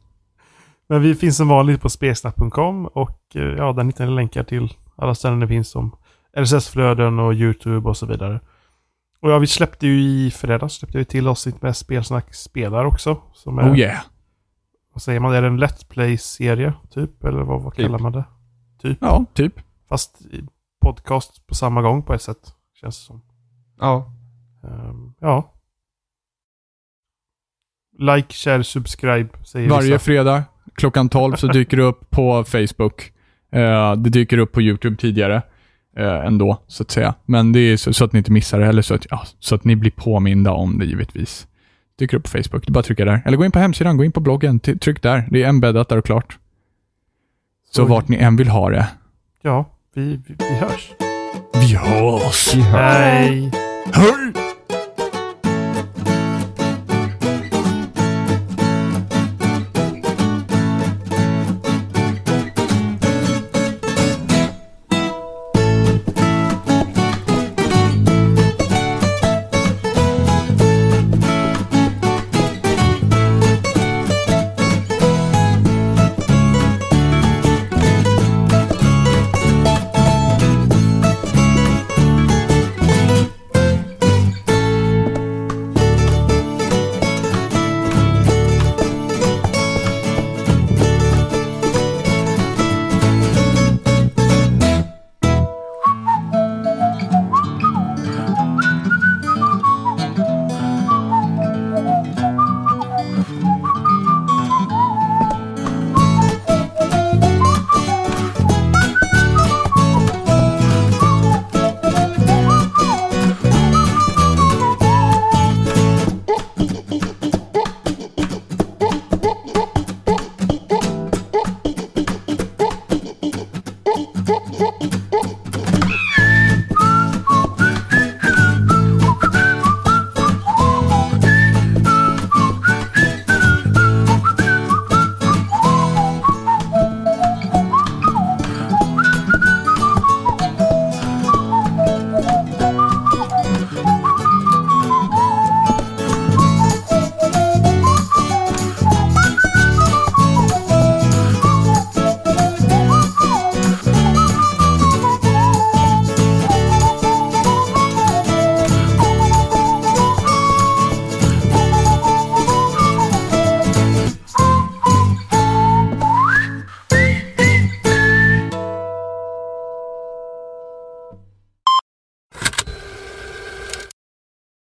Men 0.88 1.02
vi 1.02 1.14
finns 1.14 1.36
som 1.36 1.48
vanligt 1.48 1.80
på 1.80 1.88
spelsnack.com 1.90 2.86
och 2.86 3.18
eh, 3.34 3.42
ja, 3.42 3.72
där 3.72 3.84
hittar 3.84 4.06
ni 4.06 4.12
länkar 4.12 4.42
till 4.44 4.72
alla 4.96 5.14
ställen 5.14 5.40
det 5.40 5.48
finns 5.48 5.70
som 5.70 5.90
RSS-flöden 6.36 7.18
och 7.18 7.34
YouTube 7.34 7.88
och 7.88 7.96
så 7.96 8.06
vidare. 8.06 8.40
Och 9.20 9.30
ja, 9.30 9.38
vi 9.38 9.46
släppte 9.46 9.86
ju 9.86 10.00
i 10.00 10.30
fredags 10.30 10.74
släppte 10.74 10.98
vi 10.98 11.04
till 11.04 11.28
avsnitt 11.28 11.62
med 11.62 11.76
Spelsnack 11.76 12.34
spelar 12.34 12.84
också. 12.84 13.22
Som 13.32 13.58
är, 13.58 13.70
Oh 13.72 13.78
yeah. 13.78 14.00
vad 14.92 15.02
säger 15.02 15.20
man, 15.20 15.34
är 15.34 15.42
det 15.42 15.48
en 15.48 15.64
Let's 15.64 15.86
Play-serie 15.88 16.72
typ? 16.90 17.24
Eller 17.24 17.42
vad, 17.42 17.62
vad 17.62 17.74
Typ. 17.74 17.84
kallar 17.86 17.98
man 17.98 18.12
det? 18.12 18.24
Typ. 18.82 18.98
Ja, 19.00 19.24
typ. 19.34 19.60
Fast 19.88 20.18
podcast 20.80 21.46
på 21.46 21.54
samma 21.54 21.82
gång 21.82 22.02
på 22.02 22.14
ett 22.14 22.22
sätt. 22.22 22.54
Känns 22.80 22.98
det 23.00 23.04
som. 23.06 23.22
Ja. 23.80 24.12
Ehm, 24.64 25.14
ja. 25.20 25.54
Like, 27.98 28.34
share, 28.34 28.64
subscribe 28.64 29.28
säger 29.44 29.70
Varje 29.70 29.92
vissa. 29.92 29.98
fredag 30.04 30.44
klockan 30.74 31.08
12 31.08 31.36
så 31.36 31.46
dyker 31.46 31.76
det 31.76 31.82
upp 31.82 32.10
på 32.10 32.44
Facebook. 32.44 33.12
Eh, 33.52 33.92
det 33.96 34.10
dyker 34.10 34.38
upp 34.38 34.52
på 34.52 34.62
YouTube 34.62 34.96
tidigare 34.96 35.42
eh, 35.96 36.26
ändå, 36.26 36.62
så 36.66 36.82
att 36.82 36.90
säga. 36.90 37.14
Men 37.26 37.52
det 37.52 37.60
är 37.60 37.76
så, 37.76 37.92
så 37.92 38.04
att 38.04 38.12
ni 38.12 38.18
inte 38.18 38.32
missar 38.32 38.60
det, 38.60 38.66
eller 38.66 38.82
så 38.82 38.94
att, 38.94 39.06
ja, 39.10 39.22
så 39.38 39.54
att 39.54 39.64
ni 39.64 39.76
blir 39.76 39.90
påminda 39.90 40.52
om 40.52 40.78
det 40.78 40.84
givetvis. 40.84 41.46
Dyker 41.98 42.16
upp 42.16 42.22
på 42.24 42.30
Facebook, 42.30 42.66
det 42.66 42.70
är 42.70 42.72
bara 42.72 42.80
att 42.80 42.86
trycka 42.86 43.04
där. 43.04 43.22
Eller 43.24 43.36
gå 43.36 43.44
in 43.44 43.50
på 43.52 43.58
hemsidan, 43.58 43.96
gå 43.96 44.04
in 44.04 44.12
på 44.12 44.20
bloggen, 44.20 44.60
tryck 44.60 45.02
där. 45.02 45.28
Det 45.30 45.42
är 45.42 45.48
embeddat 45.48 45.88
där 45.88 45.96
och 45.96 46.04
klart. 46.04 46.38
Så 47.70 47.82
Oj. 47.82 47.88
vart 47.88 48.08
ni 48.08 48.16
än 48.16 48.36
vill 48.36 48.48
ha 48.48 48.70
det. 48.70 48.88
Ja, 49.42 49.70
vi, 49.94 50.20
vi, 50.26 50.34
vi 50.38 50.54
hörs. 50.54 50.90
Vi 51.54 51.74
hörs! 51.76 52.54
Vi 52.54 52.60
hörs. 52.62 52.82
Hej! 52.92 53.50
Hej! 53.92 54.49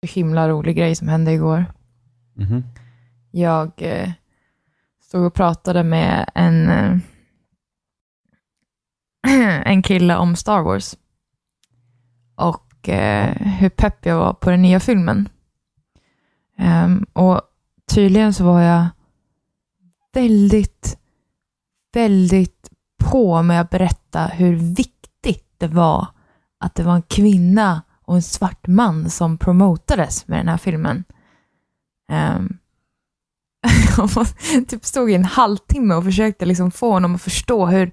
Himla 0.01 0.49
rolig 0.49 0.75
grej 0.77 0.95
som 0.95 1.07
hände 1.07 1.31
igår. 1.31 1.65
Mhm. 2.33 2.63
Jag 3.31 3.71
eh, 3.77 4.11
stod 5.01 5.25
och 5.25 5.33
pratade 5.33 5.83
med 5.83 6.29
en, 6.35 6.69
eh, 6.69 6.97
en 9.71 9.83
kille 9.83 10.17
om 10.17 10.35
Star 10.35 10.61
Wars. 10.61 10.95
Och 12.35 12.89
eh, 12.89 13.35
hur 13.35 13.69
pepp 13.69 14.05
jag 14.05 14.17
var 14.17 14.33
på 14.33 14.49
den 14.49 14.61
nya 14.61 14.79
filmen. 14.79 15.29
Ehm, 16.57 17.05
och 17.13 17.41
tydligen 17.91 18.33
så 18.33 18.43
var 18.43 18.61
jag 18.61 18.87
väldigt, 20.13 20.97
väldigt 21.93 22.69
på 22.97 23.43
med 23.43 23.61
att 23.61 23.69
berätta 23.69 24.25
hur 24.25 24.55
viktigt 24.55 25.53
det 25.57 25.67
var 25.67 26.07
att 26.59 26.75
det 26.75 26.83
var 26.83 26.95
en 26.95 27.01
kvinna 27.01 27.81
och 28.09 28.15
en 28.15 28.21
svart 28.21 28.67
man 28.67 29.09
som 29.09 29.37
promotades 29.37 30.27
med 30.27 30.39
den 30.39 30.47
här 30.47 30.57
filmen. 30.57 31.03
Um, 32.11 32.57
typ 34.67 34.85
stod 34.85 35.11
i 35.11 35.15
en 35.15 35.25
halvtimme 35.25 35.95
och 35.95 36.03
försökte 36.03 36.45
liksom 36.45 36.71
få 36.71 36.91
honom 36.91 37.15
att 37.15 37.21
förstå 37.21 37.65
hur 37.65 37.91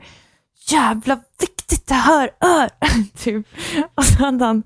jävla 0.70 1.20
viktigt 1.40 1.86
det 1.86 1.94
här 1.94 2.30
är. 2.40 2.70
typ. 3.16 3.46
Och 3.94 4.04
så 4.04 4.24
hade 4.24 4.44
han 4.44 4.62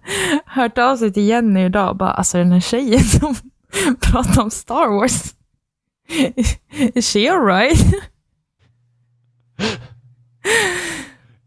hört 0.46 0.78
av 0.78 0.96
sig 0.96 1.12
till 1.12 1.28
Jenny 1.28 1.64
idag 1.64 1.90
och 1.90 1.96
bara, 1.96 2.10
alltså 2.10 2.38
den 2.38 2.52
här 2.52 2.60
tjejen 2.60 3.00
som 3.00 3.34
pratar 4.00 4.42
om 4.42 4.50
Star 4.50 4.88
Wars, 4.88 5.34
is 6.94 7.12
she 7.12 7.30
alright? 7.30 7.94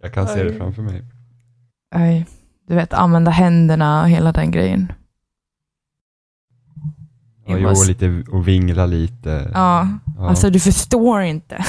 Jag 0.02 0.14
kan 0.14 0.28
se 0.28 0.44
det 0.44 0.54
framför 0.54 0.82
mig. 0.82 1.04
Nej, 1.96 2.26
du 2.68 2.76
vet 2.76 2.94
använda 2.94 3.32
händerna 3.32 4.02
och 4.02 4.10
hela 4.10 4.32
den 4.32 4.52
grejen. 4.52 4.94
Ja, 7.46 7.58
jo, 7.58 7.70
och 7.70 7.88
lite 7.88 8.24
och 8.32 8.48
vingla 8.48 8.86
lite. 8.86 9.52
Ja, 9.54 9.88
Ja. 10.18 10.30
alltså 10.30 10.50
du 10.50 10.60
förstår 10.60 11.22
inte. 11.22 11.56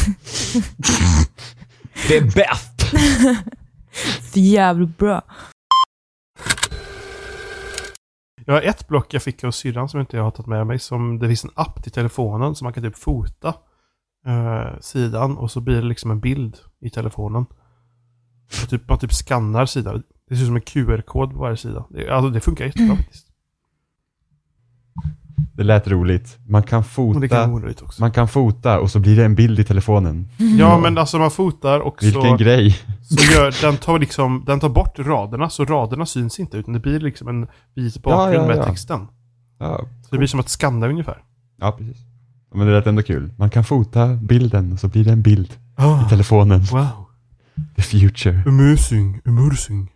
det 2.09 2.17
är 2.17 2.35
bäst! 2.35 2.83
För 4.33 4.41
jävligt 4.41 4.99
bra. 4.99 5.23
Jag 8.47 8.55
har 8.55 8.63
ett 8.63 8.89
block 8.89 9.15
jag 9.15 9.23
fick 9.23 9.45
av 9.45 9.51
syrran 9.51 9.89
som 9.89 10.01
inte 10.01 10.17
jag 10.17 10.25
har 10.25 10.31
tagit 10.31 10.47
med 10.47 10.67
mig. 10.67 10.79
Som 10.79 11.19
det 11.19 11.27
finns 11.29 11.45
en 11.45 11.51
app 11.55 11.83
till 11.83 11.93
telefonen 11.93 12.55
som 12.55 12.65
man 12.65 12.73
kan 12.73 12.83
typ 12.83 12.97
fota 12.99 13.55
eh, 14.27 14.81
sidan 14.81 15.37
och 15.39 15.51
så 15.51 15.61
blir 15.61 15.77
det 15.77 15.89
liksom 15.89 16.11
en 16.11 16.21
bild 16.21 16.57
i 16.81 16.91
telefonen. 16.91 17.47
Och 18.63 18.69
typ, 18.69 18.89
man 18.89 18.99
typ 18.99 19.13
skannar 19.13 19.67
sidan. 19.67 20.03
Det 20.29 20.37
ser 20.37 20.43
ut 20.43 20.47
som 20.47 20.57
en 20.57 20.63
QR-kod 20.63 21.31
på 21.33 21.39
varje 21.39 21.57
sida. 21.57 21.85
Det, 21.91 22.09
alltså 22.11 22.31
det 22.31 22.41
funkar 22.41 22.65
jättebra 22.65 22.97
faktiskt. 23.03 23.27
Det 25.57 25.63
lät 25.65 25.89
roligt. 25.89 26.39
Man 26.49 26.63
kan 26.63 26.69
kan 26.71 26.85
fota, 26.85 27.51
också. 27.85 28.03
man 28.03 28.13
kan 28.13 28.29
fota 28.29 28.81
och 28.81 28.91
så 28.91 28.99
blir 29.01 29.17
det 29.17 29.25
en 29.25 29.35
bild 29.35 29.59
i 29.59 29.65
telefonen. 29.65 30.29
Ja 30.59 30.79
men 30.79 30.99
alltså 30.99 31.19
man 31.19 31.31
fotar 31.31 31.81
och 31.81 32.03
Vilken 32.03 32.23
så, 32.23 32.37
grej. 32.37 32.71
så 33.03 33.33
gör, 33.33 33.63
den 33.63 33.77
tar 33.77 33.99
liksom, 33.99 34.45
den 34.47 34.61
tar 34.61 34.69
bort 34.69 34.99
raderna 34.99 35.51
så 35.51 35.65
raderna 35.65 36.07
syns 36.07 36.41
inte 36.41 36.57
utan 36.57 36.75
det 36.75 36.81
blir 36.81 37.01
liksom 37.01 37.29
en 37.29 37.47
vit 37.75 38.03
bakgrund 38.03 38.45
ja, 38.45 38.47
med 38.47 38.57
ja. 38.57 38.65
texten. 38.65 39.07
Ja, 39.59 39.79
Så 40.03 40.09
det 40.11 40.19
blir 40.19 40.29
som 40.29 40.41
att 40.41 40.49
skanna 40.49 40.87
ungefär. 40.89 41.23
ja 41.61 41.73
precis. 41.73 41.97
Men 42.55 42.67
det 42.67 42.73
lät 42.73 42.87
ändå 42.87 43.03
kul. 43.03 43.33
Man 43.39 43.51
kan 43.51 43.65
fota 43.65 44.07
bilden 44.15 44.73
och 44.73 44.81
så 44.81 44.89
blir 44.89 45.05
det 45.05 45.13
en 45.13 45.23
bild 45.23 45.53
i 45.53 45.57
Ah, 45.77 46.09
telefonen. 46.09 46.61
wow. 46.73 47.07
The 47.77 47.83
future. 47.83 48.43
Amazing, 48.47 49.21
amazing. 49.25 49.91